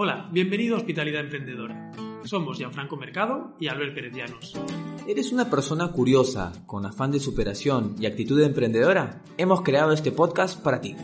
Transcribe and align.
Hola, 0.00 0.28
bienvenido 0.30 0.76
a 0.76 0.78
Hospitalidad 0.78 1.22
Emprendedora. 1.22 1.90
Somos 2.22 2.56
Gianfranco 2.56 2.96
Mercado 2.96 3.56
y 3.58 3.66
Albert 3.66 3.96
Pérez 3.96 4.14
Llanos. 4.14 4.54
¿Eres 5.08 5.32
una 5.32 5.50
persona 5.50 5.90
curiosa, 5.90 6.52
con 6.66 6.86
afán 6.86 7.10
de 7.10 7.18
superación 7.18 7.96
y 7.98 8.06
actitud 8.06 8.40
emprendedora? 8.40 9.24
Hemos 9.38 9.62
creado 9.62 9.90
este 9.90 10.12
podcast 10.12 10.62
para 10.62 10.80
ti. 10.80 10.94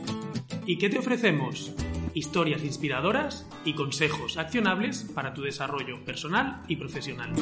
¿Y 0.64 0.78
qué 0.78 0.90
te 0.90 1.00
ofrecemos? 1.00 1.72
Historias 2.14 2.62
inspiradoras 2.62 3.48
y 3.64 3.74
consejos 3.74 4.36
accionables 4.36 5.10
para 5.12 5.34
tu 5.34 5.42
desarrollo 5.42 6.04
personal 6.04 6.62
y 6.68 6.76
profesional. 6.76 7.32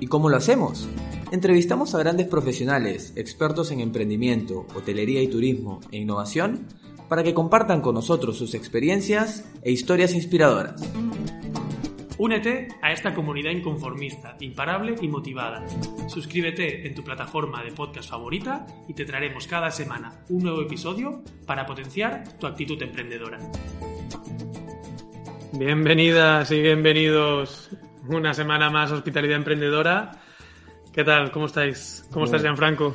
¿Y 0.00 0.08
cómo 0.08 0.28
lo 0.28 0.36
hacemos? 0.36 0.88
Entrevistamos 1.30 1.94
a 1.94 1.98
grandes 1.98 2.26
profesionales, 2.26 3.12
expertos 3.14 3.70
en 3.70 3.78
emprendimiento, 3.78 4.66
hotelería 4.74 5.22
y 5.22 5.28
turismo 5.28 5.78
e 5.92 5.98
innovación 5.98 6.66
para 7.08 7.22
que 7.22 7.34
compartan 7.34 7.80
con 7.80 7.94
nosotros 7.94 8.36
sus 8.36 8.54
experiencias 8.54 9.50
e 9.62 9.70
historias 9.70 10.14
inspiradoras. 10.14 10.80
Únete 12.18 12.68
a 12.82 12.92
esta 12.92 13.14
comunidad 13.14 13.52
inconformista, 13.52 14.36
imparable 14.40 14.96
y 15.00 15.06
motivada. 15.06 15.64
Suscríbete 16.08 16.86
en 16.86 16.94
tu 16.94 17.04
plataforma 17.04 17.62
de 17.62 17.70
podcast 17.70 18.10
favorita 18.10 18.66
y 18.88 18.94
te 18.94 19.04
traeremos 19.04 19.46
cada 19.46 19.70
semana 19.70 20.24
un 20.28 20.42
nuevo 20.42 20.60
episodio 20.62 21.22
para 21.46 21.64
potenciar 21.64 22.24
tu 22.38 22.48
actitud 22.48 22.82
emprendedora. 22.82 23.38
Bienvenidas 25.52 26.50
y 26.50 26.60
bienvenidos 26.60 27.70
una 28.08 28.34
semana 28.34 28.68
más 28.68 28.90
a 28.90 28.94
Hospitalidad 28.94 29.36
Emprendedora. 29.36 30.10
¿Qué 30.92 31.04
tal? 31.04 31.30
¿Cómo 31.30 31.46
estáis? 31.46 32.04
¿Cómo 32.10 32.24
estás, 32.24 32.42
Gianfranco? 32.42 32.94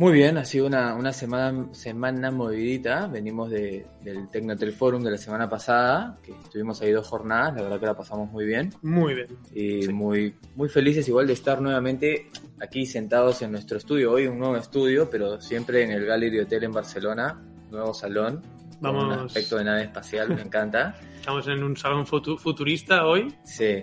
Muy 0.00 0.14
bien, 0.14 0.38
ha 0.38 0.46
sido 0.46 0.66
una, 0.66 0.94
una 0.94 1.12
semana, 1.12 1.68
semana 1.74 2.30
movidita. 2.30 3.06
Venimos 3.06 3.50
de, 3.50 3.84
del 4.02 4.30
Tecnotel 4.30 4.72
Forum 4.72 5.02
de 5.02 5.10
la 5.10 5.18
semana 5.18 5.46
pasada, 5.46 6.16
que 6.22 6.32
estuvimos 6.32 6.80
ahí 6.80 6.90
dos 6.90 7.06
jornadas, 7.06 7.54
la 7.56 7.62
verdad 7.64 7.80
que 7.80 7.84
la 7.84 7.94
pasamos 7.94 8.30
muy 8.32 8.46
bien. 8.46 8.72
Muy 8.80 9.12
bien. 9.14 9.26
Y 9.54 9.88
muy, 9.88 10.34
muy 10.56 10.70
felices 10.70 11.06
igual 11.06 11.26
de 11.26 11.34
estar 11.34 11.60
nuevamente 11.60 12.30
aquí 12.62 12.86
sentados 12.86 13.42
en 13.42 13.52
nuestro 13.52 13.76
estudio. 13.76 14.12
Hoy 14.12 14.26
un 14.26 14.38
nuevo 14.38 14.56
estudio, 14.56 15.10
pero 15.10 15.38
siempre 15.38 15.82
en 15.84 15.90
el 15.90 16.06
Gallery 16.06 16.38
Hotel 16.40 16.64
en 16.64 16.72
Barcelona, 16.72 17.38
nuevo 17.70 17.92
salón. 17.92 18.40
Vamos. 18.80 19.04
Con 19.04 19.12
un 19.12 19.26
aspecto 19.26 19.58
de 19.58 19.64
nave 19.64 19.82
espacial, 19.82 20.34
me 20.34 20.40
encanta. 20.40 20.94
Estamos 21.16 21.46
en 21.46 21.62
un 21.62 21.76
salón 21.76 22.06
futu- 22.06 22.38
futurista 22.38 23.04
hoy. 23.04 23.34
Sí, 23.44 23.82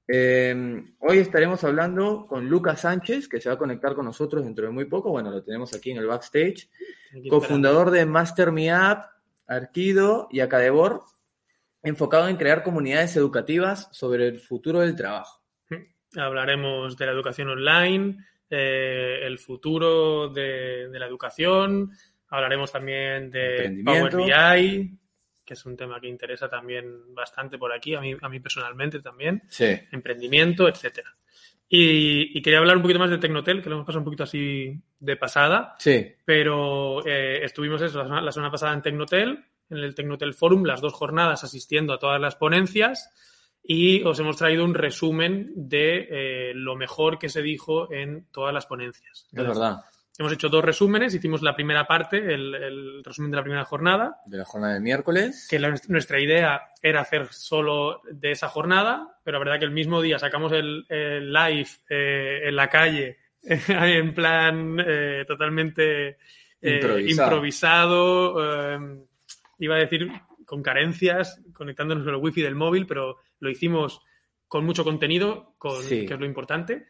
Eh, 0.07 0.85
hoy 0.99 1.19
estaremos 1.19 1.65
hablando 1.65 2.27
con 2.27 2.47
Lucas 2.49 2.81
Sánchez, 2.81 3.27
que 3.29 3.41
se 3.41 3.49
va 3.49 3.55
a 3.55 3.59
conectar 3.59 3.95
con 3.95 4.05
nosotros 4.05 4.45
dentro 4.45 4.67
de 4.67 4.73
muy 4.73 4.85
poco. 4.87 5.11
Bueno, 5.11 5.31
lo 5.31 5.43
tenemos 5.43 5.73
aquí 5.75 5.93
en 5.93 5.99
el 5.99 6.07
backstage. 6.07 6.69
Cofundador 7.31 7.93
de 7.93 8.07
Master 8.07 8.51
Me 8.51 8.73
App, 8.73 9.13
Arquido 9.47 10.27
y 10.31 10.41
Acadebor, 10.41 11.05
enfocado 11.85 12.29
en 12.29 12.37
crear 12.37 12.63
comunidades 12.63 13.17
educativas 13.17 13.89
sobre 13.93 14.27
el 14.27 14.41
futuro 14.41 14.81
del 14.81 14.97
trabajo. 14.97 15.43
Hablaremos 16.17 16.97
de 16.97 17.07
la 17.07 17.13
educación 17.13 17.51
online, 17.51 18.17
eh, 18.49 19.21
el 19.23 19.39
futuro 19.39 20.29
de, 20.29 20.89
de 20.89 20.99
la 20.99 21.07
educación. 21.07 21.91
Hablaremos 22.29 22.73
también 22.73 23.31
de 23.31 23.83
Power. 23.85 24.17
BI, 24.17 24.99
que 25.45 25.55
es 25.55 25.67
un 25.67 25.77
tema 25.77 26.01
que 26.01 26.09
interesa 26.09 26.49
también 26.49 27.15
bastante 27.15 27.59
por 27.59 27.73
aquí, 27.73 27.95
a 27.95 28.01
mí, 28.01 28.15
a 28.21 28.29
mí 28.29 28.41
personalmente 28.41 29.01
también. 29.01 29.43
Sí. 29.49 29.77
Emprendimiento, 29.91 30.69
etcétera. 30.69 31.15
Y, 31.69 32.39
y 32.39 32.43
quería 32.43 32.61
hablar 32.61 32.77
un 32.77 32.83
poquito 32.83 33.01
más 33.01 33.11
de 33.11 33.19
Tecnotel, 33.19 33.61
que 33.63 33.69
lo 33.69 33.77
hemos 33.77 33.87
pasado 33.87 34.01
un 34.01 34.05
poquito 34.05 34.23
así 34.23 34.81
de 35.01 35.17
pasada, 35.17 35.75
Sí, 35.79 36.15
pero 36.25 37.05
eh, 37.07 37.41
estuvimos 37.43 37.83
eso, 37.83 37.99
la, 37.99 38.05
semana, 38.05 38.23
la 38.23 38.33
semana 38.33 38.53
pasada 38.53 38.75
en 38.75 38.83
Tecnotel, 38.83 39.45
en 39.77 39.85
el 39.85 39.95
Tecnotel 39.95 40.35
Forum, 40.35 40.65
las 40.65 40.81
dos 40.81 40.93
jornadas 40.95 41.45
asistiendo 41.45 41.93
a 41.93 41.99
todas 41.99 42.21
las 42.21 42.37
ponencias 42.37 43.11
y 43.63 44.03
os 44.03 44.19
hemos 44.21 44.37
traído 44.37 44.65
un 44.65 44.75
resumen 44.75 45.51
de 45.57 46.07
eh, 46.11 46.53
lo 46.55 46.77
mejor 46.77 47.19
que 47.19 47.29
se 47.29 47.41
dijo 47.43 47.91
en 47.93 48.27
todas 48.31 48.53
las 48.53 48.67
ponencias. 48.67 49.27
es 49.33 49.47
verdad. 49.47 49.79
Hemos 50.17 50.33
hecho 50.33 50.49
dos 50.49 50.65
resúmenes, 50.65 51.13
hicimos 51.13 51.43
la 51.43 51.57
primera 51.57 51.89
parte, 51.89 52.19
el, 52.19 52.55
el 52.55 53.03
resumen 53.03 53.33
de 53.33 53.37
la 53.37 53.43
primera 53.43 53.65
jornada, 53.65 54.19
De 54.27 54.37
la 54.39 54.45
jornada 54.45 54.75
del 54.75 54.83
miércoles. 54.83 55.49
que 55.51 55.59
la- 55.59 55.75
nuestra 55.89 56.21
idea 56.21 56.61
era 56.81 57.01
hacer 57.01 57.33
solo 57.33 58.01
de 58.13 58.31
esa 58.31 58.49
jornada, 58.49 59.19
pero 59.25 59.39
la 59.39 59.45
verdad 59.45 59.59
que 59.59 59.65
el 59.65 59.73
mismo 59.73 60.01
día 60.01 60.21
sacamos 60.21 60.53
el, 60.53 60.87
el 60.89 61.33
live 61.33 61.67
eh, 61.89 62.43
en 62.45 62.55
la 62.55 62.69
calle, 62.71 63.17
en 63.69 64.15
plan 64.15 64.77
eh, 64.87 65.25
totalmente 65.27 66.11
eh, 66.11 66.17
Improvisado. 66.61 67.11
improvisado, 67.11 68.75
eh, 68.75 68.79
iba 69.59 69.77
a 69.77 69.79
decir 69.79 70.09
con 70.45 70.63
carencias, 70.63 71.41
conectándonos 71.53 72.05
con 72.05 72.15
el 72.15 72.21
wifi 72.21 72.43
del 72.43 72.55
móvil, 72.55 72.87
pero 72.87 73.17
lo 73.41 73.51
hicimos 73.51 74.01
con 74.49 74.65
mucho 74.65 74.85
contenido, 74.85 75.55
con, 75.59 75.83
Sí. 75.83 76.07
que 76.07 76.15
es 76.15 76.21
lo 76.21 76.27
importante. 76.27 76.87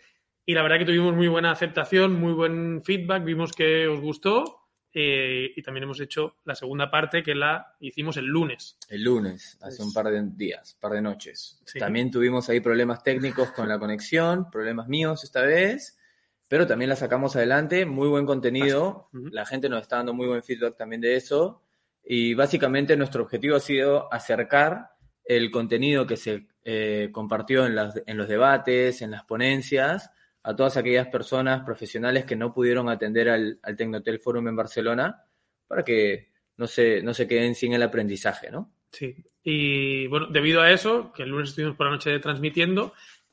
Y 0.46 0.54
la 0.54 0.62
verdad 0.62 0.78
que 0.78 0.84
tuvimos 0.84 1.14
muy 1.14 1.28
buena 1.28 1.50
aceptación, 1.52 2.12
muy 2.20 2.32
buen 2.32 2.82
feedback, 2.84 3.24
vimos 3.24 3.52
que 3.52 3.86
os 3.88 4.00
gustó 4.00 4.60
eh, 4.96 5.50
y 5.56 5.62
también 5.62 5.82
hemos 5.84 5.98
hecho 5.98 6.36
la 6.44 6.54
segunda 6.54 6.88
parte 6.88 7.22
que 7.24 7.34
la 7.34 7.74
hicimos 7.80 8.16
el 8.16 8.26
lunes. 8.26 8.78
El 8.88 9.02
lunes, 9.02 9.58
hace 9.60 9.82
un 9.82 9.92
par 9.92 10.06
de 10.06 10.22
días, 10.36 10.76
par 10.80 10.92
de 10.92 11.02
noches. 11.02 11.60
Sí. 11.66 11.80
También 11.80 12.12
tuvimos 12.12 12.48
ahí 12.48 12.60
problemas 12.60 13.02
técnicos 13.02 13.50
con 13.50 13.68
la 13.68 13.78
conexión, 13.80 14.48
problemas 14.52 14.86
míos 14.86 15.24
esta 15.24 15.40
vez, 15.42 15.98
pero 16.46 16.66
también 16.68 16.90
la 16.90 16.94
sacamos 16.96 17.34
adelante, 17.34 17.86
muy 17.86 18.06
buen 18.08 18.24
contenido, 18.24 19.08
Ujú. 19.12 19.30
la 19.32 19.44
gente 19.46 19.68
nos 19.68 19.80
está 19.82 19.96
dando 19.96 20.14
muy 20.14 20.28
buen 20.28 20.44
feedback 20.44 20.76
también 20.76 21.00
de 21.00 21.16
eso, 21.16 21.63
y 22.04 22.34
básicamente 22.34 22.96
nuestro 22.96 23.22
objetivo 23.22 23.56
ha 23.56 23.60
sido 23.60 24.12
acercar 24.12 24.90
el 25.24 25.50
contenido 25.50 26.06
que 26.06 26.16
se 26.16 26.46
eh, 26.64 27.08
compartió 27.12 27.66
en, 27.66 27.74
las- 27.74 28.02
en 28.06 28.16
los 28.18 28.28
debates, 28.28 29.00
en 29.02 29.10
las 29.10 29.24
ponencias, 29.24 30.10
a 30.42 30.54
todas 30.54 30.76
aquellas 30.76 31.08
personas 31.08 31.62
profesionales 31.64 32.24
que 32.26 32.36
no 32.36 32.52
pudieron 32.52 32.88
atender 32.90 33.30
al, 33.30 33.58
al 33.62 33.76
Tecnotel 33.76 34.18
Forum 34.18 34.48
en 34.48 34.56
Barcelona, 34.56 35.24
para 35.66 35.82
que 35.82 36.30
no 36.58 36.66
se, 36.66 37.02
no 37.02 37.14
se 37.14 37.26
queden 37.26 37.54
sin 37.54 37.72
el 37.72 37.82
aprendizaje, 37.82 38.50
¿no? 38.50 38.70
Sí. 38.92 39.16
Y 39.42 40.06
bueno, 40.06 40.26
debido 40.26 40.60
a 40.60 40.70
eso, 40.70 41.12
que 41.12 41.22
el 41.24 41.30
lunes 41.30 41.48
estuvimos 41.50 41.76
por 41.76 41.86
la 41.86 41.92
noche 41.92 42.18
transmitiendo, 42.20 42.92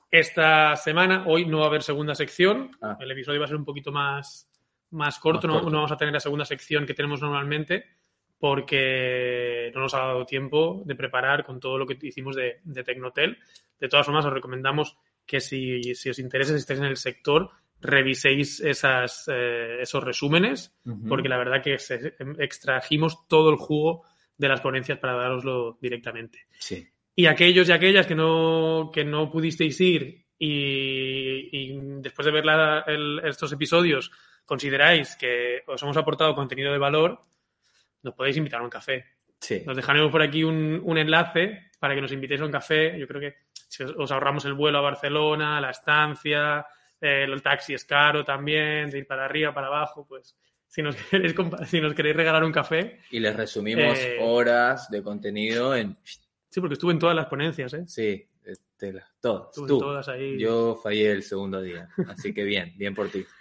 esta 0.09 0.75
semana, 0.75 1.23
hoy 1.27 1.45
no 1.45 1.59
va 1.59 1.65
a 1.65 1.67
haber 1.67 1.83
segunda 1.83 2.15
sección. 2.15 2.71
Ah. 2.81 2.97
El 2.99 3.11
episodio 3.11 3.39
va 3.39 3.45
a 3.45 3.49
ser 3.49 3.57
un 3.57 3.65
poquito 3.65 3.91
más, 3.91 4.49
más 4.91 5.19
corto. 5.19 5.47
Más 5.47 5.55
no, 5.55 5.61
corto. 5.61 5.69
no 5.71 5.77
vamos 5.77 5.91
a 5.91 5.97
tener 5.97 6.13
la 6.13 6.19
segunda 6.19 6.45
sección 6.45 6.85
que 6.85 6.93
tenemos 6.93 7.21
normalmente 7.21 7.85
porque 8.41 9.71
no 9.75 9.81
nos 9.81 9.93
ha 9.93 9.99
dado 9.99 10.25
tiempo 10.25 10.81
de 10.85 10.95
preparar 10.95 11.43
con 11.45 11.59
todo 11.59 11.77
lo 11.77 11.85
que 11.85 11.97
hicimos 12.01 12.35
de, 12.35 12.59
de 12.63 12.83
Tecnotel. 12.83 13.37
De 13.79 13.87
todas 13.87 14.05
formas, 14.05 14.25
os 14.25 14.33
recomendamos 14.33 14.97
que 15.25 15.39
si, 15.39 15.93
si 15.95 16.09
os 16.09 16.17
interesa, 16.19 16.51
si 16.53 16.57
estáis 16.59 16.79
en 16.79 16.87
el 16.87 16.97
sector, 16.97 17.51
reviséis 17.79 18.59
esas, 18.59 19.29
eh, 19.31 19.77
esos 19.81 20.03
resúmenes, 20.03 20.75
porque 21.07 21.29
la 21.29 21.37
verdad 21.37 21.61
que 21.63 21.77
se- 21.77 22.15
extrajimos 22.39 23.27
todo 23.27 23.51
el 23.51 23.57
jugo 23.57 24.03
de 24.37 24.49
las 24.49 24.61
ponencias 24.61 24.97
para 24.97 25.13
daroslo 25.13 25.77
directamente. 25.79 26.39
Sí. 26.59 26.87
Y 27.15 27.27
aquellos 27.27 27.69
y 27.69 27.71
aquellas 27.71 28.07
que 28.07 28.15
no, 28.15 28.89
que 28.91 29.05
no 29.05 29.29
pudisteis 29.31 29.79
ir 29.81 30.25
y, 30.39 31.49
y 31.51 31.79
después 32.01 32.25
de 32.25 32.31
ver 32.31 32.45
la- 32.45 32.83
el- 32.87 33.21
estos 33.23 33.51
episodios 33.53 34.11
consideráis 34.45 35.15
que 35.15 35.61
os 35.67 35.81
hemos 35.83 35.95
aportado 35.97 36.33
contenido 36.35 36.71
de 36.71 36.79
valor, 36.79 37.21
nos 38.03 38.13
podéis 38.13 38.37
invitar 38.37 38.59
a 38.61 38.63
un 38.63 38.69
café. 38.69 39.05
Sí. 39.39 39.63
Nos 39.65 39.75
dejaremos 39.75 40.11
por 40.11 40.21
aquí 40.21 40.43
un, 40.43 40.79
un 40.83 40.97
enlace 40.97 41.71
para 41.79 41.95
que 41.95 42.01
nos 42.01 42.11
invitéis 42.11 42.41
a 42.41 42.45
un 42.45 42.51
café. 42.51 42.97
Yo 42.99 43.07
creo 43.07 43.19
que 43.21 43.35
si 43.67 43.83
os, 43.83 43.93
os 43.97 44.11
ahorramos 44.11 44.45
el 44.45 44.53
vuelo 44.53 44.77
a 44.79 44.81
Barcelona, 44.81 45.59
la 45.61 45.71
estancia, 45.71 46.65
eh, 46.99 47.23
el 47.27 47.41
taxi 47.41 47.73
es 47.73 47.85
caro 47.85 48.23
también, 48.23 48.89
de 48.89 48.99
ir 48.99 49.07
para 49.07 49.25
arriba, 49.25 49.53
para 49.53 49.67
abajo, 49.67 50.05
pues 50.07 50.35
si 50.67 50.81
nos 50.81 50.95
queréis, 51.09 51.35
si 51.65 51.81
nos 51.81 51.93
queréis 51.93 52.15
regalar 52.15 52.43
un 52.43 52.51
café. 52.51 52.99
Y 53.11 53.19
les 53.19 53.35
resumimos 53.35 53.97
Eh, 53.97 54.17
horas 54.21 54.89
de 54.91 55.01
contenido 55.01 55.75
en... 55.75 55.97
Sí, 56.49 56.59
porque 56.59 56.73
estuve 56.73 56.91
en 56.93 56.99
todas 56.99 57.15
las 57.15 57.25
ponencias, 57.27 57.73
¿eh? 57.73 57.83
Sí, 57.87 58.27
este, 58.45 58.93
las- 58.93 59.09
todas. 59.19 59.47
Estuve 59.49 59.67
Tú. 59.67 59.73
en 59.75 59.79
todas 59.79 60.07
ahí. 60.09 60.37
Yo 60.39 60.75
fallé 60.83 61.11
el 61.11 61.23
segundo 61.23 61.61
día, 61.61 61.87
así 62.09 62.33
que 62.33 62.43
bien, 62.43 62.73
bien 62.77 62.93
por 62.93 63.09
ti. 63.09 63.25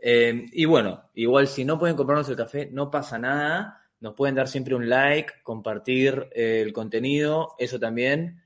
Eh, 0.00 0.44
y 0.52 0.64
bueno, 0.64 1.10
igual 1.14 1.48
si 1.48 1.64
no 1.64 1.76
pueden 1.76 1.96
comprarnos 1.96 2.28
el 2.28 2.36
café, 2.36 2.68
no 2.70 2.88
pasa 2.88 3.18
nada. 3.18 3.82
Nos 4.00 4.14
pueden 4.14 4.34
dar 4.34 4.48
siempre 4.48 4.74
un 4.74 4.88
like, 4.88 5.32
compartir 5.42 6.28
eh, 6.32 6.62
el 6.64 6.72
contenido, 6.72 7.54
eso 7.58 7.80
también 7.80 8.44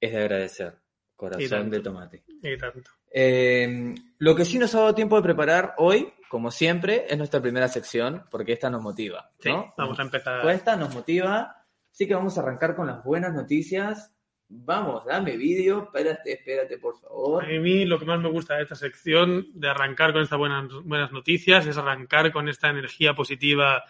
es 0.00 0.12
de 0.12 0.18
agradecer. 0.18 0.78
Corazón 1.14 1.70
de 1.70 1.80
tomate. 1.80 2.24
Y 2.42 2.56
tanto. 2.56 2.90
Eh, 3.12 3.94
lo 4.18 4.34
que 4.34 4.44
sí 4.44 4.58
nos 4.58 4.74
ha 4.74 4.80
dado 4.80 4.94
tiempo 4.94 5.16
de 5.16 5.22
preparar 5.22 5.74
hoy, 5.76 6.12
como 6.28 6.50
siempre, 6.50 7.04
es 7.08 7.18
nuestra 7.18 7.42
primera 7.42 7.68
sección, 7.68 8.24
porque 8.30 8.52
esta 8.52 8.70
nos 8.70 8.82
motiva. 8.82 9.30
Sí, 9.38 9.50
¿no? 9.50 9.74
vamos 9.76 9.98
a 9.98 10.02
empezar. 10.02 10.42
Pues 10.42 10.56
esta 10.56 10.76
nos 10.76 10.94
motiva, 10.94 11.66
así 11.92 12.06
que 12.06 12.14
vamos 12.14 12.38
a 12.38 12.40
arrancar 12.40 12.74
con 12.74 12.86
las 12.86 13.04
buenas 13.04 13.34
noticias. 13.34 14.14
Vamos, 14.48 15.04
dame 15.04 15.36
vídeo, 15.36 15.84
espérate, 15.84 16.32
espérate, 16.32 16.78
por 16.78 16.98
favor. 16.98 17.44
A 17.44 17.48
mí 17.48 17.84
lo 17.84 17.98
que 17.98 18.04
más 18.04 18.18
me 18.18 18.30
gusta 18.30 18.56
de 18.56 18.62
esta 18.62 18.74
sección, 18.74 19.46
de 19.54 19.68
arrancar 19.68 20.12
con 20.12 20.22
estas 20.22 20.38
buenas, 20.38 20.68
buenas 20.84 21.12
noticias, 21.12 21.66
es 21.66 21.76
arrancar 21.76 22.32
con 22.32 22.48
esta 22.48 22.68
energía 22.68 23.14
positiva 23.14 23.84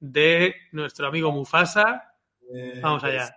de 0.00 0.54
nuestro 0.72 1.08
amigo 1.08 1.32
Mufasa. 1.32 2.12
Vamos 2.82 3.04
allá. 3.04 3.36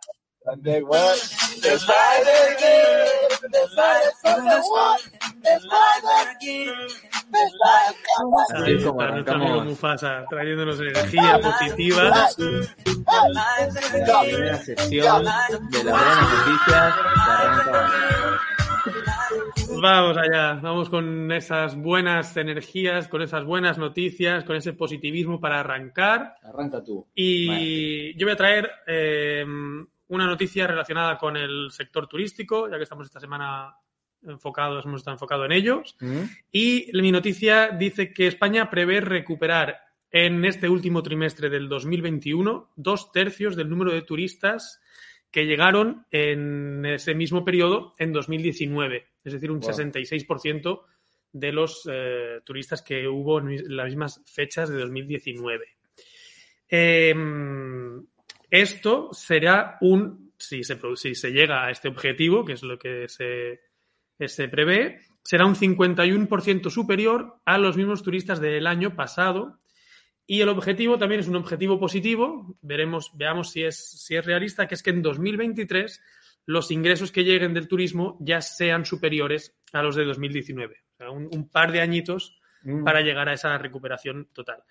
Nuestro 8.53 9.33
amigo 9.33 9.63
Mufasa, 9.63 10.25
trayéndonos 10.29 10.79
energía 10.79 11.39
positiva. 11.39 12.27
la 14.03 14.21
primera 14.21 14.57
sesión 14.57 15.25
de 15.69 15.83
las 15.83 15.93
buenas 15.93 16.29
noticias. 16.31 16.95
Hoy. 19.69 19.81
Vamos 19.81 20.17
allá, 20.17 20.53
vamos 20.55 20.89
con 20.89 21.31
esas 21.31 21.75
buenas 21.75 22.35
energías, 22.37 23.07
con 23.07 23.21
esas 23.21 23.43
buenas 23.43 23.77
noticias, 23.77 24.43
con 24.43 24.55
ese 24.55 24.73
positivismo 24.73 25.39
para 25.39 25.59
arrancar. 25.59 26.35
Arranca 26.43 26.83
tú. 26.83 27.07
Y 27.15 28.15
yo 28.17 28.25
voy 28.25 28.33
a 28.33 28.37
traer 28.37 28.71
eh, 28.87 29.45
una 30.07 30.25
noticia 30.25 30.67
relacionada 30.67 31.17
con 31.17 31.37
el 31.37 31.69
sector 31.71 32.07
turístico, 32.07 32.69
ya 32.69 32.77
que 32.77 32.83
estamos 32.83 33.05
esta 33.05 33.19
semana 33.19 33.75
enfocados, 34.23 34.85
hemos 34.85 35.01
estado 35.01 35.15
enfocados 35.15 35.45
en 35.45 35.51
ellos. 35.51 35.95
¿Mm? 35.99 36.21
Y 36.51 36.89
mi 36.93 37.11
noticia 37.11 37.69
dice 37.69 38.13
que 38.13 38.27
España 38.27 38.69
prevé 38.69 39.01
recuperar 39.01 39.79
en 40.11 40.43
este 40.45 40.67
último 40.69 41.03
trimestre 41.03 41.49
del 41.49 41.69
2021 41.69 42.71
dos 42.75 43.11
tercios 43.11 43.55
del 43.55 43.69
número 43.69 43.91
de 43.91 44.01
turistas 44.01 44.81
que 45.31 45.45
llegaron 45.45 46.05
en 46.11 46.85
ese 46.85 47.13
mismo 47.13 47.45
periodo 47.45 47.93
en 47.97 48.11
2019, 48.13 49.07
es 49.23 49.33
decir, 49.33 49.51
un 49.51 49.59
Wow. 49.59 49.71
66% 49.71 50.81
de 51.31 51.51
los 51.51 51.87
eh, 51.91 52.39
turistas 52.43 52.81
que 52.81 53.07
hubo 53.07 53.39
en 53.39 53.75
las 53.75 53.87
mismas 53.87 54.21
fechas 54.25 54.69
de 54.69 54.79
2019. 54.79 55.65
Eh, 56.69 57.13
esto 58.49 59.09
será 59.13 59.77
un, 59.81 60.33
si 60.37 60.63
se, 60.63 60.79
si 60.95 61.15
se 61.15 61.31
llega 61.31 61.65
a 61.65 61.71
este 61.71 61.87
objetivo, 61.87 62.43
que 62.43 62.53
es 62.53 62.63
lo 62.63 62.79
que 62.79 63.07
se, 63.07 63.61
se 64.27 64.47
prevé, 64.47 65.01
será 65.23 65.45
un 65.45 65.55
51% 65.55 66.69
superior 66.69 67.35
a 67.45 67.57
los 67.57 67.77
mismos 67.77 68.01
turistas 68.01 68.39
del 68.39 68.65
año 68.65 68.95
pasado. 68.95 69.59
Y 70.29 70.41
el 70.41 70.49
objetivo 70.49 70.97
también 70.99 71.21
es 71.21 71.27
un 71.27 71.35
objetivo 71.37 71.79
positivo. 71.79 72.55
Veremos, 72.61 73.11
veamos 73.15 73.49
si 73.49 73.63
es, 73.63 74.03
si 74.03 74.15
es 74.15 74.25
realista, 74.25 74.67
que 74.67 74.75
es 74.75 74.83
que 74.83 74.91
en 74.91 75.01
2023 75.01 76.01
los 76.45 76.69
ingresos 76.71 77.11
que 77.11 77.23
lleguen 77.23 77.53
del 77.53 77.67
turismo 77.67 78.17
ya 78.19 78.41
sean 78.41 78.85
superiores 78.85 79.57
a 79.73 79.81
los 79.81 79.95
de 79.95 80.05
2019. 80.05 80.75
O 80.93 80.97
sea, 80.97 81.09
un, 81.09 81.29
un 81.31 81.49
par 81.49 81.71
de 81.71 81.81
añitos 81.81 82.39
Mm. 82.63 82.83
para 82.83 83.01
llegar 83.01 83.29
a 83.29 83.33
esa 83.33 83.57
recuperación 83.57 84.29
total. 84.33 84.63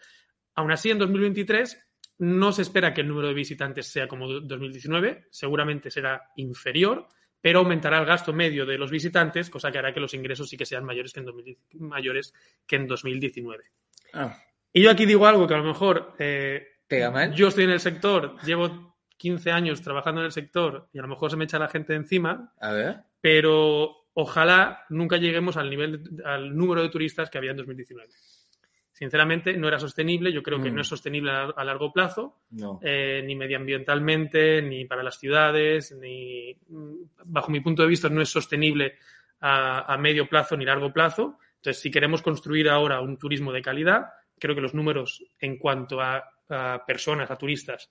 Aún 0.55 0.70
así, 0.70 0.90
en 0.90 0.99
2023 0.99 1.87
no 2.19 2.52
se 2.52 2.62
espera 2.62 2.93
que 2.93 3.00
el 3.02 3.08
número 3.08 3.28
de 3.28 3.34
visitantes 3.34 3.87
sea 3.87 4.08
como 4.08 4.28
2019, 4.28 5.26
seguramente 5.31 5.90
será 5.90 6.32
inferior, 6.37 7.06
pero 7.40 7.61
aumentará 7.61 7.99
el 8.00 8.06
gasto 8.06 8.32
medio 8.32 8.66
de 8.66 8.76
los 8.76 8.90
visitantes, 8.90 9.50
cosa 9.50 9.70
que 9.70 9.78
hará 9.78 9.93
que 9.93 10.00
los 10.00 10.14
ingresos 10.14 10.49
sí 10.49 10.56
que 10.56 10.66
sean 10.66 10.84
mayores 10.84 11.12
que 11.12 11.20
en, 11.20 11.26
2010 11.26 11.81
mayores 11.81 12.34
que 12.66 12.76
en 12.76 12.88
2019. 12.88 13.64
Ah, 14.12 14.37
Y 14.78 14.82
yo 14.82 14.90
aquí 14.92 15.06
digo 15.06 15.26
algo 15.26 15.46
que 15.48 15.54
a 15.54 15.58
lo 15.58 15.64
mejor 15.64 16.14
eh, 16.20 16.64
¿Pega 16.86 17.10
mal? 17.10 17.32
yo 17.34 17.48
estoy 17.48 17.64
en 17.64 17.70
el 17.70 17.80
sector, 17.80 18.36
llevo 18.44 18.94
15 19.16 19.50
años 19.50 19.82
trabajando 19.82 20.20
en 20.20 20.26
el 20.26 20.32
sector 20.32 20.88
y 20.92 20.98
a 21.00 21.02
lo 21.02 21.08
mejor 21.08 21.30
se 21.32 21.36
me 21.36 21.44
echa 21.44 21.58
la 21.58 21.66
gente 21.69 21.94
encima, 21.94 22.52
A 22.60 22.70
ver. 22.72 22.96
pero 23.20 24.06
ojalá 24.14 24.84
nunca 24.90 25.16
lleguemos 25.16 25.56
al 25.56 25.69
nivel 25.69 26.02
al 26.25 26.56
número 26.56 26.80
de 26.82 26.90
turistas 26.90 27.28
que 27.28 27.38
había 27.38 27.50
en 27.50 27.56
2019. 27.56 28.08
Sinceramente, 28.92 29.56
no 29.56 29.66
era 29.66 29.80
sostenible, 29.80 30.32
yo 30.32 30.42
creo 30.44 30.60
que 30.62 30.70
Mm. 30.70 30.75
no 30.76 30.80
es 30.82 30.86
sostenible 30.88 31.30
a, 31.32 31.44
a 31.56 31.64
largo 31.64 31.92
plazo, 31.92 32.42
No. 32.50 32.78
eh, 32.82 33.22
ni 33.25 33.34
medioambientalmente, 33.34 34.62
ni 34.62 34.84
para 34.84 35.02
las 35.02 35.19
ciudades, 35.19 35.90
ni 36.00 36.54
mm, 36.69 36.94
bajo 37.25 37.50
mi 37.50 37.58
punto 37.60 37.82
de 37.82 37.88
vista 37.88 38.08
no 38.08 38.20
es 38.22 38.28
sostenible 38.28 38.96
a, 39.40 39.92
a 39.92 39.98
medio 39.98 40.28
plazo 40.28 40.56
ni 40.56 40.64
largo 40.64 40.92
plazo. 40.92 41.38
Entonces, 41.56 41.80
si 41.82 41.90
queremos 41.90 42.22
construir 42.22 42.69
ahora 42.69 43.00
un 43.00 43.16
turismo 43.19 43.52
de 43.52 43.62
calidad, 43.62 44.06
creo 44.38 44.55
que 44.55 44.61
los 44.61 44.75
números 44.75 45.25
en 45.40 45.58
cuanto 45.58 46.00
a, 46.00 46.25
a 46.49 46.85
personas, 46.87 47.31
a 47.31 47.37
turistas, 47.37 47.90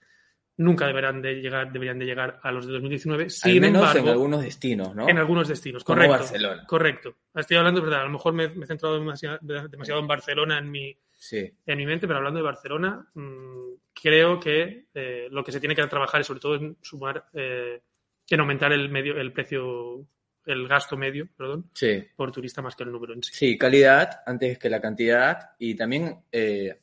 nunca 0.58 0.88
deberán 0.88 1.22
de 1.22 1.36
llegar, 1.36 1.72
deberían 1.72 2.00
de 2.00 2.06
llegar 2.06 2.39
a 2.42 2.51
los 2.51 2.66
de 2.66 2.74
2019. 2.74 3.24
Al 3.25 3.30
Sin 3.32 3.62
menos 3.62 3.82
embargo, 3.82 4.00
en 4.00 4.08
algunos 4.10 4.42
destinos, 4.42 4.96
¿no? 4.96 5.08
en 5.08 5.18
algunos 5.18 5.48
destinos, 5.48 5.84
Como 5.84 5.98
correcto. 5.98 6.18
Barcelona. 6.18 6.66
Correcto. 6.66 7.16
Estoy 7.36 7.58
hablando, 7.58 7.82
verdad, 7.82 8.01
a 8.01 8.06
lo 8.06 8.10
mejor 8.12 8.34
me, 8.34 8.48
me 8.50 8.63
he 8.63 8.68
centrado 8.68 8.98
demasiado, 8.98 9.38
demasiado 9.42 10.00
en 10.01 10.08
Barcelona 10.08 10.58
en 10.58 10.72
mi, 10.72 10.98
Sí. 11.13 11.51
en 11.66 11.77
mi 11.77 11.86
mente, 11.86 12.08
pero 12.08 12.18
hablando 12.18 12.38
de 12.39 12.44
Barcelona, 12.44 13.08
mmm, 13.13 13.74
creo 13.94 14.39
que 14.39 14.86
eh, 14.94 15.27
lo 15.32 15.44
que 15.44 15.51
se 15.51 15.60
tiene 15.60 15.75
que 15.75 15.86
trabajar 15.88 16.22
es 16.22 16.27
sobre 16.27 16.39
todo 16.39 16.56
en 16.56 16.77
sumar, 16.82 17.25
eh, 17.34 17.82
en 18.30 18.39
aumentar 18.39 18.72
el 18.74 18.89
medio, 18.89 19.16
el 19.20 19.32
precio, 19.32 20.06
el 20.48 20.68
gasto 20.68 20.98
medio, 20.98 21.27
perdón, 21.38 21.70
Sí. 21.74 22.04
por 22.16 22.32
turista 22.32 22.62
más 22.62 22.75
que 22.75 22.84
el 22.84 22.92
número 22.92 23.13
en 23.13 23.22
sí. 23.24 23.32
Sí, 23.34 23.58
calidad 23.58 24.22
antes 24.25 24.58
que 24.58 24.70
la 24.70 24.82
cantidad 24.82 25.51
y 25.60 25.75
también 25.75 26.24
eh, 26.32 26.82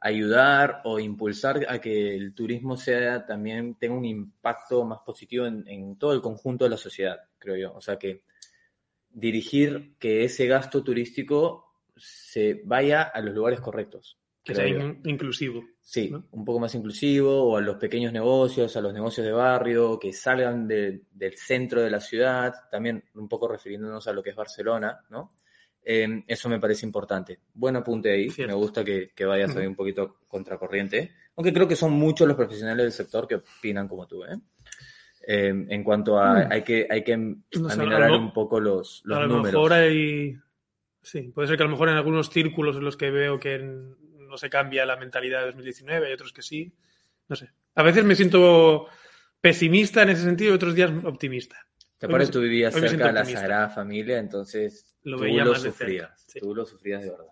ayudar 0.00 0.80
o 0.84 0.98
impulsar 0.98 1.64
a 1.68 1.78
que 1.80 2.14
el 2.16 2.34
turismo 2.34 2.76
sea 2.76 3.24
también 3.26 3.74
tenga 3.76 3.94
un 3.94 4.04
impacto 4.04 4.84
más 4.84 5.00
positivo 5.04 5.46
en, 5.46 5.66
en 5.68 5.96
todo 5.98 6.12
el 6.12 6.20
conjunto 6.20 6.64
de 6.64 6.70
la 6.70 6.76
sociedad, 6.76 7.18
creo 7.38 7.56
yo. 7.56 7.74
O 7.74 7.80
sea 7.80 7.98
que 7.98 8.22
dirigir 9.10 9.94
que 9.98 10.24
ese 10.24 10.46
gasto 10.46 10.82
turístico 10.82 11.66
se 11.96 12.62
vaya 12.64 13.02
a 13.02 13.20
los 13.20 13.34
lugares 13.34 13.60
correctos. 13.60 14.18
Que 14.42 14.54
sea 14.54 14.66
in- 14.66 15.00
inclusivo. 15.04 15.64
Sí, 15.92 16.08
¿no? 16.08 16.24
un 16.30 16.44
poco 16.44 16.60
más 16.60 16.72
inclusivo, 16.76 17.42
o 17.50 17.56
a 17.56 17.60
los 17.60 17.74
pequeños 17.74 18.12
negocios, 18.12 18.76
a 18.76 18.80
los 18.80 18.94
negocios 18.94 19.26
de 19.26 19.32
barrio, 19.32 19.98
que 19.98 20.12
salgan 20.12 20.68
de- 20.68 21.02
del 21.10 21.36
centro 21.36 21.82
de 21.82 21.90
la 21.90 21.98
ciudad, 21.98 22.54
también 22.70 23.02
un 23.14 23.28
poco 23.28 23.48
refiriéndonos 23.48 24.06
a 24.06 24.12
lo 24.12 24.22
que 24.22 24.30
es 24.30 24.36
Barcelona, 24.36 25.00
¿no? 25.10 25.34
Eh, 25.82 26.22
eso 26.28 26.48
me 26.48 26.60
parece 26.60 26.86
importante. 26.86 27.40
Buen 27.54 27.74
apunte 27.74 28.12
ahí, 28.12 28.30
Cierto. 28.30 28.54
me 28.54 28.60
gusta 28.62 28.84
que, 28.84 29.10
que 29.16 29.24
vayas 29.24 29.56
ahí 29.56 29.66
un 29.66 29.74
poquito 29.74 30.18
contracorriente, 30.28 31.10
aunque 31.34 31.52
creo 31.52 31.66
que 31.66 31.74
son 31.74 31.90
muchos 31.94 32.28
los 32.28 32.36
profesionales 32.36 32.84
del 32.84 32.92
sector 32.92 33.26
que 33.26 33.34
opinan 33.36 33.88
como 33.88 34.06
tú, 34.06 34.22
¿eh? 34.24 34.38
Eh, 35.26 35.48
en 35.68 35.82
cuanto 35.82 36.18
a, 36.20 36.46
hay 36.50 36.62
que, 36.62 36.86
hay 36.88 37.02
que 37.02 37.16
No 37.16 37.36
sé, 37.68 37.72
aminorar 37.72 38.04
a 38.04 38.08
lo- 38.10 38.18
un 38.18 38.32
poco 38.32 38.60
los, 38.60 39.02
los 39.04 39.18
a 39.18 39.22
lo 39.22 39.26
números. 39.28 39.52
mejor 39.54 39.72
hay. 39.72 40.36
Sí, 41.02 41.32
puede 41.34 41.48
ser 41.48 41.56
que 41.56 41.62
a 41.62 41.66
lo 41.66 41.72
mejor 41.72 41.88
en 41.88 41.96
algunos 41.96 42.30
círculos 42.30 42.76
en 42.76 42.84
los 42.84 42.96
que 42.96 43.10
veo 43.10 43.40
que 43.40 43.54
n- 43.56 43.94
no 44.30 44.38
se 44.38 44.48
cambia 44.48 44.86
la 44.86 44.96
mentalidad 44.96 45.40
de 45.40 45.46
2019, 45.46 46.06
hay 46.06 46.12
otros 46.12 46.32
que 46.32 46.42
sí. 46.42 46.72
No 47.28 47.36
sé. 47.36 47.50
A 47.74 47.82
veces 47.82 48.04
me 48.04 48.14
siento 48.14 48.86
pesimista 49.40 50.02
en 50.02 50.10
ese 50.10 50.22
sentido 50.22 50.52
y 50.52 50.54
otros 50.54 50.74
días 50.74 50.90
optimista. 51.04 51.56
Te 51.98 52.08
me- 52.08 52.26
tú 52.28 52.40
vivías 52.40 52.72
cerca 52.74 53.06
de 53.08 53.12
la. 53.12 53.24
Sagrada 53.26 53.68
Familia, 53.68 54.18
entonces 54.18 54.96
Lo 55.02 55.18
tú 55.18 55.24
veía 55.24 55.44
lo 55.44 55.52
más 55.52 55.62
de 55.62 55.70
cerca, 55.70 55.78
sufrías, 55.84 56.24
sí. 56.28 56.40
tú 56.40 56.54
lo 56.54 56.64
sufrías 56.64 57.02
de 57.02 57.10
verdad. 57.10 57.26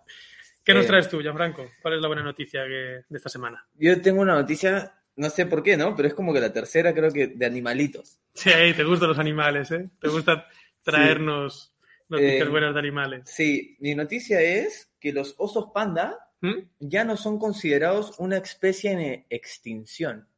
¿Qué 0.64 0.74
nos 0.74 0.84
Eh, 0.84 0.88
traes 0.88 1.08
tú, 1.08 1.20
Gianfranco? 1.22 1.70
¿Cuál 1.80 1.94
es 1.94 2.00
la 2.02 2.08
buena 2.08 2.22
noticia 2.22 2.64
que- 2.66 3.04
de 3.08 3.16
esta 3.16 3.30
semana? 3.30 3.66
Yo 3.74 4.00
tengo 4.02 4.20
una 4.20 4.34
noticia 4.34 4.94
no 5.16 5.30
sé 5.30 5.46
por 5.46 5.64
qué, 5.64 5.76
¿no? 5.76 5.96
Pero 5.96 6.06
es 6.06 6.14
como 6.14 6.32
que 6.32 6.38
la 6.40 6.52
tercera 6.52 6.94
creo 6.94 7.10
que 7.10 7.26
de 7.28 7.44
animalitos. 7.46 8.20
Sí, 8.34 8.50
te 8.76 8.84
gustan 8.84 9.08
los 9.08 9.18
animales, 9.18 9.68
¿eh? 9.72 9.88
Te 10.00 10.08
gusta 10.08 10.46
traernos 10.84 11.74
noticias 12.08 12.46
Eh, 12.46 12.50
buenas 12.50 12.72
de 12.74 12.78
animales. 12.80 13.22
Sí, 13.28 13.76
mi 13.80 13.94
noticia 13.96 14.40
es 14.40 14.92
que 15.00 15.12
los 15.12 15.34
osos 15.38 15.70
panda 15.74 16.16
¿Mm? 16.40 16.68
ya 16.78 17.04
no 17.04 17.16
son 17.16 17.38
considerados 17.38 18.18
una 18.18 18.36
especie 18.36 18.92
en 18.92 19.26
extinción. 19.28 20.28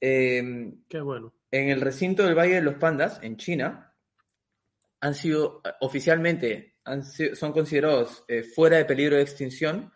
Eh, 0.00 0.72
Qué 0.88 1.00
bueno. 1.00 1.34
en 1.50 1.68
el 1.68 1.80
recinto 1.80 2.24
del 2.24 2.38
Valle 2.38 2.54
de 2.54 2.62
los 2.62 2.76
Pandas, 2.76 3.20
en 3.22 3.36
China, 3.36 3.94
han 5.00 5.14
sido 5.14 5.60
eh, 5.64 5.70
oficialmente 5.80 6.78
han 6.88 7.04
son 7.04 7.52
considerados 7.52 8.24
eh, 8.28 8.42
fuera 8.42 8.78
de 8.78 8.84
peligro 8.84 9.16
de 9.16 9.22
extinción, 9.22 9.92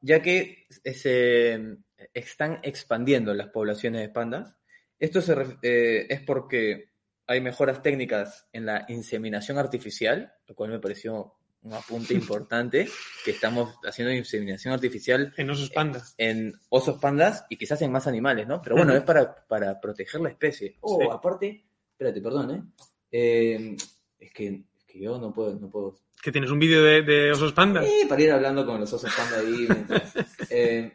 ya 0.00 0.20
que 0.20 0.66
eh, 0.84 0.94
se 0.94 1.78
están 2.12 2.60
expandiendo 2.62 3.32
las 3.32 3.48
poblaciones 3.48 4.02
de 4.02 4.08
pandas. 4.08 4.56
Esto 4.98 5.20
se 5.20 5.34
eh, 5.62 6.06
es 6.08 6.20
porque 6.22 6.90
hay 7.26 7.40
mejoras 7.40 7.82
técnicas 7.82 8.48
en 8.52 8.66
la 8.66 8.84
inseminación 8.88 9.58
artificial, 9.58 10.34
lo 10.46 10.54
cual 10.54 10.70
me 10.70 10.80
pareció 10.80 11.34
un 11.66 11.74
apunte 11.74 12.14
importante, 12.14 12.88
que 13.24 13.30
estamos 13.32 13.74
haciendo 13.84 14.12
inseminación 14.14 14.72
artificial 14.72 15.34
En 15.36 15.50
osos 15.50 15.70
pandas. 15.70 16.14
en 16.16 16.54
osos 16.68 16.98
pandas 17.00 17.44
y 17.50 17.56
quizás 17.56 17.82
en 17.82 17.90
más 17.90 18.06
animales, 18.06 18.46
¿no? 18.46 18.62
Pero 18.62 18.76
bueno, 18.76 18.94
es 18.94 19.02
para, 19.02 19.44
para 19.46 19.80
proteger 19.80 20.20
la 20.20 20.28
especie. 20.30 20.76
Oh, 20.80 21.00
Sí. 21.00 21.08
aparte, 21.10 21.64
espérate, 21.90 22.20
perdón, 22.20 22.50
¿eh? 22.52 22.62
Eh, 23.10 23.76
es, 24.18 24.32
que, 24.32 24.46
es 24.78 24.84
que 24.86 25.00
yo 25.00 25.18
no 25.18 25.32
puedo, 25.32 25.58
no 25.58 25.68
puedo. 25.70 25.96
¿Que 26.22 26.30
tienes 26.32 26.50
un 26.50 26.58
vídeo 26.58 26.82
de, 26.82 27.02
de 27.02 27.32
osos 27.32 27.52
pandas? 27.52 27.84
Eh, 27.84 28.06
para 28.08 28.22
ir 28.22 28.30
hablando 28.32 28.64
con 28.64 28.80
los 28.80 28.92
osos 28.92 29.12
panda 29.14 29.38
ahí. 29.40 29.66
mientras- 29.68 30.12
Eh, 30.50 30.92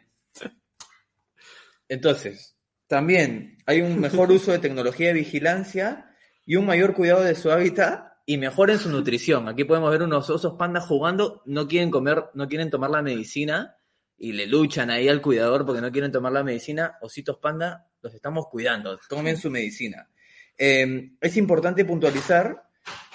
entonces, 1.88 2.56
también 2.86 3.58
hay 3.66 3.82
un 3.82 4.00
mejor 4.00 4.30
uso 4.32 4.52
de 4.52 4.58
tecnología 4.58 5.08
de 5.08 5.14
vigilancia 5.14 6.14
y 6.46 6.56
un 6.56 6.66
mayor 6.66 6.94
cuidado 6.94 7.22
de 7.22 7.34
su 7.34 7.50
hábitat 7.50 8.11
y 8.24 8.38
mejor 8.38 8.70
en 8.70 8.78
su 8.78 8.90
nutrición. 8.90 9.48
Aquí 9.48 9.64
podemos 9.64 9.90
ver 9.90 10.02
unos 10.02 10.30
osos 10.30 10.54
pandas 10.54 10.86
jugando, 10.86 11.42
no 11.46 11.66
quieren 11.66 11.90
comer, 11.90 12.24
no 12.34 12.48
quieren 12.48 12.70
tomar 12.70 12.90
la 12.90 13.02
medicina 13.02 13.76
y 14.16 14.32
le 14.32 14.46
luchan 14.46 14.90
ahí 14.90 15.08
al 15.08 15.20
cuidador 15.20 15.66
porque 15.66 15.80
no 15.80 15.90
quieren 15.90 16.12
tomar 16.12 16.32
la 16.32 16.44
medicina. 16.44 16.96
Ositos 17.00 17.38
panda, 17.38 17.88
los 18.00 18.14
estamos 18.14 18.46
cuidando, 18.48 18.98
tomen 19.08 19.36
su 19.36 19.50
medicina. 19.50 20.08
Eh, 20.56 21.10
es 21.20 21.36
importante 21.36 21.84
puntualizar 21.84 22.62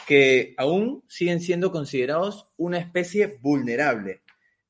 que 0.05 0.53
aún 0.57 1.03
siguen 1.07 1.41
siendo 1.41 1.71
considerados 1.71 2.47
una 2.57 2.77
especie 2.77 3.39
vulnerable. 3.41 4.21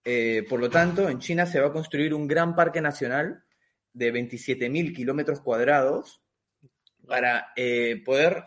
Eh, 0.04 0.46
por 0.50 0.60
lo 0.60 0.70
tanto, 0.70 1.10
en 1.10 1.20
China 1.20 1.46
se 1.46 1.60
va 1.60 1.68
a 1.68 1.72
construir 1.74 2.14
un 2.14 2.28
gran 2.28 2.56
parque 2.56 2.82
nacional 2.82 3.44
de 3.94 4.14
27.000 4.14 4.96
kilómetros 4.96 5.42
cuadrados 5.42 6.22
para 7.06 7.48
eh, 7.56 8.02
poder 8.06 8.46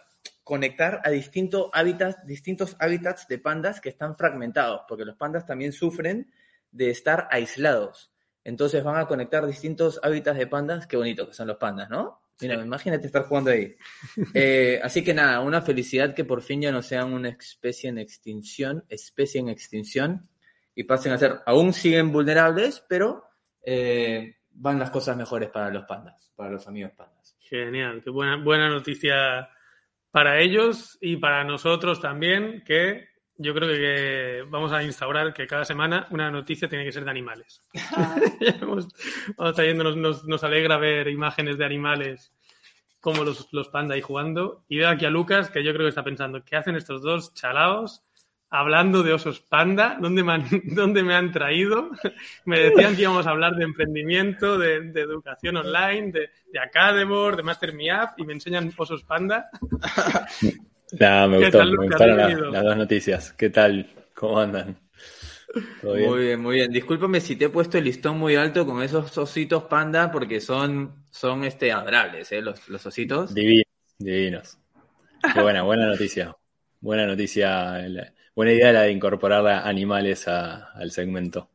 conectar 0.51 1.01
a 1.05 1.11
distintos 1.11 1.71
hábitats, 1.73 2.27
distintos 2.27 2.75
hábitats 2.81 3.29
de 3.29 3.39
pandas 3.39 3.81
que 3.81 3.89
están 3.89 4.17
fragmentados, 4.17 4.81
porque 4.89 5.05
los 5.05 5.15
pandas 5.15 5.47
también 5.47 5.71
sufren 5.71 6.29
de 6.73 6.91
estar 6.91 7.29
aislados. 7.31 8.11
Entonces 8.43 8.83
van 8.83 8.97
a 8.97 9.07
conectar 9.07 9.47
distintos 9.47 10.01
hábitats 10.03 10.37
de 10.37 10.49
pandas, 10.49 10.89
qué 10.89 10.97
bonito 10.97 11.29
que 11.29 11.35
son 11.35 11.47
los 11.47 11.57
pandas, 11.57 11.89
¿no? 11.89 12.23
Mira, 12.41 12.57
imagínate 12.57 13.07
estar 13.07 13.27
jugando 13.27 13.53
ahí. 13.53 13.77
Eh, 14.35 14.81
así 14.83 15.05
que 15.05 15.15
nada, 15.15 15.39
una 15.39 15.63
felicidad 15.63 16.15
que 16.17 16.25
por 16.25 16.43
fin 16.43 16.63
ya 16.63 16.73
no 16.73 16.83
sean 16.83 17.13
una 17.13 17.29
especie 17.29 17.89
en 17.89 17.99
extinción, 17.99 18.85
especie 18.89 19.41
en 19.41 19.51
extinción, 19.51 20.29
y 20.75 20.83
pasen 20.83 21.13
a 21.13 21.19
ser, 21.19 21.43
aún 21.47 21.73
siguen 21.73 22.11
vulnerables, 22.11 22.85
pero 22.89 23.23
eh, 23.63 24.39
van 24.51 24.81
las 24.81 24.91
cosas 24.91 25.17
mejores 25.17 25.49
para 25.51 25.71
los 25.71 25.85
pandas, 25.85 26.33
para 26.35 26.51
los 26.51 26.67
amigos 26.67 26.91
pandas. 26.97 27.37
Genial, 27.39 28.03
qué 28.03 28.11
buena, 28.11 28.35
buena 28.35 28.69
noticia 28.69 29.49
para 30.11 30.41
ellos 30.41 30.99
y 31.01 31.17
para 31.17 31.45
nosotros 31.45 32.01
también, 32.01 32.63
que 32.67 33.09
yo 33.37 33.55
creo 33.55 33.69
que 33.69 34.45
vamos 34.49 34.73
a 34.73 34.83
instaurar 34.83 35.33
que 35.33 35.47
cada 35.47 35.65
semana 35.65 36.07
una 36.11 36.31
noticia 36.31 36.69
tiene 36.69 36.85
que 36.85 36.93
ser 36.93 37.05
de 37.05 37.11
animales. 37.11 37.63
vamos, 38.61 38.89
vamos 39.37 39.55
trayéndonos, 39.55 39.97
nos, 39.97 40.25
nos 40.25 40.45
alegra 40.45 40.77
ver 40.77 41.09
imágenes 41.09 41.57
de 41.59 41.65
animales 41.65 42.33
como 43.01 43.25
los, 43.25 43.49
los 43.53 43.69
panda 43.69 43.95
ahí 43.95 44.03
jugando. 44.03 44.65
Y 44.69 44.79
veo 44.79 44.91
aquí 44.91 45.07
a 45.07 45.11
Lucas 45.11 45.51
que 45.51 45.65
yo 45.65 45.73
creo 45.73 45.87
que 45.87 45.91
está 45.91 46.05
pensando, 46.05 46.45
¿qué 46.45 46.57
hacen 46.57 46.77
estos 46.77 47.03
dos 47.03 47.33
chalaos 47.35 48.05
hablando 48.51 49.03
de 49.03 49.13
osos 49.13 49.41
panda? 49.41 49.97
¿Dónde 50.01 50.23
me 50.25 50.33
han, 50.33 50.45
dónde 50.75 51.03
me 51.03 51.15
han 51.15 51.33
traído? 51.33 51.91
me 52.45 52.59
decían 52.61 52.97
que 52.97 53.03
íbamos 53.03 53.27
a 53.27 53.31
hablar 53.31 53.55
de 53.55 53.65
emprendimiento, 53.65 54.59
de, 54.59 54.81
de 54.93 55.01
educación 55.01 55.57
online, 55.57 56.13
de, 56.13 56.31
de 56.53 56.59
Academor, 56.59 57.37
de 57.37 57.43
Master 57.43 57.73
Me 57.73 57.91
App 57.91 58.19
y 58.19 58.25
me 58.25 58.33
enseñan 58.35 58.73
osos 58.77 59.03
panda. 59.05 59.49
Nah, 60.99 61.29
me 61.29 61.39
¿Qué 61.39 61.45
gustó, 61.45 61.59
tal, 61.59 61.71
me 61.71 61.77
Lucas? 61.77 61.89
gustaron 61.89 62.17
las, 62.53 62.65
dos 62.65 62.77
noticias. 62.77 63.33
¿Qué 63.35 63.51
tal? 63.51 63.87
¿Cómo 64.15 64.41
andan? 64.41 64.77
Muy 65.83 66.25
bien, 66.27 66.41
muy 66.41 66.57
bien. 66.57 66.73
Discúlpame 66.73 67.21
si 67.21 67.37
te 67.37 67.47
he 67.47 67.49
puesto 67.49 67.79
el 67.79 67.85
listón 67.85 68.19
muy 68.19 68.35
alto 68.37 68.67
con 68.67 68.83
esos 68.83 69.17
ositos 69.17 69.65
panda, 69.65 70.11
porque 70.11 70.41
son, 70.41 71.05
son 71.11 71.45
este, 71.45 71.73
adorables, 71.73 72.31
¿eh? 72.33 72.43
Los, 72.43 72.69
los 72.69 72.85
ositos. 72.87 73.35
Divinos, 73.35 73.65
divinos. 73.99 74.59
Qué 75.33 75.41
buena, 75.41 75.63
buena 75.63 75.87
noticia. 75.87 76.37
Buena 76.81 77.07
noticia. 77.07 77.79
la- 77.89 78.13
buena 78.35 78.53
idea 78.53 78.73
la 78.73 78.83
de 78.83 78.93
incorporar 78.93 79.47
a 79.47 79.69
animales 79.69 80.27
a- 80.29 80.73
al 80.73 80.91
segmento. 80.91 81.51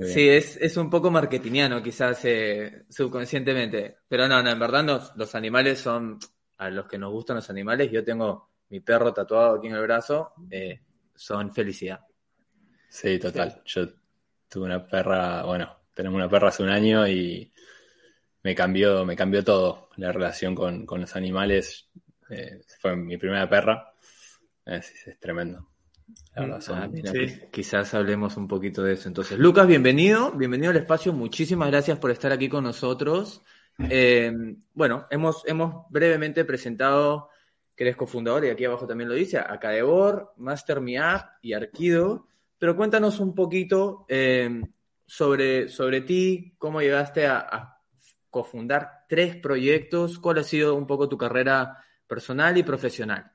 Sí, 0.00 0.28
es, 0.28 0.56
es 0.56 0.76
un 0.76 0.90
poco 0.90 1.10
marketingiano 1.10 1.82
quizás 1.82 2.24
eh, 2.24 2.84
subconscientemente, 2.88 3.98
pero 4.08 4.26
no, 4.28 4.42
no, 4.42 4.50
en 4.50 4.58
verdad 4.58 4.84
los, 4.84 5.12
los 5.16 5.34
animales 5.34 5.78
son, 5.80 6.18
a 6.58 6.70
los 6.70 6.86
que 6.86 6.98
nos 6.98 7.12
gustan 7.12 7.36
los 7.36 7.50
animales, 7.50 7.90
yo 7.90 8.04
tengo 8.04 8.50
mi 8.70 8.80
perro 8.80 9.12
tatuado 9.12 9.56
aquí 9.58 9.66
en 9.68 9.74
el 9.74 9.82
brazo, 9.82 10.32
eh, 10.50 10.80
son 11.14 11.52
felicidad. 11.54 12.00
Sí, 12.88 13.18
total. 13.18 13.62
Yo 13.64 13.86
tuve 14.48 14.66
una 14.66 14.86
perra, 14.86 15.42
bueno, 15.44 15.76
tenemos 15.94 16.16
una 16.16 16.28
perra 16.28 16.48
hace 16.48 16.62
un 16.62 16.70
año 16.70 17.06
y 17.06 17.52
me 18.42 18.54
cambió, 18.54 19.04
me 19.06 19.16
cambió 19.16 19.44
todo 19.44 19.90
la 19.96 20.12
relación 20.12 20.54
con, 20.54 20.86
con 20.86 21.00
los 21.02 21.16
animales. 21.16 21.88
Eh, 22.30 22.60
fue 22.80 22.96
mi 22.96 23.16
primera 23.18 23.48
perra. 23.48 23.94
Es, 24.68 25.06
es 25.06 25.18
tremendo. 25.18 25.68
La 26.34 26.58
Ah, 26.68 26.88
mira, 26.90 27.10
sí. 27.12 27.18
qui- 27.18 27.50
quizás 27.50 27.94
hablemos 27.94 28.36
un 28.36 28.48
poquito 28.48 28.82
de 28.82 28.94
eso. 28.94 29.08
Entonces, 29.08 29.38
Lucas, 29.38 29.66
bienvenido, 29.66 30.32
bienvenido 30.32 30.70
al 30.70 30.76
espacio, 30.76 31.12
muchísimas 31.12 31.70
gracias 31.70 31.98
por 31.98 32.10
estar 32.10 32.32
aquí 32.32 32.48
con 32.48 32.64
nosotros. 32.64 33.42
Eh, 33.78 34.32
bueno, 34.74 35.06
hemos, 35.10 35.42
hemos 35.46 35.86
brevemente 35.90 36.44
presentado 36.44 37.28
que 37.76 37.84
eres 37.84 37.96
cofundador, 37.96 38.44
y 38.44 38.48
aquí 38.50 38.64
abajo 38.64 38.86
también 38.86 39.08
lo 39.08 39.14
dice, 39.14 39.38
Acadebor, 39.38 40.32
Master 40.36 40.80
Me 40.80 40.98
App 40.98 41.34
y 41.42 41.52
Arquido, 41.52 42.26
pero 42.58 42.76
cuéntanos 42.76 43.20
un 43.20 43.34
poquito 43.34 44.04
eh, 44.08 44.62
sobre, 45.06 45.68
sobre 45.68 46.00
ti, 46.00 46.54
cómo 46.58 46.80
llegaste 46.80 47.26
a, 47.26 47.38
a 47.38 47.82
cofundar 48.30 49.04
tres 49.08 49.36
proyectos, 49.36 50.18
cuál 50.18 50.38
ha 50.38 50.42
sido 50.44 50.74
un 50.74 50.86
poco 50.86 51.08
tu 51.08 51.16
carrera 51.16 51.78
personal 52.06 52.56
y 52.58 52.62
profesional. 52.64 53.30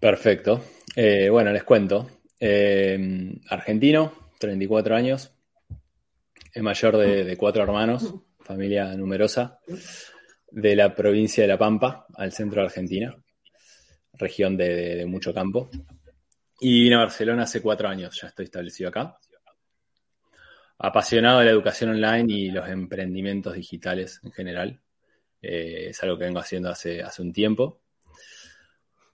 Perfecto. 0.00 0.64
Eh, 0.96 1.28
bueno, 1.28 1.52
les 1.52 1.62
cuento. 1.62 2.10
Eh, 2.40 3.38
argentino, 3.50 4.30
34 4.38 4.96
años, 4.96 5.30
es 6.52 6.62
mayor 6.62 6.96
de, 6.96 7.36
cuatro 7.36 7.62
hermanos, 7.62 8.14
familia 8.40 8.96
numerosa, 8.96 9.60
de 10.50 10.74
la 10.74 10.94
provincia 10.94 11.44
de 11.44 11.48
La 11.48 11.58
Pampa, 11.58 12.06
al 12.14 12.32
centro 12.32 12.62
de 12.62 12.66
Argentina, 12.66 13.14
región 14.14 14.56
de 14.56 15.04
mucho 15.06 15.34
campo. 15.34 15.68
Y 16.60 16.82
vine 16.82 16.96
a 16.96 16.98
Barcelona 16.98 17.44
hace 17.44 17.62
cuatro 17.62 17.88
años, 17.88 18.18
ya 18.20 18.28
estoy 18.28 18.44
establecido 18.44 18.90
acá. 18.90 19.18
Apasionado 20.78 21.38
de 21.38 21.46
la 21.46 21.50
educación 21.50 21.90
online 21.90 22.32
y 22.32 22.50
los 22.50 22.68
emprendimientos 22.68 23.54
digitales 23.54 24.20
en 24.22 24.32
general. 24.32 24.80
Eh, 25.42 25.88
es 25.88 26.02
algo 26.02 26.18
que 26.18 26.24
vengo 26.24 26.38
haciendo 26.38 26.68
hace, 26.70 27.02
hace 27.02 27.22
un 27.22 27.32
tiempo. 27.32 27.79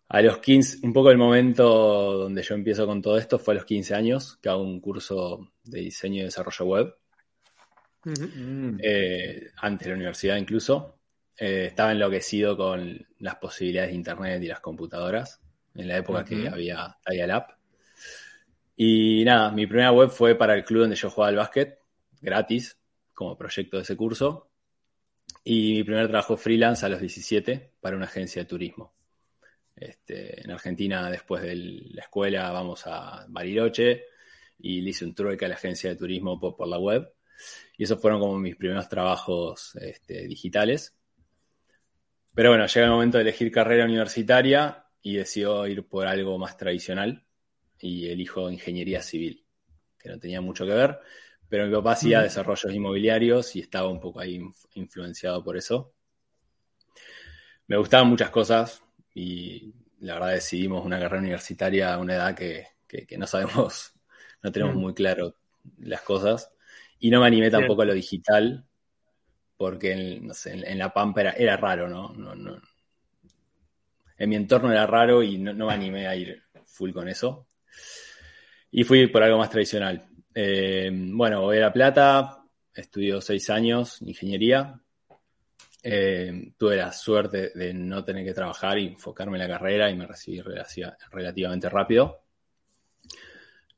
A 0.08 0.22
los 0.22 0.38
15, 0.38 0.78
un 0.86 0.92
poco 0.92 1.10
el 1.10 1.18
momento 1.18 2.18
donde 2.18 2.42
yo 2.42 2.54
empiezo 2.54 2.86
con 2.86 3.02
todo 3.02 3.18
esto 3.18 3.38
fue 3.38 3.54
a 3.54 3.56
los 3.56 3.64
15 3.64 3.94
años, 3.94 4.38
que 4.40 4.48
hago 4.48 4.62
un 4.62 4.80
curso 4.80 5.50
de 5.64 5.80
diseño 5.80 6.20
y 6.20 6.24
desarrollo 6.24 6.64
web, 6.64 6.94
Ujú. 8.04 8.78
eh, 8.80 9.50
antes 9.56 9.86
de 9.86 9.90
la 9.90 9.96
universidad 9.96 10.36
incluso. 10.36 10.98
Eh, 11.38 11.66
estaba 11.66 11.92
enloquecido 11.92 12.56
con 12.56 13.04
las 13.18 13.34
posibilidades 13.36 13.90
de 13.90 13.96
Internet 13.96 14.42
y 14.42 14.46
las 14.46 14.60
computadoras, 14.60 15.40
en 15.74 15.88
la 15.88 15.98
época 15.98 16.24
que 16.24 16.48
había 16.48 16.96
dial-up. 17.06 17.56
Y 18.76 19.24
nada, 19.24 19.50
mi 19.50 19.66
primera 19.66 19.90
web 19.92 20.10
fue 20.10 20.34
para 20.34 20.54
el 20.54 20.64
club 20.64 20.82
donde 20.82 20.96
yo 20.96 21.10
jugaba 21.10 21.30
al 21.30 21.36
básquet, 21.36 21.78
gratis, 22.20 22.78
como 23.12 23.36
proyecto 23.36 23.76
de 23.76 23.82
ese 23.82 23.96
curso. 23.96 24.50
Y 25.44 25.74
mi 25.74 25.84
primer 25.84 26.08
trabajo 26.08 26.36
freelance 26.36 26.84
a 26.86 26.88
los 26.88 27.00
17 27.00 27.72
para 27.80 27.96
una 27.96 28.06
agencia 28.06 28.42
de 28.42 28.46
turismo. 28.46 28.92
Este, 29.76 30.42
en 30.42 30.50
Argentina, 30.50 31.10
después 31.10 31.42
de 31.42 31.54
la 31.54 32.02
escuela, 32.02 32.50
vamos 32.50 32.86
a 32.86 33.26
Bariloche 33.28 34.06
y 34.58 34.80
le 34.80 34.90
hice 34.90 35.04
un 35.04 35.14
trueque 35.14 35.44
a 35.44 35.48
la 35.48 35.54
agencia 35.54 35.90
de 35.90 35.96
turismo 35.96 36.40
por, 36.40 36.56
por 36.56 36.66
la 36.66 36.78
web. 36.78 37.12
Y 37.76 37.84
esos 37.84 38.00
fueron 38.00 38.20
como 38.20 38.38
mis 38.38 38.56
primeros 38.56 38.88
trabajos 38.88 39.76
este, 39.76 40.26
digitales. 40.26 40.96
Pero 42.34 42.50
bueno, 42.50 42.66
llega 42.66 42.86
el 42.86 42.92
momento 42.92 43.18
de 43.18 43.22
elegir 43.22 43.50
carrera 43.50 43.84
universitaria 43.84 44.86
y 45.02 45.16
decido 45.16 45.66
ir 45.66 45.86
por 45.86 46.06
algo 46.06 46.38
más 46.38 46.56
tradicional 46.56 47.24
y 47.78 48.08
elijo 48.08 48.50
ingeniería 48.50 49.02
civil, 49.02 49.44
que 49.98 50.08
no 50.08 50.18
tenía 50.18 50.40
mucho 50.40 50.64
que 50.66 50.72
ver, 50.72 50.98
pero 51.48 51.66
mi 51.66 51.72
papá 51.72 51.92
hacía 51.92 52.22
desarrollos 52.22 52.72
inmobiliarios 52.72 53.54
y 53.56 53.60
estaba 53.60 53.88
un 53.88 54.00
poco 54.00 54.20
ahí 54.20 54.40
influenciado 54.74 55.44
por 55.44 55.56
eso. 55.56 55.94
Me 57.68 57.76
gustaban 57.76 58.08
muchas 58.08 58.30
cosas 58.30 58.82
y 59.16 59.72
la 60.00 60.14
verdad 60.14 60.32
decidimos 60.32 60.84
una 60.84 61.00
carrera 61.00 61.22
universitaria 61.22 61.94
a 61.94 61.98
una 61.98 62.16
edad 62.16 62.34
que, 62.34 62.66
no 63.16 63.26
sabemos, 63.26 63.94
no 64.42 64.52
tenemos 64.52 64.74
muy 64.74 64.92
claro 64.92 65.34
las 65.78 66.02
cosas. 66.02 66.52
Y 66.98 67.10
no 67.10 67.20
me 67.20 67.26
animé 67.26 67.50
tampoco 67.50 67.80
a 67.80 67.86
lo 67.86 67.94
digital, 67.94 68.66
porque 69.56 69.92
en, 69.92 70.30
en, 70.44 70.78
La 70.78 70.92
Pampa 70.92 71.22
era, 71.22 71.56
raro, 71.56 71.88
¿no? 71.88 72.12
No, 72.12 72.60
En 74.18 74.28
mi 74.28 74.36
entorno 74.36 74.70
era 74.70 74.86
raro 74.86 75.22
y 75.22 75.38
no, 75.38 75.66
me 75.66 75.72
animé 75.72 76.06
a 76.06 76.14
ir 76.14 76.42
full 76.66 76.92
con 76.92 77.08
eso. 77.08 77.46
Y 78.70 78.84
fui 78.84 79.06
por 79.06 79.22
algo 79.22 79.38
más 79.38 79.48
tradicional. 79.48 80.08
Eh, 80.34 80.90
bueno, 80.92 81.40
voy 81.40 81.56
a 81.56 81.60
La 81.60 81.72
Plata, 81.72 82.44
estudio 82.74 83.22
seis 83.22 83.48
años 83.48 84.02
ingeniería. 84.02 84.78
Eh, 85.88 86.52
tuve 86.56 86.74
la 86.74 86.90
suerte 86.90 87.52
de 87.54 87.72
no 87.72 88.04
tener 88.04 88.24
que 88.24 88.34
trabajar 88.34 88.76
y 88.76 88.88
enfocarme 88.88 89.36
en 89.36 89.48
la 89.48 89.56
carrera 89.56 89.88
y 89.88 89.96
me 89.96 90.04
recibí 90.04 90.42
relativamente 91.12 91.68
rápido, 91.68 92.24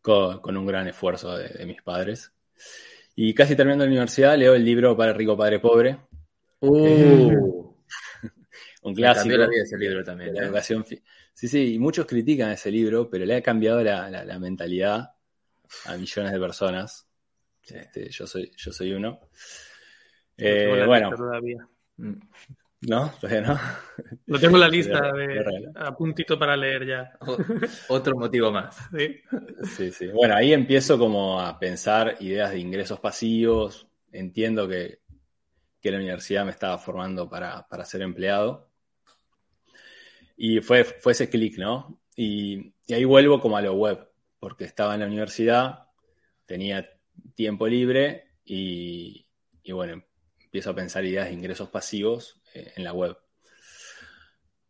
con, 0.00 0.56
un 0.56 0.66
gran 0.66 0.88
esfuerzo 0.88 1.36
de 1.36 1.66
mis 1.66 1.82
padres. 1.82 2.32
Y 3.20 3.34
casi 3.34 3.56
terminando 3.56 3.84
la 3.84 3.90
universidad, 3.90 4.38
leo 4.38 4.54
el 4.54 4.64
libro 4.64 4.96
Padre 4.96 5.12
Rico, 5.12 5.36
Padre 5.36 5.58
Pobre. 5.58 5.98
Uh, 6.60 7.74
un 8.82 8.94
clásico. 8.94 9.36
La 9.36 9.48
vida 9.48 9.62
ese 9.64 9.76
libro 9.76 10.04
también. 10.04 10.34
La 10.34 10.42
¿eh? 10.42 10.44
educación. 10.44 10.84
Sí, 10.84 11.48
sí, 11.48 11.74
y 11.74 11.78
muchos 11.78 12.06
critican 12.06 12.52
ese 12.52 12.70
libro, 12.70 13.10
pero 13.10 13.26
le 13.26 13.34
ha 13.34 13.42
cambiado 13.42 13.82
la, 13.82 14.38
mentalidad 14.38 15.14
a 15.86 15.96
millones 15.96 16.32
de 16.32 16.38
personas. 16.38 17.08
Este, 17.66 18.08
yo, 18.08 18.26
soy, 18.26 18.50
yo 18.56 18.72
soy 18.72 18.92
uno. 18.92 19.20
Eh, 20.36 20.84
bueno. 20.86 21.10
Mm. 21.10 21.77
¿No? 22.80 23.10
Todavía 23.20 23.40
no. 23.40 23.60
Lo 24.26 24.38
tengo 24.38 24.56
en 24.56 24.60
la 24.60 24.68
lista 24.68 25.12
de, 25.12 25.72
a 25.74 25.96
puntito 25.96 26.38
para 26.38 26.56
leer 26.56 26.86
ya. 26.86 27.18
Otro 27.88 28.16
motivo 28.16 28.52
más. 28.52 28.76
¿Sí? 28.96 29.20
sí, 29.76 29.90
sí. 29.90 30.06
Bueno, 30.08 30.36
ahí 30.36 30.52
empiezo 30.52 30.98
como 30.98 31.40
a 31.40 31.58
pensar 31.58 32.16
ideas 32.20 32.52
de 32.52 32.60
ingresos 32.60 33.00
pasivos. 33.00 33.88
Entiendo 34.12 34.68
que, 34.68 35.00
la 35.82 35.96
universidad 35.96 36.44
me 36.44 36.50
estaba 36.50 36.76
formando 36.76 37.30
para, 37.30 37.66
ser 37.86 38.02
empleado. 38.02 38.70
Y 40.36 40.60
fue, 40.60 40.84
fue 40.84 41.12
ese 41.12 41.30
clic, 41.30 41.56
¿no? 41.56 41.98
Y, 42.14 42.74
ahí 42.90 43.04
vuelvo 43.04 43.40
como 43.40 43.56
a 43.56 43.62
lo 43.62 43.72
web, 43.72 44.06
porque 44.38 44.64
estaba 44.64 44.94
en 44.94 45.00
la 45.00 45.06
universidad, 45.06 45.86
tenía 46.44 46.90
tiempo 47.34 47.66
libre 47.66 48.32
y, 48.44 49.26
y 49.62 49.72
bueno, 49.72 50.04
empiezo 50.58 50.70
a 50.70 50.74
pensar 50.74 51.04
ideas 51.04 51.28
de 51.28 51.34
ingresos 51.34 51.68
pasivos 51.68 52.40
eh, 52.52 52.72
en 52.74 52.82
la 52.82 52.92
web. 52.92 53.16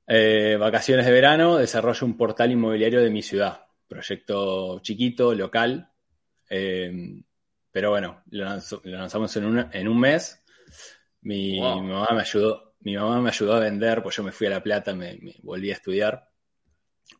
Eh, 0.06 0.56
vacaciones 0.60 1.06
de 1.06 1.12
verano, 1.12 1.56
desarrollo 1.56 2.06
un 2.06 2.14
portal 2.14 2.52
inmobiliario 2.52 3.00
de 3.00 3.08
mi 3.08 3.22
ciudad. 3.22 3.64
Proyecto 3.88 4.80
chiquito, 4.80 5.34
local. 5.34 5.90
Eh, 6.50 7.22
pero 7.72 7.90
bueno, 7.90 8.22
lo, 8.30 8.44
lanzamos 8.84 9.34
en 9.36 9.88
un, 9.88 9.98
mes. 9.98 10.42
Mi, 11.22 11.58
mamá 11.58 12.08
me 12.12 12.20
ayudó. 12.20 12.74
Mi 12.80 12.94
mamá 12.94 13.22
me 13.22 13.30
ayudó 13.30 13.54
a 13.54 13.60
vender, 13.60 14.02
pues 14.02 14.16
yo 14.16 14.22
me 14.22 14.32
fui 14.32 14.46
a 14.46 14.50
La 14.50 14.62
Plata, 14.62 14.94
me, 14.94 15.18
volví 15.42 15.70
a 15.70 15.74
estudiar. 15.74 16.28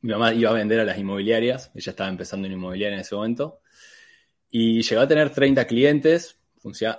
Mi 0.02 0.12
mamá 0.12 0.34
iba 0.34 0.50
a 0.50 0.54
vender 0.54 0.80
a 0.80 0.84
las 0.84 0.98
inmobiliarias, 0.98 1.72
ella 1.74 1.90
estaba 1.90 2.10
empezando 2.10 2.46
en 2.46 2.52
inmobiliaria 2.52 2.96
en 2.96 3.00
ese 3.00 3.14
momento. 3.14 3.62
Y 4.50 4.82
llegó 4.82 5.00
a 5.00 5.08
tener 5.08 5.30
30 5.30 5.66
clientes, 5.66 6.37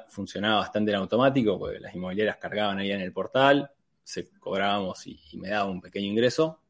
funcionaba 0.08 0.60
bastante 0.60 0.92
en 0.92 0.98
automático, 0.98 1.58
porque 1.58 1.80
las 1.80 1.94
inmobiliarias 1.96 2.38
cargaban 2.38 2.80
ahí 2.80 2.92
en 2.92 3.02
el 3.02 3.14
portal, 3.14 3.72
se 4.04 4.30
cobrábamos 4.40 5.06
y, 5.06 5.20
me 5.34 5.50
daba 5.50 5.70
un 5.70 5.82
pequeño 5.82 6.08
ingreso. 6.08 6.62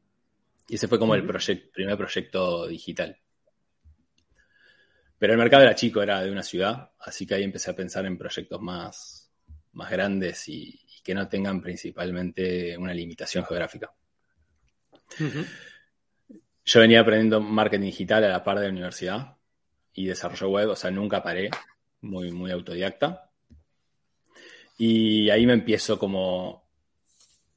Y 0.68 0.74
ese 0.76 0.88
fue 0.88 0.98
como 0.98 1.14
el 1.14 1.24
primer 1.24 1.96
proyecto 1.96 2.66
digital. 2.66 3.18
Pero 5.18 5.32
el 5.32 5.38
mercado 5.38 5.62
era 5.64 5.74
chico, 5.74 6.02
era 6.02 6.22
de 6.22 6.30
una 6.30 6.42
ciudad, 6.42 6.92
así 6.98 7.26
que 7.26 7.34
ahí 7.34 7.42
empecé 7.42 7.70
a 7.70 7.76
pensar 7.76 8.06
en 8.06 8.16
proyectos 8.16 8.60
más, 8.60 9.30
más 9.72 9.90
grandes 9.90 10.48
y, 10.48 10.80
que 11.02 11.14
no 11.14 11.28
tengan 11.28 11.62
principalmente 11.62 12.76
una 12.76 12.92
limitación 12.92 13.44
geográfica. 13.44 13.90
Yo 16.64 16.80
venía 16.80 17.00
aprendiendo 17.00 17.40
marketing 17.40 17.86
digital 17.86 18.24
a 18.24 18.28
la 18.28 18.44
par 18.44 18.58
de 18.58 18.66
la 18.66 18.72
universidad 18.72 19.36
y 19.94 20.06
desarrollo 20.06 20.50
web, 20.50 20.68
o 20.68 20.76
sea, 20.76 20.90
nunca 20.90 21.22
paré 21.22 21.50
muy, 22.00 22.32
muy 22.32 22.50
autodidacta. 22.50 23.30
Y 24.78 25.28
ahí 25.30 25.46
me 25.46 25.52
empiezo 25.52 25.98
como 25.98 26.64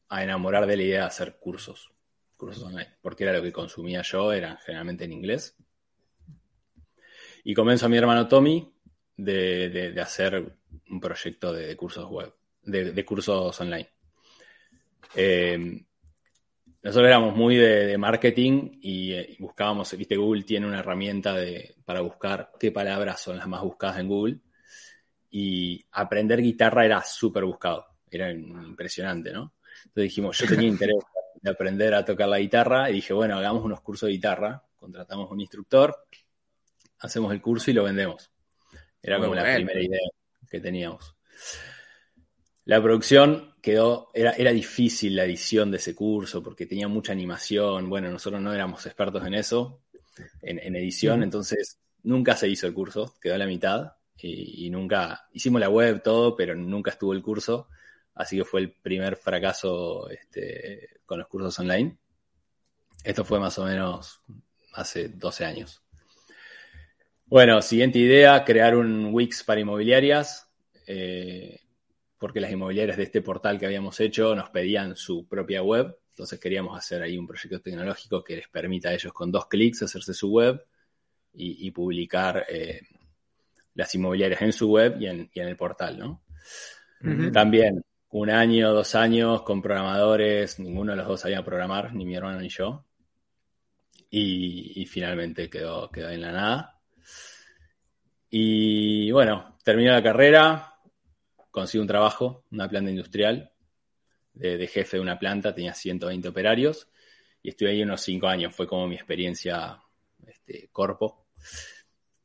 a 0.10 0.23
enamorar 0.23 0.67
de 0.67 0.77
la 0.77 0.84
idea 0.84 0.99
de 0.99 1.06
hacer 1.06 1.38
cursos, 1.39 1.91
cursos 2.38 2.63
online, 2.63 2.97
porque 3.01 3.23
era 3.23 3.34
lo 3.34 3.41
que 3.41 3.51
consumía 3.51 4.01
yo, 4.01 4.34
eran 4.34 4.58
generalmente 4.58 5.06
en 5.06 5.13
inglés. 5.13 5.56
Y 7.43 7.53
convenzo 7.53 7.86
a 7.86 7.89
mi 7.89 7.97
hermano 7.97 8.27
Tommy 8.27 8.71
de, 9.17 9.95
hacer 10.01 10.58
un 10.89 10.99
proyecto 10.99 11.53
de, 11.53 11.75
cursos 11.75 12.10
web, 12.10 12.34
de, 12.63 13.06
cursos 13.06 13.60
online. 13.60 13.89
Eh, 15.15 15.86
nosotros 16.84 17.08
éramos 17.08 17.36
muy 17.36 17.56
de, 17.56 17.98
marketing 17.98 18.78
y, 18.82 19.13
eh, 19.13 19.38
buscábamos, 19.39 19.96
viste, 19.98 20.17
Google 20.17 20.43
tiene 20.43 20.67
una 20.67 20.80
herramienta 20.80 21.34
de, 21.34 21.76
para 21.86 22.02
buscar 22.02 22.52
qué 22.60 22.72
palabras 22.72 23.22
son 23.22 23.38
las 23.38 23.48
más 23.48 23.62
buscadas 23.62 24.00
en 24.00 24.08
Google. 24.10 24.39
Y 25.32 25.84
aprender 25.93 26.41
guitarra 26.41 26.86
era 26.86 27.02
súper 27.02 27.46
buscado, 27.46 27.88
era 28.12 28.30
impresionante, 28.30 29.32
¿no? 29.32 29.54
Entonces 29.86 30.04
dijimos, 30.04 30.38
yo 30.38 30.46
tenía 30.46 30.67
interés 30.67 30.98
de 31.41 31.50
aprender 31.50 31.93
a 31.96 32.06
tocar 32.06 32.28
la 32.28 32.39
guitarra 32.39 32.89
y 32.89 32.96
dije, 32.96 33.13
bueno, 33.13 33.38
hagamos 33.38 33.63
unos 33.63 33.82
cursos 33.82 34.08
de 34.08 34.13
guitarra, 34.13 34.62
contratamos 34.76 35.32
un 35.32 35.39
instructor, 35.39 36.06
hacemos 37.00 37.32
el 37.32 37.41
curso 37.41 37.72
y 37.72 37.74
lo 37.74 37.86
vendemos. 37.86 38.30
Era 39.02 39.19
como 39.19 39.34
la 39.34 39.56
primera 39.56 39.82
idea 39.82 40.00
que 40.50 40.60
teníamos. 40.60 41.15
La 42.65 42.82
producción 42.82 43.54
quedó, 43.62 44.10
era, 44.13 44.32
era 44.32 44.52
difícil 44.52 45.15
la 45.15 45.26
edición 45.26 45.71
de 45.71 45.78
ese 45.78 45.95
curso 45.95 46.41
porque 46.41 46.65
tenía 46.65 46.88
mucha 46.88 47.12
animación. 47.12 47.89
Bueno, 47.89 48.10
nosotros 48.10 48.41
no 48.41 48.54
éramos 48.54 48.86
expertos 48.86 49.26
en 49.26 49.34
eso, 49.34 49.82
en, 50.41 50.76
edición, 50.76 51.23
entonces 51.23 51.80
nunca 52.04 52.36
se 52.36 52.47
hizo 52.47 52.67
el 52.67 52.73
curso, 52.73 53.15
quedó 53.21 53.36
a 53.36 53.38
la 53.38 53.45
mitad 53.45 53.93
y, 54.17 54.69
nunca 54.69 55.28
hicimos 55.34 55.60
la 55.60 55.69
web, 55.69 56.02
todo, 56.02 56.36
pero 56.36 56.56
nunca 56.56 56.91
estuvo 56.91 57.13
el 57.13 57.21
curso. 57.21 57.67
Así 58.15 58.38
que 58.38 58.45
fue 58.45 58.62
el 58.62 58.71
primer 58.71 59.15
fracaso 59.15 60.08
este, 60.10 61.02
con 61.06 61.19
los 61.19 61.28
cursos 61.28 61.58
online. 61.60 61.97
Esto 63.04 63.26
fue 63.26 63.39
más 63.39 63.58
o 63.58 63.65
menos 63.65 64.21
hace 64.73 65.10
12 65.10 65.45
años. 65.45 65.82
Bueno, 67.26 67.62
siguiente 67.62 67.99
idea, 67.99 68.45
crear 68.45 68.78
un 68.78 69.13
Wix 69.13 69.43
para 69.43 69.60
inmobiliarias. 69.60 70.47
Eh, 70.86 71.60
porque 72.23 72.39
las 72.39 72.53
inmobiliarias 72.53 72.95
de 72.95 73.03
este 73.03 73.21
portal 73.21 73.59
que 73.59 73.65
habíamos 73.65 73.99
hecho 73.99 74.33
nos 74.33 74.49
pedían 74.49 74.95
su 74.95 75.27
propia 75.27 75.62
web. 75.62 75.93
Entonces 76.12 76.39
queríamos 76.39 76.77
hacer 76.77 77.01
ahí 77.01 77.17
un 77.17 77.27
proyecto 77.27 77.59
tecnológico 77.59 78.23
que 78.23 78.38
les 78.38 78.47
permita 78.47 78.88
a 78.88 78.93
ellos 78.93 79.12
con 79.12 79.29
dos 79.29 79.47
clics 79.47 79.83
hacerse 79.83 80.13
su 80.13 80.31
web 80.31 80.65
y, 81.33 81.69
publicar 81.71 82.45
eh, 82.47 82.79
las 83.73 83.93
inmobiliarias 83.93 84.41
en 84.41 84.53
su 84.53 84.69
web 84.69 84.95
y 85.01 85.07
en, 85.07 85.29
el 85.33 85.57
portal, 85.57 85.99
¿no? 85.99 86.23
También 87.33 87.83
un 88.12 88.29
año, 88.29 88.71
dos 88.71 88.95
años 88.95 89.41
con 89.41 89.62
programadores, 89.62 90.59
ninguno 90.59 90.93
de 90.93 90.99
los 90.99 91.07
dos 91.09 91.19
sabía 91.19 91.43
programar, 91.43 91.93
ni 91.93 92.05
mi 92.05 92.15
hermano 92.15 92.39
ni 92.39 92.47
yo. 92.47 92.86
Y, 94.09 94.86
finalmente 94.86 95.49
quedó, 95.49 95.91
quedó 95.91 96.09
en 96.09 96.21
la 96.21 96.31
nada. 96.31 96.79
Y 98.29 99.12
bueno, 99.12 99.57
terminó 99.65 99.91
la 99.91 100.01
carrera, 100.01 100.72
conseguí 101.54 101.80
un 101.80 101.88
trabajo, 101.88 102.44
una 102.50 102.68
planta 102.68 102.89
industrial, 102.89 103.52
de, 104.34 104.66
jefe 104.66 104.98
de 104.98 105.02
una 105.02 105.20
planta, 105.20 105.54
tenía 105.54 105.76
120 105.76 106.28
operarios 106.28 106.89
y 107.44 107.50
estuve 107.50 107.70
ahí 107.70 107.84
unos 107.84 108.02
5 108.02 108.28
años, 108.28 108.56
fue 108.56 108.66
como 108.66 108.88
mi 108.88 108.96
experiencia 108.96 109.80
este, 110.26 110.70
corpo. 110.72 111.28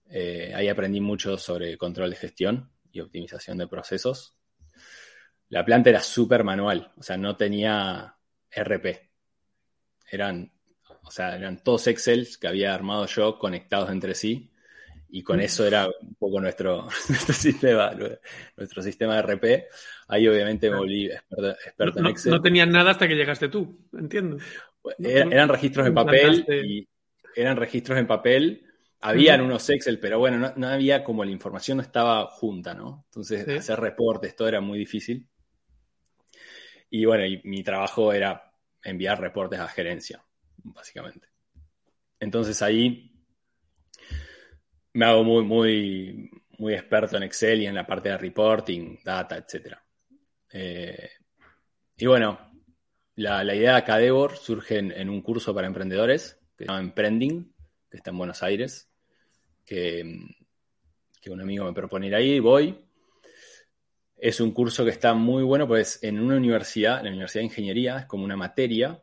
Eh, 0.09 0.51
ahí 0.55 0.69
aprendí 0.69 1.01
mucho 1.01 1.37
sobre 1.37 1.77
control 1.77 2.09
de 2.09 2.17
gestión 2.17 2.73
y 2.91 3.01
optimización 3.01 3.59
de 3.59 3.67
procesos. 3.67 4.35
La 5.51 5.63
planta 5.63 5.91
era 5.91 6.01
súper 6.01 6.43
manual, 6.43 6.91
o 6.97 7.03
sea, 7.03 7.19
no 7.19 7.37
tenía 7.37 8.17
RP. 8.51 9.11
Eran, 10.11 10.55
o 11.03 11.11
sea, 11.11 11.37
eran 11.37 11.63
todos 11.63 11.87
Excel 11.89 12.27
que 12.41 12.49
había 12.49 12.75
armado 12.75 13.05
yo 13.05 13.39
conectados 13.39 13.91
entre 13.91 14.15
sí 14.15 14.51
y 15.11 15.23
con 15.23 15.41
eso 15.41 15.67
era 15.67 15.87
un 15.87 16.15
poco 16.15 16.41
nuestro, 16.41 16.87
nuestro 17.09 17.35
sistema, 17.35 17.93
nuestro 18.57 18.83
sistema 18.83 19.15
de 19.15 19.23
RP. 19.23 19.67
Ahí 20.09 20.29
obviamente 20.29 20.71
me 20.71 20.77
volví 20.77 21.07
experto, 21.07 21.51
experto 21.51 22.01
no, 22.01 22.09
en 22.09 22.13
Excel. 22.13 22.33
No 22.33 22.43
tenían 22.43 22.71
nada 22.71 22.91
hasta 22.91 23.09
que 23.09 23.15
llegaste 23.15 23.49
tú, 23.49 23.89
entiendo. 23.93 24.39
Era, 24.99 25.27
eran 25.31 25.49
registros 25.49 25.87
en 25.87 25.95
papel 25.95 26.45
y 26.49 26.89
eran 27.35 27.57
registros 27.57 27.99
en 27.99 28.07
papel. 28.07 28.65
Habían 29.01 29.41
unos 29.41 29.69
Excel, 29.71 29.99
pero 30.01 30.19
bueno, 30.19 30.39
no, 30.39 30.53
no, 30.57 30.69
había 30.69 31.05
como 31.05 31.25
la 31.25 31.31
información 31.31 31.77
no 31.77 31.83
estaba 31.83 32.27
junta, 32.27 32.75
¿no? 32.75 33.05
Entonces 33.07 33.45
Sí. 33.45 33.53
hacer 33.53 33.79
reportes, 33.79 34.35
todo 34.35 34.49
era 34.49 34.61
muy 34.61 34.79
difícil. 34.79 35.27
Y 36.91 37.05
bueno, 37.05 37.25
y 37.25 37.41
mi 37.45 37.63
trabajo 37.63 38.13
era 38.13 38.43
enviar 38.83 39.21
reportes 39.21 39.61
a 39.61 39.69
gerencia, 39.69 40.25
básicamente. 40.57 41.29
Entonces 42.19 42.61
ahí 42.63 43.08
me 44.99 45.05
hago 45.05 45.23
muy, 45.23 45.45
muy, 45.45 46.31
muy 46.59 46.75
experto 46.75 47.17
en 47.17 47.23
Excel 47.23 47.63
y 47.63 47.67
en 47.67 47.75
la 47.77 47.87
parte 47.87 48.09
de 48.09 48.19
reporting, 48.19 48.99
data, 49.05 49.37
etc. 49.37 49.77
Eh, 50.51 51.11
y 51.97 52.07
bueno, 52.07 52.37
la, 53.15 53.45
la 53.45 53.55
idea 53.55 53.77
de 53.77 53.85
Cadevor 53.85 54.37
surge 54.37 54.79
en, 54.79 55.09
un 55.09 55.23
curso 55.23 55.55
para 55.55 55.69
emprendedores 55.69 56.41
que 56.57 56.65
se 56.65 56.69
llama 56.69 56.81
Emprending, 56.81 57.55
que 57.89 57.97
está 57.97 58.11
en 58.11 58.19
Buenos 58.19 58.43
Aires, 58.43 58.91
que, 59.65 60.19
que 61.21 61.31
un 61.31 61.43
amigo 61.43 61.65
me 61.65 61.73
propone 61.73 62.09
ir 62.09 62.17
ahí, 62.17 62.41
voy. 62.41 62.85
Es 64.17 64.41
un 64.41 64.51
curso 64.51 64.85
que 64.85 64.91
está 64.91 65.15
muy 65.15 65.45
bueno, 65.45 65.69
pues 65.69 66.03
en 66.03 66.19
una 66.19 66.37
universidad, 66.39 66.99
en 66.99 67.05
la 67.05 67.11
Universidad 67.11 67.43
de 67.43 67.47
Ingeniería, 67.47 67.99
es 67.99 68.07
como 68.07 68.25
una 68.25 68.37
materia, 68.37 69.01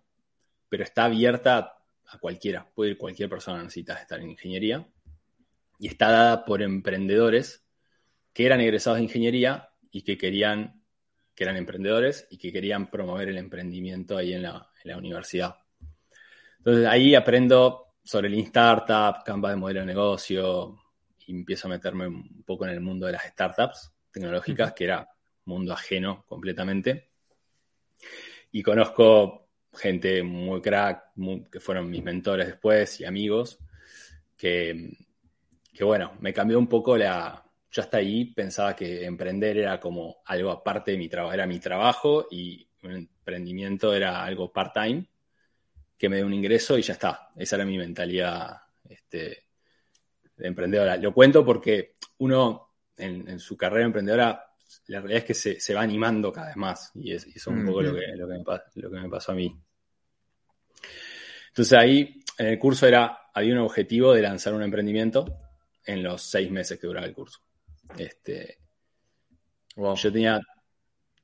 pero 0.67 0.83
está 0.83 1.05
abierta 1.05 1.77
a 2.05 2.17
cualquiera, 2.19 2.69
puede 2.75 2.91
ir 2.91 2.97
cualquier 2.97 3.29
persona, 3.29 3.63
necesita 3.63 3.93
estar 3.93 4.19
en 4.19 4.31
ingeniería, 4.31 4.85
y 5.85 5.87
está 5.87 6.09
dada 6.09 6.45
por 6.45 6.63
emprendedores 6.63 7.63
que 8.33 8.47
eran 8.47 8.59
egresados 8.59 8.97
de 8.97 9.03
ingeniería 9.03 9.69
y 9.91 10.01
que 10.01 10.17
querían, 10.17 10.83
que 11.35 11.43
eran 11.43 11.57
emprendedores 11.57 12.27
y 12.31 12.39
que 12.39 12.51
querían 12.51 12.89
promover 12.89 13.29
el 13.29 13.37
emprendimiento 13.37 14.17
ahí 14.17 14.33
en 14.33 14.41
la, 14.41 14.67
en 14.83 14.91
la 14.91 14.97
universidad. 14.97 15.57
Entonces 16.57 16.87
ahí 16.87 17.13
aprendo 17.13 17.97
sobre 18.03 18.29
el 18.29 18.39
Startup, 18.39 19.23
Canva 19.23 19.51
de 19.51 19.57
modelo 19.57 19.81
de 19.81 19.85
negocio, 19.85 20.75
y 21.19 21.33
empiezo 21.33 21.67
a 21.67 21.71
meterme 21.71 22.07
un 22.07 22.41
poco 22.43 22.65
en 22.65 22.71
el 22.71 22.81
mundo 22.81 23.05
de 23.05 23.11
las 23.11 23.25
startups 23.25 23.93
tecnológicas, 24.09 24.73
que 24.73 24.85
era 24.85 25.07
mundo 25.43 25.71
ajeno 25.71 26.25
completamente. 26.25 27.11
Y 28.51 28.63
conozco 28.63 29.49
gente 29.71 30.23
muy 30.23 30.63
crack, 30.63 31.11
muy, 31.17 31.43
que 31.43 31.59
fueron 31.59 31.91
mis 31.91 32.03
mentores 32.03 32.47
después 32.47 32.99
y 33.01 33.05
amigos, 33.05 33.59
que, 34.35 35.05
que, 35.75 35.83
bueno, 35.83 36.13
me 36.21 36.33
cambió 36.33 36.57
un 36.57 36.67
poco 36.67 36.97
la... 36.97 37.41
Yo 37.69 37.81
hasta 37.81 37.97
ahí 37.97 38.25
pensaba 38.25 38.73
que 38.73 39.03
emprender 39.03 39.57
era 39.57 39.79
como 39.79 40.21
algo 40.25 40.49
aparte 40.49 40.91
de 40.91 40.97
mi 40.97 41.09
trabajo, 41.09 41.33
era 41.33 41.45
mi 41.45 41.59
trabajo 41.59 42.27
y 42.31 42.65
un 42.83 42.91
emprendimiento 42.91 43.93
era 43.93 44.23
algo 44.23 44.53
part-time, 44.53 45.05
que 45.97 46.07
me 46.07 46.17
dé 46.17 46.23
un 46.23 46.33
ingreso 46.33 46.77
y 46.77 46.81
ya 46.81 46.93
está. 46.93 47.31
Esa 47.35 47.57
era 47.57 47.65
mi 47.65 47.77
mentalidad 47.77 48.61
este, 48.87 49.47
de 50.37 50.47
emprendedora. 50.47 50.95
Lo 50.95 51.13
cuento 51.13 51.43
porque 51.43 51.95
uno 52.19 52.75
en, 52.95 53.27
en, 53.27 53.39
su 53.39 53.57
carrera 53.57 53.85
emprendedora, 53.85 54.45
la 54.87 54.99
realidad 55.01 55.23
es 55.23 55.25
que 55.25 55.33
se, 55.33 55.59
se 55.59 55.73
va 55.73 55.81
animando 55.81 56.31
cada 56.31 56.47
vez 56.47 56.55
más 56.55 56.91
y, 56.95 57.11
es, 57.11 57.27
y 57.27 57.31
eso 57.31 57.51
es 57.51 57.57
un 57.57 57.65
poco 57.65 57.81
mm 57.81 57.83
-hmm. 57.83 57.87
lo, 57.87 57.99
que, 57.99 58.07
lo, 58.15 58.27
que 58.29 58.33
me, 58.33 58.81
lo 58.83 58.91
que 58.91 58.99
me 59.01 59.09
pasó 59.09 59.33
a 59.33 59.35
mí. 59.35 59.53
Entonces 61.49 61.77
ahí 61.77 62.23
en 62.37 62.47
el 62.47 62.59
curso 62.59 62.87
era, 62.87 63.17
había 63.33 63.53
un 63.53 63.59
objetivo 63.59 64.13
de 64.13 64.21
lanzar 64.21 64.53
un 64.53 64.63
emprendimiento 64.63 65.44
en 65.85 66.03
los 66.03 66.21
seis 66.21 66.49
meses 66.51 66.79
que 66.79 66.87
duraba 66.87 67.05
el 67.05 67.13
curso. 67.13 67.39
Este, 67.97 68.59
wow. 69.75 69.95
Yo 69.95 70.11
tenía, 70.11 70.39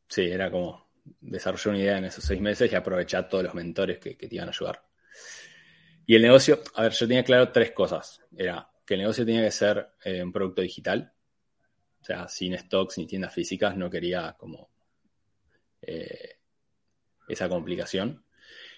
sí, 0.07 0.23
era 0.23 0.51
como 0.51 0.89
desarrollar 1.19 1.69
una 1.69 1.79
idea 1.79 1.97
en 1.97 2.05
esos 2.05 2.23
seis 2.23 2.39
meses 2.39 2.71
y 2.71 2.75
aprovechar 2.75 3.27
todos 3.27 3.43
los 3.43 3.53
mentores 3.53 3.99
que, 3.99 4.15
que 4.15 4.27
te 4.27 4.35
iban 4.35 4.47
a 4.47 4.51
ayudar. 4.51 4.83
Y 6.05 6.15
el 6.15 6.21
negocio, 6.21 6.61
a 6.75 6.83
ver, 6.83 6.91
yo 6.91 7.07
tenía 7.07 7.23
claro 7.23 7.51
tres 7.51 7.71
cosas. 7.71 8.21
Era 8.35 8.69
que 8.85 8.95
el 8.95 9.01
negocio 9.01 9.25
tenía 9.25 9.43
que 9.43 9.51
ser 9.51 9.93
eh, 10.03 10.21
un 10.23 10.31
producto 10.31 10.61
digital, 10.61 11.13
o 12.01 12.03
sea, 12.03 12.27
sin 12.27 12.57
stocks 12.57 12.97
ni 12.97 13.07
tiendas 13.07 13.33
físicas, 13.33 13.77
no 13.77 13.89
quería 13.89 14.35
como 14.37 14.69
eh, 15.81 16.37
esa 17.27 17.47
complicación. 17.47 18.25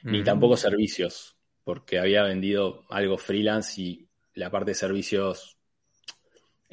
-hmm. 0.03 0.11
Ni 0.11 0.23
tampoco 0.23 0.57
servicios, 0.57 1.37
porque 1.63 1.99
había 1.99 2.23
vendido 2.23 2.85
algo 2.89 3.17
freelance 3.17 3.81
y 3.81 4.07
la 4.35 4.49
parte 4.49 4.71
de 4.71 4.75
servicios 4.75 5.57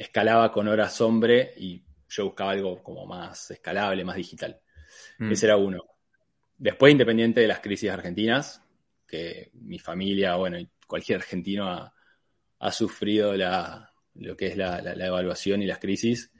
escalaba 0.00 0.50
con 0.50 0.66
horas 0.66 0.98
hombre 1.02 1.52
y 1.58 1.84
yo 2.08 2.24
buscaba 2.24 2.52
algo 2.52 2.82
como 2.82 3.04
más 3.04 3.50
escalable, 3.50 4.02
más 4.02 4.16
digital. 4.16 4.58
Mm. 5.18 5.30
Ese 5.30 5.46
era 5.46 5.58
uno. 5.58 5.84
Después, 6.56 6.90
independiente 6.90 7.42
de 7.42 7.46
las 7.46 7.60
crisis 7.60 7.90
argentinas, 7.90 8.62
que 9.06 9.50
mi 9.52 9.78
familia, 9.78 10.36
bueno, 10.36 10.56
cualquier 10.86 11.18
argentino 11.18 11.68
ha, 11.68 11.94
ha 12.60 12.72
sufrido 12.72 13.36
la, 13.36 13.92
lo 14.14 14.36
que 14.36 14.46
es 14.46 14.56
la, 14.56 14.80
la, 14.80 14.94
la, 14.94 15.06
evaluación 15.06 15.60
y 15.60 15.66
las 15.66 15.78
crisis. 15.78 16.32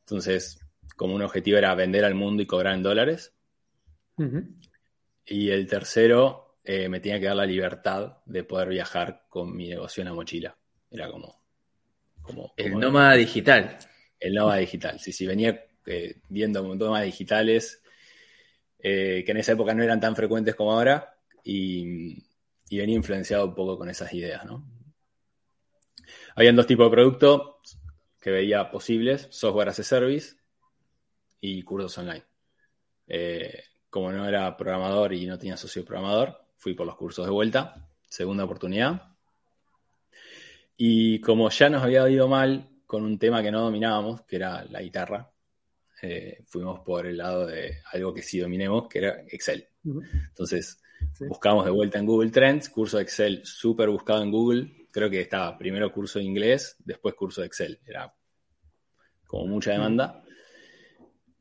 Entonces, 0.00 0.60
como 0.94 1.14
un 1.14 1.22
objetivo 1.22 1.56
era 1.56 1.74
vender 1.74 2.04
al 2.04 2.14
mundo 2.14 2.42
y 2.42 2.46
cobrar 2.46 2.74
en 2.74 2.82
dólares. 2.82 3.34
Uh 4.18 4.24
-huh. 4.24 4.54
Y 5.24 5.48
el 5.50 5.66
tercero, 5.66 6.58
eh, 6.62 6.90
me 6.90 7.00
tenía 7.00 7.18
que 7.18 7.26
dar 7.26 7.36
la 7.36 7.46
libertad 7.46 8.18
de 8.26 8.44
poder 8.44 8.68
viajar 8.68 9.24
con 9.30 9.56
mi 9.56 9.68
negocio 9.68 10.02
en 10.02 10.08
la 10.08 10.14
mochila. 10.14 10.58
Era 10.90 11.10
como... 11.10 11.37
como 12.28 12.52
el 12.56 12.78
nómada 12.78 13.14
digital. 13.14 13.78
El 14.20 14.34
nómada 14.34 14.58
digital, 14.58 15.00
sí, 15.00 15.12
sí. 15.12 15.26
Venía 15.26 15.64
eh, 15.86 16.20
viendo 16.28 16.62
nómadas 16.62 17.06
digitales 17.06 17.82
eh, 18.78 19.22
que 19.24 19.32
en 19.32 19.38
esa 19.38 19.52
época 19.52 19.74
no 19.74 19.82
eran 19.82 20.00
tan 20.00 20.14
frecuentes 20.14 20.54
como 20.54 20.72
ahora 20.72 21.16
y, 21.42 22.22
y 22.68 22.78
venía 22.78 22.96
influenciado 22.96 23.46
un 23.46 23.54
poco 23.54 23.78
con 23.78 23.88
esas 23.88 24.12
ideas, 24.12 24.44
¿no? 24.44 24.64
Habían 26.36 26.56
dos 26.56 26.66
tipos 26.66 26.86
de 26.86 26.90
productos 26.90 27.78
que 28.20 28.30
veía 28.30 28.70
posibles, 28.70 29.26
software 29.30 29.68
as 29.68 29.80
a 29.80 29.82
service 29.82 30.36
y 31.40 31.62
cursos 31.62 31.98
online. 31.98 32.24
Eh, 33.06 33.64
como 33.90 34.12
no 34.12 34.28
era 34.28 34.56
programador 34.56 35.14
y 35.14 35.26
no 35.26 35.38
tenía 35.38 35.56
socio 35.56 35.84
programador, 35.84 36.44
fui 36.56 36.74
por 36.74 36.86
los 36.86 36.96
cursos 36.96 37.24
de 37.24 37.32
vuelta, 37.32 37.88
segunda 38.08 38.44
oportunidad. 38.44 39.16
Y 40.80 41.20
como 41.20 41.50
ya 41.50 41.68
nos 41.68 41.82
había 41.82 42.08
ido 42.08 42.28
mal 42.28 42.68
con 42.86 43.02
un 43.02 43.18
tema 43.18 43.42
que 43.42 43.50
no 43.50 43.62
dominábamos, 43.62 44.22
que 44.22 44.36
era 44.36 44.64
la 44.70 44.80
guitarra, 44.80 45.28
eh, 46.00 46.44
fuimos 46.46 46.80
por 46.80 47.04
el 47.04 47.18
lado 47.18 47.46
de 47.46 47.78
algo 47.92 48.14
que 48.14 48.22
sí 48.22 48.38
dominemos, 48.38 48.88
que 48.88 48.98
era 48.98 49.22
Excel. 49.26 49.66
Entonces, 49.84 50.80
sí. 51.14 51.24
buscamos 51.26 51.64
de 51.64 51.72
vuelta 51.72 51.98
en 51.98 52.06
Google 52.06 52.30
Trends, 52.30 52.68
curso 52.68 52.98
de 52.98 53.02
Excel 53.02 53.40
súper 53.44 53.88
buscado 53.90 54.22
en 54.22 54.30
Google, 54.30 54.86
creo 54.92 55.10
que 55.10 55.20
estaba 55.20 55.58
primero 55.58 55.92
curso 55.92 56.20
de 56.20 56.26
inglés, 56.26 56.76
después 56.84 57.14
curso 57.16 57.40
de 57.40 57.48
Excel. 57.48 57.80
Era 57.84 58.14
como 59.26 59.46
mucha 59.46 59.72
demanda. 59.72 60.22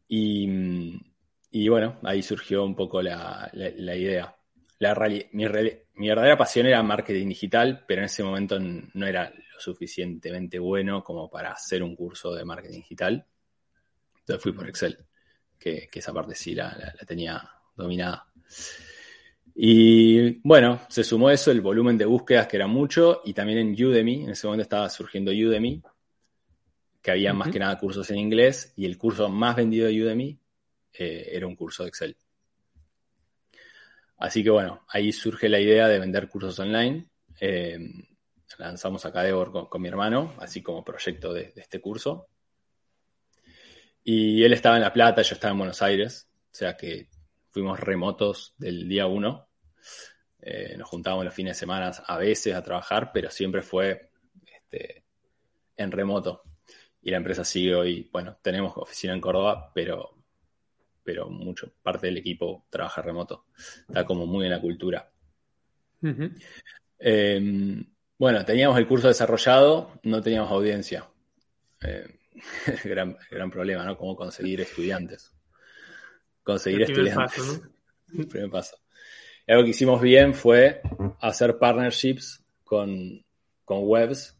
Y, 0.07 0.99
y 1.51 1.69
bueno, 1.69 1.99
ahí 2.03 2.23
surgió 2.23 2.65
un 2.65 2.75
poco 2.75 3.03
la, 3.03 3.49
la, 3.53 3.69
la 3.75 3.95
idea. 3.95 4.36
La 4.79 4.93
mi, 5.31 5.45
mi, 5.95 6.07
verdadera 6.07 6.37
pasión 6.37 6.67
era 6.67 6.83
marketing 6.83 7.29
digital, 7.29 7.83
pero 7.87 8.01
en 8.01 8.05
ese 8.05 8.23
momento 8.23 8.59
no 8.59 9.07
era 9.07 9.29
lo 9.29 9.59
suficientemente 9.59 10.59
bueno 10.59 11.03
como 11.03 11.29
para 11.29 11.51
hacer 11.51 11.81
un 11.81 11.95
curso 11.95 12.33
de 12.35 12.45
marketing 12.45 12.77
digital. 12.77 13.25
Entonces 14.19 14.43
fui 14.43 14.51
por 14.51 14.67
Excel, 14.67 14.97
que, 15.57 15.87
que 15.91 15.99
esa 15.99 16.13
parte 16.13 16.35
sí 16.35 16.53
la, 16.53 16.75
la, 16.77 16.93
la 16.99 17.05
tenía 17.05 17.49
dominada. 17.75 18.27
Y 19.59 20.39
bueno, 20.47 20.81
se 20.87 21.03
sumó 21.03 21.31
eso, 21.31 21.49
el 21.49 21.61
volumen 21.61 21.97
de 21.97 22.05
búsquedas 22.05 22.47
que 22.47 22.57
era 22.57 22.67
mucho, 22.67 23.21
y 23.25 23.33
también 23.33 23.57
en 23.57 23.85
Udemy, 23.85 24.25
en 24.25 24.29
ese 24.29 24.45
momento 24.45 24.61
estaba 24.61 24.87
surgiendo 24.87 25.31
Udemy, 25.31 25.81
que 27.01 27.11
había 27.11 27.31
uh 27.31 27.33
-huh. 27.33 27.37
más 27.39 27.49
que 27.49 27.57
nada 27.57 27.79
cursos 27.79 28.07
en 28.11 28.19
inglés, 28.19 28.73
y 28.75 28.85
el 28.85 28.99
curso 28.99 29.27
más 29.29 29.55
vendido 29.55 29.87
de 29.87 30.03
Udemy 30.03 30.39
eh, 30.93 31.29
era 31.31 31.47
un 31.47 31.55
curso 31.55 31.81
de 31.81 31.89
Excel. 31.89 32.17
Así 34.17 34.43
que 34.43 34.49
bueno, 34.49 34.85
ahí 34.89 35.11
surge 35.11 35.49
la 35.49 35.59
idea 35.59 35.87
de 35.87 35.99
vender 35.99 36.27
cursos 36.27 36.57
online. 36.59 37.05
Eh, 37.39 37.77
lanzamos 38.57 39.05
Acadevor 39.05 39.51
con, 39.51 39.65
con, 39.67 39.81
mi 39.81 39.87
hermano, 39.87 40.33
así 40.39 40.61
como 40.61 40.83
proyecto 40.83 41.33
de, 41.33 41.51
de, 41.53 41.61
este 41.61 41.79
curso. 41.79 42.27
Y 44.03 44.43
él 44.43 44.53
estaba 44.53 44.77
en 44.77 44.81
La 44.83 44.93
Plata, 44.93 45.21
yo 45.21 45.35
estaba 45.35 45.51
en 45.51 45.59
Buenos 45.59 45.81
Aires, 45.81 46.29
o 46.51 46.55
sea 46.55 46.77
que 46.77 47.09
fuimos 47.49 47.79
remotos 47.79 48.53
del 48.57 48.87
día 48.87 49.07
uno. 49.07 49.49
Eh, 50.39 50.75
nos 50.77 50.87
juntábamos 50.87 51.25
los 51.25 51.33
fines 51.33 51.55
de 51.55 51.59
semana 51.59 51.91
a 52.05 52.17
veces 52.17 52.53
a 52.53 52.63
trabajar, 52.63 53.11
pero 53.11 53.29
siempre 53.29 53.61
fue 53.61 54.11
este, 54.45 55.03
en 55.75 55.91
remoto. 55.91 56.43
Y 57.01 57.11
la 57.11 57.17
empresa 57.17 57.43
sigue 57.43 57.73
hoy, 57.73 58.09
bueno, 58.11 58.37
tenemos 58.41 58.77
oficina 58.77 59.13
en 59.13 59.21
Córdoba, 59.21 59.71
pero, 59.73 60.16
pero 61.07 61.29
mucho, 61.29 61.71
parte 61.81 62.07
del 62.07 62.17
equipo 62.17 62.65
trabaja 62.69 63.01
remoto. 63.01 63.45
Está 63.87 64.03
como 64.03 64.25
muy 64.25 64.43
en 64.43 64.51
la 64.51 64.59
cultura. 64.59 65.09
Uh 66.01 66.07
-huh. 66.07 66.41
eh, 66.99 67.85
Bueno, 68.19 68.43
teníamos 68.43 68.77
el 68.77 68.85
curso 68.85 69.07
desarrollado, 69.07 70.01
no 70.03 70.21
teníamos 70.21 70.51
audiencia. 70.51 71.09
Eh, 71.81 72.19
gran, 72.83 73.15
gran 73.31 73.49
problema, 73.49 73.85
¿no? 73.85 73.97
Cómo 73.97 74.17
conseguir 74.17 74.59
estudiantes. 74.59 75.33
Conseguir 76.43 76.81
El 76.81 76.87
primer 76.87 77.07
estudiantes. 77.07 77.37
paso, 77.37 77.71
¿no? 78.11 78.19
El 78.21 78.27
primer 78.27 78.49
paso. 78.49 78.77
Y 79.47 79.51
algo 79.53 79.63
que 79.63 79.69
hicimos 79.69 80.01
bien 80.01 80.33
fue 80.33 80.81
hacer 81.21 81.57
partnerships 81.57 82.43
con, 82.65 83.23
con 83.63 83.77
webs 83.83 84.37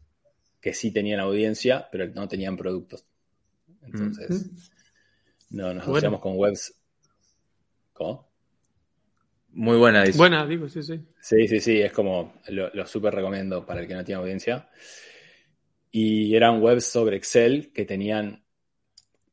que 0.60 0.74
sí 0.74 0.90
tenían 0.92 1.20
audiencia, 1.20 1.88
pero 1.90 2.08
no 2.08 2.28
tenían 2.28 2.58
productos. 2.58 3.06
Entonces, 3.80 4.50
no, 5.50 5.74
nos 5.74 5.84
Bueno. 5.86 5.92
asociamos 5.92 6.20
con 6.20 6.36
webs. 6.36 6.74
¿Cómo? 7.92 8.28
Muy 9.52 9.76
buena, 9.76 10.04
dice. 10.04 10.18
Buena, 10.18 10.46
digo, 10.46 10.68
sí, 10.68 10.82
sí. 10.82 11.00
Sí, 11.20 11.48
sí, 11.48 11.60
sí, 11.60 11.80
es 11.80 11.92
como 11.92 12.34
lo, 12.48 12.70
lo 12.72 12.86
súper 12.86 13.14
recomiendo 13.14 13.64
para 13.66 13.80
el 13.80 13.88
que 13.88 13.94
no 13.94 14.04
tiene 14.04 14.20
audiencia. 14.20 14.68
Y 15.90 16.34
eran 16.36 16.62
webs 16.62 16.84
sobre 16.84 17.16
Excel 17.16 17.72
que 17.72 17.84
tenían, 17.84 18.44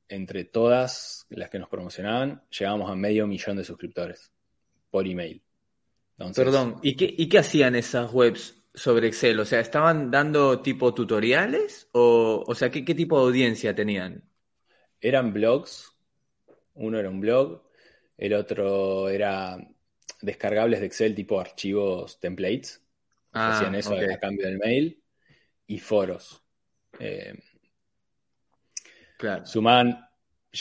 entre 0.08 0.45
todas 0.45 1.25
las 1.30 1.49
que 1.49 1.60
nos 1.60 1.69
promocionaban, 1.69 2.43
llegábamos 2.49 2.91
a 2.91 2.95
medio 2.95 3.28
millón 3.28 3.58
de 3.58 3.63
suscriptores 3.63 4.32
por 4.89 5.08
email. 5.08 5.43
Entonces, 6.17 6.45
Perdón, 6.45 6.80
¿y 6.84 6.95
qué, 6.95 7.13
¿y 7.17 7.28
qué 7.30 7.39
hacían 7.39 7.75
esas 7.75 8.12
webs 8.13 8.63
sobre 8.73 9.08
Excel? 9.08 9.39
O 9.39 9.45
sea, 9.45 9.60
¿estaban 9.60 10.12
dando 10.12 10.62
tipo 10.62 10.93
tutoriales? 10.93 11.89
O, 11.93 12.43
o 12.45 12.56
sea, 12.56 12.69
¿qué, 12.71 12.86
qué 12.86 12.95
tipo 12.95 13.17
de 13.19 13.25
audiencia 13.28 13.75
tenían? 13.75 14.23
Eran 14.99 15.32
blogs. 15.32 15.95
Uno 16.76 17.00
era 17.00 17.10
un 17.10 17.20
blog, 17.22 17.64
el 18.18 18.34
otro 18.34 19.10
era 19.10 19.58
descargables 20.22 20.80
de 20.80 20.86
Excel 20.88 21.16
tipo 21.16 21.40
archivos 21.40 22.20
templates. 22.20 22.82
Ah, 23.34 23.50
Hacían 23.50 23.76
eso 23.76 23.94
ok. 23.96 24.04
a 24.14 24.20
cambio 24.20 24.46
del 24.46 24.58
mail. 24.60 25.02
Y 25.68 25.80
foros. 25.80 26.44
Eh, 27.00 27.34
Claro. 29.18 29.46
sumaban, 29.46 30.08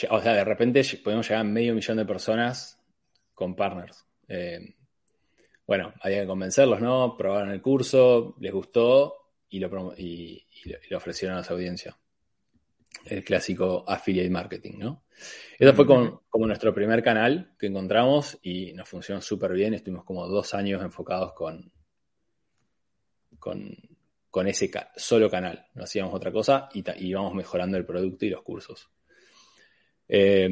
o 0.09 0.21
sea, 0.21 0.33
de 0.33 0.43
repente 0.43 0.81
podemos 1.03 1.27
llegar 1.27 1.41
a 1.41 1.43
medio 1.43 1.73
millón 1.75 1.97
de 1.97 2.05
personas 2.05 2.79
con 3.33 3.55
partners. 3.55 4.05
Eh, 4.27 4.75
bueno, 5.67 5.93
había 6.01 6.21
que 6.21 6.27
convencerlos, 6.27 6.79
¿no? 6.81 7.15
Probaron 7.17 7.51
el 7.51 7.61
curso, 7.61 8.35
les 8.39 8.53
gustó 8.53 9.31
y 9.49 9.59
lo, 9.59 9.93
y, 9.97 10.45
y 10.63 10.69
lo- 10.69 10.77
y 10.77 10.87
lo 10.89 10.97
ofrecieron 10.97 11.37
a 11.37 11.43
su 11.43 11.53
audiencia. 11.53 11.97
El 13.03 13.23
clásico 13.23 13.83
affiliate 13.87 14.29
marketing, 14.29 14.77
¿no? 14.79 15.03
Eso 15.59 15.73
fue 15.73 15.85
con- 15.85 16.21
como 16.29 16.47
nuestro 16.47 16.73
primer 16.73 17.03
canal 17.03 17.53
que 17.59 17.67
encontramos 17.67 18.37
y 18.41 18.73
nos 18.73 18.87
funcionó 18.89 19.21
súper 19.21 19.53
bien. 19.53 19.73
Estuvimos 19.73 20.03
como 20.05 20.27
dos 20.27 20.53
años 20.53 20.81
enfocados 20.81 21.33
con, 21.33 21.71
con, 23.39 23.75
con 24.29 24.47
ese 24.47 24.69
ca- 24.71 24.91
solo 24.95 25.29
canal. 25.29 25.67
No 25.75 25.83
hacíamos 25.83 26.13
otra 26.13 26.31
cosa 26.31 26.67
y, 26.73 26.83
íbamos 27.05 27.33
mejorando 27.33 27.77
el 27.77 27.85
producto 27.85 28.25
y 28.25 28.29
los 28.29 28.41
cursos. 28.41 28.89
Eh, 30.07 30.49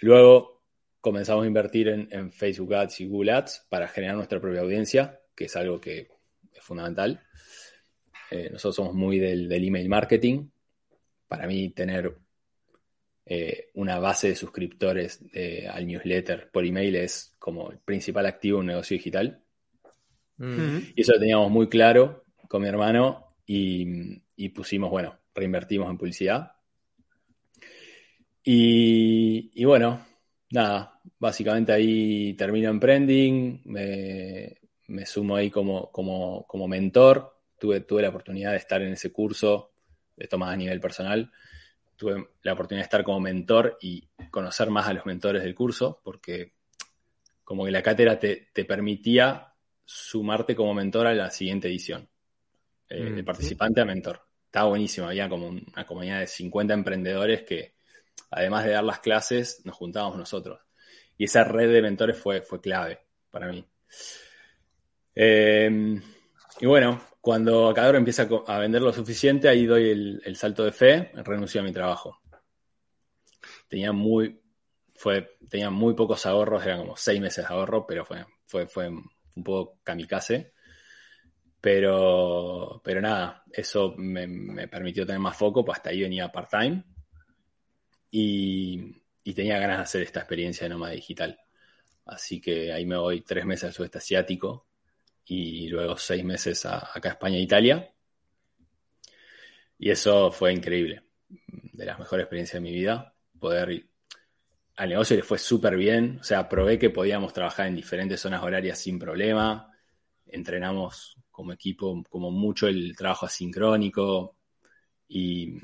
luego 0.00 0.62
comenzamos 1.00 1.44
a 1.44 1.46
invertir 1.46 1.88
en, 1.88 2.08
en 2.10 2.32
Facebook 2.32 2.74
Ads 2.74 3.00
y 3.00 3.06
Google 3.06 3.32
Ads 3.32 3.66
para 3.68 3.88
generar 3.88 4.16
nuestra 4.16 4.40
propia 4.40 4.60
audiencia, 4.60 5.20
que 5.34 5.44
es 5.44 5.56
algo 5.56 5.80
que 5.80 6.08
es 6.52 6.62
fundamental. 6.62 7.22
Eh, 8.30 8.48
nosotros 8.50 8.74
somos 8.76 8.94
muy 8.94 9.18
del, 9.18 9.48
del 9.48 9.64
email 9.64 9.88
marketing. 9.88 10.48
Para 11.28 11.46
mí, 11.46 11.70
tener 11.70 12.16
eh, 13.24 13.70
una 13.74 13.98
base 13.98 14.28
de 14.28 14.36
suscriptores 14.36 15.20
eh, 15.32 15.66
al 15.68 15.86
newsletter 15.86 16.50
por 16.50 16.64
email 16.64 16.96
es 16.96 17.34
como 17.38 17.70
el 17.70 17.78
principal 17.78 18.26
activo 18.26 18.58
de 18.58 18.60
un 18.60 18.66
negocio 18.66 18.96
digital. 18.96 19.42
Mm. 20.36 20.78
Y 20.94 21.00
eso 21.00 21.12
lo 21.12 21.18
teníamos 21.18 21.50
muy 21.50 21.68
claro 21.68 22.24
con 22.48 22.62
mi 22.62 22.68
hermano 22.68 23.34
y, 23.46 24.22
y 24.36 24.48
pusimos, 24.50 24.90
bueno, 24.90 25.18
reinvertimos 25.34 25.90
en 25.90 25.98
publicidad. 25.98 26.52
Y, 28.44 29.50
y 29.54 29.64
bueno, 29.64 30.06
nada, 30.50 31.00
básicamente 31.18 31.72
ahí 31.72 32.34
termino 32.34 32.70
Emprending, 32.70 33.62
me, 33.64 34.58
me 34.86 35.04
sumo 35.04 35.34
ahí 35.36 35.50
como, 35.50 35.90
como, 35.90 36.46
como 36.46 36.68
mentor, 36.68 37.40
tuve, 37.58 37.80
tuve 37.80 38.02
la 38.02 38.10
oportunidad 38.10 38.52
de 38.52 38.58
estar 38.58 38.80
en 38.82 38.92
ese 38.92 39.10
curso, 39.10 39.72
esto 40.16 40.38
más 40.38 40.52
a 40.52 40.56
nivel 40.56 40.80
personal, 40.80 41.30
tuve 41.96 42.28
la 42.42 42.52
oportunidad 42.52 42.82
de 42.82 42.86
estar 42.86 43.04
como 43.04 43.20
mentor 43.20 43.78
y 43.80 44.06
conocer 44.30 44.70
más 44.70 44.86
a 44.88 44.92
los 44.94 45.06
mentores 45.06 45.42
del 45.42 45.54
curso, 45.54 46.00
porque 46.04 46.52
como 47.44 47.64
que 47.64 47.70
la 47.70 47.82
cátedra 47.82 48.18
te, 48.18 48.48
te 48.52 48.64
permitía 48.64 49.52
sumarte 49.84 50.56
como 50.56 50.74
mentor 50.74 51.06
a 51.06 51.14
la 51.14 51.30
siguiente 51.30 51.68
edición, 51.68 52.08
eh, 52.88 53.10
Mm, 53.10 53.16
de 53.16 53.24
participante 53.24 53.80
a 53.80 53.84
mentor. 53.84 54.20
Estaba 54.46 54.68
buenísimo, 54.70 55.08
había 55.08 55.28
como 55.28 55.48
un- 55.48 55.64
una 55.72 55.86
comunidad 55.86 56.20
de 56.20 56.26
50 56.26 56.74
emprendedores 56.74 57.42
que, 57.42 57.74
además 58.30 58.64
de 58.64 58.72
dar 58.72 58.84
las 58.84 59.00
clases, 59.00 59.62
nos 59.64 59.76
juntábamos 59.76 60.18
nosotros. 60.18 60.60
Y 61.18 61.24
esa 61.24 61.44
red 61.44 61.72
de 61.72 61.82
mentores 61.82 62.18
fue, 62.18 62.42
fue 62.42 62.60
clave 62.60 63.00
para 63.30 63.48
mí. 63.48 63.64
Eh, 65.14 66.00
y 66.60 66.66
bueno, 66.66 67.00
cuando 67.26 67.68
Acador 67.68 67.96
empieza 67.96 68.28
a 68.46 68.58
vender 68.60 68.80
lo 68.80 68.92
suficiente, 68.92 69.48
ahí 69.48 69.66
doy 69.66 69.90
el, 69.90 70.22
el 70.24 70.36
salto 70.36 70.62
de 70.62 70.70
fe, 70.70 71.10
renuncio 71.24 71.60
a 71.60 71.64
mi 71.64 71.72
trabajo. 71.72 72.20
Tenía 73.66 73.90
muy, 73.90 74.40
fue, 74.94 75.36
tenía 75.50 75.68
muy 75.68 75.94
pocos 75.94 76.24
ahorros, 76.24 76.64
eran 76.64 76.78
como 76.82 76.96
seis 76.96 77.20
meses 77.20 77.44
de 77.48 77.52
ahorro, 77.52 77.84
pero 77.84 78.04
fue, 78.04 78.24
fue, 78.46 78.68
fue 78.68 78.88
un 78.90 79.42
poco 79.42 79.80
kamikaze. 79.82 80.52
Pero, 81.60 82.80
pero 82.84 83.00
nada, 83.00 83.42
eso 83.52 83.94
me, 83.96 84.28
me 84.28 84.68
permitió 84.68 85.04
tener 85.04 85.18
más 85.18 85.36
foco, 85.36 85.64
pues 85.64 85.78
hasta 85.78 85.90
ahí 85.90 86.02
venía 86.02 86.30
part-time. 86.30 86.84
Y, 88.08 89.02
y 89.24 89.34
tenía 89.34 89.58
ganas 89.58 89.78
de 89.78 89.82
hacer 89.82 90.02
esta 90.02 90.20
experiencia 90.20 90.66
de 90.66 90.68
nómada 90.68 90.92
digital. 90.92 91.36
Así 92.04 92.40
que 92.40 92.72
ahí 92.72 92.86
me 92.86 92.96
voy 92.96 93.22
tres 93.22 93.44
meses 93.44 93.64
al 93.64 93.72
sudeste 93.72 93.98
asiático 93.98 94.68
y 95.26 95.68
luego 95.68 95.96
seis 95.96 96.24
meses 96.24 96.64
a, 96.66 96.90
acá 96.94 97.10
a 97.10 97.12
España 97.12 97.36
e 97.36 97.42
Italia. 97.42 97.92
Y 99.78 99.90
eso 99.90 100.30
fue 100.30 100.52
increíble. 100.52 101.02
De 101.28 101.84
las 101.84 101.98
mejores 101.98 102.24
experiencias 102.24 102.62
de 102.62 102.68
mi 102.68 102.74
vida. 102.74 103.14
Poder 103.38 103.70
ir. 103.70 103.90
Al 104.76 104.90
negocio 104.90 105.16
le 105.16 105.22
fue 105.22 105.38
súper 105.38 105.76
bien. 105.76 106.18
O 106.20 106.24
sea, 106.24 106.48
probé 106.48 106.78
que 106.78 106.90
podíamos 106.90 107.32
trabajar 107.32 107.66
en 107.66 107.74
diferentes 107.74 108.20
zonas 108.20 108.42
horarias 108.42 108.78
sin 108.78 108.98
problema. 108.98 109.70
Entrenamos 110.26 111.16
como 111.30 111.52
equipo, 111.52 112.02
como 112.08 112.30
mucho 112.30 112.68
el 112.68 112.94
trabajo 112.96 113.26
asincrónico. 113.26 114.36
Y, 115.08 115.56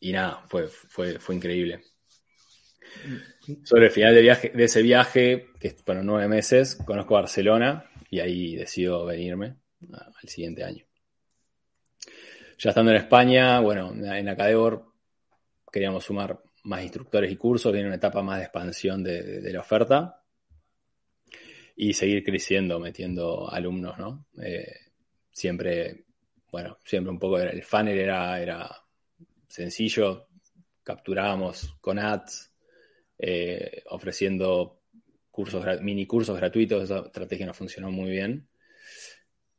y 0.00 0.12
nada, 0.12 0.44
fue, 0.48 0.66
fue, 0.66 1.18
fue 1.18 1.36
increíble. 1.36 1.80
Sobre 3.64 3.86
el 3.86 3.90
final 3.90 4.14
de, 4.14 4.22
viaje, 4.22 4.52
de 4.54 4.64
ese 4.64 4.82
viaje, 4.82 5.48
que 5.60 5.70
fueron 5.70 6.06
nueve 6.06 6.28
meses, 6.28 6.76
conozco 6.76 7.14
Barcelona 7.14 7.90
y 8.14 8.20
ahí 8.20 8.54
decido 8.54 9.04
venirme 9.04 9.56
al 9.90 10.28
siguiente 10.28 10.62
año. 10.62 10.84
Ya 12.58 12.70
estando 12.70 12.92
en 12.92 12.98
España, 12.98 13.58
bueno, 13.58 13.92
en 13.92 14.28
Acadebor 14.28 14.92
queríamos 15.72 16.04
sumar 16.04 16.40
más 16.62 16.82
instructores 16.82 17.32
y 17.32 17.36
cursos, 17.36 17.72
viene 17.72 17.88
una 17.88 17.96
etapa 17.96 18.22
más 18.22 18.38
de 18.38 18.44
expansión 18.44 19.02
de, 19.02 19.52
la 19.52 19.58
oferta 19.58 20.22
y 21.74 21.92
seguir 21.92 22.22
creciendo, 22.22 22.78
metiendo 22.78 23.50
alumnos, 23.50 23.98
¿no? 23.98 24.26
Eh, 24.40 24.76
siempre, 25.32 26.04
bueno, 26.52 26.78
siempre 26.84 27.10
un 27.10 27.18
poco 27.18 27.40
el 27.40 27.64
funnel 27.64 27.98
era, 27.98 28.40
era 28.40 28.70
sencillo, 29.48 30.28
capturábamos 30.84 31.76
con 31.80 31.98
ads, 31.98 32.52
eh, 33.18 33.82
ofreciendo 33.86 34.83
cursos, 35.34 35.64
mini 35.82 36.06
cursos 36.06 36.36
gratuitos, 36.36 36.84
esa 36.84 37.00
estrategia 37.00 37.44
nos 37.46 37.56
funcionó 37.56 37.90
muy 37.90 38.10
bien. 38.10 38.48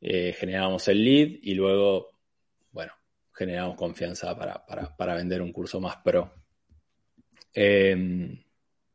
Eh, 0.00 0.32
generábamos 0.32 0.88
el 0.88 1.04
lead 1.04 1.28
y 1.42 1.52
luego, 1.54 2.18
bueno, 2.72 2.94
generamos 3.34 3.76
confianza 3.76 4.34
para, 4.36 4.64
para- 4.64 4.96
para 4.96 5.14
vender 5.14 5.42
un 5.42 5.52
curso 5.52 5.78
más 5.78 5.98
pro. 5.98 6.32
Eh, 7.52 7.94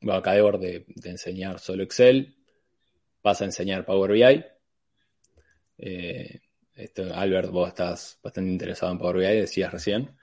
bueno, 0.01 0.19
acá 0.19 0.33
de, 0.33 0.85
enseñar 1.03 1.59
solo 1.59 1.83
Excel, 1.83 2.35
pasa 3.21 3.43
a 3.43 3.47
enseñar 3.47 3.85
Power 3.85 4.11
BI. 4.11 4.43
Eh, 5.77 6.41
esto, 6.73 7.13
Albert, 7.13 7.51
vos 7.51 7.67
estás 7.67 8.19
bastante 8.23 8.49
interesado 8.49 8.91
en 8.91 8.97
Power 8.97 9.17
BI, 9.17 9.41
decías 9.41 9.71
recién. 9.71 10.17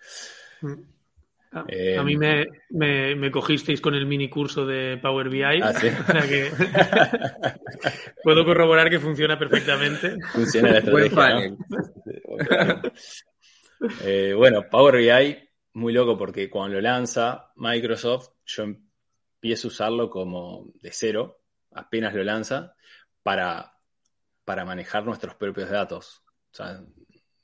A, 1.53 1.65
Eh, 1.69 1.97
a 1.97 2.03
mí 2.03 2.17
me, 2.17 2.47
me- 2.71 3.15
me 3.17 3.31
cogisteis 3.31 3.81
con 3.81 3.95
el 3.95 4.05
mini 4.07 4.29
curso 4.29 4.67
de 4.67 4.99
Power 5.01 5.29
BI. 5.31 5.43
Ah, 5.63 5.73
¿sí? 5.73 5.87
o 6.09 6.13
sea 6.13 6.23
que 6.29 6.51
puedo 8.23 8.45
corroborar 8.45 8.91
que 8.91 9.01
funciona 9.01 9.39
perfectamente. 9.39 10.17
Funciona 10.33 10.73
la 10.73 10.79
estrategia, 10.81 11.41
¿no? 11.41 12.83
Eh, 14.03 14.35
bueno, 14.37 14.69
Power 14.69 14.97
BI, 14.97 15.49
muy 15.75 15.93
loco 15.93 16.19
porque 16.19 16.51
cuando 16.51 16.75
lo 16.77 16.81
lanza 16.81 17.51
Microsoft, 17.57 18.31
yo 18.45 18.65
empiezo 18.65 19.69
a 19.69 19.71
usarlo 19.71 20.11
como 20.11 20.67
de 20.83 20.91
cero, 20.93 21.41
apenas 21.73 22.15
lo 22.15 22.25
lanza, 22.25 22.75
para, 23.23 23.73
para 24.45 24.65
manejar 24.65 25.05
nuestros 25.05 25.35
propios 25.37 25.71
datos. 25.71 26.23
O 26.51 26.55
sea, 26.55 26.81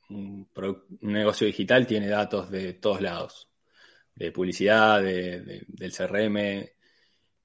un 0.08 0.48
negocio 1.00 1.46
digital 1.46 1.86
tiene 1.86 2.08
datos 2.08 2.50
de 2.50 2.74
todos 2.74 3.00
lados, 3.00 3.48
de 4.14 4.32
publicidad, 4.32 5.02
de- 5.02 5.40
de- 5.40 5.64
del 5.68 5.92
CRM, 5.92 6.70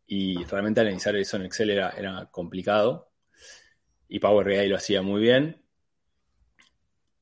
y 0.07 0.43
realmente 0.45 0.81
analizar 0.81 1.15
eso 1.15 1.37
en 1.37 1.45
Excel 1.45 1.69
era, 1.71 1.91
era 1.91 2.29
complicado. 2.31 3.11
Y 4.07 4.19
Power 4.19 4.47
BI 4.47 4.67
lo 4.67 4.77
hacía 4.77 5.01
muy 5.01 5.21
bien 5.21 5.61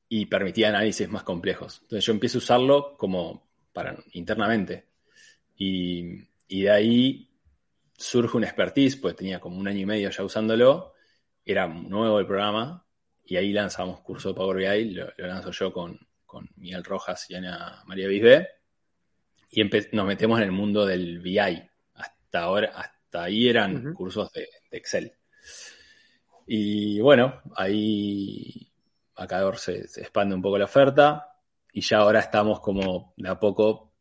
y 0.08 0.26
permitía 0.26 0.70
análisis 0.70 1.08
más 1.08 1.22
complejos. 1.22 1.80
Entonces 1.82 2.04
yo 2.06 2.12
empiezo 2.12 2.38
a 2.38 2.40
usarlo 2.40 2.96
como 2.96 3.46
para 3.72 3.96
internamente. 4.12 4.86
Y, 5.56 6.28
y 6.48 6.62
de 6.62 6.70
ahí 6.70 7.30
surge 7.96 8.36
una 8.36 8.46
expertise, 8.46 8.96
pues 8.96 9.16
tenía 9.16 9.40
como 9.40 9.58
un 9.58 9.68
año 9.68 9.80
y 9.80 9.86
medio 9.86 10.10
ya 10.10 10.24
usándolo, 10.24 10.94
era 11.44 11.66
nuevo 11.66 12.20
el 12.20 12.26
programa, 12.26 12.86
y 13.24 13.36
ahí 13.36 13.52
lanzamos 13.52 14.00
curso 14.00 14.30
de 14.30 14.34
Power 14.34 14.56
BI, 14.56 14.94
lo, 14.94 15.12
lanzo 15.18 15.50
yo 15.50 15.72
con, 15.72 15.98
con 16.24 16.48
Miguel 16.56 16.84
Rojas 16.84 17.28
y 17.30 17.34
Ana 17.34 17.82
María 17.86 18.08
Bisbé, 18.08 18.48
y 19.50 19.64
nos 19.92 20.06
metemos 20.06 20.38
en 20.38 20.44
el 20.44 20.52
mundo 20.52 20.84
del 20.86 21.20
BI. 21.20 21.38
Hasta 21.94 22.40
ahora, 22.40 22.72
hasta 22.74 23.22
ahí 23.24 23.48
eran 23.48 23.94
cursos 23.94 24.30
de, 24.32 24.48
de 24.70 24.78
Excel. 24.78 25.12
Y 26.46 27.00
bueno, 27.00 27.42
ahí 27.56 28.72
Acador 29.16 29.58
se, 29.58 29.88
se 29.88 30.00
expande 30.00 30.34
un 30.34 30.42
poco 30.42 30.58
la 30.58 30.64
oferta, 30.64 31.34
y 31.72 31.80
ya 31.80 31.98
ahora 31.98 32.20
estamos 32.20 32.60
como 32.60 33.12
de 33.16 33.28
a 33.28 33.38
poco 33.38 33.92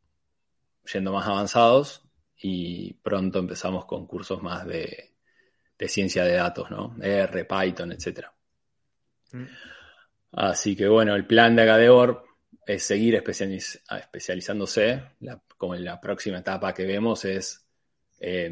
yendo 0.93 1.11
más 1.11 1.27
avanzados, 1.27 2.03
y 2.39 2.93
pronto 2.93 3.39
empezamos 3.39 3.85
con 3.85 4.05
cursos 4.05 4.41
más 4.41 4.65
de, 4.65 5.15
de 5.77 5.87
ciencia 5.87 6.23
de 6.23 6.33
datos, 6.33 6.69
¿no? 6.69 6.95
R, 7.01 7.45
Python, 7.45 7.91
etcétera. 7.91 8.33
Mm. 9.31 9.45
Así 10.33 10.75
que 10.75 10.87
bueno, 10.87 11.15
el 11.15 11.25
plan 11.25 11.55
de 11.55 11.63
Acadebor 11.63 12.26
es 12.67 12.83
seguir 12.83 13.15
especializ- 13.15 13.81
especializándose. 13.99 15.01
La- 15.21 15.41
como 15.57 15.73
en 15.73 15.83
la 15.85 15.99
próxima 15.99 16.39
etapa 16.39 16.73
que 16.73 16.85
vemos 16.85 17.25
es 17.25 17.65
eh, 18.19 18.51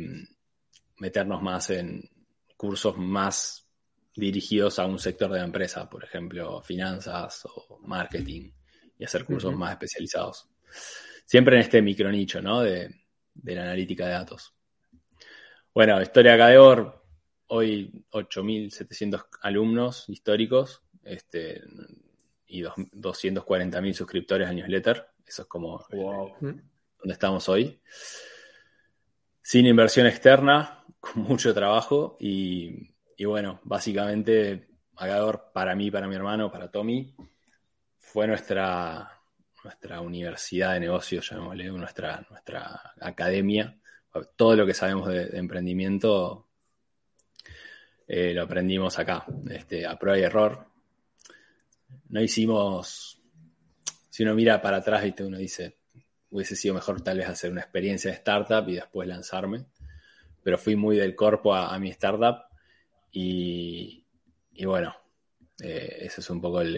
meternos 0.97 1.41
más 1.41 1.69
en 1.71 2.09
cursos 2.55 2.97
más 2.97 3.67
dirigidos 4.15 4.79
a 4.79 4.85
un 4.85 4.97
sector 4.97 5.29
de 5.31 5.39
la 5.39 5.45
empresa, 5.45 5.89
por 5.89 6.03
ejemplo, 6.03 6.61
finanzas 6.61 7.45
o 7.45 7.79
marketing, 7.83 8.49
y 8.97 9.03
hacer 9.03 9.25
cursos 9.25 9.53
más 9.55 9.73
especializados. 9.73 10.47
Siempre 11.25 11.55
en 11.57 11.61
este 11.63 11.81
micronicho, 11.81 12.41
¿no? 12.41 12.61
De, 12.61 12.89
de 13.33 13.55
la 13.55 13.63
analítica 13.63 14.05
de 14.05 14.11
datos. 14.13 14.53
Bueno, 15.73 16.01
historia 16.01 16.31
de 16.31 16.35
Acadebor, 16.43 17.03
hoy 17.47 18.05
8.700 18.11 19.25
alumnos 19.41 20.07
históricos 20.07 20.81
este, 21.03 21.61
y 22.47 22.61
dos- 22.61 22.75
240.000 22.91 23.93
suscriptores 23.93 24.47
al 24.47 24.55
newsletter. 24.55 25.07
Eso 25.25 25.41
es 25.43 25.47
como 25.47 25.85
Wow. 25.91 26.35
donde 26.39 27.13
estamos 27.13 27.47
hoy. 27.49 27.79
Sin 29.41 29.65
inversión 29.65 30.07
externa, 30.07 30.83
con 30.99 31.23
mucho 31.23 31.53
trabajo 31.53 32.17
y, 32.19 32.93
y 33.17 33.25
bueno, 33.25 33.59
básicamente 33.63 34.69
Agador 34.97 35.51
para 35.53 35.75
mí, 35.75 35.91
para 35.91 36.07
mi 36.07 36.15
hermano, 36.15 36.49
para 36.49 36.71
Tommy, 36.71 37.13
fue 37.97 38.27
nuestra, 38.27 39.11
nuestra 39.63 39.99
universidad 39.99 40.73
de 40.73 40.79
negocios, 40.79 41.29
llamémosle, 41.29 41.65
nuestra, 41.71 42.25
nuestra 42.29 42.93
academia. 43.01 43.77
Todo 44.37 44.55
lo 44.55 44.65
que 44.65 44.73
sabemos 44.73 45.09
de, 45.09 45.25
de 45.25 45.37
emprendimiento 45.37 46.47
eh, 48.07 48.33
lo 48.33 48.43
aprendimos 48.43 48.97
acá, 48.97 49.25
este, 49.49 49.85
a 49.85 49.97
prueba 49.99 50.17
y 50.17 50.23
error. 50.23 50.65
No 52.09 52.21
hicimos, 52.21 53.19
si 54.09 54.23
uno 54.23 54.35
mira 54.35 54.61
para 54.61 54.77
atrás, 54.77 55.03
¿viste? 55.03 55.23
uno 55.25 55.37
dice, 55.37 55.77
hubiese 56.31 56.55
sido 56.55 56.75
mejor 56.75 57.01
tal 57.01 57.19
vez 57.19 57.27
hacer 57.29 57.51
una 57.51 57.61
experiencia 57.61 58.11
de 58.11 58.17
startup 58.17 58.67
y 58.69 58.75
después 58.75 59.07
lanzarme. 59.07 59.65
Pero 60.43 60.57
fui 60.57 60.75
muy 60.75 60.97
del 60.97 61.15
corpo 61.15 61.55
a, 61.55 61.77
mi 61.79 61.89
startup 61.91 62.45
y, 63.11 64.05
y 64.53 64.65
bueno, 64.65 64.95
eh, 65.63 65.99
ese 66.01 66.21
es 66.21 66.29
un 66.31 66.41
poco 66.41 66.61
el, 66.61 66.75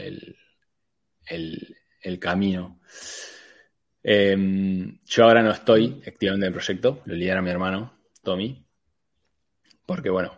el, 1.28 1.76
el- 2.02 2.20
camino. 2.20 2.80
Eh, 4.04 4.36
yo 5.06 5.24
ahora 5.24 5.44
no 5.44 5.52
estoy 5.52 6.02
activamente 6.08 6.48
en 6.48 6.54
el 6.54 6.54
proyecto, 6.54 7.02
lo 7.06 7.14
lidera 7.16 7.42
mi 7.44 7.50
hermano, 7.52 7.94
Tommy, 8.24 8.66
porque 9.86 10.10
bueno, 10.12 10.34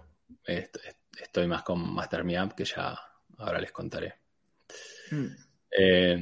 est- 0.45 0.78
est- 0.78 0.97
estoy 1.21 1.45
más 1.47 1.63
con 1.63 1.93
Master 1.93 2.23
Me 2.23 2.41
Up, 2.41 2.56
que 2.56 2.63
ya 2.65 2.97
ahora 3.38 3.60
les 3.60 3.71
contaré. 3.71 4.18
Mm. 5.12 5.26
Eh, 5.72 6.17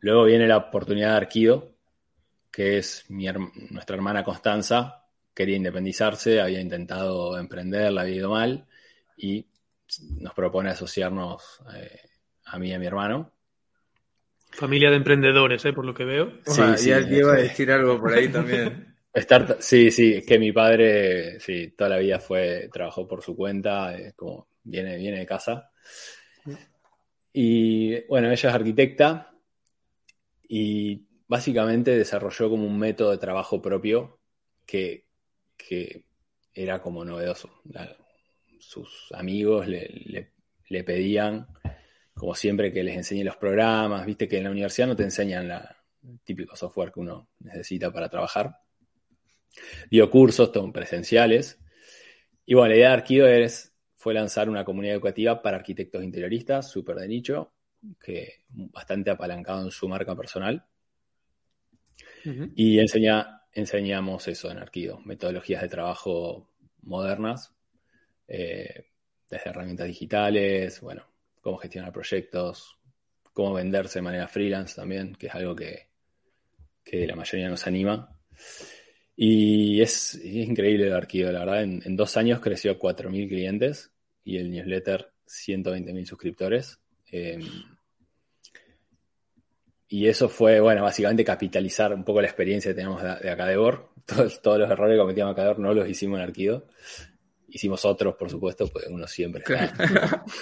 luego 0.00 0.24
viene 0.24 0.46
la 0.46 0.56
oportunidad 0.56 1.10
de 1.10 1.16
Arquido, 1.16 1.74
que 2.50 2.78
es 2.78 3.04
mi 3.08 3.26
nuestra 3.70 3.96
hermana 3.96 4.24
Constanza, 4.24 5.04
quería 5.34 5.56
independizarse, 5.56 6.40
había 6.40 6.60
intentado 6.60 7.38
emprender, 7.38 7.92
la 7.92 8.02
había 8.02 8.16
ido 8.16 8.30
mal, 8.30 8.66
y 9.16 9.46
nos 10.20 10.34
propone 10.34 10.70
asociarnos 10.70 11.60
eh, 11.74 12.00
a 12.46 12.58
mí 12.58 12.70
y 12.70 12.72
a 12.72 12.78
mi 12.78 12.86
hermano. 12.86 13.32
Familia 14.50 14.90
de 14.90 14.96
emprendedores, 14.96 15.64
¿eh? 15.64 15.72
por 15.72 15.84
lo 15.84 15.94
que 15.94 16.04
veo. 16.04 16.30
Sí, 16.44 16.50
Ojalá, 16.50 16.76
sí, 16.76 16.88
ya 16.88 16.98
iba 17.00 17.32
a 17.34 17.36
decir 17.36 17.70
algo 17.70 18.00
por 18.00 18.12
ahí 18.12 18.28
también. 18.28 18.96
Start- 19.14 19.60
sí, 19.60 19.90
sí, 19.90 20.14
es 20.14 20.26
que 20.26 20.38
mi 20.38 20.52
padre, 20.52 21.40
sí, 21.40 21.74
toda 21.76 21.90
la 21.90 21.98
vida 21.98 22.18
fue, 22.18 22.68
trabajó 22.72 23.06
por 23.06 23.22
su 23.22 23.36
cuenta, 23.36 23.96
eh, 23.96 24.12
como 24.14 24.48
viene, 24.62 24.96
viene 24.96 25.20
de 25.20 25.26
casa. 25.26 25.70
Y 27.32 28.06
bueno, 28.06 28.28
ella 28.30 28.48
es 28.48 28.54
arquitecta 28.54 29.32
y 30.48 31.06
básicamente 31.26 31.96
desarrolló 31.96 32.50
como 32.50 32.66
un 32.66 32.78
método 32.78 33.10
de 33.10 33.18
trabajo 33.18 33.60
propio 33.60 34.18
que, 34.66 35.06
que 35.56 36.04
era 36.54 36.80
como 36.80 37.04
novedoso. 37.04 37.50
Sus 38.58 39.12
amigos 39.12 39.68
le, 39.68 40.32
le- 40.68 40.84
pedían, 40.84 41.46
como 42.14 42.34
siempre, 42.34 42.72
que 42.72 42.82
les 42.82 42.96
enseñe 42.96 43.24
los 43.24 43.36
programas, 43.36 44.04
viste 44.04 44.28
que 44.28 44.38
en 44.38 44.44
la 44.44 44.50
universidad 44.50 44.88
no 44.88 44.96
te 44.96 45.04
enseñan 45.04 45.48
la, 45.48 45.76
el 46.02 46.20
típico 46.20 46.56
software 46.56 46.92
que 46.92 47.00
uno 47.00 47.28
necesita 47.40 47.92
para 47.92 48.08
trabajar 48.08 48.54
dio 49.90 50.10
cursos 50.10 50.50
presenciales. 50.72 51.58
Y 52.46 52.54
bueno, 52.54 52.70
la 52.70 52.76
idea 52.76 52.88
de 52.88 52.94
Arquido 52.94 53.26
es, 53.26 53.67
fue 53.98 54.14
lanzar 54.14 54.48
una 54.48 54.64
comunidad 54.64 54.94
educativa 54.94 55.42
para 55.42 55.56
arquitectos 55.56 56.04
interioristas, 56.04 56.70
súper 56.70 56.94
de 56.96 57.08
nicho, 57.08 57.52
que 58.00 58.44
bastante 58.48 59.10
apalancado 59.10 59.64
en 59.64 59.72
su 59.72 59.88
marca 59.88 60.14
personal. 60.14 60.64
Y 62.54 62.78
enseña, 62.78 63.42
enseñamos 63.52 64.28
eso 64.28 64.52
en 64.52 64.58
Arquido, 64.58 65.00
metodologías 65.00 65.62
de 65.62 65.68
trabajo 65.68 66.48
modernas, 66.82 67.52
eh, 68.28 68.84
desde 69.28 69.50
herramientas 69.50 69.88
digitales, 69.88 70.80
bueno, 70.80 71.04
cómo 71.40 71.56
gestionar 71.56 71.92
proyectos, 71.92 72.78
cómo 73.32 73.54
venderse 73.54 73.98
de 73.98 74.02
manera 74.04 74.28
freelance 74.28 74.76
también, 74.76 75.16
que 75.16 75.26
es 75.26 75.34
algo 75.34 75.56
que, 75.56 75.88
que 76.84 77.04
la 77.04 77.16
mayoría 77.16 77.48
nos 77.48 77.66
anima. 77.66 78.16
Y 79.20 79.82
es, 79.82 80.14
es 80.14 80.48
increíble 80.48 80.86
el 80.86 80.92
arquivo, 80.92 81.32
la 81.32 81.40
verdad. 81.40 81.64
En, 81.64 81.82
en 81.84 81.96
dos 81.96 82.16
años 82.16 82.38
creció 82.38 82.70
a 82.70 82.78
4.000 82.78 83.28
clientes 83.28 83.90
y 84.22 84.36
el 84.36 84.48
newsletter 84.48 85.10
120.000 85.26 86.04
suscriptores. 86.04 86.78
Eh, 87.10 87.40
y 89.88 90.06
eso 90.06 90.28
fue, 90.28 90.60
bueno, 90.60 90.84
básicamente 90.84 91.24
capitalizar 91.24 91.92
un 91.92 92.04
poco 92.04 92.20
la 92.20 92.28
experiencia 92.28 92.70
que 92.70 92.76
teníamos 92.76 93.02
de, 93.02 93.16
de 93.16 93.30
Acadebor. 93.30 93.90
Todos, 94.06 94.40
todos 94.40 94.60
los 94.60 94.70
errores 94.70 94.94
que 94.94 95.00
cometíamos 95.00 95.32
Acadebor 95.32 95.58
no 95.58 95.74
los 95.74 95.88
hicimos 95.88 96.18
en 96.18 96.24
Arquido. 96.24 96.68
Hicimos 97.48 97.84
otros, 97.84 98.14
por 98.14 98.30
supuesto, 98.30 98.68
pues 98.68 98.86
uno 98.86 99.06
siempre 99.08 99.42
está. 99.42 100.24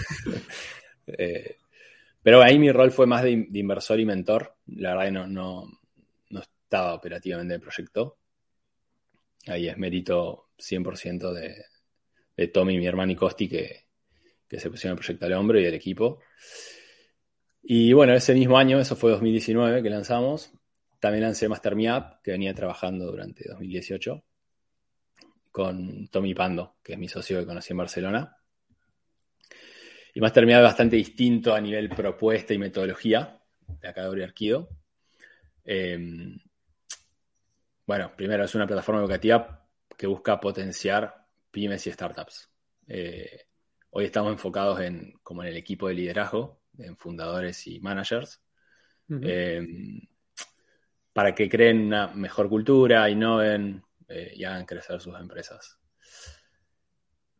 Eh, 1.08 1.58
pero 2.20 2.42
ahí 2.42 2.58
mi 2.58 2.72
rol 2.72 2.90
fue 2.90 3.06
más 3.06 3.22
de 3.22 3.30
inversor 3.30 4.00
y 4.00 4.04
mentor. 4.04 4.56
La 4.66 4.90
verdad 4.90 5.04
que 5.04 5.12
no, 5.12 5.26
no, 5.28 5.80
no 6.30 6.40
estaba 6.40 6.94
operativamente 6.94 7.54
en 7.54 7.60
el 7.60 7.64
proyecto. 7.64 8.18
Ahí 9.46 9.68
es 9.68 9.78
mérito 9.78 10.50
100% 10.58 11.32
de, 11.32 11.64
de 12.36 12.48
Tommy, 12.48 12.78
mi 12.78 12.86
hermano 12.86 13.12
y 13.12 13.16
Costi, 13.16 13.48
que, 13.48 13.86
que 14.48 14.60
se 14.60 14.70
pusieron 14.70 14.96
el 14.96 15.02
proyecto 15.02 15.26
al 15.26 15.32
hombro 15.34 15.60
y 15.60 15.64
el 15.64 15.74
equipo. 15.74 16.20
Y 17.62 17.92
bueno, 17.92 18.14
ese 18.14 18.34
mismo 18.34 18.58
año, 18.58 18.78
eso 18.78 18.96
fue 18.96 19.10
2019 19.10 19.82
que 19.82 19.90
lanzamos, 19.90 20.52
también 21.00 21.24
lancé 21.24 21.48
Master 21.48 21.74
Me 21.74 21.92
Up, 21.92 22.20
que 22.22 22.32
venía 22.32 22.54
trabajando 22.54 23.06
durante 23.06 23.48
2018, 23.48 24.24
con 25.50 26.08
Tommy 26.08 26.34
Pando, 26.34 26.76
que 26.82 26.92
es 26.92 26.98
mi 26.98 27.08
socio 27.08 27.38
que 27.40 27.46
conocí 27.46 27.72
en 27.72 27.78
Barcelona. 27.78 28.36
Y 30.14 30.20
Master 30.20 30.46
Me 30.46 30.54
Up 30.54 30.58
es 30.58 30.64
bastante 30.64 30.96
distinto 30.96 31.54
a 31.54 31.60
nivel 31.60 31.88
propuesta 31.88 32.54
y 32.54 32.58
metodología 32.58 33.42
de 33.80 34.24
Arquido. 34.24 34.68
Eh, 35.64 35.98
bueno, 37.86 38.12
primero 38.16 38.44
es 38.44 38.54
una 38.54 38.66
plataforma 38.66 39.00
educativa 39.00 39.64
que 39.96 40.06
busca 40.06 40.40
potenciar 40.40 41.24
pymes 41.50 41.86
y 41.86 41.92
startups. 41.92 42.50
Eh, 42.88 43.46
hoy 43.90 44.04
estamos 44.04 44.32
enfocados 44.32 44.80
en, 44.80 45.14
como 45.22 45.42
en 45.42 45.50
el 45.50 45.56
equipo 45.56 45.88
de 45.88 45.94
liderazgo, 45.94 46.60
en 46.78 46.96
fundadores 46.96 47.66
y 47.68 47.80
managers, 47.80 48.42
eh, 49.22 49.64
para 51.12 51.34
que 51.34 51.48
creen 51.48 51.86
una 51.86 52.08
mejor 52.08 52.48
cultura, 52.48 53.08
innoven 53.08 53.82
eh, 54.08 54.32
y 54.34 54.44
hagan 54.44 54.66
crecer 54.66 55.00
sus 55.00 55.18
empresas. 55.18 55.78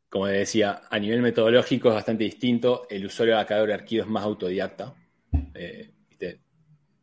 Como 0.09 0.27
decía, 0.27 0.83
a 0.89 0.99
nivel 0.99 1.21
metodológico 1.21 1.89
es 1.89 1.97
bastante 1.97 2.25
distinto. 2.25 2.87
El 2.89 3.05
usuario 3.05 3.35
de 3.35 3.41
Academy 3.41 3.73
Arquivo 3.73 4.05
es 4.05 4.09
más 4.09 4.25
autodidacta. 4.25 4.95
Eh, 5.53 5.91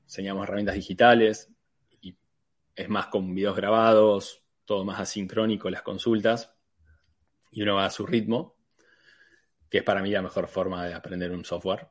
enseñamos 0.05 0.43
herramientas 0.43 0.75
digitales 0.75 1.52
es 2.75 2.89
más 2.89 3.07
con 3.07 3.33
videos 3.33 3.55
grabados, 3.55 4.43
todo 4.65 4.83
más 4.85 4.99
asincrónico 4.99 5.69
las 5.69 5.81
consultas 5.81 6.53
y 7.51 7.61
uno 7.61 7.75
va 7.75 7.85
a 7.85 7.91
su 7.91 8.05
ritmo, 8.05 8.57
que 9.69 9.79
es 9.79 9.83
para 9.83 10.01
mí 10.01 10.09
la 10.09 10.21
mejor 10.21 10.47
forma 10.47 10.85
de 10.85 10.93
aprender 10.93 11.31
un 11.31 11.45
software. 11.45 11.87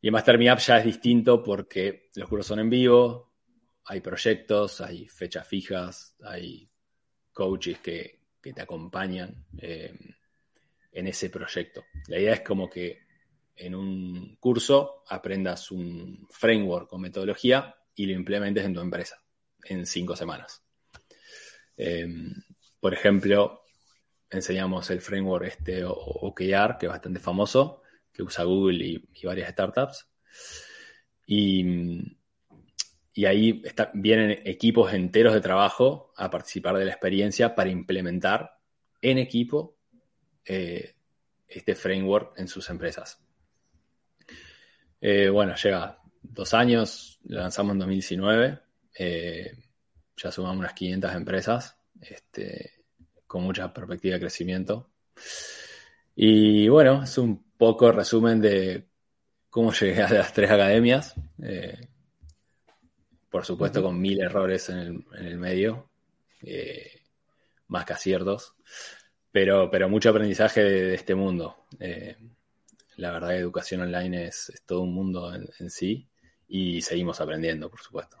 Y 0.00 0.08
en 0.08 0.12
Master 0.12 0.36
Up 0.36 0.58
ya 0.58 0.78
es 0.78 0.84
distinto 0.84 1.42
porque 1.42 2.08
los 2.14 2.28
cursos 2.28 2.46
son 2.46 2.60
en 2.60 2.70
vivo, 2.70 3.34
hay 3.84 4.00
proyectos, 4.00 4.80
hay 4.80 5.06
fechas 5.08 5.46
fijas, 5.46 6.16
hay 6.24 6.70
coaches 7.32 7.80
que, 7.80 8.20
que 8.40 8.52
te 8.54 8.62
acompañan 8.62 9.46
eh, 9.58 9.94
en 10.92 11.06
ese 11.06 11.28
proyecto. 11.28 11.84
La 12.08 12.18
idea 12.18 12.34
es 12.34 12.40
como 12.40 12.70
que 12.70 13.00
en 13.56 13.74
un 13.74 14.36
curso 14.36 15.02
aprendas 15.06 15.70
un 15.70 16.26
framework 16.30 16.90
o 16.94 16.98
metodología 16.98 17.74
y 17.94 18.06
lo 18.06 18.12
implementes 18.12 18.64
en 18.64 18.72
tu 18.72 18.80
empresa 18.80 19.22
en 19.64 19.86
cinco 19.86 20.16
semanas. 20.16 20.62
Eh, 21.76 22.06
por 22.78 22.94
ejemplo, 22.94 23.62
enseñamos 24.30 24.90
el 24.90 25.00
framework 25.00 25.46
este 25.46 25.84
OKR, 25.84 26.78
que 26.78 26.86
es 26.86 26.92
bastante 26.92 27.20
famoso, 27.20 27.82
que 28.12 28.22
usa 28.22 28.44
Google 28.44 28.84
y, 28.84 29.26
varias 29.26 29.50
startups. 29.52 30.06
Y, 31.26 32.16
y 33.12 33.24
ahí 33.24 33.62
vienen 33.94 34.42
equipos 34.44 34.92
enteros 34.92 35.34
de 35.34 35.40
trabajo 35.40 36.12
a 36.16 36.30
participar 36.30 36.76
de 36.76 36.84
la 36.84 36.92
experiencia 36.92 37.54
para 37.54 37.70
implementar 37.70 38.58
en 39.02 39.18
equipo 39.18 39.76
eh, 40.44 40.94
este 41.48 41.74
framework 41.74 42.38
en 42.38 42.48
sus 42.48 42.70
empresas. 42.70 43.22
Eh, 45.00 45.28
bueno, 45.28 45.54
lleva 45.56 46.00
dos 46.22 46.54
años, 46.54 47.18
lo 47.24 47.40
lanzamos 47.40 47.72
en 47.72 47.78
2019, 47.80 48.60
eh, 49.02 49.56
ya 50.14 50.30
sumamos 50.30 50.58
unas 50.58 50.74
500 50.74 51.14
empresas, 51.14 51.76
este, 52.02 52.84
con 53.26 53.42
mucha 53.42 53.72
perspectiva 53.72 54.14
de 54.14 54.20
crecimiento. 54.20 54.90
Y 56.14 56.68
bueno, 56.68 57.04
es 57.04 57.16
un 57.16 57.42
poco 57.56 57.90
resumen 57.92 58.42
de 58.42 58.88
cómo 59.48 59.72
llegué 59.72 60.02
a 60.02 60.12
las 60.12 60.34
tres 60.34 60.50
academias. 60.50 61.14
eh, 61.42 61.88
por 63.30 63.46
supuesto, 63.46 63.82
con 63.82 63.98
mil 63.98 64.20
errores 64.20 64.68
en 64.68 64.78
el, 64.78 65.04
en 65.16 65.26
el 65.26 65.38
medio, 65.38 65.88
eh, 66.42 67.02
más 67.68 67.84
que 67.86 67.92
aciertos, 67.92 68.54
pero, 69.30 69.70
pero 69.70 69.88
mucho 69.88 70.10
aprendizaje 70.10 70.62
de, 70.62 70.84
de 70.86 70.94
este 70.94 71.14
mundo. 71.14 71.64
Eh, 71.78 72.16
la 72.96 73.12
verdad 73.12 73.28
que 73.28 73.36
educación 73.36 73.82
online 73.82 74.26
es, 74.26 74.50
es 74.50 74.62
todo 74.62 74.82
un 74.82 74.92
mundo 74.92 75.32
en, 75.32 75.48
en 75.60 75.70
sí 75.70 76.08
y 76.48 76.82
seguimos 76.82 77.20
aprendiendo, 77.20 77.70
por 77.70 77.80
supuesto. 77.80 78.18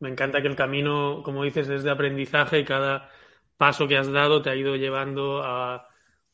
Me 0.00 0.08
encanta 0.08 0.40
que 0.40 0.48
el 0.48 0.56
camino, 0.56 1.22
como 1.24 1.44
dices, 1.44 1.68
es 1.68 1.82
de 1.82 1.90
aprendizaje 1.90 2.60
y 2.60 2.64
cada 2.64 3.10
paso 3.56 3.88
que 3.88 3.96
has 3.96 4.10
dado 4.10 4.40
te 4.40 4.50
ha 4.50 4.54
ido 4.54 4.76
llevando 4.76 5.42
a 5.42 5.88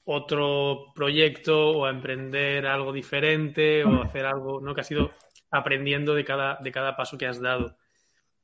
otro 0.05 0.93
proyecto 0.95 1.71
o 1.71 1.87
a 1.87 1.91
emprender 1.91 2.67
algo 2.67 2.93
diferente 2.93 3.85
o 3.85 4.03
a 4.03 4.05
hacer 4.05 4.27
algo, 4.27 4.61
¿no? 4.61 4.75
Que 4.75 4.83
has 4.83 4.91
ido 4.91 5.11
aprendiendo 5.51 6.15
de 6.15 6.25
cada, 6.25 6.59
de 6.63 6.71
cada 6.71 6.95
paso 6.95 7.17
que 7.17 7.27
has 7.27 7.41
dado. 7.41 7.79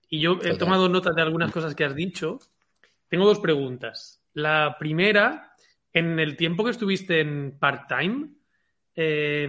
Y 0.08 0.20
yo 0.20 0.32
he 0.32 0.36
Total. 0.36 0.58
tomado 0.58 0.88
nota 0.88 1.10
de 1.14 1.22
algunas 1.22 1.52
cosas 1.52 1.74
que 1.74 1.84
has 1.84 1.94
dicho. 1.94 2.38
Tengo 3.08 3.26
dos 3.26 3.40
preguntas. 3.40 4.24
La 4.32 4.76
primera, 4.78 5.52
en 5.92 6.18
el 6.18 6.36
tiempo 6.36 6.64
que 6.64 6.70
estuviste 6.70 7.20
en 7.20 7.58
part-time, 7.58 8.30
eh, 8.94 9.48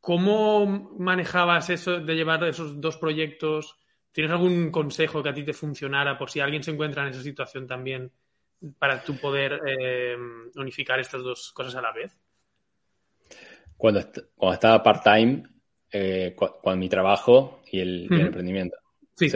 ¿cómo 0.00 0.66
manejabas 0.98 1.70
eso 1.70 2.00
de 2.00 2.14
llevar 2.14 2.44
esos 2.44 2.80
dos 2.80 2.98
proyectos? 2.98 3.78
¿Tienes 4.14 4.30
algún 4.30 4.70
consejo 4.70 5.24
que 5.24 5.30
a 5.30 5.34
ti 5.34 5.42
te 5.42 5.52
funcionara 5.52 6.16
por 6.16 6.30
si 6.30 6.38
alguien 6.38 6.62
se 6.62 6.70
encuentra 6.70 7.02
en 7.02 7.08
esa 7.08 7.20
situación 7.22 7.66
también 7.66 8.12
para 8.78 9.02
tú 9.02 9.18
poder 9.18 9.60
eh, 9.66 10.16
unificar 10.54 11.00
estas 11.00 11.24
dos 11.24 11.50
cosas 11.52 11.74
a 11.74 11.82
la 11.82 11.90
vez? 11.90 12.16
Cuando, 13.76 13.98
est- 13.98 14.18
cuando 14.36 14.54
estaba 14.54 14.80
part-time, 14.84 15.42
eh, 15.90 16.32
cu- 16.36 16.60
con 16.62 16.78
mi 16.78 16.88
trabajo 16.88 17.62
y 17.72 17.80
el, 17.80 18.02
y 18.02 18.04
el 18.06 18.12
Ujú. 18.12 18.20
emprendimiento. 18.20 18.76
Sí. 19.16 19.28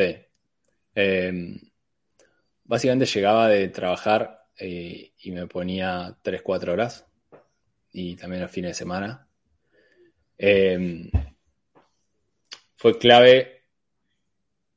Eh, 0.94 1.60
básicamente 2.64 3.06
llegaba 3.06 3.48
de 3.48 3.68
trabajar 3.68 4.46
eh, 4.56 5.12
y 5.18 5.32
me 5.32 5.48
ponía 5.48 6.16
3-4 6.22 6.72
horas 6.72 7.04
y 7.92 8.14
también 8.14 8.42
los 8.42 8.50
fines 8.52 8.70
de 8.70 8.74
semana. 8.74 9.26
Eh, 10.38 11.10
fue 12.76 12.96
clave 12.98 13.57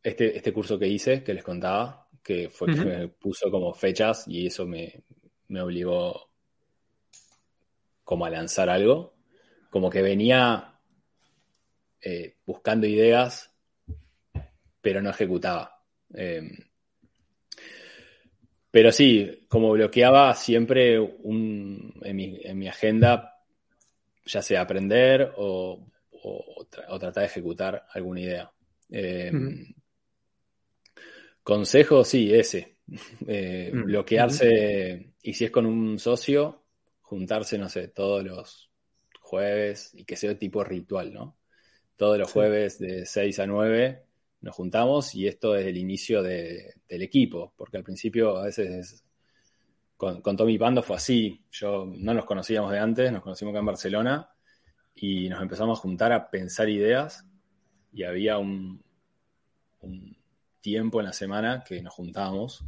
este, 0.03 0.35
este 0.37 0.53
curso 0.53 0.77
que 0.79 0.87
hice, 0.87 1.23
que 1.23 1.33
les 1.33 1.43
contaba, 1.43 2.07
que 2.23 2.49
fue 2.49 2.69
que 2.69 2.79
Ujú. 2.79 2.89
me 2.89 3.07
puso 3.09 3.49
como 3.51 3.73
fechas 3.73 4.25
y 4.27 4.47
eso 4.47 4.65
me, 4.65 5.03
me 5.49 5.61
obligó 5.61 6.29
como 8.03 8.25
a 8.25 8.29
lanzar 8.29 8.69
algo. 8.69 9.13
Como 9.69 9.89
que 9.89 10.01
venía 10.01 10.79
eh, 12.01 12.35
buscando 12.45 12.85
ideas, 12.87 13.49
pero 14.81 15.01
no 15.01 15.09
ejecutaba. 15.09 15.83
Eh, 16.13 16.41
pero 18.71 18.91
sí, 18.91 19.45
como 19.49 19.71
bloqueaba 19.71 20.33
siempre 20.33 20.97
un, 20.99 21.93
en, 22.03 22.15
mi, 22.15 22.39
en 22.41 22.57
mi 22.57 22.67
agenda, 22.69 23.35
ya 24.25 24.41
sea 24.41 24.61
aprender 24.61 25.33
o, 25.37 25.87
o, 26.11 26.67
tra- 26.71 26.85
o 26.89 26.99
tratar 26.99 27.23
de 27.23 27.27
ejecutar 27.27 27.85
alguna 27.93 28.21
idea. 28.21 28.51
Eh, 28.91 29.31
Ujú. 29.33 29.80
Consejo, 31.43 32.03
sí, 32.03 32.33
ese. 32.33 32.77
Eh, 33.27 33.71
Mm. 33.73 33.83
bloquearse, 33.85 35.13
y 35.21 35.33
si 35.33 35.45
es 35.45 35.51
con 35.51 35.65
un 35.65 35.97
socio, 35.97 36.65
juntarse, 37.01 37.57
no 37.57 37.69
sé, 37.69 37.87
todos 37.87 38.23
los 38.23 38.69
jueves 39.21 39.91
y 39.93 40.03
que 40.03 40.17
sea 40.17 40.37
tipo 40.37 40.63
ritual, 40.63 41.13
¿no? 41.13 41.37
Todos 41.95 42.17
los 42.17 42.27
Sí. 42.27 42.33
jueves 42.33 42.79
de 42.79 43.05
6 43.05 43.39
a 43.39 43.47
9 43.47 44.03
nos 44.41 44.55
juntamos 44.55 45.15
y 45.15 45.27
esto 45.27 45.55
es 45.55 45.65
el 45.67 45.77
inicio 45.77 46.21
de- 46.21 46.73
del 46.89 47.01
equipo, 47.03 47.53
porque 47.55 47.77
al 47.77 47.83
principio 47.83 48.37
a 48.37 48.45
veces 48.45 48.69
es- 48.71 49.03
con, 49.95 50.21
con 50.21 50.35
Tommy 50.35 50.57
Pando 50.57 50.81
fue 50.83 50.95
así, 50.97 51.45
yo 51.51 51.85
no 51.95 52.13
nos 52.13 52.25
conocíamos 52.25 52.71
de 52.71 52.79
antes, 52.79 53.11
nos 53.11 53.21
conocimos 53.21 53.51
acá 53.53 53.59
en 53.59 53.65
Barcelona 53.67 54.29
y 54.95 55.29
nos 55.29 55.41
empezamos 55.41 55.77
a 55.79 55.81
juntar 55.81 56.11
a 56.11 56.29
pensar 56.29 56.67
ideas 56.69 57.25
y 57.93 58.03
había 58.03 58.37
un, 58.39 58.83
un 59.81 60.17
tiempo 60.61 60.99
en 60.99 61.07
la 61.07 61.13
semana 61.13 61.63
que 61.63 61.81
nos 61.81 61.93
juntábamos 61.93 62.63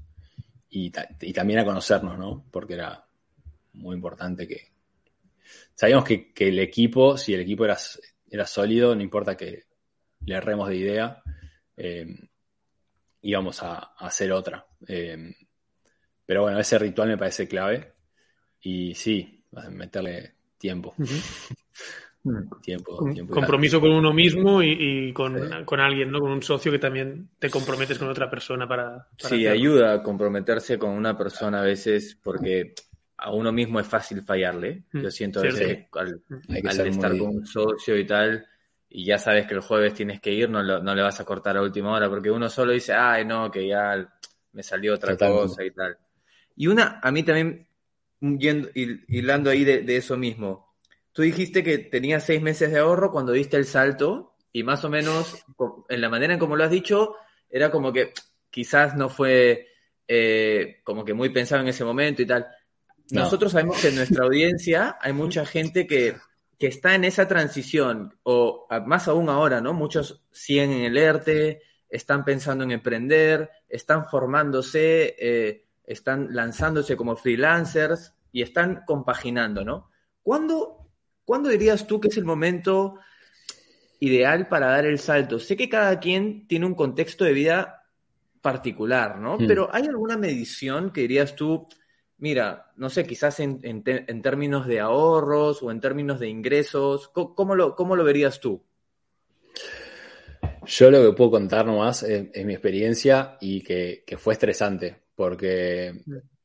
y, 0.70 0.90
ta- 0.90 1.08
y 1.22 1.34
también 1.34 1.60
a 1.60 1.66
conocernos, 1.66 2.18
¿no? 2.18 2.46
Porque 2.52 2.74
era 2.74 3.06
muy 3.74 3.96
importante 3.96 4.48
que... 4.48 4.72
Sabíamos 5.76 6.06
que, 6.06 6.34
que 6.34 6.50
el 6.50 6.60
equipo, 6.60 7.18
si 7.18 7.34
el 7.34 7.42
equipo 7.42 7.66
era, 7.66 7.78
sólido, 8.46 8.96
no 8.96 9.02
importa 9.02 9.36
que 9.38 9.64
le 10.26 10.36
erremos 10.36 10.70
de 10.70 10.76
idea, 10.78 11.24
eh, 11.78 12.08
íbamos 13.22 13.62
a, 13.64 13.76
a 13.76 14.08
hacer 14.08 14.32
otra. 14.32 14.66
Eh, 14.88 15.36
pero 16.26 16.44
bueno, 16.44 16.60
ese 16.60 16.78
ritual 16.80 17.10
me 17.10 17.18
parece 17.18 17.48
clave 17.48 17.94
y 18.62 18.96
sí, 18.96 19.44
meterle 19.72 20.36
tiempo, 20.58 20.96
Un 20.98 21.08
tiempo. 22.62 23.10
y 23.14 23.20
compromiso 23.28 23.82
con 23.82 23.92
uno 23.92 24.14
mismo 24.14 24.62
y, 24.64 24.72
y 25.10 25.14
con, 25.14 25.36
Sí. 25.36 25.66
con 25.66 25.80
alguien, 25.80 26.12
¿no? 26.12 26.20
Con 26.20 26.32
un 26.32 26.42
socio 26.44 26.72
que 26.72 26.80
también 26.80 27.30
te 27.40 27.50
comprometes 27.50 28.00
con 28.00 28.10
otra 28.10 28.30
persona 28.30 28.68
para. 28.68 28.90
para 28.90 29.08
Sí, 29.18 29.46
hacerlo. 29.46 29.52
ayuda 29.52 29.94
a 29.94 30.04
comprometerse 30.04 30.78
con 30.78 30.92
una 30.92 31.18
persona 31.18 31.60
a 31.62 31.64
veces 31.64 32.18
porque 32.24 32.74
a 33.18 33.32
uno 33.32 33.52
mismo 33.52 33.80
es 33.80 33.88
fácil 33.88 34.22
fallarle. 34.22 34.84
Mm, 34.94 35.02
Yo 35.04 35.12
siento 35.12 35.40
a 35.40 35.44
veces 35.44 35.88
al, 35.94 36.22
que 36.48 36.68
al 36.68 36.88
estar 36.88 37.18
con 37.18 37.28
un 37.38 37.46
socio 37.46 37.98
y 37.98 38.06
tal, 38.06 38.46
y 38.90 39.06
ya 39.06 39.18
sabes 39.18 39.48
que 39.48 39.54
el 39.56 39.62
jueves 39.62 39.94
tienes 39.94 40.22
que 40.22 40.32
ir, 40.32 40.50
no, 40.50 40.62
lo- 40.64 40.82
no 40.82 40.94
le 40.96 41.02
vas 41.02 41.20
a 41.20 41.26
cortar 41.26 41.58
a 41.58 41.62
última 41.62 41.92
hora, 41.94 42.10
porque 42.10 42.32
uno 42.32 42.50
solo 42.50 42.72
dice, 42.74 42.94
ay, 42.94 43.26
no, 43.26 43.50
que 43.52 43.68
ya 43.68 44.08
me 44.52 44.64
salió 44.64 44.94
otra 44.94 45.18
cosa 45.18 45.64
y 45.64 45.72
tal. 45.72 45.98
Y 46.56 46.68
una, 46.68 47.00
a 47.02 47.12
mí 47.12 47.24
también, 47.24 47.68
yendo, 48.22 48.70
hil- 48.70 49.04
hilando 49.08 49.50
ahí 49.50 49.64
de, 49.64 49.82
de 49.82 49.98
eso 49.98 50.16
mismo, 50.18 50.63
tú 51.14 51.22
dijiste 51.22 51.64
que 51.64 51.78
tenías 51.78 52.26
seis 52.26 52.42
meses 52.42 52.72
de 52.72 52.80
ahorro 52.80 53.12
cuando 53.12 53.32
diste 53.32 53.58
el 53.58 53.66
salto, 53.66 54.36
y 54.52 54.64
más 54.64 54.84
o 54.84 54.90
menos, 54.90 55.46
en 55.90 56.02
la 56.02 56.10
manera 56.10 56.34
en 56.34 56.40
como 56.40 56.56
lo 56.56 56.64
has 56.64 56.72
dicho, 56.72 57.16
era 57.50 57.72
como 57.72 57.94
que 57.94 58.14
quizás 58.50 58.96
no 58.96 59.10
fue 59.10 59.68
eh, 60.08 60.82
como 60.84 61.06
que 61.06 61.14
muy 61.14 61.30
pensado 61.30 61.62
en 61.62 61.70
ese 61.70 61.86
momento 61.86 62.22
y 62.22 62.26
tal. 62.26 62.48
No. 63.12 63.22
nosotros 63.22 63.52
sabemos 63.52 63.82
que 63.82 63.90
en 63.90 63.96
nuestra 63.96 64.26
audiencia 64.26 64.98
hay 65.02 65.14
mucha 65.14 65.46
gente 65.46 65.88
que, 65.88 66.16
que 66.58 66.68
está 66.68 66.96
en 66.96 67.04
esa 67.04 67.28
transición, 67.28 68.18
o 68.24 68.68
más 68.86 69.08
aún 69.08 69.30
ahora, 69.30 69.62
¿no? 69.62 69.74
Muchos 69.74 70.24
siguen 70.32 70.72
en 70.72 70.84
el 70.86 70.98
ERTE, 70.98 71.62
están 71.90 72.26
pensando 72.26 72.64
en 72.64 72.72
emprender, 72.72 73.52
están 73.70 74.06
formándose, 74.08 75.16
eh, 75.20 75.66
están 75.84 76.30
lanzándose 76.32 76.96
como 76.96 77.16
freelancers 77.16 78.16
y 78.32 78.42
están 78.42 78.84
compaginando, 78.86 79.64
¿no? 79.64 79.92
¿Cuándo, 80.24 80.83
¿Cuándo 81.26 81.50
dirías 81.50 81.88
tú 81.88 82.00
que 82.00 82.08
es 82.10 82.18
el 82.18 82.26
momento 82.26 83.00
ideal 84.00 84.48
para 84.48 84.68
dar 84.68 84.86
el 84.86 85.00
salto? 85.00 85.40
Sé 85.40 85.56
que 85.56 85.70
cada 85.70 86.00
quien 86.00 86.48
tiene 86.48 86.66
un 86.66 86.76
contexto 86.76 87.24
de 87.24 87.34
vida 87.34 87.84
particular, 88.42 89.20
¿no? 89.20 89.38
Mm. 89.38 89.48
Pero 89.48 89.70
¿hay 89.72 89.88
alguna 89.88 90.18
medición 90.18 90.92
que 90.92 91.02
dirías 91.02 91.36
tú, 91.36 91.66
mira, 92.18 92.72
no 92.76 92.90
sé, 92.90 93.06
quizás 93.06 93.40
en, 93.40 93.60
en 93.64 94.22
términos 94.22 94.68
de 94.68 94.80
ahorros 94.82 95.64
o 95.64 95.72
en 95.72 95.80
términos 95.80 96.20
de 96.20 96.28
ingresos, 96.28 97.08
co- 97.08 97.34
¿cómo, 97.36 97.56
lo, 97.56 97.76
cómo 97.76 97.96
lo 97.96 98.04
verías 98.04 98.40
tú? 98.40 98.62
Yo 100.66 100.90
lo 100.92 101.02
que 101.04 101.16
puedo 101.16 101.32
contar 101.32 101.66
nomás 101.66 102.04
es, 102.04 102.28
es 102.34 102.46
mi 102.46 102.54
experiencia 102.54 103.38
y 103.42 103.62
que, 103.62 104.04
que 104.06 104.18
fue 104.18 104.34
estresante, 104.34 105.04
porque 105.16 105.94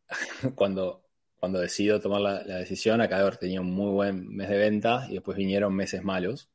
cuando, 0.54 1.07
cuando 1.38 1.60
decido 1.60 2.00
tomar 2.00 2.20
la, 2.20 2.42
la 2.44 2.56
decisión, 2.58 3.00
acá 3.00 3.16
de 3.16 3.22
haber 3.22 3.36
tenido 3.38 3.62
un 3.62 3.70
muy 3.72 3.90
buen 3.92 4.28
mes 4.28 4.48
de 4.48 4.58
venta 4.58 5.06
y 5.10 5.14
después 5.14 5.36
vinieron 5.38 5.74
meses 5.74 6.02
malos. 6.04 6.50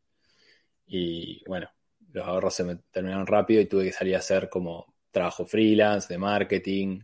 Y 0.87 1.43
bueno, 1.47 1.69
los 2.13 2.25
ahorros 2.27 2.55
se 2.55 2.63
me 2.63 2.75
terminaron 2.91 3.27
rápido 3.27 3.61
y 3.61 3.65
tuve 3.67 3.85
que 3.85 3.91
salir 3.93 4.15
a 4.15 4.19
hacer 4.19 4.49
como 4.49 4.95
trabajo 5.11 5.45
freelance, 5.45 6.11
de 6.13 6.17
marketing. 6.19 7.01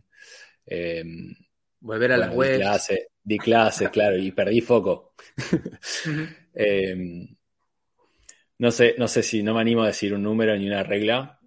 eh, 0.66 1.04
Volver 1.80 2.12
a 2.12 2.16
bueno, 2.16 2.28
las 2.28 2.34
di 2.36 2.50
webs. 2.50 2.50
clase- 2.50 3.08
di 3.22 3.38
clases, 3.40 3.90
claro, 3.90 4.16
y 4.18 4.32
perdí 4.32 4.60
foco. 4.60 5.14
Eh, 6.52 7.28
no 8.58 8.70
sé, 8.70 8.94
no 8.98 9.08
sé 9.08 9.22
si 9.22 9.42
no 9.42 9.54
me 9.54 9.60
animo 9.60 9.82
a 9.82 9.86
decir 9.88 10.14
un 10.14 10.22
número 10.22 10.56
ni 10.56 10.66
una 10.66 10.82
regla, 10.82 11.40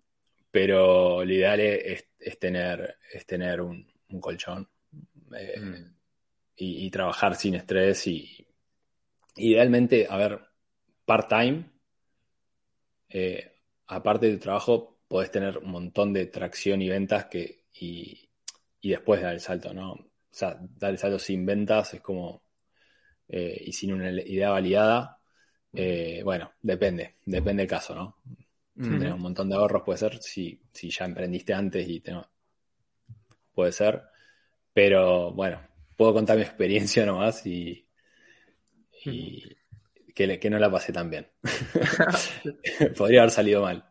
pero 0.52 1.24
lo 1.24 1.34
ideal 1.34 1.60
es, 1.60 2.06
es 2.20 2.40
tener, 2.40 2.98
es 3.14 3.26
tener 3.26 3.62
un, 3.62 3.88
un 4.10 4.22
colchón 4.22 4.68
eh, 5.38 5.58
Mm. 5.58 5.94
Y, 6.56 6.86
y 6.86 6.92
trabajar 6.92 7.36
sin 7.36 7.56
estrés 7.56 8.08
y 8.08 8.48
idealmente, 9.38 10.08
a 10.10 10.18
ver, 10.18 10.42
part-time, 11.06 11.66
eh, 13.10 13.52
aparte 13.88 14.28
de 14.28 14.34
tu 14.34 14.40
trabajo, 14.40 14.98
podés 15.08 15.32
tener 15.32 15.58
un 15.60 15.72
montón 15.72 16.14
de 16.14 16.26
tracción 16.28 16.82
y 16.82 16.90
ventas 16.90 17.26
que, 17.26 17.66
y, 17.80 18.30
y 18.82 18.90
después 18.92 19.22
dar 19.22 19.34
el 19.34 19.40
salto, 19.40 19.74
¿no? 19.74 19.94
O 19.94 20.06
sea, 20.32 20.58
dar 20.78 20.92
el 20.92 20.98
salto 20.98 21.20
sin 21.20 21.46
ventas 21.46 21.94
es 21.94 22.02
como, 22.02 22.44
eh, 23.30 23.64
y 23.68 23.74
sin 23.74 23.94
una 23.94 24.12
idea 24.12 24.52
validada, 24.52 25.20
eh, 25.74 26.22
bueno, 26.24 26.54
depende, 26.62 27.18
depende 27.26 27.64
del 27.64 27.70
caso, 27.70 27.96
¿no? 27.96 28.18
Si 28.82 28.98
tenés 28.98 29.16
un 29.16 29.22
montón 29.22 29.50
de 29.50 29.56
ahorros 29.56 29.84
puede 29.84 30.00
ser, 30.00 30.22
si, 30.22 30.62
si 30.74 30.90
ya 30.92 31.06
emprendiste 31.06 31.54
antes 31.54 31.88
y 31.90 32.02
te- 32.02 32.14
puede 33.54 33.72
ser, 33.72 34.04
pero 34.74 35.32
bueno, 35.34 35.60
puedo 35.96 36.14
contar 36.14 36.38
mi 36.38 36.44
experiencia 36.44 37.06
nomás 37.06 37.46
y, 37.46 37.88
y 39.06 39.44
que, 40.14 40.50
no 40.50 40.60
la 40.60 40.72
pasé 40.72 40.94
tan 40.94 41.10
bien. 41.10 41.28
Podría 42.98 43.22
haber 43.22 43.32
salido 43.32 43.62
mal. 43.62 43.86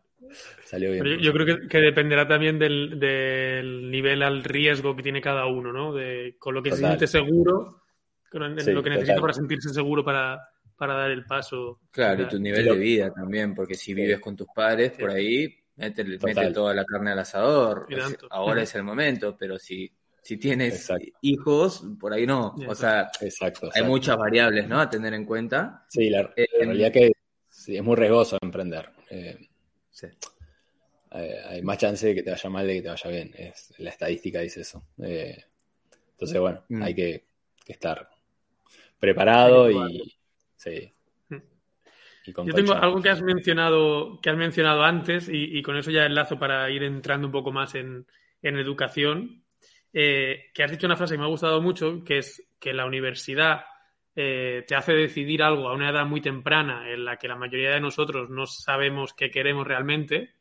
Salió 0.65 0.91
bien. 0.91 1.05
Yo, 1.05 1.15
yo 1.17 1.33
creo 1.33 1.45
que, 1.45 1.67
que 1.67 1.77
dependerá 1.79 2.27
también 2.27 2.57
del, 2.57 2.99
del 2.99 3.91
nivel 3.91 4.23
al 4.23 4.43
riesgo 4.43 4.95
que 4.95 5.03
tiene 5.03 5.21
cada 5.21 5.45
uno, 5.45 5.71
¿no? 5.71 5.93
De, 5.93 6.35
con 6.39 6.55
lo 6.55 6.63
que 6.63 6.71
se 6.71 6.77
Total. 6.77 6.91
siente 6.91 7.07
seguro, 7.07 7.83
con 8.31 8.59
Sí, 8.59 8.71
lo 8.71 8.81
que 8.81 8.89
necesita 8.89 9.13
total. 9.13 9.21
para 9.21 9.33
sentirse 9.33 9.69
seguro 9.69 10.03
para, 10.03 10.39
para 10.75 10.95
dar 10.95 11.11
el 11.11 11.25
paso. 11.25 11.81
Claro, 11.91 12.23
y 12.23 12.27
tu 12.27 12.39
nivel 12.39 12.65
de 12.65 12.77
vida 12.77 13.13
también, 13.13 13.53
porque 13.53 13.75
si 13.75 13.93
vives 13.93 14.19
con 14.19 14.35
tus 14.35 14.47
padres 14.55 14.93
por 14.93 15.11
ahí, 15.11 15.55
mete 15.75 16.51
toda 16.51 16.73
la 16.73 16.85
carne 16.85 17.11
al 17.11 17.19
asador. 17.19 17.87
Ahora 18.31 18.61
es 18.63 18.73
el 18.73 18.83
momento, 18.83 19.37
pero 19.37 19.59
si, 19.59 19.91
si 20.23 20.37
tienes 20.37 20.73
Exacto. 20.75 21.05
hijos, 21.21 21.85
por 21.99 22.13
ahí 22.13 22.25
no. 22.25 22.55
O 22.67 22.73
sea, 22.75 23.11
Exacto. 23.21 23.69
hay 23.73 23.83
muchas 23.83 24.17
variables, 24.17 24.67
¿no? 24.67 24.79
A 24.79 24.89
tener 24.89 25.13
en 25.13 25.25
cuenta. 25.25 25.85
Sí, 25.89 26.09
la, 26.09 26.33
Eh, 26.35 26.47
la 26.59 26.65
realidad 26.65 26.91
que 26.93 27.11
sí, 27.49 27.75
es 27.75 27.83
muy 27.83 27.95
riesgoso 27.95 28.37
emprender. 28.41 28.89
Eh, 29.09 29.37
Sí. 29.91 30.07
eh, 31.11 31.41
hay 31.49 31.61
más 31.61 31.77
chance 31.77 32.07
de 32.07 32.15
que 32.15 32.23
te 32.23 32.31
vaya 32.31 32.49
mal 32.49 32.65
de 32.65 32.73
que 32.75 32.81
te 32.81 32.87
vaya 32.89 33.09
bien. 33.11 33.31
Es, 33.37 33.73
la 33.77 33.89
estadística 33.91 34.39
dice 34.39 34.61
eso. 34.61 34.87
Eh, 35.03 35.43
entonces, 36.11 36.39
bueno, 36.39 36.63
Mm. 36.69 36.81
hay 36.83 36.95
que, 36.95 37.25
que 37.65 37.73
estar 37.73 38.09
preparado 38.99 39.69
y, 39.69 40.15
sí, 40.55 40.89
Mm. 41.29 41.37
Yo 42.45 42.53
tengo 42.53 42.71
algo 42.73 43.01
que 43.01 43.09
has 43.09 43.21
mencionado, 43.21 44.21
que 44.21 44.29
has 44.29 44.37
mencionado 44.37 44.83
antes, 44.83 45.27
y, 45.27 45.57
y 45.57 45.61
con 45.61 45.75
eso 45.75 45.91
ya 45.91 46.05
enlazo 46.05 46.39
para 46.39 46.69
ir 46.69 46.81
entrando 46.83 47.27
un 47.27 47.33
poco 47.33 47.51
más 47.51 47.75
en, 47.75 48.07
en 48.41 48.57
educación. 48.57 49.42
Eh, 49.93 50.51
que 50.53 50.63
has 50.63 50.71
dicho 50.71 50.87
una 50.87 50.97
frase 50.97 51.15
que 51.15 51.19
me 51.19 51.25
ha 51.25 51.29
gustado 51.29 51.61
mucho, 51.61 52.03
que 52.03 52.19
es 52.19 52.43
que 52.59 52.73
la 52.73 52.85
universidad 52.85 53.65
eh, 54.15 54.63
te 54.67 54.75
hace 54.75 54.93
decidir 54.93 55.43
algo 55.43 55.67
a 55.69 55.73
una 55.75 55.89
edad 55.89 56.05
muy 56.05 56.21
temprana 56.21 56.89
en 56.91 57.05
la 57.05 57.17
que 57.17 57.27
la 57.27 57.35
mayoría 57.35 57.71
de 57.71 57.81
nosotros 57.81 58.29
no 58.29 58.45
sabemos 58.45 59.13
qué 59.13 59.31
queremos 59.31 59.67
realmente, 59.67 60.35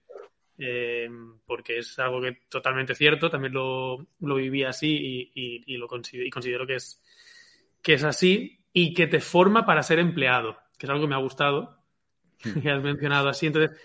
eh, 0.58 1.08
porque 1.46 1.78
es 1.78 1.98
algo 1.98 2.20
que 2.20 2.38
totalmente 2.48 2.94
cierto, 2.94 3.30
también 3.30 3.54
lo, 3.54 4.06
lo 4.20 4.34
viví 4.36 4.64
así 4.64 4.88
y, 4.90 5.32
y- 5.34 5.74
y 5.74 5.76
lo 5.78 5.88
considero, 5.88 6.26
y 6.26 6.30
considero 6.30 6.66
que 6.66 6.76
es, 6.76 7.02
que 7.82 7.94
es 7.94 8.04
así, 8.04 8.60
y 8.72 8.94
que 8.94 9.06
te 9.06 9.20
forma 9.20 9.66
para 9.66 9.82
ser 9.82 9.98
empleado, 9.98 10.56
que 10.78 10.86
es 10.86 10.90
algo 10.90 11.02
que 11.04 11.08
me 11.08 11.14
ha 11.14 11.18
gustado, 11.18 11.78
que 12.62 12.70
has 12.70 12.82
mencionado 12.82 13.28
así. 13.28 13.46
Entonces, 13.46 13.78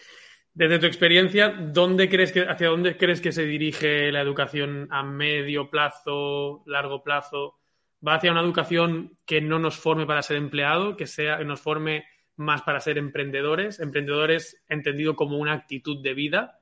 desde 0.58 0.80
tu 0.80 0.88
experiencia, 0.88 1.50
¿dónde 1.50 2.10
crees 2.10 2.32
que, 2.32 2.42
¿hacia 2.42 2.70
dónde 2.70 2.98
crees 2.98 3.22
que 3.22 3.32
se 3.32 3.46
dirige 3.46 4.12
la 4.12 4.22
educación 4.22 4.88
a 4.90 5.04
medio 5.04 5.70
plazo, 5.70 6.64
largo 6.66 7.04
plazo? 7.04 7.60
¿Va 8.06 8.16
hacia 8.16 8.32
una 8.32 8.42
educación 8.42 9.16
que 9.28 9.40
no 9.40 9.60
nos 9.60 9.78
forme 9.78 10.08
para 10.08 10.24
ser 10.24 10.38
empleado, 10.38 10.98
que 10.98 11.06
sea, 11.06 11.38
que 11.38 11.46
nos 11.46 11.62
forme 11.62 12.06
más 12.38 12.64
para 12.64 12.80
ser 12.80 12.98
emprendedores? 12.98 13.80
Emprendedores 13.80 14.64
entendido 14.68 15.16
como 15.16 15.38
una 15.38 15.54
actitud 15.54 16.02
de 16.02 16.16
vida. 16.16 16.60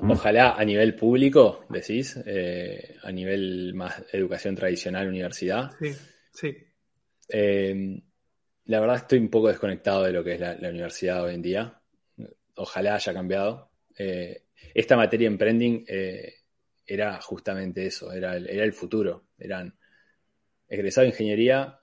Ojalá 0.00 0.56
a 0.58 0.64
nivel 0.64 0.96
público, 0.96 1.64
decís, 1.68 2.20
eh, 2.26 2.96
a 3.04 3.12
nivel 3.12 3.72
más 3.74 4.04
educación 4.12 4.56
tradicional, 4.56 5.06
universidad. 5.06 5.70
Sí, 5.78 5.92
sí. 6.32 6.56
Eh, 7.28 8.02
la 8.66 8.80
verdad 8.80 8.96
estoy 8.96 9.18
un 9.18 9.30
poco 9.30 9.48
desconectado 9.48 10.04
de 10.04 10.12
lo 10.12 10.22
que 10.22 10.34
es 10.34 10.40
la, 10.40 10.54
la 10.56 10.70
universidad 10.70 11.22
hoy 11.24 11.34
en 11.34 11.42
día. 11.42 11.80
Ojalá 12.56 12.94
haya 12.96 13.12
cambiado. 13.12 13.70
Eh, 13.98 14.44
esta 14.74 14.96
materia 14.96 15.26
emprending 15.26 15.84
eh, 15.88 16.34
era 16.86 17.20
justamente 17.20 17.86
eso, 17.86 18.12
era 18.12 18.36
el, 18.36 18.48
era 18.48 18.64
el 18.64 18.72
futuro. 18.72 19.28
Eran 19.38 19.74
egresados 20.68 21.06
de 21.06 21.14
ingeniería 21.14 21.80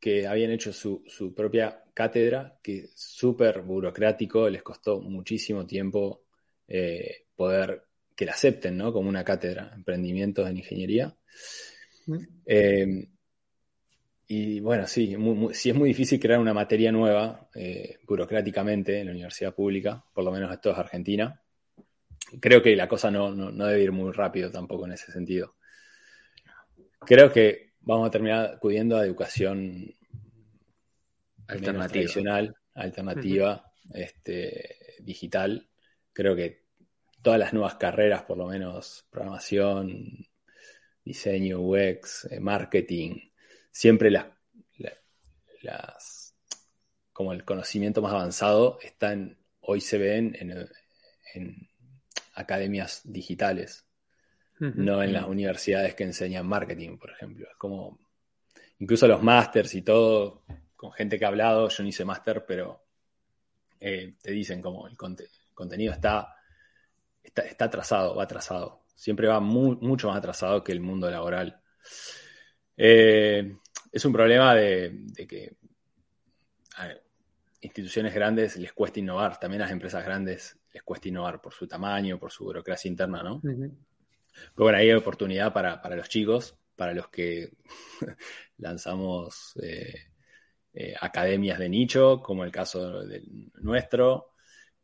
que 0.00 0.26
habían 0.26 0.50
hecho 0.50 0.72
su, 0.72 1.04
su 1.06 1.32
propia 1.32 1.84
cátedra, 1.94 2.58
que 2.62 2.88
súper 2.94 3.62
burocrático, 3.62 4.48
les 4.48 4.62
costó 4.62 5.00
muchísimo 5.00 5.64
tiempo 5.64 6.24
eh, 6.66 7.26
poder 7.36 7.84
que 8.16 8.26
la 8.26 8.32
acepten, 8.32 8.76
¿no? 8.76 8.92
Como 8.92 9.08
una 9.08 9.24
cátedra, 9.24 9.72
emprendimientos 9.74 10.48
en 10.48 10.56
ingeniería. 10.56 11.14
Eh, 12.46 13.08
y 14.34 14.60
bueno, 14.60 14.86
sí, 14.86 15.16
muy, 15.16 15.34
muy- 15.34 15.54
sí 15.54 15.70
es 15.70 15.76
muy 15.76 15.88
difícil 15.90 16.18
crear 16.18 16.40
una 16.40 16.54
materia 16.54 16.90
nueva 16.90 17.48
eh, 17.54 17.98
burocráticamente 18.06 19.00
en 19.00 19.06
la 19.06 19.12
universidad 19.12 19.54
pública, 19.54 20.04
por 20.14 20.24
lo 20.24 20.32
menos 20.32 20.50
esto 20.52 20.70
es 20.70 20.78
Argentina. 20.78 21.40
Creo 22.40 22.62
que 22.62 22.74
la 22.76 22.88
cosa 22.88 23.10
no, 23.10 23.30
no, 23.34 23.50
no 23.50 23.66
debe 23.66 23.82
ir 23.82 23.92
muy 23.92 24.10
rápido 24.12 24.50
tampoco 24.50 24.86
en 24.86 24.92
ese 24.92 25.12
sentido. 25.12 25.54
Creo 27.00 27.30
que 27.32 27.72
vamos 27.80 28.08
a 28.08 28.10
terminar 28.10 28.54
acudiendo 28.54 28.96
a 28.96 29.04
educación 29.04 29.94
Alternativa. 31.48 31.92
tradicional, 31.92 32.56
alternativa, 32.74 33.72
este, 33.92 34.76
digital. 35.00 35.68
Creo 36.12 36.34
que 36.34 36.62
todas 37.22 37.38
las 37.38 37.52
nuevas 37.52 37.74
carreras, 37.74 38.22
por 38.22 38.38
lo 38.38 38.46
menos 38.46 39.06
programación, 39.10 40.26
diseño, 41.04 41.60
UX, 41.60 42.26
eh, 42.30 42.40
marketing, 42.40 43.31
siempre 43.72 44.12
las, 44.12 44.26
la- 44.78 44.94
las, 45.62 46.34
como 47.12 47.32
el 47.32 47.44
conocimiento 47.44 48.02
más 48.02 48.12
avanzado 48.12 48.78
están, 48.82 49.38
hoy 49.60 49.80
se 49.80 49.98
ven 49.98 50.36
en, 50.40 50.68
en 51.34 51.68
academias 52.34 53.02
digitales, 53.04 53.86
no 54.74 55.02
en 55.02 55.12
las 55.12 55.26
universidades 55.26 55.94
que 55.94 56.04
enseñan 56.04 56.46
marketing, 56.48 56.98
por 56.98 57.10
ejemplo. 57.10 57.46
Es 57.50 57.56
como, 57.56 58.00
incluso 58.80 59.08
los 59.08 59.22
másters 59.22 59.74
y 59.74 59.82
todo, 59.82 60.44
con 60.76 60.92
gente 60.92 61.18
que 61.18 61.24
ha 61.24 61.28
hablado, 61.28 61.68
yo 61.68 61.82
no 61.82 61.88
hice 61.90 62.04
máster, 62.04 62.44
pero 62.46 62.84
eh, 63.80 64.14
te 64.22 64.32
dicen 64.32 64.62
como 64.62 64.86
el 64.88 64.96
conte- 64.96 65.28
contenido 65.54 65.92
está, 65.92 66.34
está, 67.22 67.42
está 67.42 67.66
atrasado, 67.66 68.16
va 68.16 68.24
atrasado. 68.24 68.84
siempre 68.94 69.28
va 69.28 69.40
mu- 69.40 69.78
mucho 69.80 70.08
más 70.08 70.18
atrasado 70.18 70.62
que 70.64 70.72
el 70.72 70.80
mundo 70.80 71.10
laboral. 71.10 71.60
Eh, 72.76 73.56
es 73.92 74.04
un 74.04 74.12
problema 74.12 74.54
de, 74.54 74.90
de 74.92 75.26
que 75.26 75.54
a 76.76 76.88
instituciones 77.60 78.12
grandes 78.12 78.56
les 78.56 78.72
cuesta 78.72 78.98
innovar, 78.98 79.38
también 79.38 79.62
a 79.62 79.66
las 79.66 79.72
empresas 79.72 80.04
grandes 80.04 80.58
les 80.72 80.82
cuesta 80.82 81.08
innovar 81.08 81.40
por 81.40 81.52
su 81.52 81.66
tamaño, 81.66 82.18
por 82.18 82.32
su 82.32 82.44
burocracia 82.44 82.88
interna, 82.88 83.22
¿no? 83.22 83.40
Pero 83.40 83.76
bueno, 84.56 84.78
ahí 84.78 84.90
hay 84.90 84.96
oportunidad 84.96 85.52
para, 85.52 85.80
para 85.80 85.96
los 85.96 86.08
chicos, 86.08 86.56
para 86.74 86.94
los 86.94 87.08
que 87.08 87.52
lanzamos 88.58 89.54
eh, 89.62 89.94
eh, 90.74 90.94
academias 91.00 91.58
de 91.58 91.68
nicho, 91.68 92.20
como 92.20 92.44
el 92.44 92.50
caso 92.50 93.04
del 93.04 93.52
nuestro, 93.60 94.32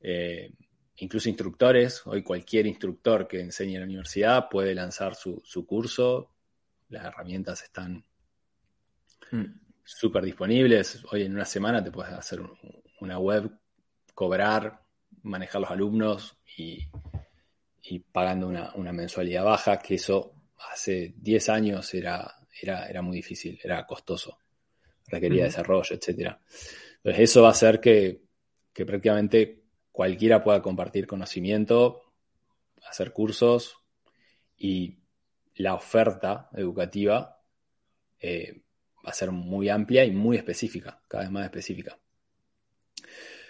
eh, 0.01 0.53
incluso 0.97 1.29
instructores. 1.29 2.07
Hoy 2.07 2.23
cualquier 2.23 2.67
instructor 2.67 3.27
que 3.27 3.41
enseñe 3.41 3.75
en 3.75 3.81
la 3.81 3.87
universidad 3.87 4.49
puede 4.49 4.75
lanzar 4.75 5.15
su, 5.15 5.41
su 5.45 5.67
curso. 5.67 6.31
Las 6.91 7.07
herramientas 7.07 7.63
están 7.63 8.05
Mm. 9.33 9.45
súper 9.85 10.25
disponibles. 10.25 11.05
Hoy 11.11 11.23
en 11.23 11.35
una 11.35 11.45
semana 11.45 11.83
te 11.83 11.91
puedes 11.91 12.13
hacer 12.13 12.41
un- 12.41 12.59
una 13.01 13.19
web, 13.19 13.51
cobrar, 14.15 14.83
manejar 15.23 15.61
los 15.63 15.71
alumnos 15.71 16.37
y, 16.57 16.79
y 17.83 17.99
pagando 18.01 18.49
una, 18.49 18.73
una 18.75 18.93
mensualidad 18.93 19.45
baja, 19.45 19.79
que 19.79 19.95
eso 19.95 20.35
hace 20.73 21.15
10 21.17 21.49
años 21.49 21.93
era, 21.95 22.37
era, 22.61 22.87
era 22.89 23.03
muy 23.03 23.17
difícil, 23.17 23.59
era 23.63 23.87
costoso, 23.87 24.39
requería 25.07 25.45
desarrollo, 25.45 25.95
etcétera. 25.97 26.41
Entonces 26.97 27.21
eso 27.23 27.43
va 27.43 27.49
a 27.49 27.53
hacer 27.53 27.81
que, 27.81 28.23
que 28.73 28.85
prácticamente 28.85 29.63
cualquiera 29.93 30.43
pueda 30.43 30.61
compartir 30.63 31.07
conocimiento, 31.07 32.03
hacer 32.89 33.13
cursos 33.13 33.77
y 34.57 34.99
la 35.57 35.75
oferta 35.75 36.49
educativa 36.55 37.41
eh, 38.21 38.63
a 39.09 39.13
ser 39.15 39.31
muy 39.33 39.69
amplia 39.69 40.05
y 40.05 40.11
muy 40.13 40.37
específica, 40.37 41.03
cada 41.09 41.25
vez 41.25 41.33
más 41.33 41.45
específica. 41.45 41.99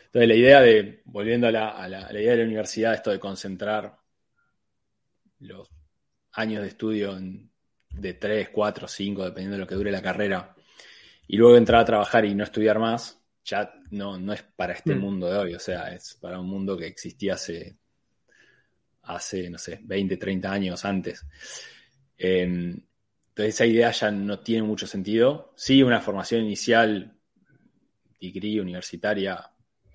Entonces 0.07 0.29
la 0.29 0.35
idea 0.35 0.61
de, 0.61 1.03
volviendo 1.05 1.47
a 1.49 1.53
la, 1.53 1.69
a 1.71 1.89
la- 1.89 2.07
a 2.07 2.13
la 2.13 2.21
idea 2.21 2.33
de 2.33 2.39
la 2.39 2.45
universidad, 2.45 2.95
esto 2.95 3.11
de 3.11 3.19
concentrar 3.21 3.99
los 5.41 5.69
años 6.33 6.63
de 6.63 6.69
estudio 6.69 7.17
en- 7.17 7.51
de 7.91 8.15
3, 8.15 8.51
4, 8.51 8.87
5, 8.89 9.25
dependiendo 9.25 9.57
de 9.57 9.61
lo 9.61 9.67
que 9.67 9.75
dure 9.75 9.91
la 9.93 10.03
carrera, 10.03 10.55
y 11.27 11.37
luego 11.37 11.57
entrar 11.57 11.81
a 11.83 11.85
trabajar 11.85 12.25
y 12.25 12.35
no 12.35 12.45
estudiar 12.45 12.79
más, 12.79 13.21
ya 13.45 13.73
no, 13.91 14.19
no 14.19 14.33
es 14.33 14.43
para 14.43 14.75
este 14.75 14.95
Mm. 14.95 15.01
mundo 15.01 15.31
de 15.31 15.39
hoy, 15.39 15.55
o 15.55 15.59
sea, 15.59 15.95
es 15.95 16.15
para 16.21 16.39
un 16.41 16.49
mundo 16.49 16.77
que 16.77 16.87
existía 16.87 17.35
hace, 17.35 17.79
hace 19.03 19.49
no 19.51 19.59
sé, 19.59 19.81
20, 19.83 20.17
30 20.17 20.53
años 20.53 20.85
antes. 20.85 21.25
Eh, 22.17 22.77
entonces 23.39 23.55
esa 23.55 23.67
idea 23.67 23.93
ya 23.93 24.11
no 24.11 24.41
tiene 24.41 24.65
mucho 24.65 24.89
sentido. 24.89 25.53
Sí, 25.55 25.81
una 25.85 26.01
formación 26.01 26.43
inicial, 26.43 27.17
degree 28.21 28.61
universitaria, 28.61 29.53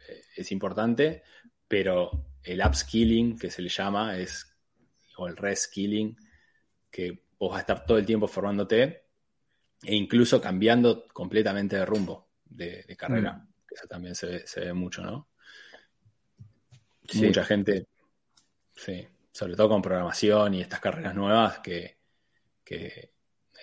eh, 0.08 0.22
es 0.38 0.50
importante, 0.54 1.24
pero 1.68 2.38
el 2.42 2.62
upskilling, 2.66 3.38
que 3.38 3.52
se 3.52 3.62
le 3.62 3.68
llama, 3.68 4.18
es, 4.18 4.50
o 5.18 5.28
el 5.28 5.36
reskilling, 5.36 6.16
que 6.90 7.26
vos 7.38 7.50
vas 7.50 7.58
a 7.58 7.60
estar 7.60 7.86
todo 7.86 7.98
el 7.98 8.06
tiempo 8.06 8.30
formándote 8.30 9.08
e 9.84 9.94
incluso 9.94 10.40
cambiando 10.40 11.06
completamente 11.10 11.76
de 11.76 11.86
rumbo 11.86 12.30
de, 12.46 12.86
de 12.88 12.96
carrera. 12.96 13.46
Que 13.68 13.76
Eso 13.76 13.88
también 13.90 14.16
se 14.16 14.26
ve, 14.26 14.48
se 14.48 14.62
ve 14.62 14.72
mucho, 14.72 15.02
¿no? 15.04 15.28
Sí. 17.10 17.26
Mucha 17.26 17.44
gente, 17.44 17.88
sí, 18.74 19.06
sobre 19.34 19.58
todo 19.58 19.68
con 19.68 19.82
programación 19.82 20.54
y 20.54 20.62
estas 20.62 20.80
carreras 20.80 21.14
nuevas 21.14 21.60
que, 21.60 21.98
que 22.64 23.13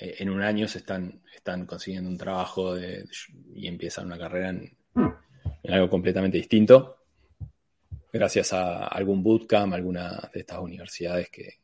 en 0.01 0.30
un 0.30 0.42
año 0.42 0.66
se 0.66 0.78
están, 0.78 1.22
están 1.34 1.66
consiguiendo 1.66 2.09
un 2.09 2.16
trabajo 2.18 2.74
de- 2.74 3.05
y 3.55 3.66
empiezan 3.66 4.07
una 4.07 4.18
carrera 4.18 4.48
en, 4.51 4.76
en 5.62 5.74
algo 5.74 5.90
completamente 5.90 6.38
distinto, 6.38 6.96
gracias 8.12 8.53
a 8.53 8.86
algún 8.86 9.22
bootcamp, 9.22 9.74
alguna 9.74 10.30
de 10.32 10.40
estas 10.40 10.59
universidades 10.59 11.28
que, 11.30 11.61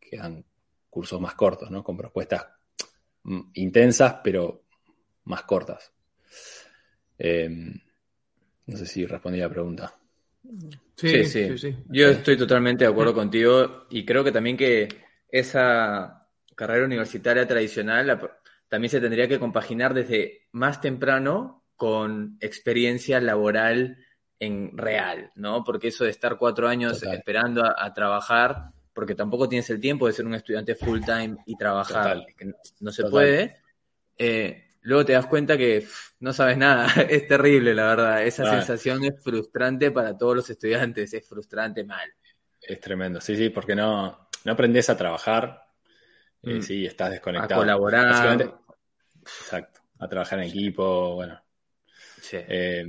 que 0.00 0.16
dan 0.16 0.44
cursos 0.88 1.20
más 1.20 1.34
cortos, 1.34 1.70
¿no? 1.70 1.84
Con 1.84 1.96
propuestas 1.96 2.46
mm, 3.24 3.40
intensas, 3.54 4.16
pero 4.24 4.64
más 5.24 5.42
cortas. 5.42 5.92
Eh, 7.18 7.48
no 8.66 8.76
sé 8.76 8.86
si 8.86 9.06
respondí 9.06 9.38
la 9.38 9.48
pregunta. 9.50 9.94
Sí, 10.96 11.24
sí. 11.24 11.76
Yo 11.88 12.08
estoy 12.08 12.36
totalmente 12.36 12.84
de 12.84 12.90
acuerdo 12.90 13.12
contigo 13.14 13.86
y 13.90 14.04
creo 14.04 14.24
que 14.24 14.32
también 14.32 14.56
que 14.56 14.88
esa 15.28 16.25
carrera 16.56 16.86
universitaria 16.86 17.46
tradicional 17.46 18.08
la- 18.08 18.38
también 18.68 18.90
se 18.90 19.00
tendría 19.00 19.28
que 19.28 19.38
compaginar 19.38 19.94
desde 19.94 20.48
más 20.52 20.80
temprano 20.80 21.64
con 21.76 22.38
experiencia 22.40 23.20
laboral 23.20 23.98
en 24.40 24.76
real, 24.76 25.32
¿no? 25.36 25.64
Porque 25.64 25.88
eso 25.88 26.04
de 26.04 26.10
estar 26.10 26.38
cuatro 26.38 26.68
años 26.68 27.00
Total. 27.00 27.16
esperando 27.18 27.64
a, 27.64 27.74
a 27.78 27.94
trabajar, 27.94 28.70
porque 28.94 29.14
tampoco 29.14 29.48
tienes 29.48 29.70
el 29.70 29.80
tiempo 29.80 30.08
de 30.08 30.14
ser 30.14 30.26
un 30.26 30.34
estudiante 30.34 30.74
full 30.74 31.00
time 31.04 31.36
y 31.46 31.56
trabajar, 31.56 32.24
que 32.36 32.46
no, 32.46 32.54
no 32.80 32.92
se 32.92 33.04
Total. 33.04 33.12
puede, 33.12 33.56
eh, 34.18 34.68
luego 34.82 35.04
te 35.04 35.12
das 35.14 35.26
cuenta 35.26 35.56
que 35.56 35.80
pff, 35.82 36.12
no 36.20 36.32
sabes 36.32 36.56
nada. 36.58 36.86
Es 37.10 37.26
terrible, 37.28 37.74
la 37.74 37.86
verdad. 37.88 38.24
Esa 38.24 38.46
sensación 38.46 39.04
es 39.04 39.22
frustrante 39.22 39.90
para 39.90 40.16
todos 40.16 40.36
los 40.36 40.50
estudiantes, 40.50 41.12
es 41.14 41.28
frustrante 41.28 41.84
mal. 41.84 42.10
Es 42.60 42.80
tremendo, 42.80 43.20
sí, 43.20 43.36
sí, 43.36 43.50
porque 43.50 43.74
no, 43.76 44.28
no 44.44 44.52
aprendes 44.52 44.90
a 44.90 44.96
trabajar, 44.96 45.65
eh, 46.46 46.54
Mm. 46.58 46.62
sí, 46.62 46.86
estás 46.86 47.08
A 47.08 47.10
desconectado. 47.10 47.60
colaborar. 47.60 48.06
Básicamente, 48.06 48.50
exacto, 49.22 49.80
a 49.98 50.08
trabajar 50.08 50.38
en 50.40 50.46
equipo, 50.48 51.14
bueno. 51.16 51.40
Sí. 52.20 52.38
eh, 52.40 52.88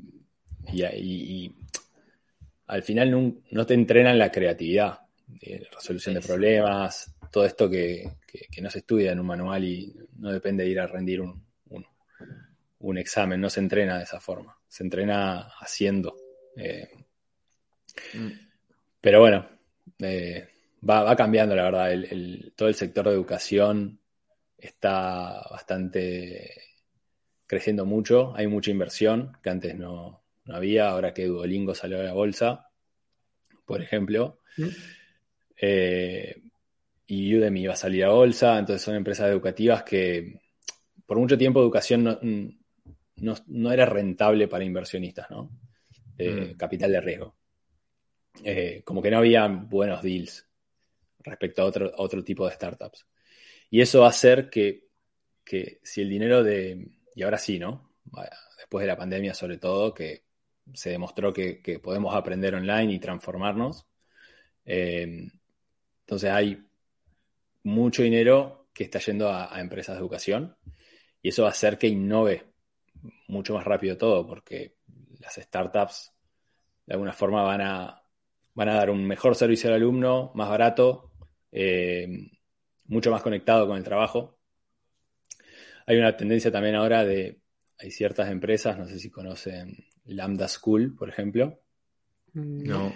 y, 0.72 0.84
y- 0.84 1.46
y 1.46 1.56
al 2.68 2.84
final 2.84 3.12
nun- 3.12 3.44
no, 3.52 3.66
te 3.66 3.74
entrenan 3.74 4.18
la 4.18 4.32
creatividad, 4.32 5.00
eh, 5.42 5.68
resolución 5.72 6.16
de 6.16 6.22
Sí. 6.22 6.28
problemas, 6.28 7.14
todo 7.32 7.46
esto 7.46 7.70
que, 7.70 8.10
que- 8.26 8.48
que 8.52 8.62
no 8.62 8.70
se 8.70 8.80
estudia 8.80 9.12
en 9.12 9.20
un 9.20 9.26
manual 9.28 9.64
y 9.64 9.94
no 10.20 10.32
depende 10.32 10.64
de 10.64 10.70
ir 10.70 10.80
a 10.80 10.88
rendir 10.88 11.22
un, 11.22 11.44
un- 11.70 11.86
un 12.80 12.98
examen, 12.98 13.40
no 13.42 13.50
se 13.50 13.60
entrena 13.60 13.98
de 13.98 14.04
esa 14.04 14.20
forma, 14.20 14.58
se 14.68 14.84
entrena 14.84 15.50
haciendo. 15.60 16.16
eh, 16.56 16.90
Mm. 18.14 18.32
pero 19.02 19.20
bueno, 19.20 19.48
eh, 20.00 20.48
va, 20.88 21.04
va 21.04 21.16
cambiando, 21.16 21.56
la 21.56 21.64
verdad. 21.64 21.92
El- 21.92 22.06
el- 22.06 22.54
todo 22.56 22.68
el 22.70 22.76
sector 22.76 23.06
de 23.06 23.12
educación 23.14 24.00
está 24.58 25.46
bastante 25.52 26.52
creciendo 27.46 27.86
mucho. 27.86 28.34
Hay 28.36 28.48
mucha 28.48 28.72
inversión 28.72 29.38
que 29.42 29.50
antes 29.50 29.76
no, 29.76 30.24
no 30.46 30.56
había. 30.56 30.90
Ahora 30.90 31.14
que 31.14 31.26
Duolingo 31.26 31.74
salió 31.76 32.00
a 32.00 32.04
la 32.04 32.14
bolsa, 32.14 32.70
por 33.66 33.82
ejemplo. 33.82 34.40
Mm. 34.58 34.68
Eh, 35.60 36.42
y 37.08 37.36
Udemy 37.36 37.68
va 37.68 37.74
a 37.74 37.78
salir 37.78 38.04
a 38.04 38.10
bolsa. 38.10 38.60
Entonces 38.60 38.82
son 38.82 38.96
empresas 38.96 39.30
educativas 39.30 39.84
que 39.84 40.40
por 41.06 41.18
mucho 41.18 41.38
tiempo 41.38 41.62
educación 41.62 42.04
no, 42.04 42.20
no, 42.22 43.36
no 43.48 43.72
era 43.72 43.86
rentable 43.86 44.48
para 44.48 44.64
inversionistas, 44.66 45.30
¿no? 45.30 45.50
Eh, 46.18 46.52
Mm. 46.54 46.58
Capital 46.58 46.92
de 46.92 47.02
riesgo. 47.02 47.36
Eh, 48.44 48.82
como 48.84 49.02
que 49.02 49.10
no 49.10 49.18
había 49.20 49.48
buenos 49.48 50.02
deals 50.04 50.47
respecto 51.28 51.62
a 51.62 51.66
otro, 51.66 51.92
otro 51.98 52.24
tipo 52.24 52.46
de 52.48 52.54
startups. 52.54 53.06
Y 53.70 53.82
eso 53.82 54.02
va 54.02 54.08
a 54.08 54.12
hacer 54.12 54.50
que, 54.50 54.88
que 55.44 55.80
si 55.84 56.02
el 56.02 56.10
dinero 56.10 56.44
de, 56.44 56.88
y 57.16 57.24
ahora 57.24 57.38
sí, 57.38 57.60
¿no? 57.60 57.96
Después 58.58 58.84
de 58.84 58.88
la 58.88 58.98
pandemia 58.98 59.34
sobre 59.34 59.58
todo, 59.58 59.94
que 59.94 60.24
se 60.74 60.90
demostró 60.90 61.34
que, 61.34 61.62
que 61.62 61.80
podemos 61.80 62.16
aprender 62.16 62.56
online 62.56 62.94
y 62.94 63.00
transformarnos. 63.00 63.88
Eh, 64.66 65.30
entonces 66.02 66.30
hay 66.30 66.66
mucho 67.64 68.04
dinero 68.04 68.70
que 68.74 68.86
está 68.86 69.00
yendo 69.00 69.30
a, 69.30 69.54
a 69.56 69.60
empresas 69.62 69.96
de 69.96 70.00
educación 70.00 70.56
y 71.22 71.30
eso 71.30 71.44
va 71.44 71.50
a 71.50 71.52
hacer 71.52 71.78
que 71.78 71.88
innove 71.88 72.46
mucho 73.28 73.54
más 73.54 73.66
rápido 73.66 73.98
todo, 73.98 74.26
porque 74.26 74.76
las 75.20 75.36
startups 75.36 76.14
de 76.86 76.94
alguna 76.94 77.14
forma 77.14 77.44
van 77.44 77.62
a, 77.62 78.04
van 78.54 78.70
a 78.70 78.76
dar 78.76 78.90
un 78.90 79.06
mejor 79.06 79.36
servicio 79.36 79.70
al 79.70 79.76
alumno, 79.76 80.32
más 80.36 80.50
barato, 80.50 81.07
eh, 81.60 82.08
mucho 82.86 83.12
más 83.12 83.22
conectado 83.22 83.68
con 83.68 83.78
el 83.78 83.84
trabajo. 83.84 84.38
Hay 85.86 85.98
una 85.98 86.16
tendencia 86.16 86.52
también 86.52 86.76
ahora 86.76 87.04
de, 87.06 87.40
hay 87.80 87.92
ciertas 87.92 88.30
empresas, 88.30 88.78
no 88.78 88.86
sé 88.88 89.00
si 89.00 89.10
conocen 89.10 89.86
Lambda 90.06 90.48
School, 90.48 90.96
por 90.96 91.10
ejemplo, 91.10 91.60
No. 92.34 92.94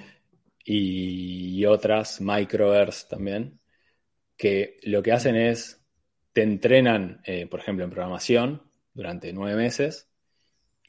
y, 0.63 1.59
y 1.59 1.65
otras, 1.65 2.21
Microverse 2.21 3.07
también, 3.09 3.59
que 4.37 4.77
lo 4.83 5.01
que 5.01 5.11
hacen 5.13 5.35
es, 5.35 5.83
te 6.33 6.43
entrenan, 6.43 7.21
eh, 7.25 7.47
por 7.47 7.59
ejemplo, 7.59 7.83
en 7.85 7.91
programación 7.91 8.63
durante 8.93 9.33
nueve 9.33 9.55
meses 9.57 10.09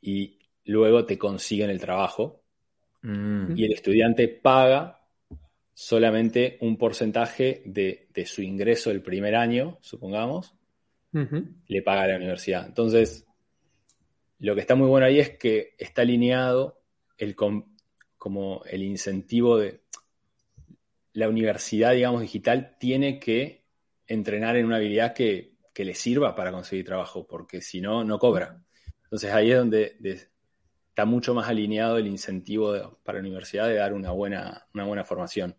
y 0.00 0.38
luego 0.64 1.06
te 1.06 1.18
consiguen 1.18 1.70
el 1.70 1.80
trabajo 1.80 2.40
Mm. 3.02 3.56
y 3.56 3.64
el 3.64 3.72
estudiante 3.72 4.28
paga 4.28 5.01
solamente 5.82 6.58
un 6.60 6.76
porcentaje 6.76 7.60
de, 7.64 8.06
de 8.14 8.24
su 8.24 8.40
ingreso 8.40 8.90
del 8.90 9.02
primer 9.02 9.34
año, 9.34 9.78
supongamos, 9.80 10.54
le 11.66 11.82
paga 11.82 12.02
a 12.02 12.06
la 12.06 12.16
universidad. 12.16 12.66
Entonces, 12.66 13.26
lo 14.38 14.54
que 14.54 14.60
está 14.60 14.76
muy 14.76 14.88
bueno 14.88 15.06
ahí 15.06 15.18
es 15.18 15.36
que 15.38 15.74
está 15.78 16.02
alineado 16.02 16.80
el, 17.18 17.34
com- 17.34 17.74
como 18.16 18.62
el 18.66 18.84
incentivo 18.84 19.58
de 19.58 19.80
la 21.14 21.28
universidad, 21.28 21.92
digamos, 21.92 22.20
digital, 22.22 22.76
tiene 22.78 23.18
que 23.18 23.64
entrenar 24.06 24.56
en 24.56 24.66
una 24.66 24.76
habilidad 24.76 25.12
que, 25.14 25.56
que 25.74 25.84
le 25.84 25.94
sirva 25.94 26.34
para 26.36 26.52
conseguir 26.52 26.84
trabajo, 26.86 27.26
porque 27.26 27.60
si 27.60 27.80
no, 27.80 28.04
no 28.04 28.18
cobra. 28.20 28.62
Entonces 29.04 29.32
ahí 29.32 29.50
es 29.50 29.58
donde 29.58 29.96
de- 29.98 30.28
está 30.88 31.04
mucho 31.06 31.34
más 31.34 31.48
alineado 31.48 31.98
el 31.98 32.06
incentivo 32.06 32.72
de- 32.72 32.84
para 33.02 33.18
la 33.18 33.22
universidad 33.26 33.66
de 33.66 33.74
dar 33.74 33.92
una 33.92 34.12
buena, 34.12 34.68
una 34.74 34.84
buena 34.84 35.04
formación. 35.04 35.56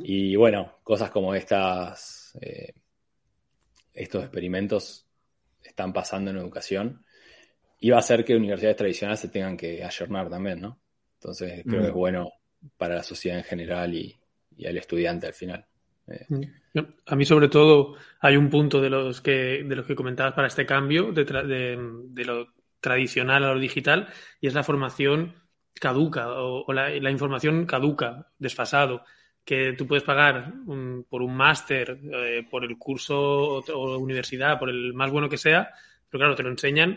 Y 0.00 0.36
bueno, 0.36 0.78
cosas 0.82 1.10
como 1.10 1.34
estas, 1.34 2.36
eh, 2.40 2.74
estos 3.94 4.22
experimentos 4.22 5.06
están 5.62 5.92
pasando 5.92 6.30
en 6.30 6.36
educación 6.38 7.04
y 7.80 7.90
va 7.90 7.96
a 7.96 8.00
hacer 8.00 8.24
que 8.24 8.36
universidades 8.36 8.76
tradicionales 8.76 9.20
se 9.20 9.28
tengan 9.28 9.56
que 9.56 9.82
ayornar 9.84 10.28
también, 10.28 10.60
¿no? 10.60 10.78
Entonces 11.14 11.64
creo 11.66 11.80
Mm. 11.80 11.82
que 11.84 11.88
es 11.88 11.94
bueno 11.94 12.32
para 12.76 12.96
la 12.96 13.02
sociedad 13.02 13.38
en 13.38 13.44
general 13.44 13.94
y, 13.94 14.16
y 14.56 14.66
al 14.66 14.76
estudiante 14.76 15.26
al 15.26 15.34
final. 15.34 15.64
A 17.06 17.16
mí, 17.16 17.24
sobre 17.24 17.48
todo, 17.48 17.96
hay 18.20 18.36
un 18.36 18.50
punto 18.50 18.80
de 18.80 18.90
los 18.90 19.20
que, 19.20 19.64
de 19.64 19.76
los 19.76 19.86
que 19.86 19.94
comentabas 19.96 20.34
para 20.34 20.48
este 20.48 20.66
cambio 20.66 21.12
de, 21.12 21.26
tra- 21.26 21.46
de- 21.46 21.78
de 22.10 22.24
lo 22.24 22.48
tradicional 22.80 23.42
a 23.44 23.52
lo 23.52 23.58
digital, 23.58 24.08
y 24.40 24.46
es 24.46 24.54
la 24.54 24.62
formación 24.62 25.34
caduca 25.74 26.30
o, 26.30 26.64
o 26.66 26.72
la, 26.72 26.90
la 26.90 27.10
información 27.10 27.66
caduca, 27.66 28.28
desfasado, 28.38 29.04
que 29.48 29.72
tú 29.72 29.86
puedes 29.86 30.04
pagar 30.04 30.52
un- 30.66 31.06
por 31.08 31.22
un 31.22 31.34
máster, 31.34 31.98
eh, 32.12 32.46
por 32.50 32.64
el 32.64 32.76
curso 32.76 33.16
o, 33.18 33.64
o 33.72 33.96
universidad, 33.98 34.58
por 34.58 34.68
el 34.68 34.92
más 34.92 35.10
bueno 35.10 35.28
que 35.30 35.38
sea, 35.38 35.70
pero 36.10 36.20
claro, 36.20 36.34
te 36.36 36.42
lo 36.42 36.50
enseñan 36.50 36.90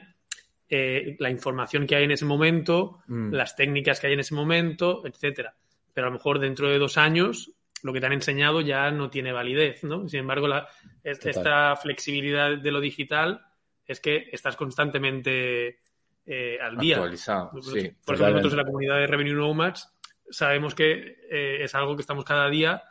eh, 0.73 1.15
la 1.19 1.29
información 1.29 1.85
que 1.87 1.95
hay 1.95 2.03
en 2.05 2.11
ese 2.11 2.25
momento, 2.25 2.99
Mm. 3.07 3.31
las 3.33 3.55
técnicas 3.55 3.99
que 3.99 4.07
hay 4.07 4.13
en 4.13 4.19
ese 4.21 4.35
momento, 4.35 5.03
etcétera. 5.05 5.53
Pero 5.93 6.07
a 6.07 6.09
lo 6.09 6.13
mejor 6.17 6.39
dentro 6.39 6.69
de 6.69 6.77
dos 6.77 6.97
años 6.97 7.51
lo 7.83 7.91
que 7.93 7.99
te 8.01 8.05
han 8.05 8.13
enseñado 8.13 8.59
ya 8.61 8.91
no 8.91 9.09
tiene 9.09 9.31
validez, 9.31 9.83
¿no? 9.83 10.07
Sin 10.09 10.19
embargo, 10.21 10.47
la, 10.47 10.67
es- 11.03 11.25
esta 11.25 11.75
flexibilidad 11.77 12.57
de 12.57 12.71
lo 12.71 12.79
digital 12.81 13.45
es 13.85 13.99
que 14.01 14.29
estás 14.31 14.55
constantemente 14.57 15.79
eh, 16.25 16.57
al 16.61 16.77
día. 16.77 16.95
Actualizado, 16.97 17.51
Por 17.51 17.59
ejemplo, 17.77 18.29
nosotros 18.29 18.53
en 18.53 18.57
la 18.57 18.65
comunidad 18.65 18.97
de 18.97 19.07
Revenue 19.07 19.33
Nomads 19.35 19.89
sabemos 20.31 20.73
que 20.73 21.17
eh, 21.29 21.63
es 21.63 21.75
algo 21.75 21.95
que 21.95 22.01
estamos 22.01 22.25
cada 22.25 22.49
día, 22.49 22.83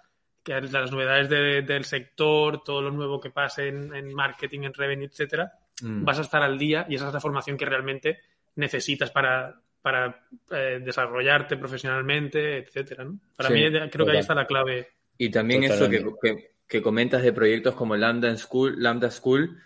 que 0.43 0.61
las 0.61 0.91
novedades 0.93 1.28
de- 1.28 1.62
del 1.62 1.84
sector, 1.84 2.62
todo 2.64 2.80
lo 2.82 2.91
nuevo 2.91 3.20
que 3.20 3.30
pase 3.30 3.68
en, 3.68 3.95
en 3.95 4.14
marketing, 4.14 4.61
en 4.62 4.74
revenue, 4.74 5.07
etcétera, 5.07 5.53
Mm. 5.82 6.05
vas 6.05 6.18
a 6.18 6.22
estar 6.22 6.43
al 6.43 6.59
día 6.59 6.84
y 6.91 6.95
esa 6.97 7.09
es 7.09 7.14
la 7.14 7.20
formación 7.20 7.57
que 7.57 7.64
realmente 7.64 8.20
necesitas 8.57 9.11
para, 9.11 9.59
para 9.80 10.26
eh, 10.51 10.78
desarrollarte 10.84 11.57
profesionalmente, 11.57 12.59
etcétera. 12.59 13.05
¿no? 13.05 13.18
Para 13.36 13.49
Sí, 13.49 13.55
mí 13.55 13.61
creo 13.70 13.80
que 13.88 13.91
total. 13.99 14.14
ahí 14.14 14.20
está 14.20 14.34
la 14.34 14.47
clave. 14.47 14.88
Y 15.16 15.30
también 15.30 15.64
eso 15.64 15.88
que, 15.88 16.05
que- 16.22 16.51
que 16.68 16.82
comentas 16.82 17.22
de 17.22 17.32
proyectos 17.32 17.74
como 17.74 17.97
Lambda 17.97 18.36
School, 18.36 18.74
Lambda 18.82 19.11
School, 19.11 19.59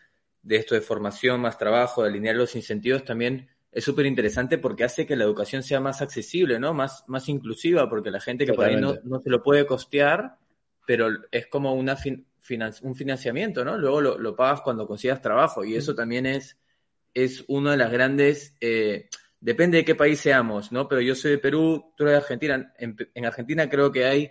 de 0.42 0.56
esto 0.56 0.74
de 0.74 0.80
formación, 0.80 1.40
más 1.40 1.58
trabajo, 1.58 2.02
de 2.02 2.08
alinear 2.10 2.36
los 2.36 2.54
incentivos, 2.56 3.04
también 3.04 3.48
es 3.74 3.84
súper 3.84 4.06
interesante 4.06 4.56
porque 4.58 4.84
hace 4.84 5.04
que 5.04 5.16
la 5.16 5.24
educación 5.24 5.62
sea 5.62 5.80
más 5.80 6.00
accesible, 6.00 6.58
¿no? 6.58 6.72
Más, 6.72 7.04
más 7.08 7.28
inclusiva, 7.28 7.88
porque 7.90 8.10
la 8.10 8.20
gente 8.20 8.46
que 8.46 8.54
por 8.54 8.64
ahí 8.64 8.76
no, 8.76 8.94
Totalmente. 8.94 9.08
no 9.10 9.20
se 9.20 9.30
lo 9.30 9.42
puede 9.42 9.66
costear, 9.66 10.38
pero 10.86 11.08
es 11.30 11.48
como 11.48 11.74
una 11.74 11.96
fin- 11.96 12.24
finan- 12.40 12.80
un 12.82 12.94
financiamiento, 12.94 13.64
¿no? 13.64 13.76
Luego 13.76 14.00
lo, 14.00 14.18
lo 14.18 14.34
pagas 14.36 14.60
cuando 14.62 14.86
consigas 14.86 15.20
trabajo 15.20 15.64
y 15.64 15.74
eso 15.74 15.94
también 15.94 16.24
es, 16.24 16.56
es 17.12 17.44
una 17.48 17.72
de 17.72 17.76
las 17.76 17.90
grandes... 17.92 18.56
eh, 18.60 19.08
depende 19.40 19.76
de 19.76 19.84
qué 19.84 19.94
país 19.94 20.20
seamos, 20.20 20.72
¿no? 20.72 20.88
Pero 20.88 21.02
yo 21.02 21.14
soy 21.14 21.32
de 21.32 21.38
Perú, 21.38 21.92
tú 21.96 22.04
eres 22.04 22.12
de 22.12 22.16
Argentina. 22.22 22.72
En, 22.78 22.96
en 23.12 23.26
Argentina 23.26 23.68
creo 23.68 23.92
que 23.92 24.06
hay 24.06 24.30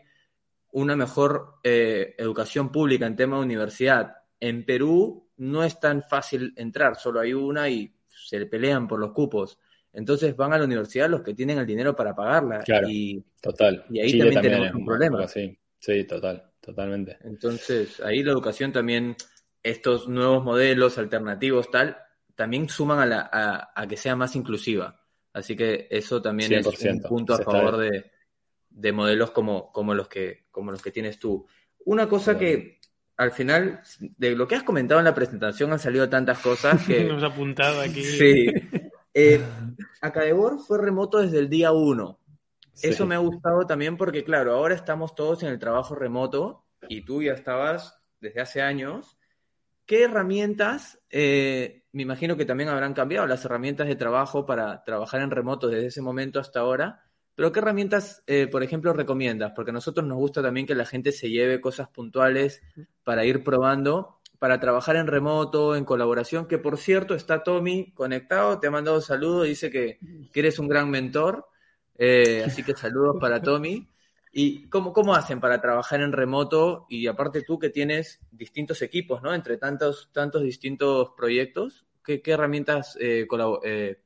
una 0.71 0.95
mejor 0.95 1.59
eh, 1.63 2.15
educación 2.17 2.71
pública 2.71 3.05
en 3.05 3.15
tema 3.15 3.37
de 3.37 3.43
universidad. 3.43 4.15
En 4.39 4.65
Perú 4.65 5.29
no 5.37 5.63
es 5.63 5.79
tan 5.79 6.01
fácil 6.01 6.51
entrar, 6.55 6.95
solo 6.95 7.19
hay 7.19 7.31
una 7.33 7.69
y 7.69 7.93
se 8.27 8.39
le 8.39 8.45
pelean 8.45 8.87
por 8.87 8.99
los 8.99 9.11
cupos. 9.11 9.57
Entonces 9.91 10.35
van 10.35 10.53
a 10.53 10.57
la 10.57 10.65
universidad 10.65 11.09
los 11.09 11.21
que 11.21 11.33
tienen 11.33 11.59
el 11.59 11.65
dinero 11.65 11.95
para 11.95 12.15
pagarla. 12.15 12.59
Claro. 12.59 12.87
Y 12.89 13.23
Total. 13.41 13.85
Y 13.89 13.99
ahí 13.99 14.17
también 14.17 14.41
tenemos 14.41 14.73
un 14.73 14.85
problema. 14.85 15.23
así. 15.23 15.57
Sí, 15.79 16.05
total, 16.05 16.51
totalmente. 16.61 17.17
entonces 17.25 17.99
ahí 17.99 18.23
la 18.23 18.31
educación 18.31 18.71
también, 18.71 19.17
estos 19.61 20.07
nuevos 20.07 20.41
modelos 20.41 20.97
alternativos, 20.97 21.69
tal, 21.69 21.97
también 22.35 22.69
suman 22.69 22.99
a, 22.99 23.05
la, 23.05 23.29
a, 23.31 23.73
a 23.75 23.87
que 23.87 23.97
sea 23.97 24.15
más 24.15 24.35
inclusiva. 24.37 25.01
Así 25.33 25.55
que 25.55 25.87
eso 25.89 26.21
también 26.21 26.53
es 26.53 26.65
un 26.65 26.73
100%, 26.73 27.07
punto 27.07 27.33
a 27.33 27.39
favor 27.39 27.77
de, 27.77 28.11
de 28.69 28.91
modelos 28.91 29.31
como, 29.31 29.71
como, 29.71 29.93
los 29.93 30.07
que, 30.07 30.45
como 30.51 30.71
los 30.71 30.81
que 30.81 30.91
tienes 30.91 31.19
tú. 31.19 31.45
Una 31.85 32.07
cosa 32.07 32.37
que 32.37 32.79
al 33.17 33.31
final, 33.31 33.81
de 33.99 34.35
lo 34.35 34.47
que 34.47 34.55
has 34.55 34.63
comentado 34.63 34.99
en 34.99 35.05
la 35.05 35.15
presentación 35.15 35.71
han 35.71 35.79
salido 35.79 36.09
tantas 36.09 36.39
cosas 36.39 36.85
que... 36.85 37.03
Nos 37.05 37.23
apuntado 37.23 37.81
aquí. 37.81 38.03
Sí. 38.03 38.47
Eh, 39.13 39.41
Acadebor 40.01 40.59
fue 40.59 40.79
remoto 40.79 41.19
desde 41.19 41.39
el 41.39 41.49
día 41.49 41.71
uno. 41.71 42.19
Sí. 42.73 42.87
Eso 42.87 43.05
me 43.05 43.15
ha 43.15 43.19
gustado 43.19 43.67
también 43.67 43.97
porque, 43.97 44.23
claro, 44.23 44.53
ahora 44.53 44.73
estamos 44.73 45.13
todos 45.13 45.43
en 45.43 45.49
el 45.49 45.59
trabajo 45.59 45.93
remoto 45.93 46.65
y 46.89 47.05
tú 47.05 47.21
ya 47.21 47.33
estabas 47.33 48.01
desde 48.19 48.41
hace 48.41 48.61
años. 48.61 49.17
¿Qué 49.85 50.03
herramientas, 50.03 50.99
eh, 51.09 51.83
me 51.91 52.03
imagino 52.03 52.35
que 52.35 52.45
también 52.45 52.69
habrán 52.69 52.93
cambiado 52.93 53.27
las 53.27 53.45
herramientas 53.45 53.87
de 53.87 53.95
trabajo 53.95 54.45
para 54.45 54.83
trabajar 54.83 55.21
en 55.21 55.29
remoto 55.29 55.67
desde 55.67 55.87
ese 55.87 56.01
momento 56.01 56.39
hasta 56.39 56.61
ahora? 56.61 57.03
Pero 57.35 57.51
¿qué 57.51 57.59
herramientas, 57.59 58.23
eh, 58.27 58.47
por 58.47 58.63
ejemplo, 58.63 58.93
recomiendas? 58.93 59.53
Porque 59.55 59.71
a 59.71 59.73
nosotros 59.73 60.05
nos 60.05 60.17
gusta 60.17 60.41
también 60.41 60.67
que 60.67 60.75
la 60.75 60.85
gente 60.85 61.11
se 61.11 61.29
lleve 61.29 61.61
cosas 61.61 61.89
puntuales 61.89 62.61
para 63.03 63.25
ir 63.25 63.43
probando, 63.43 64.19
para 64.37 64.59
trabajar 64.59 64.97
en 64.97 65.07
remoto, 65.07 65.75
en 65.75 65.85
colaboración, 65.85 66.47
que 66.47 66.57
por 66.57 66.77
cierto 66.77 67.15
está 67.15 67.43
Tommy 67.43 67.91
conectado, 67.93 68.59
te 68.59 68.67
ha 68.67 68.71
mandado 68.71 68.97
un 68.97 69.01
saludo, 69.01 69.43
dice 69.43 69.71
que, 69.71 69.99
que 70.31 70.39
eres 70.41 70.59
un 70.59 70.67
gran 70.67 70.89
mentor, 70.89 71.47
eh, 71.97 72.43
así 72.45 72.63
que 72.63 72.75
saludos 72.75 73.17
para 73.19 73.41
Tommy. 73.41 73.87
¿Y 74.35 74.67
cómo, 74.67 74.93
cómo 74.93 75.13
hacen 75.13 75.39
para 75.39 75.61
trabajar 75.61 76.01
en 76.01 76.11
remoto? 76.11 76.87
Y 76.89 77.05
aparte 77.05 77.43
tú 77.43 77.59
que 77.59 77.69
tienes 77.69 78.19
distintos 78.31 78.81
equipos, 78.81 79.21
¿no? 79.21 79.33
Entre 79.33 79.57
tantos, 79.57 80.09
tantos 80.11 80.41
distintos 80.41 81.11
proyectos, 81.15 81.85
¿qué, 82.03 82.21
qué 82.21 82.31
herramientas 82.31 82.97
eh, 82.99 83.27
eh, 83.63 84.01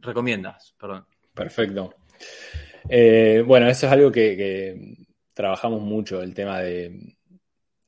recomiendas? 0.00 0.74
Perdón. 0.78 1.06
Perfecto. 1.32 1.94
Eh, 2.88 3.42
bueno, 3.46 3.68
eso 3.68 3.86
es 3.86 3.92
algo 3.92 4.10
que, 4.12 4.36
que 4.36 4.96
trabajamos 5.32 5.80
mucho, 5.82 6.22
el 6.22 6.34
tema 6.34 6.60
de, 6.60 7.16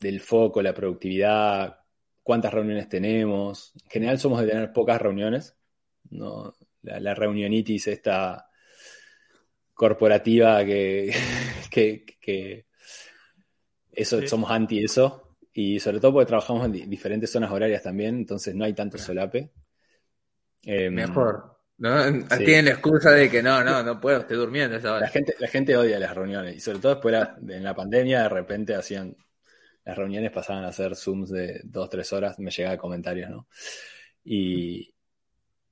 del 0.00 0.20
foco, 0.20 0.62
la 0.62 0.74
productividad, 0.74 1.78
cuántas 2.22 2.52
reuniones 2.54 2.88
tenemos. 2.88 3.72
En 3.84 3.90
general 3.90 4.18
somos 4.18 4.40
de 4.40 4.46
tener 4.48 4.72
pocas 4.72 5.00
reuniones. 5.00 5.56
¿no? 6.10 6.54
La, 6.82 7.00
la 7.00 7.14
reunionitis 7.14 7.86
esta 7.88 8.48
corporativa 9.74 10.64
que, 10.64 11.12
que, 11.70 12.04
que 12.20 12.66
eso, 13.92 14.20
Sí. 14.20 14.28
somos 14.28 14.50
anti 14.50 14.82
eso. 14.84 15.36
Y 15.52 15.78
sobre 15.78 16.00
todo 16.00 16.14
porque 16.14 16.26
trabajamos 16.26 16.66
en 16.66 16.72
di- 16.72 16.86
diferentes 16.86 17.30
zonas 17.30 17.50
horarias 17.52 17.82
también, 17.82 18.16
entonces 18.16 18.54
no 18.54 18.64
hay 18.64 18.72
tanto 18.72 18.98
solape. 18.98 19.52
Mejor. 20.66 21.53
¿No? 21.78 22.28
Sí. 22.30 22.44
Tienen 22.44 22.66
la 22.66 22.70
excusa 22.72 23.10
de 23.10 23.30
que 23.30 23.42
no, 23.42 23.62
no, 23.64 23.82
no 23.82 24.00
puedo, 24.00 24.20
estoy 24.20 24.36
durmiendo 24.36 24.76
a 24.76 24.78
esa 24.78 24.88
La 24.90 24.94
hora. 24.96 25.08
gente, 25.08 25.34
la 25.38 25.48
gente 25.48 25.76
odia 25.76 25.98
las 25.98 26.14
reuniones 26.14 26.56
y 26.56 26.60
sobre 26.60 26.78
todo 26.78 26.94
después 26.94 27.12
la- 27.12 27.36
de- 27.40 27.56
en 27.56 27.64
la 27.64 27.74
pandemia 27.74 28.22
de 28.22 28.28
repente 28.28 28.74
hacían 28.74 29.16
las 29.84 29.96
reuniones 29.98 30.30
pasaban 30.30 30.64
a 30.64 30.72
ser 30.72 30.96
Zooms 30.96 31.30
de 31.30 31.60
dos, 31.64 31.90
tres 31.90 32.12
horas, 32.12 32.38
me 32.38 32.50
llegaba 32.50 32.78
comentarios, 32.78 33.28
¿no? 33.30 33.48
Y, 34.24 34.94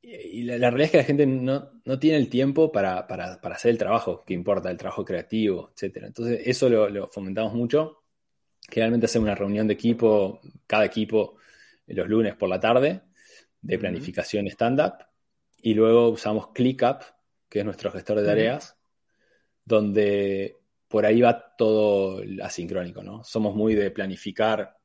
y 0.03 0.43
la, 0.45 0.59
la 0.59 0.71
realidad 0.71 0.87
es 0.87 0.91
que 0.93 0.97
la 0.99 1.05
gente 1.05 1.27
no, 1.27 1.71
no 1.85 1.99
tiene 1.99 2.19
el 2.19 2.29
tiempo 2.29 2.73
para, 2.73 3.07
para- 3.07 3.41
para 3.41 3.55
hacer 3.55 3.71
el 3.71 3.79
trabajo 3.79 4.25
que 4.27 4.35
importa, 4.35 4.71
el 4.71 4.77
trabajo 4.79 5.05
creativo, 5.05 5.71
etcétera. 5.75 6.09
Entonces 6.09 6.41
eso 6.47 6.69
lo, 6.69 6.89
lo 6.91 7.09
fomentamos 7.09 7.55
mucho. 7.55 8.03
Generalmente 8.71 9.07
hacemos 9.07 9.27
una 9.27 9.35
reunión 9.35 9.67
de 9.67 9.75
equipo, 9.75 10.41
cada 10.67 10.85
equipo 10.85 11.37
los 11.87 12.09
lunes 12.09 12.35
por 12.37 12.49
la 12.49 12.61
tarde, 12.61 13.03
de 13.61 13.79
planificación 13.79 14.47
stand-up, 14.49 14.95
y 15.63 15.75
luego 15.75 16.09
usamos 16.11 16.49
ClickUp, 16.49 17.03
que 17.49 17.61
es 17.61 17.65
nuestro 17.65 17.91
gestor 17.91 18.21
de 18.21 18.27
tareas, 18.27 18.77
donde 19.65 20.59
por 20.89 21.07
ahí 21.07 21.23
va 21.23 21.57
todo 21.57 22.23
asincrónico, 22.43 23.03
¿no? 23.03 23.25
Somos 23.25 23.55
muy 23.55 23.75
de 23.75 23.91
planificar, 23.91 24.77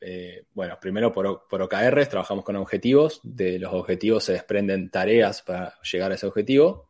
eh, 0.00 0.46
bueno, 0.54 0.78
primero 0.80 1.12
por, 1.12 1.46
por 1.48 1.62
OKRs, 1.62 2.08
trabajamos 2.08 2.44
con 2.44 2.56
objetivos, 2.56 3.20
de 3.22 3.58
los 3.58 3.72
objetivos 3.72 4.24
se 4.24 4.32
desprenden 4.32 4.90
tareas 4.90 5.42
para 5.42 5.74
llegar 5.82 6.10
a 6.10 6.14
ese 6.14 6.26
objetivo, 6.26 6.88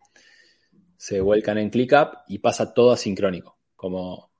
se 0.97 1.20
vuelcan 1.20 1.59
en 1.59 1.68
ClickUp 1.68 2.20
y 2.28 2.39
pasa 2.39 2.72
todo 2.72 2.93
asincrónico. 2.93 3.59
como 3.74 4.30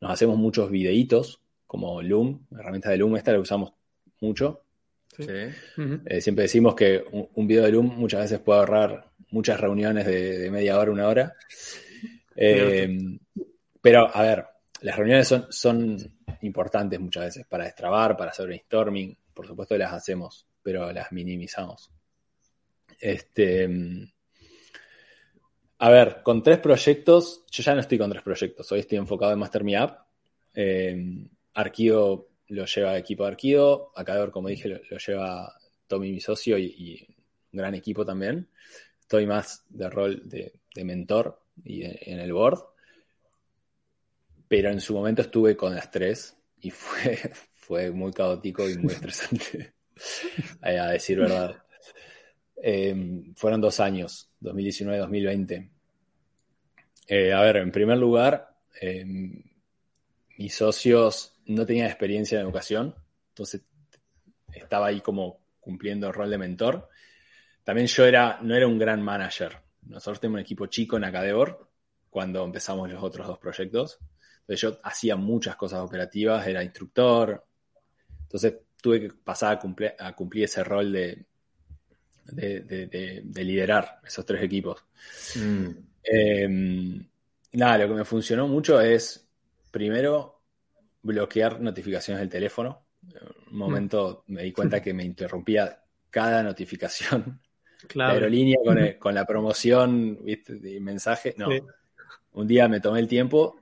nos 0.00 0.10
hacemos 0.10 0.36
muchos 0.36 0.70
videitos, 0.70 1.40
como 1.66 2.02
Loom, 2.02 2.46
la 2.50 2.60
herramienta 2.60 2.90
de 2.90 2.98
Loom, 2.98 3.16
esta 3.16 3.32
la 3.32 3.40
usamos 3.40 3.72
mucho. 4.20 4.65
Sí. 5.16 5.24
Eh, 6.06 6.20
siempre 6.20 6.42
decimos 6.42 6.74
que 6.74 7.02
un, 7.10 7.28
un 7.34 7.46
video 7.46 7.64
de 7.64 7.72
Loom 7.72 7.96
muchas 7.96 8.22
veces 8.22 8.38
puede 8.40 8.60
ahorrar 8.60 9.10
muchas 9.30 9.60
reuniones 9.60 10.06
de, 10.06 10.38
de 10.38 10.50
media 10.50 10.78
hora, 10.78 10.92
una 10.92 11.08
hora. 11.08 11.34
Eh, 12.34 13.18
pero, 13.80 14.14
a 14.14 14.22
ver, 14.22 14.44
las 14.82 14.96
reuniones 14.96 15.26
son, 15.26 15.46
son 15.50 15.96
importantes 16.42 17.00
muchas 17.00 17.24
veces 17.24 17.46
para 17.46 17.64
destrabar, 17.64 18.16
para 18.16 18.30
hacer 18.30 18.46
brainstorming. 18.46 19.16
Por 19.32 19.46
supuesto 19.46 19.76
las 19.76 19.92
hacemos, 19.92 20.46
pero 20.62 20.92
las 20.92 21.12
minimizamos. 21.12 21.90
Este, 22.98 23.68
a 25.78 25.90
ver, 25.90 26.22
con 26.22 26.42
tres 26.42 26.58
proyectos, 26.58 27.44
yo 27.50 27.62
ya 27.62 27.74
no 27.74 27.80
estoy 27.80 27.98
con 27.98 28.10
tres 28.10 28.22
proyectos. 28.22 28.70
Hoy 28.72 28.80
estoy 28.80 28.98
enfocado 28.98 29.32
en 29.32 29.38
Master 29.38 29.64
Me 29.64 29.76
App. 29.76 30.06
Eh, 30.54 31.26
Arquido 31.54 32.28
lo 32.48 32.64
lleva 32.64 32.98
equipo 32.98 33.24
de 33.24 33.30
Arquido. 33.30 33.92
Acador, 33.94 34.30
como 34.30 34.48
dije, 34.48 34.68
lo, 34.68 34.98
lleva 34.98 35.54
Tommy, 35.86 36.12
mi 36.12 36.20
socio, 36.20 36.58
y, 36.58 37.06
un 37.52 37.58
gran 37.58 37.74
equipo 37.74 38.04
también. 38.04 38.48
Estoy 39.00 39.26
más 39.26 39.64
de 39.68 39.88
rol 39.88 40.22
de, 40.28 40.52
mentor 40.84 41.40
y 41.64 41.84
en 41.84 42.20
el 42.20 42.32
board. 42.32 42.60
Pero 44.48 44.70
en 44.70 44.80
su 44.80 44.94
momento 44.94 45.22
estuve 45.22 45.56
con 45.56 45.74
las 45.74 45.90
tres 45.90 46.36
y 46.60 46.70
fue, 46.70 47.18
fue 47.52 47.90
muy 47.90 48.12
caótico 48.12 48.68
y 48.68 48.76
muy 48.78 48.92
estresante, 48.92 49.74
eh, 50.62 50.78
a 50.78 50.88
decir 50.88 51.18
verdad. 51.18 51.62
Eh, 52.62 53.32
fueron 53.34 53.60
dos 53.60 53.80
años, 53.80 54.30
2019-2020. 54.40 55.70
Eh, 57.08 57.32
a 57.32 57.40
ver, 57.40 57.58
en 57.58 57.70
primer 57.70 57.98
lugar, 57.98 58.56
eh, 58.80 59.04
mis 60.36 60.54
socios 60.54 61.35
no 61.46 61.66
tenían 61.66 61.86
experiencia 61.86 62.38
en 62.38 62.44
educación, 62.44 62.94
entonces 63.28 63.62
estaba 64.52 64.86
ahí 64.88 65.00
como 65.00 65.40
cumpliendo 65.60 66.06
el 66.08 66.14
rol 66.14 66.30
de 66.30 66.38
mentor. 66.38 66.88
También 67.64 67.86
yo 67.88 68.04
era, 68.04 68.38
no 68.42 68.54
era 68.54 68.66
un 68.66 68.78
gran 68.78 69.02
manager. 69.02 69.58
Nosotros 69.82 70.20
tenemos 70.20 70.36
un 70.38 70.42
equipo 70.42 70.66
chico 70.66 70.96
en 70.96 71.04
Acadebor 71.04 71.68
cuando 72.10 72.44
empezamos 72.44 72.90
los 72.90 73.02
otros 73.02 73.26
dos 73.26 73.38
proyectos. 73.38 73.98
Entonces 74.40 74.60
yo 74.60 74.78
hacía 74.84 75.16
muchas 75.16 75.56
cosas 75.56 75.80
operativas, 75.80 76.46
era 76.46 76.62
instructor. 76.62 77.44
Entonces 78.22 78.54
tuve 78.80 79.00
que 79.00 79.08
pasar 79.12 79.54
a 79.54 79.58
cumplir, 79.58 79.94
a 79.98 80.14
cumplir 80.14 80.44
ese 80.44 80.62
rol 80.62 80.92
de, 80.92 81.24
de, 82.26 82.60
de- 82.60 82.86
de- 82.86 83.22
de 83.24 83.44
liderar 83.44 84.00
esos 84.06 84.24
tres 84.24 84.42
equipos. 84.42 84.84
Mm. 85.36 85.66
Eh, 86.04 86.48
nada, 87.52 87.78
lo 87.78 87.88
que 87.88 87.94
me 87.94 88.04
funcionó 88.04 88.46
mucho 88.46 88.80
es, 88.80 89.28
primero, 89.70 90.35
bloquear 91.06 91.60
notificaciones 91.60 92.20
del 92.20 92.28
teléfono. 92.28 92.86
En 93.08 93.52
un 93.52 93.58
momento 93.58 94.24
me 94.26 94.42
di 94.42 94.52
cuenta 94.52 94.82
que 94.82 94.92
me 94.92 95.04
interrumpía 95.04 95.80
cada 96.10 96.42
notificación. 96.42 97.40
La 97.82 97.88
Claro. 97.88 98.14
aerolínea 98.14 98.58
con, 98.64 98.78
el- 98.78 98.98
con 98.98 99.14
la 99.14 99.24
promoción, 99.26 100.18
¿viste? 100.24 100.54
de 100.56 100.80
mensaje. 100.80 101.34
No. 101.36 101.50
Sí. 101.50 101.60
Un 102.32 102.46
día 102.46 102.68
me 102.68 102.80
tomé 102.80 103.00
el 103.00 103.06
tiempo, 103.08 103.60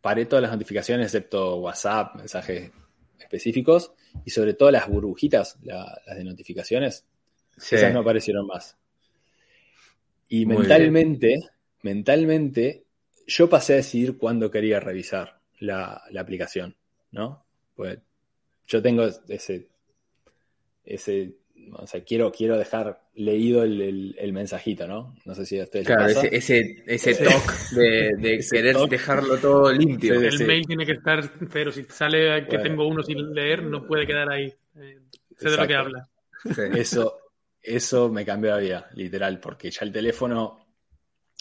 paré 0.00 0.24
todas 0.26 0.42
las 0.42 0.52
notificaciones 0.52 1.06
excepto 1.06 1.56
WhatsApp, 1.56 2.16
mensajes 2.16 2.70
específicos 3.18 3.92
y 4.24 4.30
sobre 4.30 4.54
todo 4.54 4.70
las 4.70 4.88
burbujitas, 4.88 5.58
la- 5.62 6.00
las 6.06 6.16
de 6.16 6.24
notificaciones. 6.24 7.04
Sí. 7.58 7.74
Esas 7.76 7.92
no 7.92 8.00
aparecieron 8.00 8.46
más. 8.46 8.76
Y 10.28 10.46
Muy 10.46 10.58
mentalmente, 10.58 11.38
mentalmente, 11.82 12.84
yo 13.26 13.48
pasé 13.50 13.74
a 13.74 13.76
decidir 13.76 14.16
cuándo 14.16 14.50
quería 14.50 14.80
revisar 14.80 15.40
la, 15.62 16.02
la 16.10 16.20
aplicación, 16.20 16.74
¿no? 17.12 17.44
Pues 17.74 17.98
yo 18.66 18.82
tengo 18.82 19.04
ese, 19.28 19.68
ese, 20.84 21.36
o 21.74 21.86
sea, 21.86 22.02
quiero, 22.04 22.32
quiero 22.32 22.56
dejar 22.58 23.00
leído 23.14 23.62
el, 23.62 23.80
el- 23.80 24.16
el 24.18 24.32
mensajito, 24.32 24.86
¿no? 24.86 25.14
No 25.24 25.34
sé 25.34 25.46
si 25.46 25.60
a 25.60 25.64
ustedes 25.64 25.86
les 25.88 25.96
Claro, 25.96 26.14
pasa. 26.14 26.26
ese, 26.28 26.82
ese, 26.86 27.10
ese 27.12 27.24
toque 27.24 27.54
de, 27.72 28.12
de 28.18 28.34
Ese 28.38 28.56
querer 28.56 28.76
dejarlo 28.88 29.38
todo 29.38 29.72
limpio. 29.72 30.18
Sí, 30.20 30.26
El 30.26 30.38
sí. 30.38 30.44
mail 30.44 30.66
tiene 30.66 30.86
que 30.86 30.92
estar 30.92 31.22
cero. 31.50 31.70
Si 31.72 31.84
sale 31.84 32.44
que 32.44 32.56
Bueno. 32.56 32.62
tengo 32.62 32.88
uno 32.88 33.02
sin 33.02 33.32
leer, 33.34 33.62
no 33.62 33.86
puede 33.86 34.06
quedar 34.06 34.30
ahí. 34.30 34.52
Eh, 34.76 34.98
sé 35.38 35.50
de 35.50 35.56
lo 35.56 35.66
que 35.66 35.74
habla. 35.74 36.08
Sí. 36.44 36.62
Eso, 36.74 37.18
eso 37.62 38.08
me 38.08 38.24
cambió 38.24 38.50
la 38.50 38.58
vida, 38.58 38.90
literal, 38.94 39.38
porque 39.38 39.70
ya 39.70 39.84
el 39.84 39.92
teléfono 39.92 40.66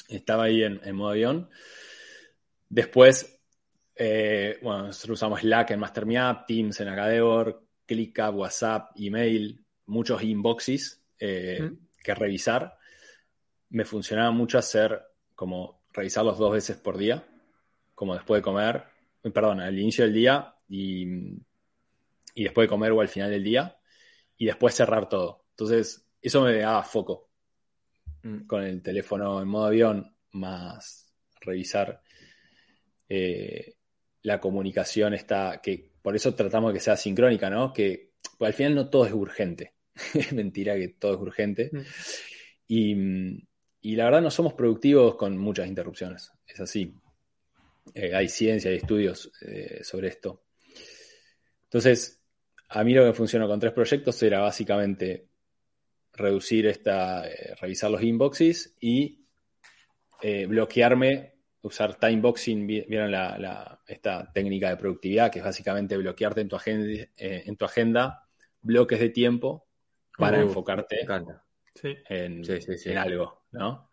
estaba 0.10 0.44
ahí 0.44 0.64
en, 0.64 0.80
en 0.84 0.96
modo 0.96 1.12
avión. 1.12 1.50
Después, 2.70 3.41
eh, 4.04 4.58
bueno, 4.62 4.88
nosotros 4.88 5.20
usamos 5.20 5.42
Slack 5.42 5.72
en 5.72 5.80
MasterMeUp, 5.80 6.46
Teams 6.48 6.80
en 6.80 6.88
Acadebor, 6.88 7.64
ClickUp, 7.86 8.36
WhatsApp, 8.36 8.92
email, 8.96 9.64
muchos 9.86 10.24
inboxes 10.24 11.04
eh, 11.20 11.72
que 12.04 12.16
revisar. 12.16 12.78
Me 13.70 13.86
funcionaba 13.86 14.32
mucho 14.32 14.58
hacer 14.58 15.02
como 15.36 15.84
revisarlos 15.94 16.38
dos 16.38 16.52
veces 16.52 16.78
por 16.78 16.98
día, 16.98 17.24
como 17.94 18.16
después 18.16 18.40
de 18.40 18.44
comer, 18.44 18.84
eh, 19.24 19.30
perdón, 19.30 19.60
al 19.60 19.78
inicio 19.78 20.04
del 20.06 20.14
día 20.14 20.56
y, 20.68 21.06
y 22.36 22.44
después 22.44 22.66
de 22.66 22.70
comer 22.70 22.92
o 22.92 23.02
al 23.02 23.10
final 23.10 23.30
del 23.30 23.44
día 23.44 23.78
y 24.38 24.46
después 24.46 24.74
cerrar 24.74 25.08
todo. 25.08 25.46
Entonces, 25.52 26.06
eso 26.22 26.42
me 26.42 26.58
daba 26.58 26.84
foco 26.84 27.32
Mm. 28.24 28.46
con 28.46 28.64
el 28.64 28.82
teléfono 28.82 29.42
en 29.42 29.48
modo 29.48 29.66
avión, 29.66 30.16
más 30.34 31.12
revisar 31.40 32.02
eh, 33.10 33.76
la 34.24 34.40
comunicación 34.40 35.14
está, 35.14 35.62
que 35.62 35.92
por 36.02 36.16
eso 36.16 36.34
tratamos 36.36 36.72
de 36.72 36.80
que 36.80 36.84
sea 36.84 36.98
sincrónica, 36.98 37.50
¿no? 37.50 37.74
Que 37.74 38.12
pues, 38.38 38.50
al 38.50 38.54
final 38.54 38.76
no 38.76 38.90
todo 38.90 39.06
es 39.06 39.14
urgente. 39.14 39.74
es 40.14 40.34
mentira 40.34 40.76
que 40.76 40.90
todo 40.90 41.16
es 41.16 41.20
urgente. 41.20 41.70
Mm. 41.72 41.82
Y, 42.68 42.96
y 43.82 43.96
la 43.96 44.06
verdad 44.06 44.22
no 44.22 44.32
somos 44.32 44.54
productivos 44.54 45.16
con 45.16 45.38
muchas 45.38 45.68
interrupciones. 45.68 46.32
Es 46.48 46.60
así. 46.60 46.94
Eh, 47.94 48.14
hay 48.16 48.30
ciencia, 48.30 48.70
hay 48.72 48.78
estudios 48.78 49.32
eh, 49.42 49.80
sobre 49.84 50.10
esto. 50.10 50.44
Entonces, 51.64 52.22
a 52.70 52.84
mí 52.84 52.94
lo 52.94 53.06
que 53.06 53.14
funcionó 53.14 53.48
con 53.48 53.60
tres 53.60 53.74
proyectos 53.74 54.22
era 54.24 54.40
básicamente 54.40 55.28
reducir 56.14 56.68
esta, 56.68 57.28
eh, 57.28 57.56
revisar 57.60 57.90
los 57.92 58.04
inboxes 58.04 58.76
y 58.80 59.18
bloquearme, 60.48 61.34
usar 61.64 61.96
timeboxing, 61.96 62.66
vi- 62.68 62.86
vieron 62.88 63.12
la, 63.12 63.38
la- 63.38 63.82
esta 63.88 64.32
técnica 64.34 64.70
de 64.70 64.78
productividad 64.78 65.32
que 65.32 65.40
es 65.40 65.46
básicamente 65.46 65.98
bloquearte 65.98 66.42
en 66.42 66.48
tu 66.50 66.56
agenda, 66.56 66.88
eh, 67.18 67.44
en 67.46 67.56
tu 67.56 67.66
agenda 67.66 68.28
bloques 68.62 69.00
de 69.00 69.10
tiempo 69.10 69.68
para 70.18 70.40
Uh, 70.40 70.42
enfocarte 70.42 71.02
encanta. 71.02 71.44
Sí. 71.74 71.96
en, 72.10 72.44
Sí, 72.44 72.62
sí, 72.62 72.78
sí. 72.78 72.90
en 72.92 72.98
algo, 72.98 73.46
¿no? 73.52 73.90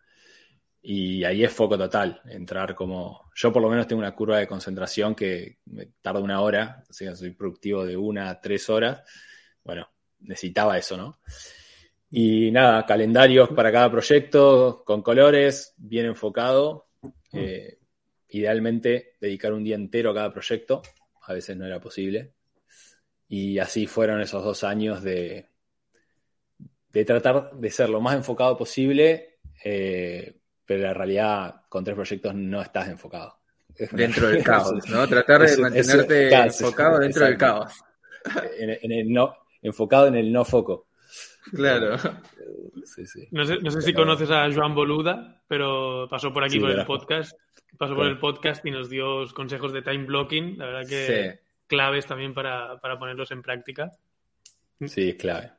Y 0.83 1.25
ahí 1.25 1.45
es 1.45 1.53
foco 1.53 1.77
total, 1.77 2.21
entrar 2.27 2.75
como... 2.75 3.31
Yo 3.35 3.53
por 3.53 3.61
lo 3.63 3.69
menos 3.69 3.87
tengo 3.87 4.01
una 4.01 4.15
curva 4.15 4.39
de 4.39 4.47
concentración 4.47 5.15
que 5.15 5.59
me 5.67 5.87
tarda 6.01 6.21
una 6.21 6.41
hora, 6.41 6.85
o 6.89 6.93
sea, 6.93 7.15
soy 7.17 7.31
productivo 7.33 7.85
de 7.85 7.97
una 7.97 8.31
a 8.31 8.41
tres 8.41 8.71
horas. 8.71 9.03
Bueno, 9.65 9.89
necesitaba 10.21 10.79
eso, 10.79 10.97
¿no? 10.97 11.21
Y 12.11 12.51
nada, 12.51 12.87
calendarios 12.87 13.51
para 13.51 13.71
cada 13.73 13.91
proyecto, 13.91 14.83
con 14.87 15.03
colores, 15.03 15.75
bien 15.77 16.07
enfocado. 16.07 16.88
Eh, 17.33 17.79
idealmente 18.31 19.17
dedicar 19.21 19.53
un 19.53 19.65
día 19.65 19.77
entero 19.77 20.11
a 20.11 20.15
cada 20.15 20.33
proyecto, 20.33 20.83
a 21.23 21.33
veces 21.33 21.57
no 21.57 21.67
era 21.67 21.81
posible. 21.81 22.33
Y 23.29 23.59
así 23.59 23.87
fueron 23.87 24.21
esos 24.21 24.43
dos 24.43 24.65
años 24.65 25.03
de, 25.03 25.47
de 26.93 27.05
tratar 27.05 27.53
de 27.53 27.71
ser 27.71 27.91
lo 27.91 28.01
más 28.01 28.17
enfocado 28.17 28.57
posible, 28.57 29.39
eh, 29.65 30.41
pero 30.65 30.89
en 30.89 30.95
realidad 30.95 31.63
con 31.69 31.85
tres 31.85 31.95
proyectos 31.95 32.35
no 32.35 32.63
estás 32.63 32.89
enfocado. 32.89 33.39
Dentro 33.93 34.29
del 34.29 34.43
caos, 34.45 34.89
¿no? 34.89 35.07
Tratar 35.07 35.43
de 35.43 35.57
mantenerte 35.59 36.35
enfocado 36.35 36.99
dentro 36.99 37.27
del 37.27 37.37
caos. 37.37 37.73
en, 38.59 38.71
en 38.71 38.93
el 38.93 39.13
no, 39.13 39.37
enfocado 39.63 40.09
en 40.09 40.17
el 40.17 40.33
no 40.33 40.45
foco. 40.45 40.88
Claro. 41.53 41.97
Sí, 42.85 43.07
sí. 43.07 43.29
No 43.31 43.45
sé, 43.45 43.59
no 43.63 43.71
sé 43.71 43.81
si 43.83 43.93
conoces 43.93 44.31
a 44.31 44.53
Joan 44.53 44.75
Boluda, 44.75 45.43
pero 45.47 46.07
pasó 46.11 46.33
por 46.33 46.45
aquí 46.45 46.55
Sí, 46.55 46.61
por 46.61 46.71
el 46.71 46.85
podcast. 46.85 47.39
Pasó 47.77 47.95
por 47.95 48.07
el 48.07 48.19
podcast 48.19 48.65
y 48.67 48.71
nos 48.71 48.89
dio 48.91 49.25
consejos 49.35 49.73
de 49.73 49.83
time 49.83 50.05
blocking, 50.05 50.59
la 50.59 50.67
verdad 50.67 50.89
que 50.89 51.41
claves 51.67 52.07
también 52.07 52.33
para, 52.35 52.79
para 52.81 52.99
ponerlos 52.99 53.31
en 53.31 53.43
práctica. 53.43 53.91
Sí, 54.85 55.11
es 55.11 55.15
clave. 55.17 55.53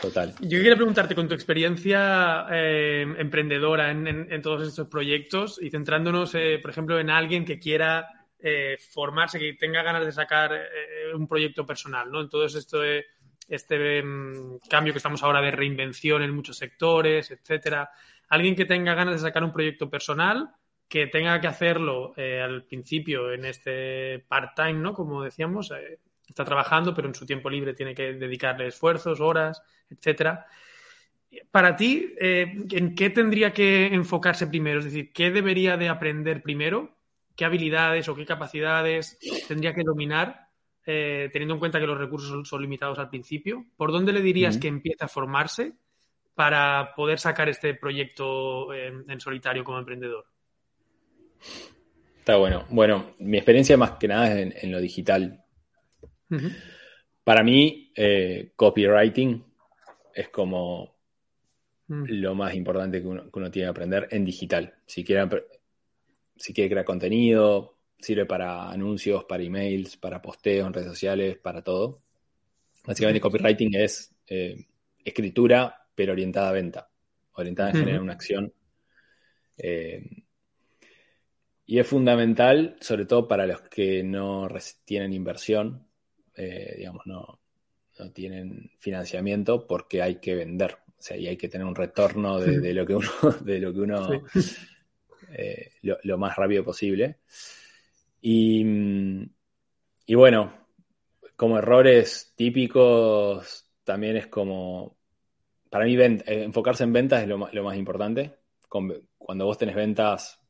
Total. 0.00 0.34
Yo 0.40 0.58
quería 0.58 0.76
preguntarte, 0.76 1.14
con 1.14 1.26
tu 1.28 1.34
experiencia 1.34 2.46
eh, 2.50 3.02
emprendedora 3.18 3.90
en, 3.90 4.06
en- 4.06 4.32
en 4.32 4.42
todos 4.42 4.66
estos 4.66 4.88
proyectos 4.88 5.58
y 5.60 5.70
centrándonos, 5.70 6.34
eh, 6.34 6.58
por 6.62 6.70
ejemplo, 6.70 6.98
en 7.00 7.10
alguien 7.10 7.44
que 7.44 7.58
quiera 7.58 8.08
eh, 8.38 8.76
formarse, 8.92 9.38
que 9.38 9.54
tenga 9.54 9.82
ganas 9.82 10.04
de 10.06 10.12
sacar 10.12 10.52
eh, 10.54 11.14
un 11.14 11.26
proyecto 11.28 11.66
personal, 11.66 12.10
¿no? 12.10 12.20
En 12.20 12.28
todo 12.28 12.44
esto, 12.46 12.84
eh, 12.84 13.04
este 13.50 14.02
mm, 14.02 14.58
cambio 14.68 14.92
que 14.92 14.98
estamos 14.98 15.22
ahora 15.22 15.42
de 15.42 15.50
reinvención 15.50 16.22
en 16.22 16.34
muchos 16.34 16.56
sectores, 16.56 17.30
etcétera. 17.30 17.90
Alguien 18.28 18.54
que 18.54 18.64
tenga 18.64 18.94
ganas 18.94 19.14
de 19.14 19.20
sacar 19.20 19.42
un 19.42 19.52
proyecto 19.52 19.90
personal, 19.90 20.54
que 20.88 21.08
tenga 21.08 21.40
que 21.40 21.48
hacerlo 21.48 22.14
eh, 22.16 22.40
al 22.40 22.64
principio 22.64 23.32
en 23.32 23.44
este 23.44 24.20
part-time, 24.20 24.74
¿no? 24.74 24.94
Como 24.94 25.22
decíamos, 25.22 25.70
eh, 25.72 25.98
está 26.26 26.44
trabajando, 26.44 26.94
pero 26.94 27.08
en 27.08 27.14
su 27.14 27.26
tiempo 27.26 27.50
libre 27.50 27.74
tiene 27.74 27.94
que 27.94 28.14
dedicarle 28.14 28.68
esfuerzos, 28.68 29.20
horas, 29.20 29.62
etcétera. 29.90 30.46
Para 31.50 31.76
ti, 31.76 32.14
eh, 32.20 32.66
¿en 32.70 32.94
qué 32.94 33.10
tendría 33.10 33.52
que 33.52 33.86
enfocarse 33.86 34.46
primero? 34.46 34.80
Es 34.80 34.86
decir, 34.86 35.12
¿qué 35.12 35.30
debería 35.30 35.76
de 35.76 35.88
aprender 35.88 36.42
primero? 36.42 36.96
¿Qué 37.36 37.44
habilidades 37.44 38.08
o 38.08 38.14
qué 38.16 38.26
capacidades 38.26 39.18
tendría 39.46 39.74
que 39.74 39.84
dominar, 39.84 40.49
teniendo 40.84 41.54
en 41.54 41.60
cuenta 41.60 41.78
que 41.78 41.86
los 41.86 41.98
recursos 41.98 42.48
son, 42.48 42.62
limitados 42.62 42.98
al 42.98 43.10
principio? 43.10 43.66
¿Por 43.76 43.92
dónde 43.92 44.12
le 44.12 44.22
dirías 44.22 44.58
que 44.58 44.68
empieza 44.68 45.04
a 45.04 45.08
formarse 45.08 45.74
para 46.34 46.94
poder 46.96 47.18
sacar 47.18 47.48
este 47.48 47.74
proyecto 47.74 48.72
en 48.74 49.20
solitario 49.20 49.64
como 49.64 49.78
emprendedor? 49.78 50.26
Está 52.20 52.36
bueno. 52.36 52.66
Bueno, 52.68 53.14
mi 53.18 53.38
experiencia 53.38 53.76
más 53.76 53.92
que 53.92 54.08
nada 54.08 54.38
es 54.38 54.62
en, 54.62 54.70
lo 54.70 54.80
digital. 54.80 55.42
Para 57.24 57.42
mí, 57.42 57.92
eh, 57.96 58.52
copywriting 58.54 59.44
es 60.14 60.28
como 60.28 60.96
mm. 61.88 62.04
lo 62.08 62.34
más 62.34 62.54
importante 62.54 63.00
que 63.00 63.08
uno, 63.08 63.30
tiene 63.50 63.50
que 63.50 63.66
aprender 63.66 64.08
en 64.10 64.24
digital. 64.24 64.74
Si 64.86 65.02
quiere, 65.02 65.28
si 66.36 66.52
quiere 66.52 66.70
crear 66.70 66.84
contenido, 66.84 67.78
sirve 68.00 68.26
para 68.26 68.70
anuncios, 68.70 69.24
para 69.24 69.42
emails, 69.42 69.96
para 69.96 70.20
posteos 70.22 70.66
en 70.66 70.72
redes 70.72 70.88
sociales, 70.88 71.38
para 71.38 71.62
todo. 71.62 72.02
Básicamente, 72.84 73.20
copywriting 73.20 73.74
es 73.74 74.14
eh, 74.26 74.66
escritura, 75.04 75.86
pero 75.94 76.12
orientada 76.12 76.48
a 76.48 76.52
venta, 76.52 76.90
orientada 77.32 77.70
a 77.70 77.72
generar 77.72 78.00
una 78.00 78.14
acción. 78.14 78.52
Eh, 79.56 80.02
y 81.66 81.78
es 81.78 81.86
fundamental, 81.86 82.76
sobre 82.80 83.04
todo 83.04 83.28
para 83.28 83.46
los 83.46 83.60
que 83.62 84.02
no 84.02 84.48
tienen 84.84 85.12
inversión, 85.12 85.86
eh, 86.34 86.74
digamos, 86.78 87.06
no, 87.06 87.40
tienen 88.14 88.70
financiamiento, 88.78 89.66
porque 89.66 90.00
hay 90.00 90.16
que 90.16 90.34
vender. 90.34 90.78
O 90.86 91.02
sea, 91.02 91.18
y 91.18 91.26
hay 91.26 91.36
que 91.36 91.48
tener 91.48 91.66
un 91.66 91.74
retorno 91.74 92.38
de, 92.38 92.72
lo 92.72 92.86
que 92.86 92.94
uno, 92.94 93.10
de 93.42 93.58
lo 93.58 93.72
que 93.74 93.80
uno 93.80 94.08
lo, 96.02 96.18
más 96.18 96.36
rápido 96.36 96.64
posible. 96.64 97.18
Y, 98.20 98.64
y, 100.06 100.14
bueno, 100.14 100.52
como 101.36 101.58
errores 101.58 102.32
típicos, 102.36 103.70
también 103.84 104.16
es 104.16 104.26
como. 104.26 104.98
Para 105.70 105.84
mí, 105.84 105.94
eh, 105.96 106.22
enfocarse 106.26 106.84
en 106.84 106.92
ventas 106.92 107.22
es 107.22 107.28
lo 107.28 107.38
más, 107.38 107.76
importante. 107.76 108.36
Cuando 108.68 109.46
vos 109.46 109.58
tenés 109.58 109.76
ventas 109.76 110.40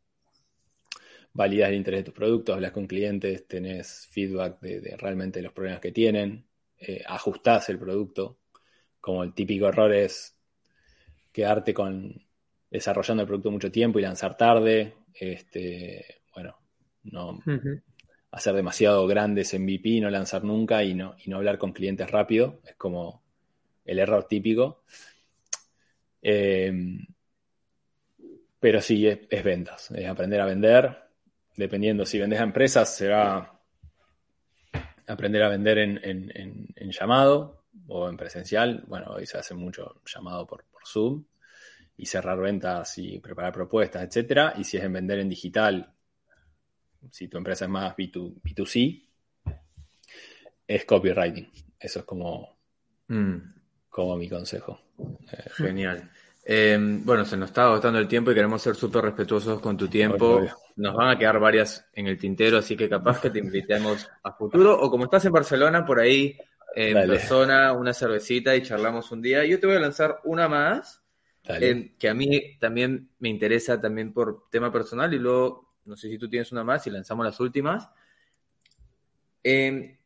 validas 1.33 1.71
el 1.71 1.77
interés 1.77 2.01
de 2.01 2.05
tus 2.05 2.14
productos, 2.14 2.55
hablas 2.55 2.73
con 2.73 2.87
clientes, 2.87 3.47
tenés 3.47 4.09
feedback 4.11 4.61
de, 4.61 4.97
realmente 4.99 5.43
los 5.43 5.53
problemas 5.53 5.81
que 5.81 5.93
tienen, 5.93 6.47
eh, 6.79 7.03
ajustás 7.07 7.68
el 7.68 7.79
producto, 7.79 8.39
como 9.01 9.23
el 9.23 9.35
típico 9.35 9.68
error 9.68 9.93
es 9.93 10.37
quedarte 11.33 11.73
con 11.73 12.27
desarrollando 12.71 13.23
el 13.23 13.27
producto 13.27 13.51
mucho 13.51 13.71
tiempo 13.71 13.99
y 13.99 14.03
lanzar 14.03 14.37
tarde, 14.37 14.95
este, 15.14 16.20
no 17.05 17.42
hacer 18.32 18.55
demasiado 18.55 19.07
grandes 19.07 19.53
MVP, 19.55 20.01
no 20.01 20.11
lanzar 20.11 20.44
nunca 20.44 20.84
y 20.84 20.94
no, 20.94 21.16
y 21.24 21.30
no 21.30 21.38
hablar 21.38 21.59
con 21.59 21.72
clientes 21.72 22.11
rápido, 22.11 22.61
es 22.64 22.74
como 22.76 23.22
el 23.84 23.98
error 23.98 24.26
típico. 24.28 24.82
Em, 26.22 27.07
pero 28.59 28.80
sí, 28.80 29.07
es, 29.07 29.44
ventas, 29.44 29.90
es 29.90 30.07
aprender 30.07 30.40
a 30.40 30.46
vender, 30.46 30.96
dependiendo 31.57 32.05
si 32.05 32.18
vendes 32.18 32.40
a 32.40 32.44
empresas, 32.44 32.94
será 32.94 33.53
aprender 35.07 35.42
a 35.42 35.48
vender 35.48 35.78
en, 35.78 36.74
llamado 36.92 37.64
o 37.88 38.09
en 38.09 38.16
presencial. 38.16 38.84
Bueno, 38.86 39.12
hoy 39.12 39.26
se 39.26 39.38
hace 39.38 39.55
mucho 39.55 40.03
llamado 40.05 40.46
por, 40.46 40.64
Zoom 40.82 41.24
y 41.98 42.07
cerrar 42.07 42.38
ventas 42.38 42.96
y 42.96 43.18
preparar 43.18 43.53
propuestas, 43.53 44.03
etcétera. 44.03 44.55
Y 44.57 44.64
si 44.64 44.78
es 44.78 44.84
en 44.84 44.94
vender 44.94 45.18
en 45.18 45.28
digital, 45.28 45.92
si 47.11 47.28
tu 47.28 47.38
empresa 47.38 47.64
es 47.64 47.70
más 47.70 47.96
B2, 47.96 48.66
c 48.66 49.07
es 50.66 50.84
copywriting. 50.84 51.51
Eso 51.78 52.01
es 52.01 52.05
como, 52.05 52.59
mm. 53.09 53.36
como 53.88 54.16
mi 54.16 54.28
consejo. 54.28 54.80
Eh, 55.32 55.51
Genial. 55.57 56.11
Em, 56.44 57.05
bueno, 57.05 57.24
se 57.24 57.36
nos 57.36 57.51
está 57.51 57.64
agotando 57.64 57.98
el 57.98 58.09
tiempo 58.09 58.30
y 58.30 58.34
queremos 58.34 58.62
ser 58.62 58.74
súper 58.74 59.05
respetuosos 59.05 59.61
con 59.61 59.76
tu 59.76 59.88
tiempo. 59.88 60.42
Nos 60.76 60.94
van 60.94 61.09
a 61.11 61.18
quedar 61.18 61.38
varias 61.38 61.86
en 61.92 62.07
el 62.07 62.18
tintero, 62.18 62.59
así 62.59 62.76
que 62.76 62.88
capaz 62.88 63.20
que 63.20 63.30
te 63.30 63.38
invitemos 63.38 64.09
a 64.22 64.32
futuro. 64.32 64.80
O 64.80 64.90
como 64.90 65.05
estás 65.05 65.24
en 65.26 65.32
Barcelona, 65.32 65.84
por 65.84 66.01
ahí 66.01 66.36
en 66.74 67.07
persona, 67.07 67.72
una 67.72 67.92
cervecita 67.92 68.57
y 68.57 68.62
charlamos 68.62 69.11
un 69.12 69.22
día. 69.22 69.44
Yo 69.44 69.61
te 69.61 69.66
voy 69.66 69.76
a 69.76 69.80
lanzar 69.80 70.20
una 70.24 70.48
más, 70.48 71.03
em, 71.44 71.96
que 71.98 72.09
a 72.09 72.14
mí 72.14 72.59
también 72.59 73.11
me 73.18 73.28
interesa 73.28 73.80
también 73.80 74.12
por 74.12 74.48
tema 74.51 74.72
personal 74.72 75.12
y 75.12 75.18
luego, 75.18 75.70
no 75.85 75.97
sé 75.97 76.09
si 76.09 76.18
tú 76.18 76.28
tienes 76.28 76.53
una 76.53 76.64
más 76.64 76.87
y 76.87 76.91
lanzamos 76.91 77.24
las 77.24 77.39
últimas. 77.41 77.89
En, 79.43 79.99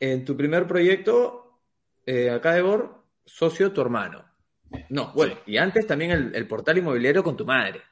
en 0.00 0.24
tu 0.24 0.36
primer 0.36 0.66
proyecto, 0.66 1.60
eh, 2.04 2.30
acá 2.30 2.54
de 2.54 2.62
Bor, 2.62 3.04
socio 3.24 3.72
tu 3.72 3.80
hermano. 3.80 4.24
No, 4.88 5.12
bueno, 5.14 5.38
y 5.46 5.56
antes 5.58 5.86
también 5.86 6.32
el, 6.34 6.46
portal 6.46 6.78
inmobiliario 6.78 7.22
con 7.22 7.36
tu 7.36 7.44
madre. 7.44 7.82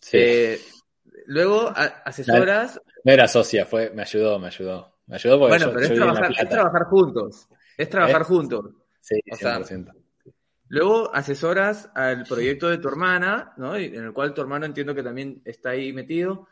Sí. 0.00 0.16
Eh, 0.18 0.60
luego, 1.26 1.72
asesoras. 1.74 2.80
No, 3.04 3.12
era 3.12 3.28
socia, 3.28 3.66
fue, 3.66 3.90
me 3.90 4.02
ayudó, 4.02 4.38
me 4.38 4.48
ayudó. 4.48 4.98
Me 5.06 5.16
ayudó 5.16 5.38
porque 5.38 5.56
bueno, 5.56 5.72
pero 5.72 5.86
es, 5.86 6.48
trabajar, 6.48 6.84
juntos. 6.84 7.48
Es 7.76 7.88
trabajar 7.88 8.22
¿Eh? 8.22 8.24
juntos. 8.24 8.66
Sí, 9.00 9.16
100%. 9.26 9.97
Luego 10.68 11.14
asesoras 11.14 11.90
al 11.94 12.24
proyecto 12.24 12.68
de 12.68 12.78
tu 12.78 12.88
hermana, 12.88 13.52
¿no? 13.56 13.76
En 13.76 14.04
el 14.04 14.12
cual 14.12 14.34
tu 14.34 14.40
hermano 14.40 14.66
entiendo 14.66 14.94
que 14.94 15.02
también 15.02 15.42
está 15.44 15.70
ahí 15.70 15.92
metido. 15.92 16.46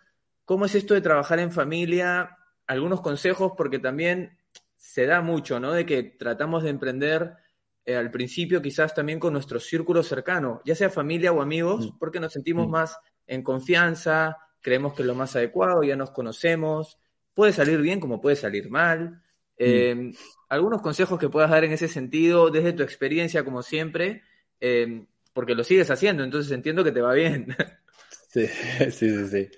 ¿Cómo 0.45 0.65
es 0.65 0.75
esto 0.75 0.95
de 0.95 1.01
trabajar 1.01 1.39
en 1.39 1.53
familia? 1.53 2.39
Algunos 2.67 3.01
consejos, 3.01 3.53
porque 3.57 3.79
también 3.79 4.39
se 4.77 5.07
da 5.07 5.21
mucho, 5.21 5.61
¿no? 5.61 5.73
De 5.73 5.85
que 5.85 6.03
tratamos 6.03 6.63
de 6.63 6.71
emprender 6.71 7.37
eh, 7.85 7.97
al 7.97 8.11
principio 8.11 8.63
quizás 8.63 8.95
también 8.95 9.21
con 9.21 9.33
nuestro 9.33 9.61
círculo 9.61 10.03
cercano, 10.03 10.61
ya 10.65 10.75
sea 10.75 10.91
familia 10.91 11.33
o 11.33 11.41
amigos, 11.41 11.93
mm. 11.93 11.99
porque 11.99 12.19
nos 12.19 12.33
sentimos 12.33 12.67
mm. 12.67 12.71
más 12.71 12.99
en 13.27 13.43
confianza, 13.43 14.37
creemos 14.61 14.95
que 14.95 15.03
es 15.03 15.07
lo 15.07 15.15
más 15.15 15.37
adecuado, 15.37 15.83
ya 15.85 15.95
nos 15.95 16.11
conocemos, 16.11 16.99
puede 17.35 17.53
salir 17.53 17.81
bien 17.81 18.01
como 18.01 18.21
puede 18.21 18.37
salir 18.37 18.71
mal. 18.71 19.23
Mm. 19.59 19.65
Em, 19.65 20.13
algunos 20.49 20.83
consejos 20.83 21.19
que 21.19 21.29
puedas 21.29 21.51
dar 21.51 21.65
en 21.65 21.73
ese 21.73 21.89
sentido, 21.89 22.51
desde 22.51 22.73
tu 22.73 22.83
experiencia, 22.83 23.45
como 23.45 23.63
siempre, 23.63 24.23
em, 24.61 25.07
porque 25.33 25.55
lo 25.55 25.65
sigues 25.65 25.91
haciendo, 25.91 26.25
entonces 26.25 26.53
entiendo 26.53 26.85
que 26.85 26.93
te 26.93 27.01
va 27.01 27.15
bien. 27.15 27.49
Sí, 28.29 28.47
sí, 28.91 28.91
sí, 28.91 29.29
sí. 29.29 29.51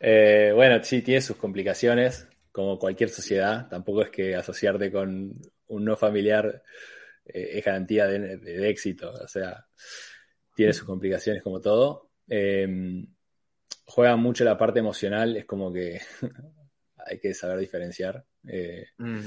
Eh, 0.00 0.52
bueno, 0.54 0.82
sí, 0.84 1.00
tiene 1.00 1.22
sus 1.22 1.36
complicaciones, 1.36 2.28
como 2.52 2.78
cualquier 2.78 3.08
sociedad. 3.08 3.66
Tampoco 3.68 4.02
es 4.02 4.10
que 4.10 4.36
asociarte 4.36 4.92
con 4.92 5.40
un 5.68 5.84
no 5.84 5.96
familiar 5.96 6.62
eh, 7.24 7.50
es 7.54 7.64
garantía 7.64 8.06
de, 8.06 8.68
éxito. 8.68 9.10
O 9.12 9.26
sea, 9.26 9.66
tiene 10.54 10.74
sus 10.74 10.84
complicaciones 10.84 11.42
como 11.42 11.60
todo. 11.60 12.10
Em, 12.28 13.06
juega 13.86 14.16
mucho 14.16 14.44
la 14.44 14.58
parte 14.58 14.80
emocional, 14.80 15.36
es 15.36 15.46
como 15.46 15.72
que 15.72 16.00
hay 17.08 17.18
que 17.18 17.34
saber 17.34 17.58
diferenciar. 17.58 18.24
Eh, 18.46 18.86
mm. 18.98 19.20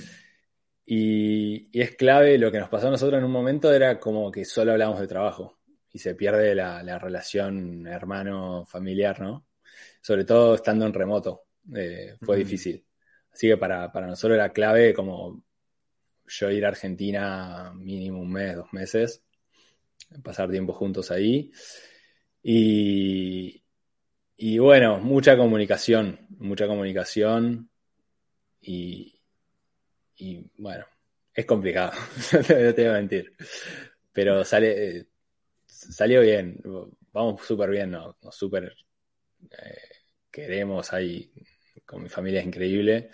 y, 0.85 1.79
es 1.79 1.95
clave, 1.95 2.37
lo 2.37 2.51
que 2.51 2.59
nos 2.59 2.69
pasó 2.69 2.87
a 2.87 2.91
nosotros 2.91 3.19
en 3.19 3.25
un 3.25 3.31
momento 3.31 3.73
era 3.73 3.99
como 3.99 4.31
que 4.31 4.45
solo 4.45 4.71
hablamos 4.71 4.99
de 4.99 5.07
trabajo 5.07 5.59
y 5.91 5.99
se 5.99 6.15
pierde 6.15 6.55
la, 6.55 6.99
relación 6.99 7.85
hermano-familiar, 7.87 9.19
¿no? 9.21 9.47
Sobre 10.01 10.25
todo 10.25 10.55
estando 10.55 10.85
en 10.85 10.93
remoto, 10.93 11.43
eh, 11.75 12.15
fue 12.21 12.37
difícil. 12.37 12.85
Así 13.31 13.47
que 13.47 13.57
para, 13.57 13.91
para 13.91 14.07
nosotros 14.07 14.35
era 14.35 14.51
clave 14.51 14.93
como 14.93 15.43
yo 16.27 16.49
ir 16.49 16.65
a 16.65 16.69
Argentina 16.69 17.73
mínimo 17.75 18.21
un 18.21 18.31
mes, 18.31 18.55
dos 18.55 18.71
meses, 18.73 19.23
pasar 20.23 20.49
tiempo 20.49 20.73
juntos 20.73 21.11
ahí. 21.11 21.51
Y, 22.43 23.63
y 24.37 24.57
bueno, 24.57 24.99
mucha 24.99 25.37
comunicación, 25.37 26.19
mucha 26.29 26.67
comunicación 26.67 27.69
y, 28.61 29.19
bueno, 30.57 30.85
es 31.33 31.45
complicado, 31.45 31.93
no 32.33 32.41
te 32.47 32.73
voy 32.73 32.85
a 32.85 32.93
mentir, 32.93 33.33
pero 34.11 34.43
sale, 34.43 35.07
salió 35.65 36.21
bien, 36.21 36.61
vamos 37.11 37.41
súper 37.45 37.69
bien, 37.69 37.91
nos 37.91 38.15
no, 38.21 38.31
súper 38.31 38.75
eh, 39.51 39.77
queremos 40.29 40.93
ahí, 40.93 41.31
con 41.85 42.03
mi 42.03 42.09
familia 42.09 42.41
es 42.41 42.45
increíble, 42.47 43.11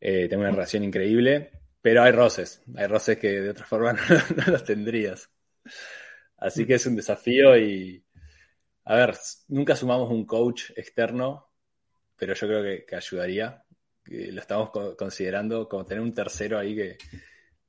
eh, 0.00 0.28
tengo 0.28 0.42
una 0.42 0.52
relación 0.52 0.84
increíble 0.84 1.50
pero 1.86 2.02
hay 2.02 2.10
roces, 2.10 2.64
hay 2.74 2.88
roces 2.88 3.16
que 3.16 3.40
de 3.40 3.50
otra 3.50 3.64
forma 3.64 3.92
no, 4.36 4.52
los 4.52 4.64
tendrías. 4.64 5.30
Así 6.38 6.66
que 6.66 6.74
es 6.74 6.86
un 6.86 6.96
desafío 6.96 7.56
y 7.56 8.04
A 8.84 8.96
ver, 8.96 9.16
nunca 9.48 9.76
sumamos 9.76 10.10
un 10.10 10.26
coach 10.26 10.72
externo, 10.76 11.50
pero 12.16 12.34
yo 12.34 12.48
creo 12.48 12.62
que, 12.64 12.86
que 12.86 12.96
ayudaría. 12.96 13.64
Que 14.06 14.30
lo 14.32 14.40
estamos 14.40 14.70
co- 14.70 14.96
considerando 14.96 15.68
como 15.68 15.84
tener 15.84 16.02
un 16.02 16.14
tercero 16.14 16.58
ahí 16.58 16.74
que, 16.76 16.98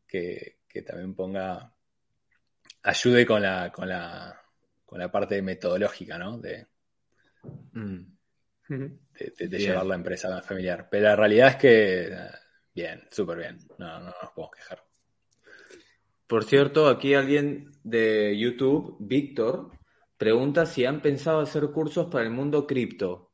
que, 0.07 0.59
que 0.67 0.81
también 0.83 1.15
ponga, 1.15 1.73
ayude 2.83 3.25
con 3.25 3.41
la, 3.41 3.71
con 3.71 3.89
la, 3.89 4.39
con 4.85 4.99
la 4.99 5.11
parte 5.11 5.41
metodológica, 5.41 6.17
¿no? 6.17 6.37
De, 6.39 6.67
Mm. 7.73 8.03
De, 8.69 9.33
de- 9.37 9.47
de 9.47 9.57
Bien. 9.57 9.61
llevar 9.71 9.85
la 9.85 9.95
empresa 9.95 10.41
familiar. 10.41 10.89
Pero 10.91 11.05
la 11.05 11.15
realidad 11.15 11.47
es 11.49 11.55
que, 11.55 12.17
bien, 12.75 13.07
súper 13.11 13.37
bien. 13.37 13.57
No, 13.77 13.99
no 13.99 14.05
nos 14.21 14.31
podemos 14.35 14.51
quejar. 14.55 14.83
Por 16.27 16.43
cierto, 16.43 16.89
aquí 16.89 17.13
alguien 17.13 17.71
de 17.83 18.37
YouTube, 18.37 18.97
Víctor, 18.99 19.71
pregunta 20.17 20.65
si 20.65 20.83
han 20.85 21.01
pensado 21.01 21.39
hacer 21.39 21.67
cursos 21.71 22.07
para 22.07 22.25
el 22.25 22.31
mundo 22.31 22.67
cripto. 22.67 23.31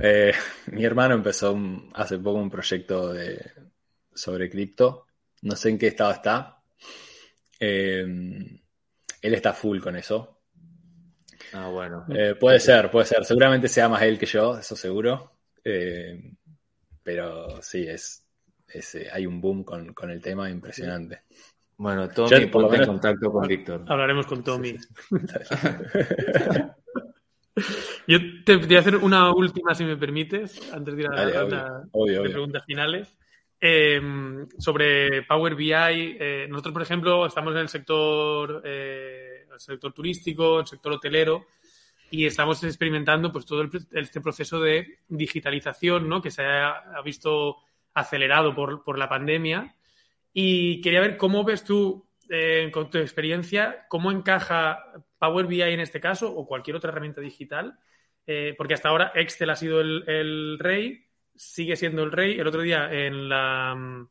Eh, 0.00 0.32
mi 0.72 0.84
hermano 0.84 1.14
empezó 1.14 1.52
un- 1.52 1.90
hace 1.94 2.18
poco 2.18 2.38
un 2.38 2.50
proyecto 2.50 3.12
de, 3.12 3.40
sobre 4.12 4.50
cripto. 4.50 5.06
No 5.42 5.56
sé 5.56 5.70
en 5.70 5.78
qué 5.78 5.88
estado 5.88 6.12
está. 6.12 6.62
Eh, 7.60 8.02
él 8.02 9.34
está 9.34 9.52
full 9.52 9.80
con 9.80 9.96
eso. 9.96 10.40
Ah, 11.52 11.68
bueno. 11.68 12.04
Eh, 12.08 12.34
puede 12.34 12.58
ser, 12.60 12.90
puede 12.90 13.06
ser. 13.06 13.24
Seguramente 13.24 13.68
sea 13.68 13.88
más 13.88 14.02
él 14.02 14.18
que 14.18 14.26
yo, 14.26 14.58
eso 14.58 14.74
seguro. 14.74 15.32
Eh, 15.62 16.32
pero 17.02 17.62
sí, 17.62 17.86
es, 17.86 18.24
es, 18.66 18.94
eh, 18.96 19.08
hay 19.12 19.26
un 19.26 19.40
boom 19.40 19.62
con, 19.64 19.92
con 19.94 20.10
el 20.10 20.20
tema 20.20 20.50
impresionante. 20.50 21.22
Bueno, 21.76 22.08
Tommy, 22.08 22.40
Yo, 22.40 22.50
ponte 22.50 22.76
en 22.76 22.86
contacto 22.86 23.30
con 23.32 23.46
Víctor. 23.46 23.84
Hablaremos 23.86 24.26
con 24.26 24.42
Tommy. 24.42 24.76
Yo 28.06 28.18
te 28.44 28.56
voy 28.56 28.76
a 28.76 28.80
hacer 28.80 28.96
una 28.96 29.32
última, 29.32 29.74
si 29.74 29.84
me 29.84 29.96
permites, 29.96 30.72
antes 30.72 30.96
de 30.96 31.02
ir 31.02 31.08
a 31.08 31.14
la 31.14 31.24
ronda 31.42 31.84
de 32.06 32.20
preguntas 32.32 32.64
finales. 32.64 33.16
Eh, 33.60 34.00
sobre 34.58 35.22
Power 35.22 35.54
BI, 35.54 35.72
eh, 35.72 36.46
nosotros, 36.50 36.72
por 36.72 36.82
ejemplo, 36.82 37.24
estamos 37.26 37.52
en 37.54 37.60
el 37.60 37.68
sector, 37.68 38.60
eh, 38.64 39.46
el 39.52 39.60
sector 39.60 39.92
turístico, 39.92 40.60
el 40.60 40.66
sector 40.66 40.92
hotelero, 40.92 41.46
y 42.10 42.26
estamos 42.26 42.62
experimentando 42.64 43.32
pues 43.32 43.46
todo 43.46 43.62
el- 43.62 43.70
este 43.92 44.20
proceso 44.20 44.60
de 44.60 44.98
digitalización 45.08 46.08
¿no? 46.08 46.20
que 46.20 46.30
se 46.30 46.42
ha, 46.44 46.70
ha 46.94 47.02
visto 47.02 47.56
acelerado 47.94 48.54
por, 48.54 48.82
por 48.84 48.98
la 48.98 49.08
pandemia. 49.08 49.74
Y 50.32 50.80
quería 50.80 51.00
ver 51.00 51.16
cómo 51.16 51.44
ves 51.44 51.64
tú, 51.64 52.04
eh, 52.28 52.68
con 52.72 52.90
tu 52.90 52.98
experiencia, 52.98 53.86
cómo 53.88 54.10
encaja 54.12 54.84
Power 55.24 55.46
BI 55.46 55.62
en 55.62 55.80
este 55.80 56.00
caso 56.00 56.30
o 56.34 56.46
cualquier 56.46 56.76
otra 56.76 56.90
herramienta 56.90 57.20
digital, 57.20 57.78
eh, 58.26 58.54
porque 58.56 58.74
hasta 58.74 58.88
ahora 58.88 59.12
Excel 59.14 59.50
ha 59.50 59.56
sido 59.56 59.80
el, 59.80 60.04
el 60.08 60.58
rey, 60.58 61.06
sigue 61.34 61.76
siendo 61.76 62.02
el 62.02 62.12
rey. 62.12 62.38
El 62.38 62.46
otro 62.46 62.62
día 62.62 62.92
en 62.92 63.28
la, 63.28 63.74
mm, 63.76 64.08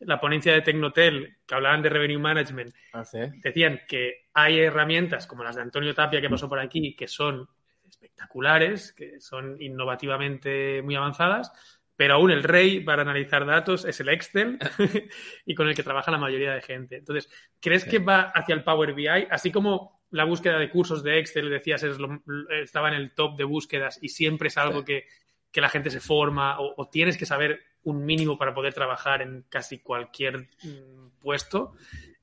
la 0.00 0.18
ponencia 0.20 0.52
de 0.52 0.62
Tecnotel, 0.62 1.36
que 1.46 1.54
hablaban 1.54 1.82
de 1.82 1.88
Revenue 1.90 2.18
Management, 2.18 2.74
Ah, 2.92 3.04
sí. 3.04 3.18
decían 3.42 3.80
que 3.88 4.28
hay 4.32 4.58
herramientas 4.60 5.26
como 5.26 5.44
las 5.44 5.56
de 5.56 5.62
Antonio 5.62 5.94
Tapia 5.94 6.20
que 6.20 6.30
pasó 6.30 6.48
por 6.48 6.58
aquí 6.58 6.94
que 6.96 7.06
son 7.08 7.46
espectaculares, 7.86 8.92
que 8.92 9.20
son 9.20 9.60
innovativamente 9.60 10.80
muy 10.82 10.94
avanzadas, 10.94 11.52
pero 11.96 12.14
aún 12.14 12.30
el 12.30 12.42
rey 12.42 12.80
para 12.80 13.02
analizar 13.02 13.44
datos 13.44 13.84
es 13.84 14.00
el 14.00 14.08
Excel 14.08 14.58
y 15.44 15.54
con 15.54 15.68
el 15.68 15.74
que 15.74 15.82
trabaja 15.82 16.10
la 16.10 16.16
mayoría 16.18 16.54
de 16.54 16.62
gente. 16.62 16.96
Entonces, 16.96 17.30
¿crees 17.60 17.82
Sí. 17.82 17.90
que 17.90 17.98
va 17.98 18.22
hacia 18.34 18.54
el 18.54 18.64
Power 18.64 18.94
BI? 18.94 19.06
Así 19.30 19.52
como 19.52 19.99
la 20.10 20.24
búsqueda 20.24 20.58
de 20.58 20.70
cursos 20.70 21.02
de 21.02 21.18
Excel, 21.18 21.50
decías, 21.50 21.82
es 21.82 21.98
lo- 21.98 22.22
estaba 22.62 22.88
en 22.88 22.94
el 22.94 23.12
top 23.14 23.36
de 23.36 23.44
búsquedas 23.44 23.98
y 24.02 24.08
siempre 24.08 24.48
es 24.48 24.56
algo 24.58 24.80
Sí. 24.80 24.84
que, 24.86 25.04
que 25.52 25.60
la 25.60 25.68
gente 25.68 25.90
se 25.90 26.00
forma 26.00 26.60
o, 26.60 26.74
o 26.76 26.88
tienes 26.88 27.16
que 27.16 27.26
saber 27.26 27.60
un 27.84 28.04
mínimo 28.04 28.36
para 28.36 28.54
poder 28.54 28.74
trabajar 28.74 29.22
en 29.22 29.44
casi 29.48 29.78
cualquier 29.78 30.48
mm, 30.62 31.20
puesto. 31.20 31.74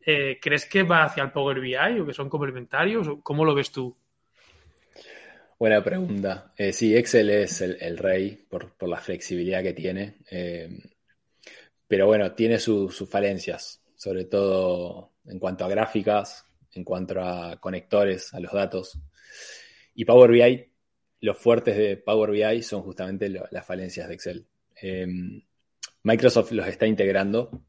Eh, 0.06 0.38
¿Crees 0.42 0.66
que 0.66 0.84
va 0.84 1.04
hacia 1.04 1.24
el 1.24 1.32
Power 1.32 1.60
BI 1.60 2.00
o 2.00 2.06
que 2.06 2.14
son 2.14 2.30
complementarios? 2.30 3.08
¿O 3.08 3.22
¿Cómo 3.22 3.44
lo 3.44 3.54
ves 3.56 3.72
tú? 3.72 3.96
Buena 5.60 5.84
pregunta. 5.84 6.52
Eh, 6.56 6.72
sí, 6.72 6.96
Excel 6.96 7.30
es 7.32 7.62
el, 7.62 7.78
el 7.82 7.98
rey 7.98 8.46
por, 8.50 8.74
por 8.78 8.88
la 8.90 8.98
flexibilidad 9.00 9.64
que 9.64 9.74
tiene. 9.74 10.18
eh, 10.30 10.70
pero 11.88 12.06
bueno, 12.06 12.34
tiene 12.34 12.60
su- 12.60 12.90
sus 12.90 13.10
falencias, 13.10 13.82
sobre 13.96 14.26
todo 14.26 15.14
en 15.26 15.40
cuanto 15.40 15.64
a 15.66 15.70
gráficas, 15.70 16.46
en 16.78 16.84
cuanto 16.84 17.20
a 17.22 17.58
conectores 17.60 18.34
a 18.34 18.40
los 18.40 18.54
datos. 18.54 18.98
Y 19.94 20.06
Power 20.06 20.32
BI, 20.32 20.72
los 21.22 21.38
fuertes 21.38 21.76
de 21.76 21.98
Power 21.98 22.32
BI 22.32 22.64
son 22.64 22.82
justamente 22.84 23.30
las 23.30 23.66
falencias 23.66 24.08
de 24.08 24.14
Excel. 24.14 24.48
Eh, 24.82 25.08
Microsoft 26.04 26.52
los 26.52 26.68
está 26.68 26.88
integrando 26.88 27.64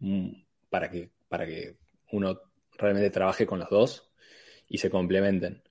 mm, 0.00 0.30
para 0.68 0.90
que, 0.90 1.10
para 1.28 1.46
que 1.46 1.76
uno 2.12 2.40
realmente 2.76 3.10
trabaje 3.10 3.46
con 3.46 3.58
los 3.58 3.70
dos 3.70 4.10
y 4.68 4.78
se 4.78 4.90
complementen. 4.90 5.62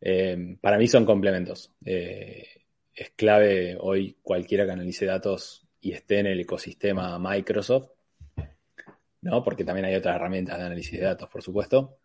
Eh, 0.00 0.56
para 0.60 0.78
mí 0.78 0.88
son 0.88 1.04
complementos. 1.04 1.72
Eh, 1.84 2.46
es 2.94 3.10
clave 3.10 3.76
hoy 3.78 4.16
cualquiera 4.22 4.64
que 4.64 4.72
analice 4.72 5.06
datos 5.06 5.66
y 5.80 5.92
esté 5.92 6.18
en 6.18 6.26
el 6.26 6.40
ecosistema 6.40 7.18
Microsoft, 7.18 7.90
¿no? 9.20 9.44
Porque 9.44 9.64
también 9.64 9.86
hay 9.86 9.94
otras 9.94 10.16
herramientas 10.16 10.58
de 10.58 10.64
análisis 10.64 10.98
de 10.98 11.06
datos, 11.06 11.28
por 11.28 11.42
supuesto. 11.42 11.98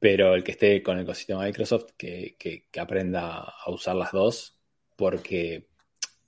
Pero 0.00 0.34
el 0.34 0.44
que 0.44 0.52
esté 0.52 0.82
con 0.82 0.96
el 0.98 1.04
ecosistema 1.04 1.44
Microsoft, 1.44 1.92
que, 1.96 2.36
que- 2.38 2.66
que 2.70 2.80
aprenda 2.80 3.38
a 3.40 3.70
usar 3.70 3.96
las 3.96 4.12
dos, 4.12 4.56
porque 4.96 5.66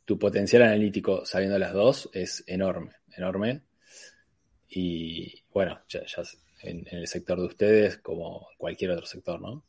tu 0.04 0.18
potencial 0.18 0.62
analítico 0.62 1.24
sabiendo 1.24 1.58
las 1.58 1.72
dos 1.72 2.10
es 2.12 2.42
enorme, 2.46 2.92
enorme. 3.16 3.62
Y 4.68 5.42
bueno, 5.52 5.80
ya, 5.88 6.04
ya 6.04 6.22
en, 6.62 6.86
en 6.90 6.98
el 6.98 7.06
sector 7.06 7.38
de 7.40 7.46
ustedes, 7.46 7.98
como 7.98 8.48
cualquier 8.58 8.90
otro 8.92 9.06
sector, 9.06 9.40
¿no? 9.40 9.64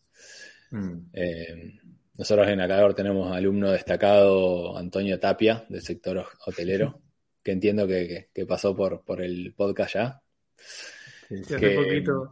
Mm. 0.71 0.97
Eh, 1.13 1.79
nosotros 2.17 2.47
en 2.47 2.61
Acador 2.61 2.93
tenemos 2.93 3.31
alumno 3.35 3.71
destacado 3.71 4.77
Antonio 4.77 5.19
Tapia, 5.19 5.65
del 5.69 5.81
sector 5.81 6.17
ho- 6.19 6.27
hotelero, 6.45 6.99
que 7.43 7.51
entiendo 7.51 7.87
que, 7.87 8.07
que- 8.07 8.29
que 8.33 8.45
pasó 8.45 8.75
por, 8.75 9.03
por 9.03 9.21
el 9.21 9.53
podcast 9.53 9.93
ya. 9.93 10.21
Sí, 10.57 11.35
hace 11.43 11.57
Que- 11.57 11.75
poquito. 11.75 12.31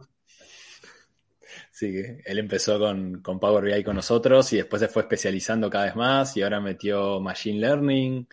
Sí, 1.80 1.96
él 2.26 2.38
empezó 2.38 2.78
con, 2.78 3.22
con 3.22 3.40
Power 3.40 3.64
BI 3.64 3.82
con 3.82 3.96
nosotros 3.96 4.52
y 4.52 4.56
después 4.56 4.80
se 4.80 4.88
fue 4.88 5.00
especializando 5.00 5.70
cada 5.70 5.86
vez 5.86 5.96
más 5.96 6.36
y 6.36 6.42
ahora 6.42 6.60
metió 6.60 7.20
Machine 7.20 7.58
Learning 7.58 8.28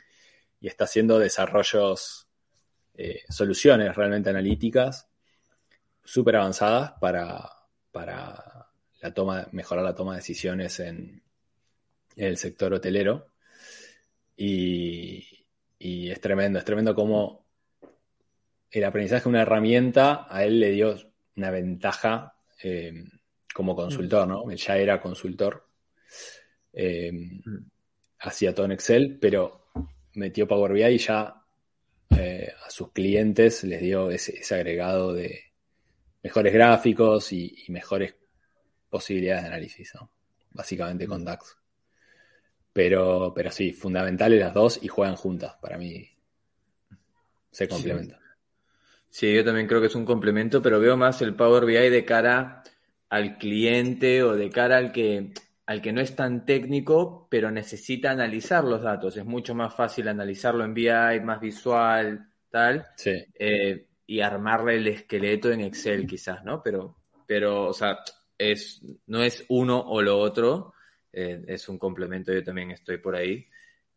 y 0.59 0.67
está 0.67 0.83
haciendo 0.83 1.17
desarrollos, 1.17 2.27
eh, 2.95 3.21
soluciones 3.29 3.95
realmente 3.95 4.31
analíticas 4.31 5.07
súper 6.03 6.35
avanzadas 6.35 6.91
para, 6.99 7.49
para 7.93 8.67
la 8.99 9.13
toma, 9.13 9.47
mejorar 9.53 9.85
la 9.85 9.95
toma 9.95 10.11
de 10.11 10.19
decisiones 10.19 10.81
en, 10.81 11.23
en 12.17 12.25
el 12.27 12.35
sector 12.35 12.73
hotelero. 12.73 13.31
Y, 14.35 15.25
y 15.79 16.11
es 16.11 16.19
tremendo, 16.19 16.59
es 16.59 16.65
tremendo 16.65 16.93
cómo 16.93 17.47
el 18.71 18.83
aprendizaje 18.83 19.23
de 19.23 19.29
una 19.29 19.43
herramienta 19.43 20.27
a 20.29 20.43
él 20.43 20.59
le 20.59 20.71
dio 20.71 20.97
una 21.37 21.49
ventaja 21.49 22.35
eh, 22.61 23.05
como 23.57 23.75
consultor, 23.75 24.27
¿no? 24.27 24.51
Ya 24.51 24.77
era 24.77 25.01
consultor, 25.01 25.67
eh, 26.73 27.11
hacía 28.19 28.53
todo 28.53 28.67
en 28.67 28.73
Excel, 28.73 29.17
pero 29.19 29.69
metió 30.13 30.47
Power 30.47 30.73
BI 30.73 30.83
y 30.83 30.97
ya 30.99 31.41
eh, 32.15 32.53
a 32.63 32.69
sus 32.69 32.91
clientes 32.91 33.63
les 33.63 33.81
dio 33.81 34.11
ese, 34.11 34.37
ese 34.37 34.53
agregado 34.53 35.11
de 35.11 35.45
mejores 36.21 36.53
gráficos 36.53 37.33
y, 37.33 37.63
y 37.67 37.71
mejores 37.71 38.13
posibilidades 38.91 39.41
de 39.41 39.47
análisis, 39.47 39.91
¿no? 39.95 40.11
Básicamente 40.51 41.07
con 41.07 41.25
DAX. 41.25 41.57
Pero, 42.73 43.33
pero 43.35 43.49
sí, 43.49 43.73
fundamentales 43.73 44.39
las 44.39 44.53
dos 44.53 44.79
y 44.83 44.87
juegan 44.87 45.15
juntas. 45.15 45.55
Para 45.59 45.79
mí 45.79 46.07
se 47.49 47.67
complementan. 47.67 48.19
Sí, 49.09 49.33
yo 49.33 49.43
también 49.43 49.65
creo 49.65 49.81
que 49.81 49.87
es 49.87 49.95
un 49.95 50.05
complemento, 50.05 50.61
pero 50.61 50.79
veo 50.79 50.95
más 50.95 51.23
el 51.23 51.33
Power 51.33 51.65
BI 51.65 51.89
de 51.89 52.05
cara 52.05 52.61
al 53.09 53.37
cliente 53.37 54.23
o 54.23 54.35
de 54.35 54.49
cara 54.49 54.77
al 54.77 54.91
que, 54.91 55.31
al 55.65 55.81
que 55.81 55.93
no 55.93 56.01
es 56.01 56.15
tan 56.15 56.45
técnico, 56.45 57.27
pero 57.29 57.51
necesita 57.51 58.11
analizar 58.11 58.63
los 58.63 58.81
datos. 58.81 59.17
Es 59.17 59.25
mucho 59.25 59.55
más 59.55 59.75
fácil 59.75 60.07
analizarlo 60.07 60.63
en 60.63 60.73
BI, 60.73 61.19
más 61.23 61.39
visual, 61.39 62.29
tal, 62.49 62.87
Sí, 62.95 63.11
eh, 63.37 63.87
y 64.05 64.21
armarle 64.21 64.75
el 64.75 64.87
esqueleto 64.87 65.51
en 65.51 65.61
Excel 65.61 66.07
quizás, 66.07 66.43
¿no? 66.43 66.61
Pero, 66.63 66.95
pero 67.25 67.65
o 67.65 67.73
sea, 67.73 67.99
es, 68.37 68.81
no 69.07 69.21
es 69.23 69.45
uno 69.49 69.79
o 69.79 70.01
lo 70.01 70.17
otro, 70.17 70.73
eh, 71.11 71.43
es 71.47 71.67
un 71.67 71.77
complemento, 71.77 72.33
yo 72.33 72.43
también 72.43 72.71
estoy 72.71 72.97
por 72.97 73.15
ahí. 73.15 73.45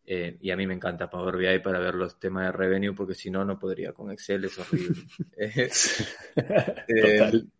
Eh, 0.05 0.39
y 0.41 0.51
a 0.51 0.57
mí 0.57 0.67
me 0.67 0.75
encanta 0.75 1.09
Power 1.09 1.37
BI 1.37 1.61
para 1.61 1.79
ver 1.79 1.95
los 1.95 2.19
temas 2.19 2.47
de 2.47 2.53
revenue, 2.53 2.95
porque 2.95 3.15
si 3.15 3.31
no, 3.31 3.45
no 3.45 3.59
podría 3.59 3.93
con 3.93 4.11
Excel, 4.11 4.45
es 4.47 4.59
horrible. 4.59 5.03
total. 7.21 7.51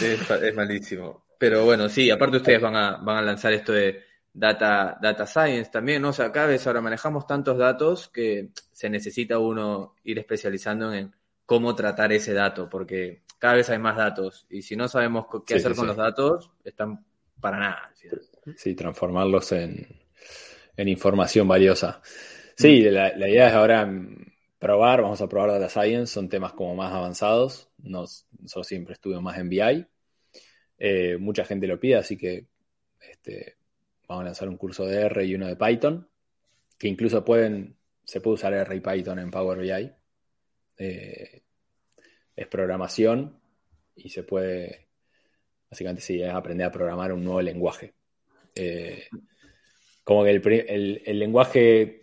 Es, 0.00 0.30
es 0.30 0.54
malísimo. 0.54 1.24
Pero 1.38 1.64
bueno, 1.64 1.88
sí, 1.88 2.10
aparte 2.10 2.36
ustedes 2.36 2.60
van 2.60 2.76
a, 2.76 2.96
van 2.98 3.16
a 3.18 3.22
lanzar 3.22 3.52
esto 3.52 3.72
de 3.72 4.00
data, 4.32 4.96
data 5.00 5.26
science 5.26 5.70
también, 5.70 6.00
¿no? 6.02 6.10
O 6.10 6.12
sea, 6.12 6.30
cada 6.30 6.46
vez 6.46 6.66
ahora 6.66 6.80
manejamos 6.80 7.26
tantos 7.26 7.58
datos 7.58 8.08
que 8.08 8.50
se 8.70 8.88
necesita 8.88 9.38
uno 9.38 9.96
ir 10.04 10.18
especializando 10.18 10.92
en 10.94 11.14
cómo 11.44 11.74
tratar 11.74 12.12
ese 12.12 12.32
dato, 12.32 12.68
porque 12.70 13.22
cada 13.38 13.54
vez 13.54 13.68
hay 13.70 13.78
más 13.78 13.96
datos 13.96 14.46
y 14.48 14.62
si 14.62 14.76
no 14.76 14.86
sabemos 14.88 15.26
qué 15.44 15.54
Sí, 15.54 15.56
hacer 15.56 15.72
sí, 15.72 15.76
con 15.76 15.84
sí. 15.84 15.88
los 15.88 15.96
datos, 15.96 16.52
están 16.64 17.04
para 17.40 17.58
nada. 17.58 17.92
Sí, 18.56 18.74
transformarlos 18.74 19.52
en, 19.52 19.86
en 20.76 20.88
información 20.88 21.48
valiosa. 21.48 22.00
Sí, 22.56 22.82
la, 22.82 23.16
la 23.16 23.28
idea 23.28 23.48
es 23.48 23.54
ahora 23.54 23.90
probar, 24.58 25.02
vamos 25.02 25.20
a 25.20 25.28
probar 25.28 25.50
Data 25.50 25.68
Science, 25.68 26.12
son 26.12 26.28
temas 26.28 26.52
como 26.52 26.74
más 26.76 26.92
avanzados. 26.92 27.70
Nos, 27.82 28.26
nosotros 28.38 28.66
siempre 28.66 28.94
estuvimos 28.94 29.22
más 29.22 29.38
en 29.38 29.48
BI. 29.48 29.86
Eh, 30.78 31.16
mucha 31.18 31.44
gente 31.44 31.66
lo 31.66 31.78
pide, 31.78 31.96
así 31.96 32.16
que 32.16 32.46
este, 33.00 33.56
vamos 34.08 34.22
a 34.22 34.26
lanzar 34.26 34.48
un 34.48 34.56
curso 34.56 34.86
de 34.86 35.02
R 35.02 35.24
y 35.24 35.34
uno 35.34 35.46
de 35.46 35.56
Python, 35.56 36.08
que 36.78 36.88
incluso 36.88 37.24
pueden, 37.24 37.76
se 38.04 38.20
puede 38.20 38.34
usar 38.34 38.52
R 38.54 38.74
y 38.74 38.80
Python 38.80 39.18
en 39.18 39.30
Power 39.30 39.58
BI. 39.58 39.92
Eh, 40.78 41.42
es 42.34 42.46
programación 42.48 43.40
y 43.94 44.08
se 44.08 44.22
puede, 44.22 44.88
básicamente 45.70 46.02
sí, 46.02 46.22
es 46.22 46.30
aprender 46.30 46.66
a 46.66 46.72
programar 46.72 47.12
un 47.12 47.22
nuevo 47.24 47.42
lenguaje. 47.42 47.94
Eh, 48.54 49.06
como 50.04 50.24
que 50.24 50.30
el- 50.30 51.02
el 51.04 51.18
lenguaje 51.18 52.01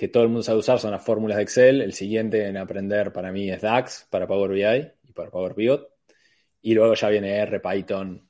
que 0.00 0.08
todo 0.08 0.22
el 0.22 0.30
mundo 0.30 0.42
sabe 0.42 0.60
usar 0.60 0.78
son 0.78 0.92
las 0.92 1.04
fórmulas 1.04 1.36
de 1.36 1.42
Excel. 1.42 1.82
El 1.82 1.92
siguiente 1.92 2.46
en 2.46 2.56
aprender 2.56 3.12
para 3.12 3.30
mí 3.32 3.50
es 3.50 3.60
DAX 3.60 4.06
para 4.08 4.26
Power 4.26 4.50
BI 4.50 4.92
y 5.10 5.12
para 5.12 5.30
Power 5.30 5.54
Pivot. 5.54 5.90
Y 6.62 6.72
luego 6.72 6.94
ya 6.94 7.10
viene 7.10 7.36
R, 7.36 7.60
Python, 7.60 8.26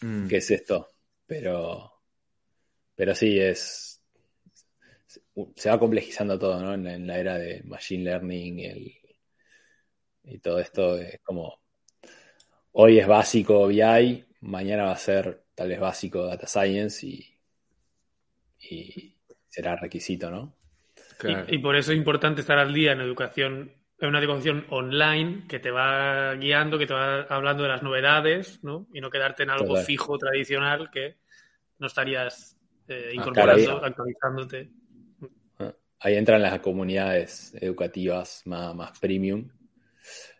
Mm. 0.00 0.28
¿qué 0.28 0.38
es 0.38 0.50
esto? 0.50 0.88
Pero, 1.26 1.92
pero 2.94 3.14
sí, 3.14 3.38
es. 3.38 4.00
Se 5.56 5.68
va 5.68 5.78
complejizando 5.78 6.38
todo, 6.38 6.58
¿no? 6.62 6.72
En, 6.72 6.86
en 6.86 7.06
la 7.06 7.18
era 7.18 7.36
de 7.36 7.62
Machine 7.64 8.04
Learning 8.04 8.58
y, 8.58 8.64
el- 8.64 8.94
y 10.24 10.38
todo 10.38 10.58
esto 10.58 10.96
es 10.96 11.20
como. 11.22 11.60
Hoy 12.72 12.98
es 12.98 13.06
básico 13.06 13.66
BI, 13.66 14.24
mañana 14.40 14.84
va 14.84 14.92
a 14.92 14.96
ser 14.96 15.44
tal 15.54 15.68
vez 15.68 15.80
básico 15.80 16.24
Data 16.24 16.46
Science 16.46 17.06
y, 17.06 17.26
y 18.60 19.16
será 19.48 19.76
requisito, 19.76 20.30
¿no? 20.30 20.57
Claro. 21.18 21.44
Y, 21.48 21.56
y 21.56 21.58
por 21.58 21.76
eso 21.76 21.92
es 21.92 21.98
importante 21.98 22.40
estar 22.40 22.58
al 22.58 22.72
día 22.72 22.92
en 22.92 23.00
educación, 23.00 23.72
en 23.98 24.08
una 24.08 24.20
educación 24.20 24.64
online 24.70 25.44
que 25.48 25.58
te 25.58 25.70
va 25.70 26.34
guiando, 26.34 26.78
que 26.78 26.86
te 26.86 26.94
va 26.94 27.22
hablando 27.22 27.64
de 27.64 27.68
las 27.68 27.82
novedades, 27.82 28.62
¿no? 28.62 28.86
Y 28.92 29.00
no 29.00 29.10
quedarte 29.10 29.42
en 29.42 29.50
algo 29.50 29.76
fijo, 29.76 30.16
tradicional, 30.16 30.90
que 30.90 31.16
no 31.78 31.88
estarías 31.88 32.58
eh, 32.88 33.08
Ah, 33.10 33.14
incorporando, 33.14 33.84
actualizándote. 33.84 34.70
Ahí 36.00 36.14
entran 36.14 36.40
las 36.40 36.58
comunidades 36.60 37.54
educativas 37.60 38.42
más, 38.46 38.74
más 38.74 38.98
premium. 38.98 39.50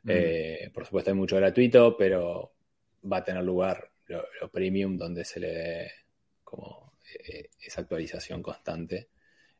Mm. 0.05 0.11
Eh, 0.11 0.71
por 0.73 0.87
supuesto 0.87 1.11
hay 1.11 1.17
mucho 1.17 1.37
gratuito, 1.37 1.97
pero 1.97 2.55
va 3.11 3.19
a 3.19 3.25
tener 3.25 3.45
lugar 3.45 3.91
lo, 4.07 4.25
lo 4.41 4.51
premium 4.51 4.97
donde 4.97 5.25
se 5.25 5.41
le 5.41 5.49
dé 5.49 5.93
como 6.43 6.95
eh, 7.27 7.51
esa 7.61 7.83
actualización 7.83 8.43
constante 8.43 9.11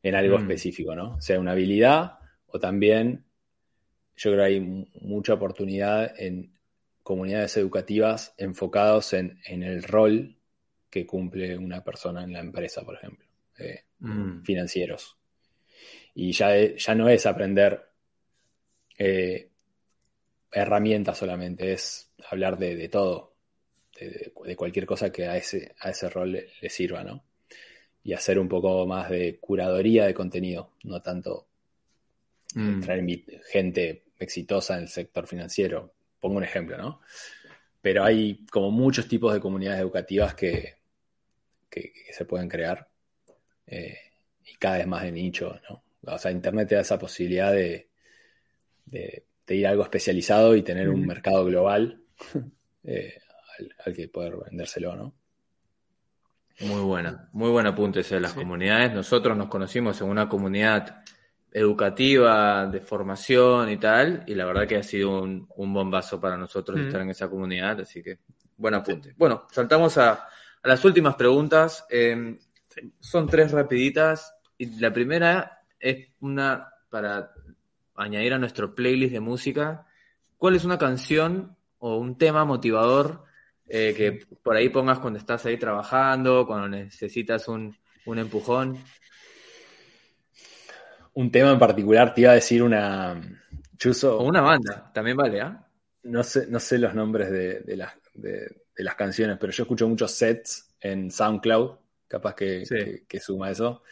en 0.03 0.15
algo 0.15 0.37
Mm. 0.39 0.41
específico, 0.43 0.95
¿no? 0.95 1.21
Sea 1.21 1.41
una 1.41 1.53
habilidad 1.53 2.19
o 2.47 2.59
también 2.59 3.25
yo 4.17 4.31
creo 4.33 4.37
que 4.39 4.45
hay 4.55 4.61
mu- 4.61 4.87
mucha 5.01 5.35
oportunidad 5.35 6.19
en 6.21 6.53
comunidades 7.03 7.57
educativas 7.57 8.35
enfocados 8.37 9.13
en, 9.13 9.41
en 9.47 9.63
el 9.63 9.83
rol 9.83 10.37
que 10.91 11.07
cumple 11.07 11.57
una 11.57 11.83
persona 11.85 12.23
en 12.25 12.33
la 12.33 12.41
empresa, 12.41 12.85
por 12.85 12.97
ejemplo, 12.97 13.27
eh, 13.59 13.85
Mm. 14.01 14.43
financieros. 14.43 15.17
Y 16.15 16.33
ya, 16.33 16.57
e- 16.57 16.77
ya 16.79 16.95
no 16.95 17.09
es 17.09 17.27
aprender 17.27 17.85
eh, 18.99 19.51
herramientas 20.51 21.19
solamente, 21.19 21.73
es 21.73 22.11
hablar 22.31 22.59
de, 22.59 22.75
de 22.77 22.89
todo, 22.89 23.35
de, 23.99 24.09
de- 24.11 24.33
de 24.45 24.57
cualquier 24.57 24.87
cosa 24.87 25.11
que 25.13 25.27
a 25.27 25.37
ese, 25.37 25.75
a 25.81 25.91
ese 25.91 26.09
rol 26.09 26.33
le, 26.33 26.49
le 26.61 26.71
sirva, 26.71 27.05
¿no? 27.05 27.23
Y 28.09 28.13
hacer 28.15 28.39
un 28.39 28.49
poco 28.49 28.87
más 28.87 29.11
de 29.11 29.39
curadoría 29.39 30.07
de 30.07 30.15
contenido, 30.15 30.73
no 30.85 31.01
tanto 31.03 31.47
Mm. 32.57 32.81
traer 32.83 33.05
gente 33.51 34.05
exitosa 34.19 34.77
en 34.77 34.83
el 34.83 34.89
sector 34.89 35.27
financiero. 35.27 35.93
Pongo 36.21 36.39
un 36.39 36.45
ejemplo, 36.45 36.77
¿no? 36.77 37.01
Pero 37.83 38.05
hay 38.05 38.47
como 38.51 38.71
muchos 38.71 39.09
tipos 39.09 39.33
de 39.35 39.41
comunidades 39.41 39.81
educativas 39.81 40.35
que, 40.35 40.77
que- 41.71 41.93
que 41.93 42.13
se 42.13 42.25
pueden 42.25 42.49
crear 42.49 42.89
eh, 43.67 43.99
y 44.47 44.57
cada 44.57 44.79
vez 44.79 44.87
más 44.87 45.03
de 45.05 45.13
nicho, 45.13 45.61
¿no? 45.71 45.85
O 46.15 46.19
sea, 46.19 46.31
Internet 46.33 46.69
te 46.69 46.75
da 46.77 46.83
esa 46.83 46.99
posibilidad 46.99 47.53
de, 47.53 47.89
de- 48.87 49.25
de 49.47 49.57
ir 49.57 49.67
a 49.67 49.71
algo 49.71 49.83
especializado 49.85 50.57
y 50.57 50.63
tener 50.63 50.91
un 50.91 51.01
Ujú. 51.01 51.07
mercado 51.07 51.45
global 51.45 52.03
eh, 52.85 53.19
al, 53.59 53.75
al 53.87 53.95
que 53.95 54.09
poder 54.09 54.37
vendérselo, 54.37 54.97
¿no? 54.97 55.15
Muy 56.61 56.81
buena, 56.83 57.29
muy 57.33 57.51
buen 57.51 57.67
apunte 57.67 58.01
ese 58.01 58.17
de 58.17 58.21
las 58.21 58.33
Sí. 58.33 58.39
comunidades. 58.39 58.93
Nosotros 58.93 59.37
nos 59.37 59.49
conocimos 59.49 60.01
en 60.01 60.09
una 60.09 60.29
comunidad 60.29 61.05
educativa, 61.53 62.67
de 62.67 62.81
formación 62.81 63.71
y 63.71 63.77
tal, 63.79 64.25
y 64.27 64.35
la 64.35 64.45
verdad 64.45 64.67
que 64.67 64.77
ha 64.77 64.83
sido 64.83 65.23
un, 65.23 65.47
un 65.57 65.73
bombazo 65.73 66.21
para 66.21 66.37
nosotros 66.37 66.79
Mm. 66.79 66.87
estar 66.87 67.01
en 67.01 67.11
esa 67.11 67.29
comunidad, 67.29 67.81
así 67.81 68.03
que 68.03 68.19
buen 68.57 68.75
apunte. 68.75 69.15
Bueno, 69.17 69.47
saltamos 69.51 69.97
a, 69.99 70.13
a 70.13 70.69
las 70.69 70.85
últimas 70.85 71.15
preguntas. 71.15 71.87
Eh, 71.91 72.39
son 73.01 73.27
tres 73.29 73.53
rapiditas, 73.53 74.35
y 74.59 74.79
la 74.81 74.93
primera 74.93 75.63
es 75.79 76.09
una 76.21 76.69
para 76.91 77.33
añadir 77.97 78.35
a 78.35 78.39
nuestro 78.39 78.75
playlist 78.75 79.13
de 79.13 79.21
música. 79.21 79.87
¿Cuál 80.37 80.57
es 80.57 80.65
una 80.65 80.79
canción 80.79 81.57
o 81.79 81.97
un 81.97 82.19
tema 82.19 82.45
motivador 82.45 83.25
eh, 83.69 83.95
que 83.97 84.27
por 84.43 84.57
ahí 84.57 84.69
pongas 84.69 84.99
cuando 84.99 85.19
estás 85.19 85.45
ahí 85.47 85.57
trabajando, 85.59 86.47
cuando 86.47 86.69
necesitas 86.69 87.49
un, 87.49 87.75
un 88.07 88.19
empujón? 88.19 88.79
Un 91.15 91.31
tema 91.31 91.53
en 91.53 91.59
particular, 91.59 92.15
te 92.15 92.23
iba 92.23 92.31
a 92.33 92.35
decir 92.35 92.63
una... 92.63 93.21
Chuzo, 93.77 94.19
O 94.19 94.25
una 94.25 94.41
banda, 94.41 94.91
también 94.93 95.17
vale, 95.17 95.41
¿ah? 95.41 95.65
no 96.05 96.23
sé, 96.23 96.47
no 96.49 96.59
sé 96.61 96.79
los 96.79 96.95
nombres 96.95 97.31
de, 97.31 97.61
de 97.61 97.77
las, 97.77 97.93
de, 98.15 98.33
de 98.77 98.85
las 98.85 98.95
canciones, 98.95 99.37
pero 99.39 99.53
yo 99.53 99.63
escucho 99.65 99.89
muchos 99.89 100.11
sets 100.13 100.75
en 100.81 101.11
SoundCloud, 101.11 101.77
capaz 102.09 102.35
que, 102.35 102.65
Sí. 102.67 102.75
que- 102.77 103.05
que 103.07 103.21
suma 103.21 103.51
eso. 103.51 103.83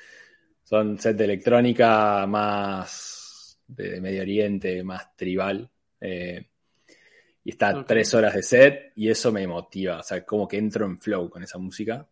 Son 0.65 0.99
sets 0.99 1.17
de 1.19 1.25
electrónica 1.25 2.27
más 2.27 3.61
de 3.67 4.01
Medio 4.01 4.23
Oriente, 4.23 4.83
más 4.83 5.15
tribal. 5.17 5.71
eh, 6.01 6.49
y 7.47 7.51
está 7.51 7.85
tres 7.85 8.13
horas 8.13 8.35
de 8.35 8.43
set 8.43 8.93
y 8.97 9.09
eso 9.09 9.31
me 9.31 9.47
motiva. 9.47 10.01
O 10.01 10.03
sea, 10.03 10.25
como 10.25 10.49
que 10.49 10.59
entro 10.59 10.85
en 10.85 11.01
flow 11.01 11.31
con 11.31 11.45
esa 11.45 11.59
música. 11.59 12.05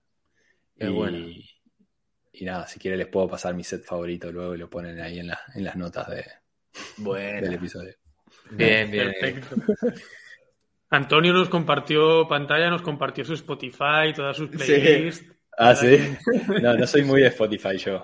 Qué 0.78 0.86
y, 0.86 0.90
bueno. 0.90 1.18
y 1.18 2.44
nada, 2.44 2.68
si 2.68 2.78
quieren 2.78 2.98
les 3.00 3.08
puedo 3.08 3.26
pasar 3.28 3.52
mi 3.52 3.64
set 3.64 3.82
favorito 3.84 4.30
luego 4.30 4.54
y 4.54 4.58
lo 4.58 4.70
ponen 4.70 5.00
ahí 5.00 5.18
en, 5.18 5.26
la- 5.26 5.40
en 5.56 5.64
las 5.64 5.74
notas 5.74 6.08
de- 6.08 6.24
del 7.40 7.54
episodio. 7.54 7.94
bien, 8.50 8.90
bien. 8.92 9.12
Perfecto. 9.20 9.56
Antonio 10.90 11.32
nos 11.32 11.48
compartió 11.48 12.28
pantalla, 12.28 12.70
nos 12.70 12.82
compartió 12.82 13.24
su 13.24 13.34
Spotify, 13.34 14.12
todas 14.14 14.36
sus 14.36 14.50
playlists. 14.50 15.26
Ah, 15.58 15.74
sí. 15.74 15.98
No, 16.62 16.74
no 16.74 16.86
soy 16.86 17.02
muy 17.02 17.22
de 17.22 17.28
Spotify 17.28 17.76
yo. 17.76 18.02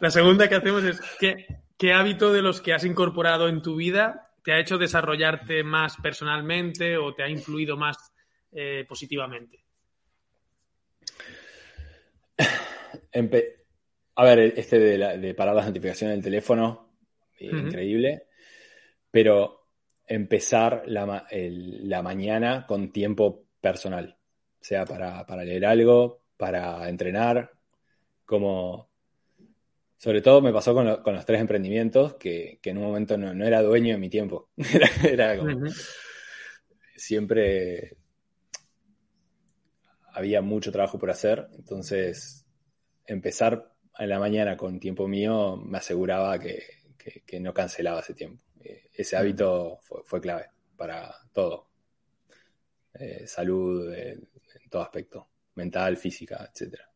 La 0.00 0.10
segunda 0.10 0.48
que 0.48 0.54
hacemos 0.56 0.84
es 0.84 1.00
¿qué, 1.18 1.46
qué 1.78 1.92
hábito 1.94 2.32
de 2.32 2.42
los 2.42 2.60
que 2.60 2.74
has 2.74 2.84
incorporado 2.84 3.48
en 3.48 3.62
tu 3.62 3.76
vida 3.76 4.25
te 4.46 4.52
ha 4.52 4.60
hecho 4.60 4.78
desarrollarte 4.78 5.64
más 5.64 5.96
personalmente 5.96 6.96
o 6.96 7.12
te 7.12 7.24
ha 7.24 7.28
influido 7.28 7.76
más 7.76 7.96
eh, 8.52 8.84
positivamente? 8.88 9.64
Empe- 13.12 13.64
a 14.14 14.24
ver, 14.24 14.54
este 14.56 14.78
de, 14.78 14.98
la- 14.98 15.16
de 15.16 15.34
parar 15.34 15.56
las 15.56 15.66
notificaciones 15.66 16.14
del 16.16 16.22
teléfono, 16.22 16.92
eh, 17.40 17.46
increíble. 17.46 18.28
Pero 19.10 19.66
empezar 20.06 20.84
la, 20.86 21.06
ma- 21.06 21.26
el- 21.28 21.88
la 21.88 22.02
mañana 22.02 22.66
con 22.68 22.92
tiempo 22.92 23.46
personal. 23.60 24.16
Sea 24.60 24.84
para, 24.84 25.26
para 25.26 25.42
leer 25.42 25.66
algo, 25.66 26.22
para 26.36 26.88
entrenar, 26.88 27.50
como... 28.24 28.90
Sobre 29.98 30.22
todo 30.22 30.40
me 30.42 30.52
pasó 30.52 30.74
con, 30.74 30.86
lo- 30.86 31.02
con 31.02 31.14
los 31.14 31.24
tres 31.26 31.40
emprendimientos, 31.40 32.14
que, 32.14 32.58
que 32.62 32.70
en 32.70 32.78
un 32.78 32.84
momento 32.84 33.16
no, 33.18 33.34
no 33.34 33.44
era 33.46 33.62
dueño 33.62 33.94
de 33.94 33.98
mi 34.00 34.10
tiempo. 34.10 34.50
Era, 34.56 34.88
era 35.04 35.38
como... 35.38 35.60
Siempre 36.96 37.96
había 40.12 40.40
mucho 40.42 40.72
trabajo 40.72 40.98
por 40.98 41.10
hacer, 41.10 41.48
entonces 41.56 42.46
empezar 43.06 43.72
en 43.98 44.08
la 44.08 44.18
mañana 44.18 44.56
con 44.56 44.80
tiempo 44.80 45.08
mío 45.08 45.56
me 45.56 45.78
aseguraba 45.78 46.38
que, 46.38 46.62
que- 46.98 47.22
que 47.26 47.40
no 47.40 47.54
cancelaba 47.54 48.00
ese 48.00 48.14
tiempo. 48.14 48.42
Eh, 48.60 48.90
Ese 48.94 49.16
hábito 49.16 49.78
fue, 49.82 50.02
fue 50.04 50.20
clave 50.20 50.46
para 50.76 51.14
todo. 51.32 51.68
eh, 52.94 53.26
salud, 53.26 53.92
eh, 53.92 54.12
en 54.12 54.70
todo 54.70 54.82
aspecto, 54.82 55.28
mental, 55.54 55.96
física, 55.96 56.48
etcétera. 56.52 56.90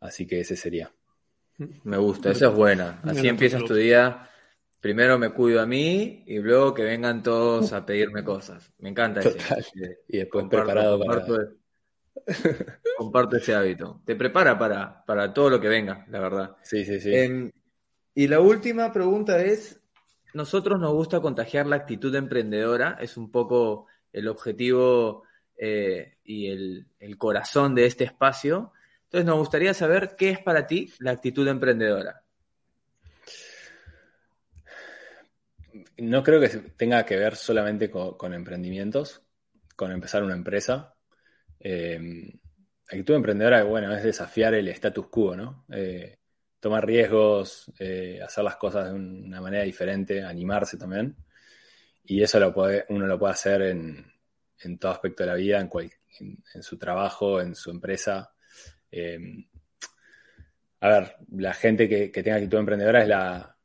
Así 0.00 0.26
que 0.26 0.40
ese 0.40 0.56
sería. 0.56 0.92
Me 1.84 1.96
gusta, 1.96 2.30
esa 2.30 2.48
es 2.48 2.54
buena. 2.54 3.00
Así 3.02 3.26
empiezas 3.28 3.64
tu 3.64 3.74
día. 3.74 4.28
Primero 4.80 5.18
me 5.18 5.30
cuido 5.30 5.60
a 5.60 5.66
mí 5.66 6.22
y 6.26 6.38
luego 6.38 6.72
que 6.72 6.84
vengan 6.84 7.22
todos 7.22 7.72
a 7.72 7.84
pedirme 7.84 8.22
cosas. 8.22 8.72
Me 8.78 8.90
encanta 8.90 9.20
ese- 9.20 9.98
Y 10.06 10.18
después 10.18 10.44
comparto- 10.44 10.66
preparado 10.66 11.00
para... 11.00 11.26
comparto, 11.26 11.54
comparto 12.96 13.36
ese 13.36 13.54
hábito. 13.54 14.00
Te 14.04 14.14
prepara 14.14 14.58
para, 14.58 15.04
para 15.04 15.32
todo 15.34 15.50
lo 15.50 15.60
que 15.60 15.68
venga, 15.68 16.06
la 16.08 16.20
verdad. 16.20 16.56
Sí, 16.62 16.84
sí, 16.84 17.00
sí. 17.00 17.12
Em, 17.14 17.50
y 18.14 18.28
la 18.28 18.40
última 18.40 18.92
pregunta 18.92 19.42
es, 19.42 19.80
nosotros 20.34 20.78
nos 20.78 20.92
gusta 20.92 21.20
contagiar 21.20 21.66
la 21.66 21.76
actitud 21.76 22.14
emprendedora, 22.14 22.98
es 23.00 23.16
un 23.16 23.30
poco 23.32 23.86
el 24.12 24.28
objetivo 24.28 25.24
eh, 25.56 26.18
y 26.22 26.48
el, 26.50 26.86
el 27.00 27.18
corazón 27.18 27.74
de 27.74 27.86
este 27.86 28.04
espacio. 28.04 28.72
Entonces 29.08 29.24
nos 29.24 29.38
gustaría 29.38 29.72
saber 29.72 30.16
qué 30.18 30.28
es 30.28 30.38
para 30.38 30.66
ti 30.66 30.92
la 30.98 31.12
actitud 31.12 31.48
emprendedora. 31.48 32.22
No 35.96 36.22
creo 36.22 36.38
que 36.40 36.48
tenga 36.76 37.06
que 37.06 37.16
ver 37.16 37.34
solamente 37.34 37.90
con, 37.90 38.34
emprendimientos, 38.34 39.22
con 39.74 39.92
empezar 39.92 40.22
una 40.22 40.34
empresa. 40.34 40.94
Eh, 41.58 41.98
actitud 42.86 43.14
emprendedora, 43.14 43.62
bueno, 43.64 43.94
es 43.96 44.02
desafiar 44.02 44.52
el 44.52 44.68
status 44.68 45.06
quo, 45.08 45.34
¿no? 45.34 45.64
Eh, 45.72 46.18
tomar 46.60 46.84
riesgos, 46.84 47.72
eh, 47.78 48.20
hacer 48.22 48.44
las 48.44 48.56
cosas 48.56 48.90
de 48.90 48.92
una 48.92 49.40
manera 49.40 49.64
diferente, 49.64 50.22
animarse 50.22 50.76
también. 50.76 51.16
Y 52.04 52.22
eso 52.22 52.38
lo 52.38 52.52
puede, 52.52 52.84
uno 52.90 53.06
lo 53.06 53.18
puede 53.18 53.32
hacer 53.32 53.62
en, 53.62 54.04
en 54.60 54.78
todo 54.78 54.92
aspecto 54.92 55.22
de 55.22 55.30
la 55.30 55.34
vida, 55.34 55.60
en 55.60 56.62
su 56.62 56.76
trabajo, 56.76 57.40
en 57.40 57.54
su 57.54 57.70
empresa. 57.70 58.34
Eh, 58.90 59.18
a 60.80 60.88
ver, 60.88 61.16
la 61.32 61.54
gente 61.54 61.88
que, 61.88 62.08
tenga 62.22 62.36
actitud 62.36 62.58
emprendedora 62.58 63.02
es 63.02 63.08
la, 63.08 63.56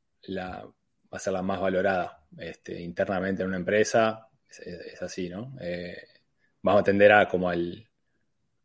va 0.65 0.73
a 1.11 1.19
ser 1.19 1.33
la 1.33 1.41
más 1.41 1.59
valorada 1.59 2.23
este, 2.37 2.81
internamente 2.81 3.43
en 3.43 3.49
una 3.49 3.57
empresa. 3.57 4.27
Es, 4.49 5.01
así, 5.01 5.29
¿no? 5.29 5.55
Eh, 5.61 5.97
vamos 6.61 6.81
a 6.81 6.83
tender 6.83 7.11
a 7.11 7.27
como 7.27 7.49
al, 7.49 7.87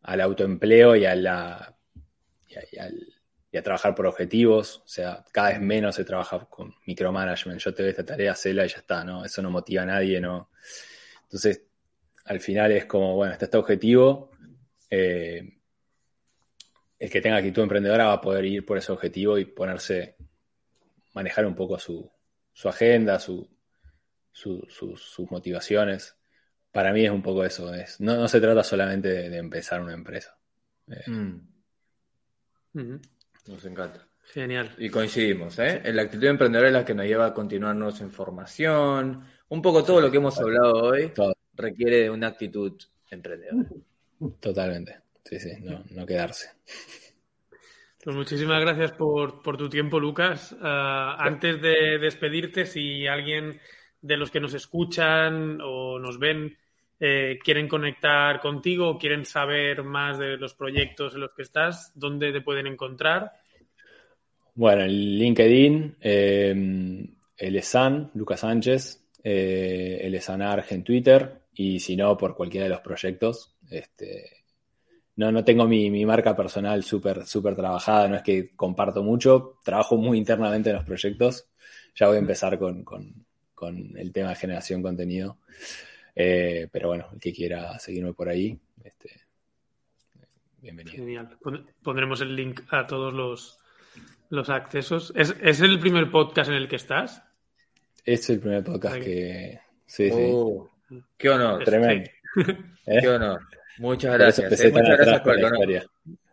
autoempleo 0.02 0.96
y 0.96 1.04
a 1.04 1.74
trabajar 3.62 3.94
por 3.94 4.06
objetivos. 4.06 4.82
O 4.84 4.88
sea, 4.88 5.24
cada 5.30 5.50
vez 5.50 5.60
menos 5.60 5.94
se 5.94 6.04
trabaja 6.04 6.46
con 6.46 6.74
micromanagement. 6.86 7.60
Yo 7.60 7.74
te 7.74 7.82
doy 7.82 7.90
esta 7.90 8.04
tarea, 8.04 8.32
hacela 8.32 8.64
y 8.64 8.68
ya 8.68 8.78
está, 8.78 9.04
¿no? 9.04 9.24
Eso 9.24 9.42
no 9.42 9.50
motiva 9.50 9.82
a 9.82 9.86
nadie, 9.86 10.20
¿no? 10.20 10.50
Entonces, 11.24 11.64
al 12.24 12.40
final 12.40 12.72
es 12.72 12.86
como, 12.86 13.14
bueno, 13.14 13.32
está 13.34 13.44
este 13.44 13.58
objetivo. 13.58 14.30
eh, 14.90 15.57
el 16.98 17.10
que 17.10 17.20
tenga 17.20 17.36
actitud 17.36 17.62
emprendedora 17.62 18.06
va 18.06 18.14
a 18.14 18.20
poder 18.20 18.44
ir 18.44 18.64
por 18.66 18.76
ese 18.78 18.90
objetivo 18.92 19.38
y 19.38 19.44
ponerse, 19.44 20.16
manejar 21.14 21.46
un 21.46 21.54
poco 21.54 21.78
su, 21.78 22.10
su 22.52 22.68
agenda, 22.68 23.18
su, 23.20 23.48
su- 24.32 24.66
su- 24.68 24.96
sus 24.96 25.30
motivaciones. 25.30 26.16
Para 26.72 26.92
mí 26.92 27.04
es 27.04 27.10
un 27.10 27.22
poco 27.22 27.44
eso. 27.44 27.72
Es, 27.74 28.00
no, 28.00 28.16
no 28.16 28.28
se 28.28 28.40
trata 28.40 28.62
solamente 28.62 29.08
de, 29.08 29.30
de 29.30 29.38
empezar 29.38 29.80
una 29.80 29.94
empresa. 29.94 30.36
Eh, 30.88 31.10
Mm, 32.74 32.96
nos 33.46 33.64
encanta. 33.64 34.06
Genial. 34.32 34.74
Y 34.78 34.90
coincidimos, 34.90 35.58
¿eh? 35.58 35.80
La 35.92 36.02
actitud 36.02 36.26
emprendedora 36.26 36.68
es 36.68 36.74
la 36.74 36.84
que 36.84 36.94
nos 36.94 37.06
lleva 37.06 37.26
a 37.26 37.34
continuarnos 37.34 38.00
en 38.02 38.10
formación. 38.10 39.24
Un 39.48 39.62
poco 39.62 39.82
todo 39.82 40.00
lo 40.02 40.10
que 40.10 40.18
hemos 40.18 40.38
hablado 40.38 40.74
hoy 40.74 41.08
Todo. 41.14 41.32
requiere 41.54 42.02
de 42.02 42.10
una 42.10 42.26
actitud 42.28 42.78
emprendedora. 43.10 43.68
Totalmente. 44.38 45.00
Sí, 45.28 45.38
sí, 45.38 45.50
no, 45.60 45.84
no 45.90 46.06
quedarse. 46.06 46.48
Pues 48.02 48.16
muchísimas 48.16 48.62
gracias 48.62 48.92
por, 48.92 49.42
por 49.42 49.58
tu 49.58 49.68
tiempo, 49.68 50.00
Lucas. 50.00 50.56
Ah, 50.62 51.18
antes 51.18 51.60
de 51.60 51.98
despedirte, 51.98 52.64
si 52.64 53.06
alguien 53.06 53.60
de 54.00 54.16
los 54.16 54.30
que 54.30 54.40
nos 54.40 54.54
escuchan 54.54 55.58
o 55.62 55.98
nos 55.98 56.18
ven 56.18 56.56
eh, 56.98 57.38
quieren 57.44 57.68
conectar 57.68 58.40
contigo 58.40 58.88
o 58.88 58.98
quieren 58.98 59.26
saber 59.26 59.82
más 59.82 60.18
de 60.18 60.38
los 60.38 60.54
proyectos 60.54 61.12
en 61.12 61.20
los 61.20 61.34
que 61.34 61.42
estás, 61.42 61.92
¿dónde 61.94 62.32
te 62.32 62.40
pueden 62.40 62.66
encontrar? 62.66 63.32
Bueno, 64.54 64.84
en 64.84 64.90
LinkedIn, 64.90 65.96
eh, 66.00 67.06
Elesan, 67.36 68.12
Lucas 68.14 68.40
Sánchez, 68.40 69.04
eh, 69.22 70.00
Elesanarg 70.04 70.64
en 70.70 70.84
Twitter, 70.84 71.42
y 71.52 71.80
si 71.80 71.96
no, 71.96 72.16
por 72.16 72.34
cualquiera 72.34 72.64
de 72.64 72.70
los 72.70 72.80
proyectos. 72.80 73.58
Este, 73.68 74.37
no, 75.18 75.30
no 75.32 75.44
tengo 75.44 75.66
mi, 75.68 75.90
mi 75.90 76.06
marca 76.06 76.34
personal 76.34 76.82
súper 76.82 77.26
súper 77.26 77.54
trabajada, 77.54 78.08
no 78.08 78.16
es 78.16 78.22
que 78.22 78.54
comparto 78.56 79.02
mucho, 79.02 79.58
trabajo 79.62 79.96
muy 79.96 80.16
internamente 80.18 80.70
en 80.70 80.76
los 80.76 80.84
proyectos. 80.84 81.46
Ya 81.94 82.06
voy 82.06 82.16
a 82.16 82.20
empezar 82.20 82.58
con, 82.58 82.84
con- 82.84 83.26
con 83.54 83.96
el 83.98 84.12
tema 84.12 84.28
de 84.30 84.36
generación 84.36 84.80
de 84.80 84.88
contenido. 84.88 85.38
Eh, 86.14 86.68
pero 86.70 86.88
bueno, 86.88 87.08
el 87.12 87.18
que 87.20 87.32
quiera 87.32 87.78
seguirme 87.80 88.12
por 88.12 88.28
ahí, 88.28 88.56
este, 88.84 89.10
bienvenido. 90.62 90.96
Genial. 90.96 91.36
Pon- 91.42 91.66
Pondremos 91.82 92.20
el 92.20 92.36
link 92.36 92.60
a 92.70 92.86
todos 92.86 93.12
los, 93.12 93.58
los 94.30 94.48
accesos. 94.50 95.12
¿Es, 95.16 95.34
es 95.42 95.60
el 95.60 95.80
primer 95.80 96.10
podcast 96.10 96.50
en 96.50 96.56
el 96.56 96.68
que 96.68 96.76
estás? 96.76 97.22
Es 98.04 98.30
el 98.30 98.38
primer 98.40 98.62
podcast 98.64 98.96
que... 99.00 99.60
Sí, 99.86 100.10
sí. 100.10 100.30
Oh, 100.32 100.70
qué 101.16 101.30
honor, 101.30 101.64
Tremendo. 101.64 102.08
¿Eh? 102.86 102.98
qué 103.00 103.08
honor. 103.08 103.40
Muchas 103.78 104.12
Por 104.16 104.26
eso 104.26 104.42
gracias. 104.42 104.60
¿eh? 104.64 104.70
Muchas 104.72 104.96
gracias 104.96 105.20
por 105.20 105.38
la 105.40 105.48
historia. 105.48 105.86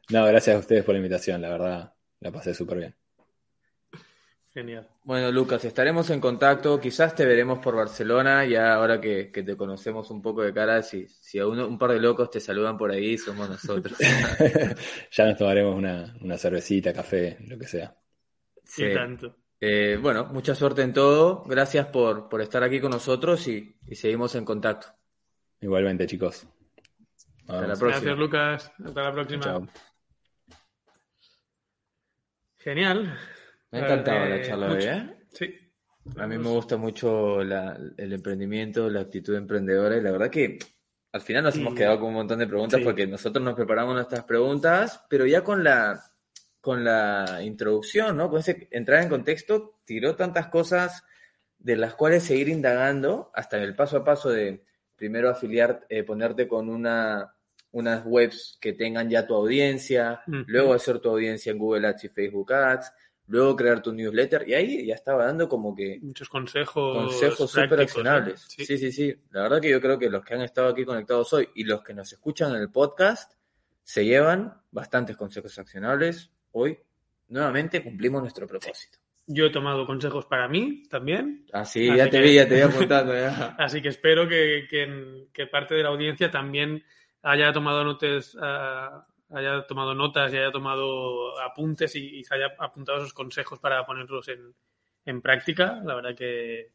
No, 0.10 0.26
gracias 0.26 0.56
a 0.56 0.60
ustedes 0.60 0.84
por 0.84 0.94
la 0.94 1.00
invitación, 1.00 1.42
la 1.42 1.50
verdad, 1.50 1.94
la 2.20 2.32
pasé 2.32 2.54
súper 2.54 2.78
bien. 2.78 2.96
Genial. 4.54 4.88
Bueno, 5.04 5.32
Lucas, 5.34 5.66
estaremos 5.66 6.10
en 6.12 6.22
contacto. 6.22 6.80
Quizás 6.80 7.14
te 7.14 7.26
veremos 7.26 7.60
por 7.60 7.76
Barcelona, 7.76 8.46
ya 8.46 8.74
ahora 8.76 9.02
que, 9.02 9.30
que 9.30 9.44
te 9.44 9.58
conocemos 9.58 10.10
un 10.12 10.22
poco 10.22 10.44
de 10.44 10.54
cara. 10.54 10.82
Si, 10.82 11.08
si 11.10 11.40
a 11.40 11.46
uno- 11.48 11.68
un 11.68 11.78
par 11.78 11.92
de 11.92 12.00
locos 12.00 12.30
te 12.32 12.40
saludan 12.40 12.78
por 12.78 12.90
ahí, 12.92 13.18
somos 13.18 13.50
nosotros. 13.50 13.98
ya 15.12 15.26
nos 15.26 15.38
tomaremos 15.38 15.76
una, 15.76 16.16
una 16.22 16.38
cervecita, 16.38 16.94
café, 16.94 17.38
lo 17.48 17.58
que 17.60 17.68
sea. 17.68 17.94
Sí. 18.64 18.94
Tanto. 18.94 19.36
Eh, 19.60 20.00
bueno, 20.02 20.26
mucha 20.28 20.56
suerte 20.56 20.84
en 20.84 20.94
todo. 20.94 21.44
Gracias 21.46 21.88
por, 21.88 22.30
por 22.30 22.42
estar 22.42 22.64
aquí 22.64 22.80
con 22.80 22.92
nosotros 22.92 23.46
y, 23.50 23.76
y 23.88 23.96
seguimos 23.96 24.36
en 24.36 24.46
contacto. 24.46 24.88
Igualmente, 25.60 26.08
chicos. 26.08 26.48
Hasta 27.48 27.62
la 27.62 27.76
próxima. 27.76 27.90
Gracias, 27.90 28.18
Lucas. 28.18 28.72
Hasta 28.84 29.04
la 29.04 29.12
próxima. 29.14 29.44
Chao. 29.44 29.68
Genial. 32.58 33.18
Me 33.72 33.80
ha 33.80 33.84
encantado 33.86 34.26
la 34.26 34.36
Eh, 34.38 34.42
charla 34.48 34.72
hoy, 34.72 34.84
¿eh? 34.84 35.18
Sí. 35.34 35.54
A 36.18 36.28
mí 36.28 36.38
me 36.38 36.50
gusta 36.50 36.78
mucho 36.78 37.44
la- 37.44 37.78
el 37.98 38.14
emprendimiento, 38.14 38.90
la 38.90 39.02
actitud 39.02 39.36
emprendedora 39.36 39.98
y 39.98 40.02
la 40.02 40.12
verdad 40.12 40.30
que 40.30 40.60
al 41.12 41.22
final 41.22 41.44
nos 41.46 41.56
hemos 41.56 41.74
quedado 41.76 42.00
con 42.00 42.10
un 42.10 42.16
montón 42.16 42.40
de 42.40 42.48
preguntas 42.48 42.80
Sí. 42.80 42.84
porque 42.84 43.08
nosotros 43.08 43.44
nos 43.44 43.56
preparamos 43.56 43.96
nuestras 43.96 44.24
preguntas, 44.26 45.04
pero 45.10 45.26
ya 45.26 45.44
con 45.44 45.64
la, 45.64 46.02
con 46.62 46.84
la 46.84 47.40
introducción, 47.42 48.18
¿no? 48.18 48.30
Con 48.30 48.40
ese 48.40 48.68
entrar 48.72 49.02
en 49.04 49.10
contexto, 49.10 49.80
tiró 49.86 50.16
tantas 50.16 50.48
cosas 50.48 51.04
de 51.58 51.78
las 51.78 51.96
cuales 51.96 52.24
seguir 52.24 52.50
indagando 52.50 53.32
hasta 53.34 53.58
el 53.58 53.76
paso 53.76 53.98
a 53.98 54.04
paso 54.04 54.30
de 54.30 54.64
primero 54.96 55.30
afiliar, 55.30 55.86
eh, 55.90 56.04
ponerte 56.04 56.48
con 56.48 56.70
una, 56.70 57.35
unas 57.76 58.04
webs 58.06 58.58
que 58.62 58.72
tengan 58.72 59.10
ya 59.10 59.28
tu 59.28 59.36
audiencia, 59.36 60.22
luego 60.28 60.74
hacer 60.74 61.00
tu 61.00 61.10
audiencia 61.10 61.52
en 61.52 61.58
Google 61.58 61.88
Ads 61.90 62.06
y 62.06 62.08
Facebook 62.10 62.54
Ads, 62.54 62.94
luego 63.28 63.54
crear 63.58 63.82
tu 63.82 63.92
newsletter 63.92 64.48
y 64.48 64.54
ahí 64.54 64.86
ya 64.86 64.96
estaba 64.96 65.26
dando 65.26 65.50
como 65.50 65.76
que 65.76 66.00
Muchos 66.02 66.30
consejos. 66.30 66.96
consejos 66.98 67.52
súper 67.52 67.82
accionables. 67.82 68.46
Sí. 68.48 68.66
Sí, 68.66 68.78
sí, 68.78 68.92
sí. 68.94 69.14
La 69.32 69.42
verdad 69.44 69.60
que 69.60 69.70
yo 69.72 69.82
creo 69.82 70.00
que 70.00 70.10
los 70.10 70.24
que 70.24 70.36
han 70.36 70.42
estado 70.42 70.70
aquí 70.70 70.86
conectados 70.86 71.34
hoy 71.34 71.50
y 71.56 71.66
los 71.66 71.84
que 71.84 71.94
nos 71.94 72.14
escuchan 72.14 72.52
en 72.56 72.62
el 72.62 72.72
podcast 72.72 73.34
se 73.84 74.06
llevan 74.06 74.54
bastantes 74.72 75.18
consejos 75.18 75.60
accionables. 75.60 76.32
Hoy, 76.52 76.78
nuevamente, 77.28 77.84
cumplimos 77.84 78.22
nuestro 78.22 78.48
propósito. 78.48 79.00
Yo 79.28 79.48
he 79.48 79.50
tomado 79.52 79.86
consejos 79.86 80.28
para 80.28 80.48
mí 80.48 80.84
también. 80.90 81.46
Ah, 81.52 81.66
sí, 81.66 81.90
Así 81.90 81.98
ya 81.98 82.06
te 82.06 82.12
que- 82.12 82.22
vi, 82.22 82.36
ya 82.36 82.48
te 82.48 82.56
vi 82.56 82.62
apuntando. 82.62 83.14
ya. 83.14 83.56
Así 83.60 83.82
que 83.82 83.90
espero 83.90 84.30
que, 84.30 84.66
que- 84.70 85.28
que 85.34 85.48
parte 85.48 85.76
de 85.76 85.84
la 85.84 85.90
audiencia 85.90 86.32
también 86.32 86.82
haya 87.26 87.52
tomado 87.52 87.84
notas, 87.84 88.38
ah, 88.42 89.06
haya 89.32 89.66
tomado 89.68 89.94
notas 89.94 90.32
y 90.34 90.38
haya 90.38 90.52
tomado 90.52 91.40
apuntes 91.42 91.96
y, 91.96 92.20
y 92.20 92.24
se 92.24 92.36
haya 92.36 92.56
apuntado 92.60 93.00
esos 93.00 93.14
consejos 93.14 93.60
para 93.60 93.86
ponerlos 93.86 94.28
en, 94.30 94.54
en 95.06 95.22
práctica. 95.22 95.82
La 95.84 95.96
verdad 95.96 96.16
que. 96.16 96.72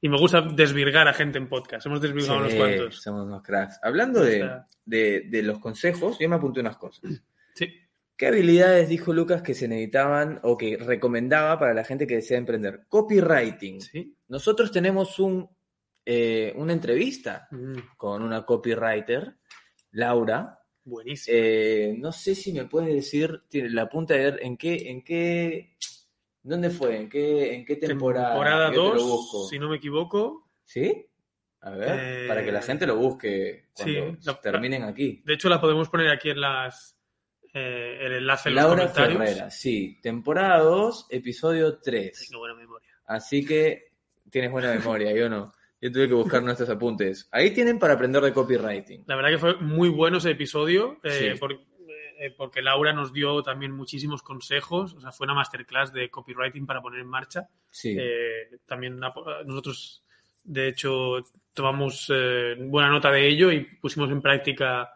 Y 0.00 0.08
me 0.08 0.18
gusta 0.18 0.40
desvirgar 0.40 1.06
a 1.06 1.12
gente 1.12 1.38
en 1.38 1.48
podcast. 1.48 1.86
Hemos 1.86 2.00
desvirgado 2.00 2.38
unos 2.40 2.54
cuantos. 2.54 3.02
somos 3.02 3.24
unos 3.26 3.42
cracks. 3.42 3.78
Hablando 3.82 4.20
de- 4.22 4.60
de 4.84 5.42
los 5.42 5.58
consejos, 5.60 6.18
yo 6.18 6.28
me 6.28 6.36
apunté 6.36 6.58
unas 6.60 6.76
cosas. 6.76 7.22
Sí. 7.54 7.68
¿Qué 8.16 8.26
habilidades 8.26 8.88
dijo 8.88 9.12
Lucas 9.12 9.42
que 9.42 9.54
se 9.54 9.68
necesitaban 9.68 10.40
o 10.42 10.56
que 10.56 10.76
recomendaba 10.76 11.58
para 11.58 11.72
la 11.74 11.84
gente 11.84 12.06
que 12.06 12.16
desea 12.16 12.38
emprender? 12.38 12.80
Copywriting. 12.88 13.80
Sí. 13.80 14.16
Nosotros 14.28 14.70
tenemos 14.72 15.18
un 15.20 15.48
eh, 16.04 16.52
una 16.56 16.72
entrevista 16.72 17.46
Mm, 17.52 17.74
con 17.96 18.22
una 18.24 18.44
copywriter, 18.44 19.36
Laura. 19.92 20.58
buenísimo. 20.84 21.36
Eh, 21.38 21.94
no 21.98 22.12
sé 22.12 22.34
si 22.34 22.52
me 22.52 22.64
puedes 22.66 22.94
decir, 22.94 23.42
tiene 23.48 23.70
la 23.70 23.88
punta 23.88 24.14
de 24.14 24.20
ver 24.30 24.38
en 24.42 24.56
qué, 24.56 24.90
en 24.90 25.02
qué, 25.02 25.76
¿dónde 26.42 26.70
fue? 26.70 26.96
¿En 26.96 27.08
qué, 27.08 27.54
en 27.54 27.64
qué 27.64 27.76
temporada? 27.76 28.30
Temporada 28.30 28.72
Yo 28.72 28.90
te 28.92 28.96
lo 28.96 29.02
2, 29.02 29.02
busco. 29.04 29.48
si 29.48 29.58
no 29.58 29.68
me 29.68 29.76
equivoco. 29.76 30.50
¿Sí? 30.64 31.06
A 31.60 31.70
ver, 31.70 31.98
Eh, 32.24 32.28
para 32.28 32.44
que 32.44 32.50
la 32.52 32.62
gente 32.62 32.86
lo 32.86 32.96
busque 32.96 33.66
cuando 33.74 34.16
sí, 34.20 34.30
terminen 34.42 34.82
aquí. 34.82 35.22
De 35.24 35.34
hecho, 35.34 35.48
la 35.48 35.60
podemos 35.60 35.88
poner 35.88 36.08
aquí 36.10 36.30
en 36.30 36.40
las. 36.40 36.98
eh, 37.54 37.98
el 38.00 38.12
enlace 38.14 38.48
en 38.48 38.54
los 38.56 38.64
Laura 38.64 38.80
comentarios. 38.92 39.18
Ferrera, 39.18 39.50
sí. 39.50 39.98
Temporada 40.02 40.58
2, 40.58 41.06
episodio 41.10 41.78
3. 41.78 42.26
Tengo 42.28 42.40
buena 42.40 42.54
memoria. 42.56 42.88
Así 43.04 43.44
que 43.44 43.92
tienes 44.30 44.50
buena 44.50 44.72
memoria, 44.74 45.12
yo 45.12 45.28
no. 45.28 45.52
Yo 45.82 45.90
tuve 45.92 46.06
que 46.08 46.14
buscar 46.14 46.42
nuestros 46.42 46.70
apuntes. 46.70 47.28
Ahí 47.32 47.50
tienen 47.50 47.78
para 47.78 47.94
aprender 47.94 48.22
de 48.22 48.32
copywriting. 48.32 49.02
La 49.06 49.16
verdad 49.16 49.30
que 49.30 49.38
fue 49.38 49.56
muy 49.56 49.88
bueno 49.88 50.18
ese 50.18 50.30
episodio, 50.30 50.98
eh, 51.02 51.32
Sí. 51.34 51.38
por- 51.40 51.52
eh, 51.52 52.32
porque 52.36 52.62
Laura 52.62 52.92
nos 52.92 53.12
dio 53.12 53.42
también 53.42 53.72
muchísimos 53.72 54.22
consejos. 54.22 54.94
O 54.94 55.00
sea, 55.00 55.10
fue 55.10 55.24
una 55.24 55.34
masterclass 55.34 55.92
de 55.92 56.08
copywriting 56.08 56.66
para 56.66 56.80
poner 56.80 57.00
en 57.00 57.08
marcha. 57.08 57.48
Sí. 57.68 57.96
Eh, 57.98 58.58
también 58.64 59.00
nosotros, 59.44 60.04
de 60.44 60.68
hecho, 60.68 61.16
tomamos 61.52 62.06
eh, 62.14 62.54
buena 62.60 62.88
nota 62.88 63.10
de 63.10 63.26
ello 63.26 63.50
y 63.50 63.64
pusimos 63.80 64.08
en 64.10 64.22
práctica 64.22 64.88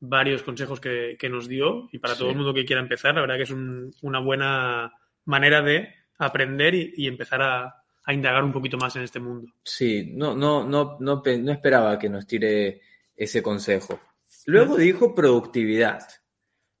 varios 0.00 0.42
consejos 0.42 0.80
que, 0.80 1.16
que 1.18 1.28
nos 1.28 1.46
dio. 1.46 1.88
Y 1.92 1.98
para 1.98 2.14
Sí. 2.14 2.20
todo 2.20 2.30
el 2.30 2.36
mundo 2.36 2.54
que 2.54 2.64
quiera 2.64 2.80
empezar, 2.80 3.14
la 3.14 3.20
verdad 3.20 3.36
que 3.36 3.42
es 3.42 3.50
un- 3.50 3.92
una 4.00 4.18
buena 4.20 4.92
manera 5.26 5.60
de 5.60 5.94
aprender 6.18 6.74
y, 6.74 6.94
y 6.96 7.06
empezar 7.06 7.42
a, 7.42 7.81
a 8.04 8.12
indagar 8.12 8.42
un 8.44 8.52
poquito 8.52 8.76
más 8.76 8.96
en 8.96 9.02
este 9.02 9.20
mundo. 9.20 9.52
Sí, 9.64 10.12
no, 10.14 10.34
no, 10.34 10.64
no, 10.66 10.96
no, 11.00 11.22
no 11.24 11.52
esperaba 11.52 11.98
que 11.98 12.08
nos 12.08 12.26
tire 12.26 12.80
ese 13.14 13.42
consejo. 13.42 14.00
Luego 14.46 14.76
dijo 14.76 15.14
productividad. 15.14 16.06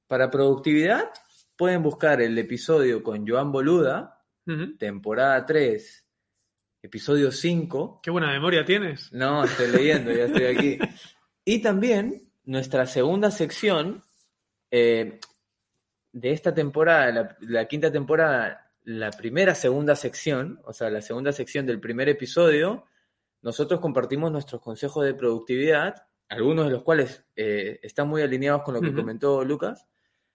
Para 0.06 0.30
productividad 0.30 1.10
pueden 1.56 1.82
buscar 1.82 2.20
el 2.20 2.36
episodio 2.38 3.02
con 3.02 3.26
Joan 3.26 3.52
Boluda, 3.52 4.20
temporada 4.78 5.46
3, 5.46 6.06
episodio 6.82 7.30
5. 7.30 8.00
Qué 8.02 8.10
buena 8.10 8.30
memoria 8.32 8.64
tienes. 8.64 9.12
No, 9.12 9.44
estoy 9.44 9.70
leyendo, 9.70 10.12
ya 10.12 10.24
estoy 10.24 10.44
aquí. 10.44 10.78
Y 11.44 11.60
también 11.60 12.30
nuestra 12.44 12.86
segunda 12.86 13.32
sección 13.32 14.04
eh, 14.70 15.18
de 16.12 16.30
esta 16.30 16.54
temporada, 16.54 17.10
la, 17.10 17.36
la 17.40 17.66
quinta 17.66 17.90
temporada, 17.90 18.71
la 18.84 19.10
primera 19.10 19.54
segunda 19.54 19.96
sección, 19.96 20.60
o 20.64 20.72
sea, 20.72 20.90
la 20.90 21.02
segunda 21.02 21.32
sección 21.32 21.66
del 21.66 21.80
primer 21.80 22.08
episodio, 22.08 22.86
nosotros 23.40 23.80
compartimos 23.80 24.30
nuestros 24.32 24.60
consejos 24.60 25.04
de 25.04 25.14
productividad, 25.14 26.06
algunos 26.28 26.66
de 26.66 26.72
los 26.72 26.82
cuales 26.82 27.24
eh, 27.36 27.78
están 27.82 28.08
muy 28.08 28.22
alineados 28.22 28.62
con 28.62 28.74
lo 28.74 28.80
que 28.80 28.94
comentó 28.94 29.44
Lucas. 29.44 29.86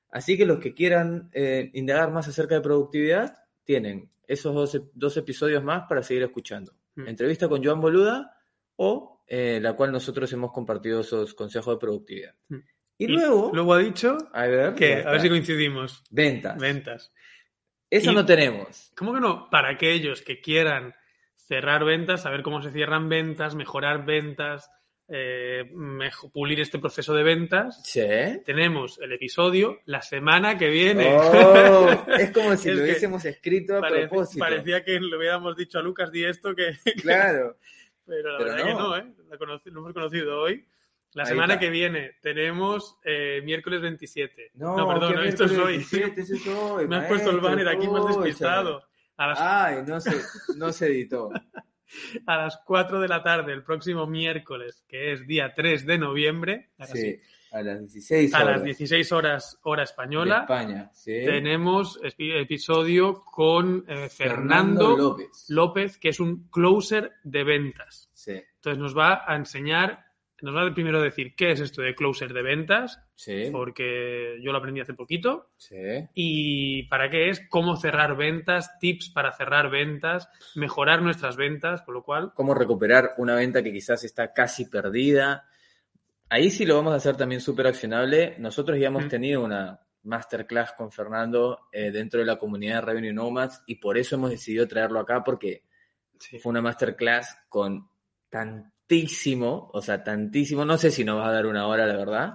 Así 0.10 0.38
que 0.38 0.45
los 0.45 0.60
que 0.60 0.74
quieran 0.74 1.30
eh, 1.34 1.69
indagar 1.74 2.11
más 2.11 2.28
acerca 2.28 2.56
de 2.56 2.61
productividad, 2.61 3.38
tienen 3.64 4.10
esos 4.28 4.53
dos, 4.53 4.82
dos 4.94 5.18
episodios 5.18 5.64
más 5.64 5.84
para 5.88 6.03
seguir 6.03 6.24
escuchando. 6.24 6.74
Mm. 6.95 7.07
Entrevista 7.07 7.49
con 7.49 7.64
Joan 7.64 7.82
Boluda 7.82 8.34
o 8.76 9.24
eh, 9.28 9.60
la 9.61 9.74
cual 9.74 9.91
nosotros 9.91 10.32
hemos 10.34 10.52
compartido 10.52 11.02
esos 11.02 11.34
consejos 11.34 11.76
de 11.76 11.80
productividad. 11.80 12.36
Mm. 12.49 12.57
Y, 12.99 13.07
luego, 13.07 13.52
Luego 13.53 13.74
ha 13.74 13.80
dicho 13.80 14.18
a 14.34 14.48
ver, 14.48 14.74
que, 14.74 15.03
a 15.03 15.11
ver 15.11 15.22
si 15.22 15.30
coincidimos, 15.30 16.03
ventas. 16.10 16.57
ventas. 16.57 17.14
Eso 17.89 18.11
Y- 18.11 18.15
no 18.15 18.26
tenemos. 18.26 18.91
¿Cómo 18.97 19.14
que 19.14 19.19
no? 19.19 19.49
Para 19.49 19.69
aquellos 19.69 20.22
que 20.22 20.41
quieran 20.41 20.93
cerrar 21.35 21.85
ventas, 21.85 22.23
saber 22.23 22.41
cómo 22.43 22.61
se 22.61 22.72
cierran 22.72 23.07
ventas, 23.09 23.55
mejorar 23.55 24.05
ventas, 24.05 24.69
eh, 25.09 25.64
pulir 26.34 26.59
este 26.59 26.80
proceso 26.80 27.14
de 27.14 27.23
ventas, 27.23 27.81
Sí. 27.85 28.01
tenemos 28.45 28.99
el 28.99 29.14
episodio 29.14 29.80
la 29.85 30.01
semana 30.01 30.57
que 30.57 30.68
viene. 30.68 31.15
Oh, 31.15 31.89
es 32.19 32.31
como 32.31 32.57
si 32.57 32.69
Es 32.69 32.76
lo 32.76 32.84
hubiésemos 32.84 33.23
escrito 33.23 33.77
a 33.77 33.88
propósito. 33.88 34.39
parecía 34.43 34.84
que 34.84 34.99
le 34.99 35.15
hubiéramos 35.15 35.55
dicho 35.55 35.80
a 35.80 35.81
Lucas 35.81 36.11
di 36.11 36.26
esto, 36.26 36.53
que, 36.53 36.73
Claro. 37.01 37.55
pero 38.05 38.31
la 38.34 38.38
Pero 38.39 38.49
verdad 38.51 38.65
que 38.68 38.73
no. 38.73 38.80
no, 38.89 38.97
¿eh? 38.97 39.05
Lo 39.65 39.80
hemos 39.81 39.93
conocido 39.93 40.41
hoy. 40.41 40.65
La 41.18 41.23
Ahí 41.23 41.30
semana 41.30 41.57
que 41.57 41.72
viene 41.72 42.11
tenemos 42.22 42.99
eh, 43.03 43.41
miércoles 43.44 43.81
27. 43.81 44.52
No, 44.53 44.76
perdón, 44.88 45.14
¿qué 45.14 45.15
no, 45.15 45.23
esto 45.23 45.45
es 45.45 45.57
hoy. 45.57 45.77
17? 45.77 46.22
Ese 46.22 46.35
es 46.35 46.48
hoy, 46.48 46.88
Me 46.88 46.98
has 46.98 47.07
puesto 47.07 47.31
el 47.31 47.39
banner 47.39 47.68
aquí 47.69 47.88
más 47.88 48.06
despistado. 48.06 48.84
A 49.18 49.26
las 49.26 49.39
Ay, 49.41 49.77
no 49.88 49.99
se, 49.99 50.11
no 50.57 50.72
se 50.72 50.85
editó. 50.85 51.31
a 52.27 52.38
las 52.38 52.60
4 52.64 52.99
de 52.99 53.07
la 53.07 53.23
tarde 53.23 53.52
el 53.52 53.64
próximo 53.64 54.06
miércoles, 54.06 54.85
que 54.88 55.11
es 55.11 55.26
día 55.26 55.53
3 55.56 55.88
de 55.88 55.98
noviembre, 55.98 56.69
sí, 56.94 57.19
a 57.52 57.64
las 57.64 57.80
16 57.80 58.35
a 58.35 58.44
horas. 58.44 58.56
las 58.57 58.64
16 58.64 59.11
horas 59.11 59.60
hora 59.64 59.81
de 59.81 59.85
española, 59.85 60.41
España. 60.41 60.91
Sí. 60.94 61.14
tenemos 61.26 61.99
episodio 62.03 63.23
con 63.23 63.84
eh, 63.88 64.07
Fernando, 64.10 64.95
López. 64.95 65.45
López, 65.48 65.98
que 65.98 66.10
es 66.10 66.19
un 66.19 66.48
closer 66.52 67.14
de 67.23 67.44
ventas. 67.44 68.11
Sí, 68.14 68.34
Entonces 68.34 68.77
nos 68.77 68.95
va 68.95 69.23
a 69.26 69.35
enseñar, 69.35 70.06
nos 70.41 70.55
va 70.55 70.68
a 70.68 70.73
primero 70.73 71.01
decir 71.01 71.35
qué 71.35 71.51
es 71.51 71.59
esto 71.59 71.81
de 71.81 71.95
closer 71.95 72.31
de 72.34 72.41
ventas, 72.43 73.01
sí, 73.15 73.49
porque 73.51 74.39
yo 74.41 74.51
lo 74.51 74.59
aprendí 74.59 74.81
hace 74.81 74.93
poquito, 74.93 75.49
sí. 75.57 75.76
y 76.14 76.84
para 76.84 77.09
qué 77.09 77.30
es, 77.30 77.41
cómo 77.49 77.76
cerrar 77.76 78.15
ventas, 78.15 78.77
tips 78.80 79.09
para 79.09 79.31
cerrar 79.31 79.69
ventas, 79.69 80.30
mejorar 80.55 81.01
nuestras 81.01 81.38
ventas, 81.38 81.81
con 81.81 81.95
lo 81.95 82.03
cual 82.03 82.31
Cómo 82.35 82.53
recuperar 82.53 83.14
una 83.18 83.35
venta 83.35 83.64
que 83.64 83.73
quizás 83.73 84.03
está 84.03 84.34
casi 84.34 84.65
perdida. 84.65 85.47
Ahí 86.30 86.49
sí 86.49 86.65
lo 86.65 86.76
vamos 86.76 86.93
a 86.93 86.97
hacer 86.97 87.15
también 87.15 87.41
súper 87.41 87.68
accionable. 87.68 88.35
Nosotros 88.38 88.77
ya 88.77 88.88
hemos 88.88 89.05
Mm. 89.05 89.09
tenido 89.09 89.43
una 89.43 89.80
masterclass 90.03 90.73
con 90.73 90.91
Fernando 90.91 91.68
eh, 91.72 91.91
dentro 91.91 92.19
de 92.19 92.26
la 92.26 92.38
comunidad 92.38 92.76
de 92.76 92.81
Revenue 92.81 93.14
Nomads 93.14 93.64
y 93.65 93.76
por 93.76 93.97
eso 93.97 94.15
hemos 94.15 94.30
decidido 94.30 94.68
traerlo 94.68 94.99
acá 94.99 95.23
porque 95.23 95.64
sí, 96.19 96.38
fue 96.39 96.51
una 96.51 96.61
masterclass 96.61 97.38
con 97.49 97.89
tantísimo, 98.88 99.69
o 99.73 99.81
sea, 99.81 100.03
tantísimo, 100.03 100.64
no 100.65 100.77
sé 100.77 100.91
si 100.91 101.03
nos 101.03 101.19
va 101.19 101.27
a 101.30 101.31
dar 101.34 101.45
una 101.45 101.68
hora, 101.68 101.85
la 101.85 101.97
verdad. 101.97 102.34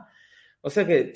O 0.60 0.70
sea 0.70 0.86
que, 0.86 1.14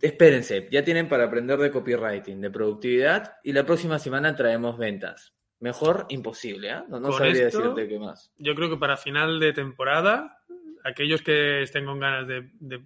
espérense, 0.00 0.68
ya 0.70 0.84
tienen 0.84 1.08
para 1.08 1.24
aprender 1.24 1.58
de 1.58 1.70
copywriting, 1.70 2.40
de 2.40 2.50
productividad, 2.50 3.36
y 3.42 3.52
la 3.52 3.64
próxima 3.66 3.98
semana 3.98 4.34
traemos 4.36 4.78
ventas. 4.78 5.34
Mejor 5.58 6.06
imposible, 6.08 6.70
¿eh? 6.70 6.82
No, 6.88 7.00
no 7.00 7.12
sabría 7.12 7.48
esto- 7.48 7.58
decirte 7.74 7.88
qué 7.88 7.98
más. 7.98 8.32
yo 8.38 8.54
creo 8.54 8.70
que 8.70 8.76
para 8.78 8.96
final 8.96 9.38
de 9.40 9.52
temporada, 9.52 10.38
aquellos 10.84 11.20
que 11.22 11.62
estén 11.62 11.84
con 11.84 11.98
ganas 12.00 12.26
de, 12.26 12.50
de 12.60 12.82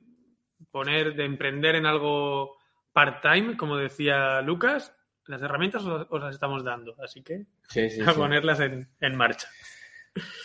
poner, 0.71 1.15
de 1.15 1.25
emprender 1.25 1.77
en 1.77 1.87
algo 1.87 2.57
part-time, 2.93 3.57
como 3.57 3.77
decía 3.77 4.41
Lucas, 4.41 4.93
las 5.27 5.41
herramientas 5.43 5.85
os, 5.85 6.07
os 6.11 6.21
las 6.21 6.35
estamos 6.35 6.65
dando, 6.65 6.97
así 7.03 7.23
que 7.23 7.47
Sí, 7.69 7.89
sí, 7.91 8.01
a 8.01 8.13
sí. 8.13 8.19
ponerlas 8.19 8.59
en, 8.61 8.89
en 9.01 9.15
marcha. 9.17 9.47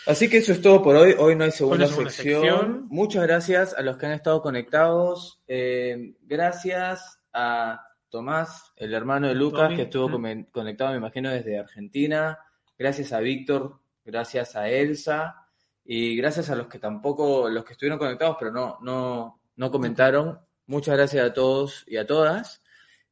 Así 0.06 0.28
que 0.28 0.38
eso 0.38 0.52
es 0.52 0.60
todo 0.60 0.82
por 0.82 0.96
hoy. 0.96 1.14
Hoy 1.18 1.36
no 1.36 1.44
hay 1.44 1.52
segunda, 1.52 1.86
sección. 1.86 2.10
sección. 2.10 2.86
Muchas 2.88 3.22
gracias 3.22 3.74
a 3.74 3.82
los 3.82 3.96
que 3.96 4.06
han 4.06 4.12
estado 4.12 4.42
conectados. 4.42 5.40
Eh, 5.46 6.14
gracias 6.22 7.20
a 7.32 7.86
Tomás, 8.08 8.72
el 8.76 8.92
hermano 8.94 9.28
de 9.28 9.34
Lucas, 9.36 9.62
Tommy. 9.64 9.76
que 9.76 9.82
estuvo 9.82 10.08
Mm. 10.18 10.44
conectado, 10.50 10.90
me 10.90 10.96
imagino, 10.96 11.30
desde 11.30 11.58
Argentina. 11.58 12.38
Gracias 12.76 13.12
a 13.12 13.20
Víctor, 13.20 13.78
gracias 14.04 14.56
a 14.56 14.68
Elsa 14.68 15.36
y 15.84 16.16
gracias 16.16 16.50
a 16.50 16.56
los 16.56 16.66
que 16.66 16.78
tampoco, 16.80 17.48
los 17.48 17.64
que 17.64 17.74
estuvieron 17.74 17.98
conectados, 17.98 18.36
pero 18.38 18.50
no, 18.50 18.78
no, 18.82 19.40
no 19.54 19.70
comentaron. 19.70 20.40
Muchas 20.66 20.96
gracias 20.96 21.24
a 21.24 21.32
todos 21.32 21.84
y 21.86 21.96
a 21.96 22.06
todas. 22.06 22.62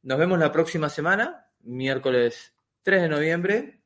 Nos 0.01 0.17
vemos 0.17 0.37
la 0.39 0.51
próxima 0.51 0.89
semana, 0.89 1.47
miércoles 1.61 2.53
3 2.83 3.03
de 3.03 3.09
noviembre. 3.09 3.78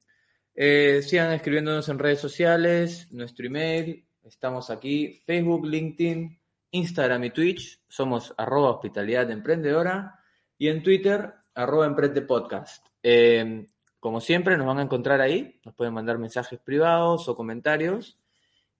Eh, 0.56 1.02
sigan 1.02 1.32
escribiéndonos 1.32 1.90
en 1.90 1.98
redes 1.98 2.20
sociales, 2.20 3.08
nuestro 3.12 3.48
email, 3.48 4.06
estamos 4.24 4.70
aquí, 4.70 5.22
Facebook, 5.26 5.66
LinkedIn, 5.66 6.40
Instagram 6.70 7.24
y 7.24 7.30
Twitch, 7.32 7.82
somos 7.88 8.36
arroba 8.38 8.70
hospitalidad 8.70 9.32
emprendedora 9.32 10.20
y 10.58 10.68
en 10.68 10.84
Twitter, 10.84 11.34
arroba 11.56 11.88
emprende 11.88 12.22
podcast. 12.22 12.86
Eh, 13.02 13.66
como 14.00 14.22
siempre, 14.22 14.56
nos 14.56 14.68
van 14.68 14.78
a 14.78 14.84
encontrar 14.84 15.22
ahí, 15.22 15.60
nos 15.66 15.74
pueden 15.74 15.94
mandar 15.94 16.20
mensajes 16.20 16.60
privados 16.60 17.28
o 17.28 17.36
comentarios 17.36 18.20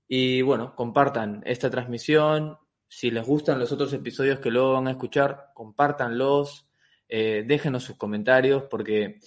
y 0.08 0.44
bueno, 0.44 0.76
compartan 0.76 1.42
esta 1.44 1.72
transmisión, 1.72 2.60
si 2.88 3.10
les 3.10 3.26
gustan 3.26 3.58
los 3.58 3.72
otros 3.72 3.92
episodios 3.94 4.38
que 4.38 4.52
luego 4.52 4.74
van 4.74 4.88
a 4.88 4.92
escuchar, 4.92 5.50
compártanlos, 5.56 6.68
eh, 7.10 7.44
déjenos 7.48 7.84
sus 7.84 7.96
comentarios 7.96 8.64
porque 8.70 9.20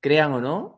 crean 0.00 0.32
o 0.32 0.40
no, 0.42 0.77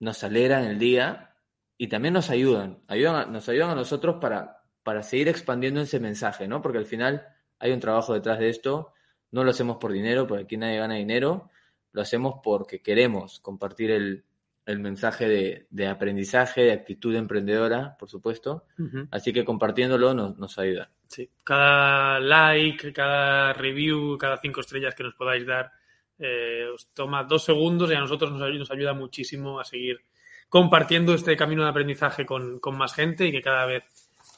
nos 0.00 0.24
alegran 0.24 0.64
el 0.64 0.78
día 0.78 1.34
y 1.78 1.88
también 1.88 2.14
nos 2.14 2.28
ayudan, 2.30 2.80
ayudan 2.88 3.14
a- 3.14 3.26
nos 3.26 3.48
ayudan 3.48 3.70
a 3.70 3.74
nosotros 3.74 4.16
para, 4.20 4.62
para 4.82 5.02
seguir 5.02 5.28
expandiendo 5.28 5.80
ese 5.80 6.00
mensaje, 6.00 6.48
¿no? 6.48 6.60
Porque 6.60 6.78
al 6.78 6.86
final 6.86 7.26
hay 7.58 7.72
un 7.72 7.80
trabajo 7.80 8.12
detrás 8.14 8.38
de 8.38 8.48
esto, 8.50 8.92
no 9.30 9.44
lo 9.44 9.50
hacemos 9.50 9.76
por 9.76 9.92
dinero, 9.92 10.26
porque 10.26 10.44
aquí 10.44 10.56
nadie 10.56 10.78
gana 10.78 10.94
dinero, 10.96 11.50
lo 11.92 12.02
hacemos 12.02 12.40
porque 12.42 12.82
queremos 12.82 13.40
compartir 13.40 13.90
el, 13.92 14.24
el 14.66 14.78
mensaje 14.78 15.28
de, 15.28 15.66
de 15.70 15.86
aprendizaje, 15.88 16.62
de 16.62 16.72
actitud 16.72 17.14
emprendedora, 17.14 17.96
por 17.98 18.08
supuesto. 18.08 18.64
Ujú. 18.78 19.08
Así 19.10 19.32
que 19.32 19.44
compartiéndolo 19.44 20.14
nos, 20.14 20.36
nos 20.38 20.58
ayuda. 20.58 20.90
Sí, 21.08 21.30
cada 21.44 22.20
like, 22.20 22.92
cada 22.92 23.52
review, 23.52 24.16
cada 24.18 24.38
cinco 24.38 24.60
estrellas 24.60 24.94
que 24.94 25.02
nos 25.02 25.14
podáis 25.14 25.46
dar, 25.46 25.72
eh, 26.20 26.66
os 26.72 26.88
toma 26.92 27.24
dos 27.24 27.44
segundos 27.44 27.90
y 27.90 27.94
a 27.94 28.00
nosotros 28.00 28.30
nos, 28.30 28.40
nos 28.40 28.70
ayuda 28.70 28.92
muchísimo 28.92 29.58
a 29.58 29.64
seguir 29.64 30.00
compartiendo 30.48 31.14
este 31.14 31.36
camino 31.36 31.64
de 31.64 31.70
aprendizaje 31.70 32.26
con, 32.26 32.60
con 32.60 32.76
más 32.76 32.94
gente 32.94 33.26
y 33.26 33.32
que 33.32 33.42
cada 33.42 33.66
vez 33.66 33.84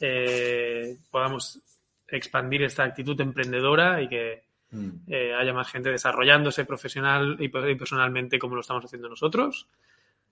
eh, 0.00 0.96
podamos 1.10 1.60
expandir 2.08 2.62
esta 2.62 2.84
actitud 2.84 3.20
emprendedora 3.20 4.02
y 4.02 4.08
que 4.08 4.42
Mm. 4.72 4.88
eh, 5.06 5.34
haya 5.34 5.52
más 5.52 5.70
gente 5.70 5.90
desarrollándose 5.90 6.64
profesional 6.64 7.36
y 7.38 7.44
y 7.44 7.74
personalmente 7.76 8.38
como 8.38 8.54
lo 8.54 8.62
estamos 8.62 8.84
haciendo 8.84 9.08
nosotros. 9.08 9.68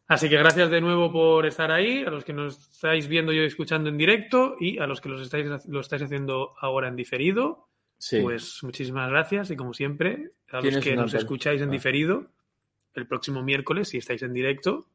Así 0.08 0.28
que 0.28 0.38
gracias 0.38 0.70
de 0.70 0.80
nuevo 0.80 1.12
por 1.12 1.46
estar 1.46 1.70
ahí, 1.70 2.02
a 2.02 2.10
los 2.10 2.24
que 2.24 2.32
nos 2.32 2.58
estáis 2.72 3.06
viendo 3.06 3.32
y 3.32 3.38
escuchando 3.38 3.90
en 3.90 3.98
directo 3.98 4.56
y 4.58 4.78
a 4.78 4.86
los 4.86 5.00
que 5.00 5.08
los 5.08 5.20
estáis, 5.20 5.46
lo 5.68 5.80
estáis 5.80 6.02
haciendo 6.02 6.54
ahora 6.58 6.88
en 6.88 6.96
diferido. 6.96 7.68
Sí. 8.02 8.20
Pues 8.22 8.62
muchísimas 8.62 9.10
gracias 9.10 9.50
y 9.50 9.56
como 9.56 9.74
siempre, 9.74 10.32
a 10.50 10.56
los 10.56 10.62
¿Tienes 10.62 10.82
que 10.82 10.96
nos 10.96 11.12
escucháis 11.12 11.60
en 11.60 11.68
Ah. 11.68 11.72
diferido, 11.72 12.32
el 12.94 13.06
próximo 13.06 13.42
miércoles, 13.42 13.88
si 13.90 13.98
estáis 13.98 14.22
en 14.22 14.32
directo, 14.32 14.86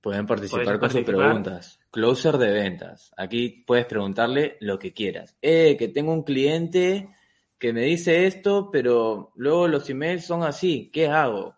Pueden 0.00 0.24
participar 0.26 0.78
con 0.78 0.88
sus 0.88 1.02
preguntas. 1.02 1.80
Closer 1.90 2.38
de 2.38 2.52
ventas. 2.52 3.12
Aquí 3.16 3.64
puedes 3.66 3.86
preguntarle 3.86 4.56
lo 4.60 4.78
que 4.78 4.92
quieras. 4.92 5.36
Eh, 5.42 5.76
que 5.76 5.88
tengo 5.88 6.12
un 6.12 6.22
cliente 6.22 7.08
que 7.58 7.72
me 7.72 7.82
dice 7.82 8.26
esto, 8.26 8.70
pero 8.70 9.32
luego 9.34 9.66
los 9.66 9.90
emails 9.90 10.24
son 10.24 10.44
así. 10.44 10.90
¿Qué 10.92 11.08
hago? 11.08 11.56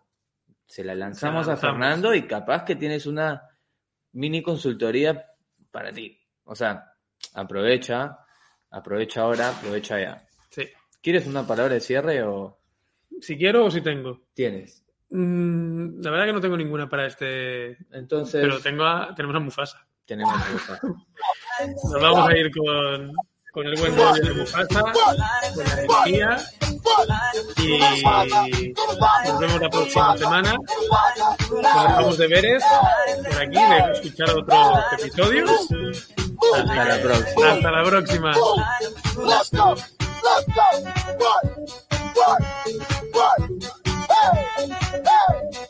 Se 0.65 0.83
la 0.83 0.95
lanzamos 0.95 1.45
Se 1.45 1.51
la 1.51 1.53
a 1.53 1.55
lanzamos. 1.55 1.77
Fernando 1.77 2.15
y 2.15 2.23
capaz 2.23 2.65
que 2.65 2.75
tienes 2.75 3.05
una 3.05 3.43
mini 4.13 4.41
consultoría 4.41 5.27
para 5.69 5.91
ti. 5.91 6.19
O 6.45 6.55
sea, 6.55 6.91
aprovecha, 7.35 8.17
aprovecha 8.71 9.21
ahora, 9.21 9.49
aprovecha 9.49 9.99
ya. 10.01 10.25
¿Quieres 11.01 11.25
una 11.27 11.45
palabra 11.47 11.73
de 11.75 11.79
cierre 11.81 12.23
o 12.23 12.57
Si 13.21 13.37
quiero 13.37 13.65
o 13.65 13.71
si 13.71 13.81
tengo. 13.81 14.21
tienes? 14.33 14.83
Mm, 15.11 16.01
la 16.01 16.11
verdad 16.11 16.25
que 16.27 16.33
no 16.33 16.41
tengo 16.41 16.57
ninguna 16.57 16.87
para 16.89 17.07
este, 17.07 17.77
Entonces, 17.91 18.41
pero 18.41 18.59
tengo 18.61 18.83
a- 18.85 19.13
tenemos 19.15 19.35
a 19.35 19.39
Mufasa. 19.39 19.87
tenemos 20.05 20.33
que 20.43 20.53
buscar. 20.53 20.79
Nos 20.83 22.01
vamos 22.01 22.29
a 22.29 22.37
ir 22.37 22.51
con, 22.51 23.13
con 23.51 23.65
el 23.65 23.75
buen 23.79 23.95
rollo 23.97 24.21
de 24.23 24.33
Mufasa, 24.33 24.81
con 24.81 25.17
la 25.17 25.31
energía 25.53 26.37
y 27.57 28.73
nos 29.27 29.39
vemos 29.39 29.61
la 29.61 29.69
próxima 29.69 30.17
semana. 30.17 30.55
Nos 31.49 31.61
dejamos 31.61 32.17
deberes 32.17 32.63
por 33.17 33.41
aquí 33.41 33.55
de 33.55 33.91
escuchar 33.93 34.29
otros 34.31 34.77
episodios. 34.99 35.67
Hasta 36.55 36.85
la 36.85 37.01
próxima. 37.01 37.51
Hasta 37.51 37.71
la 37.71 37.83
próxima. 37.83 38.33
Let's 40.23 40.45
go. 40.47 40.61
What? 41.17 41.45
What? 42.15 42.41
What? 43.13 43.41
Hey! 44.09 44.69
Hey! 45.05 45.68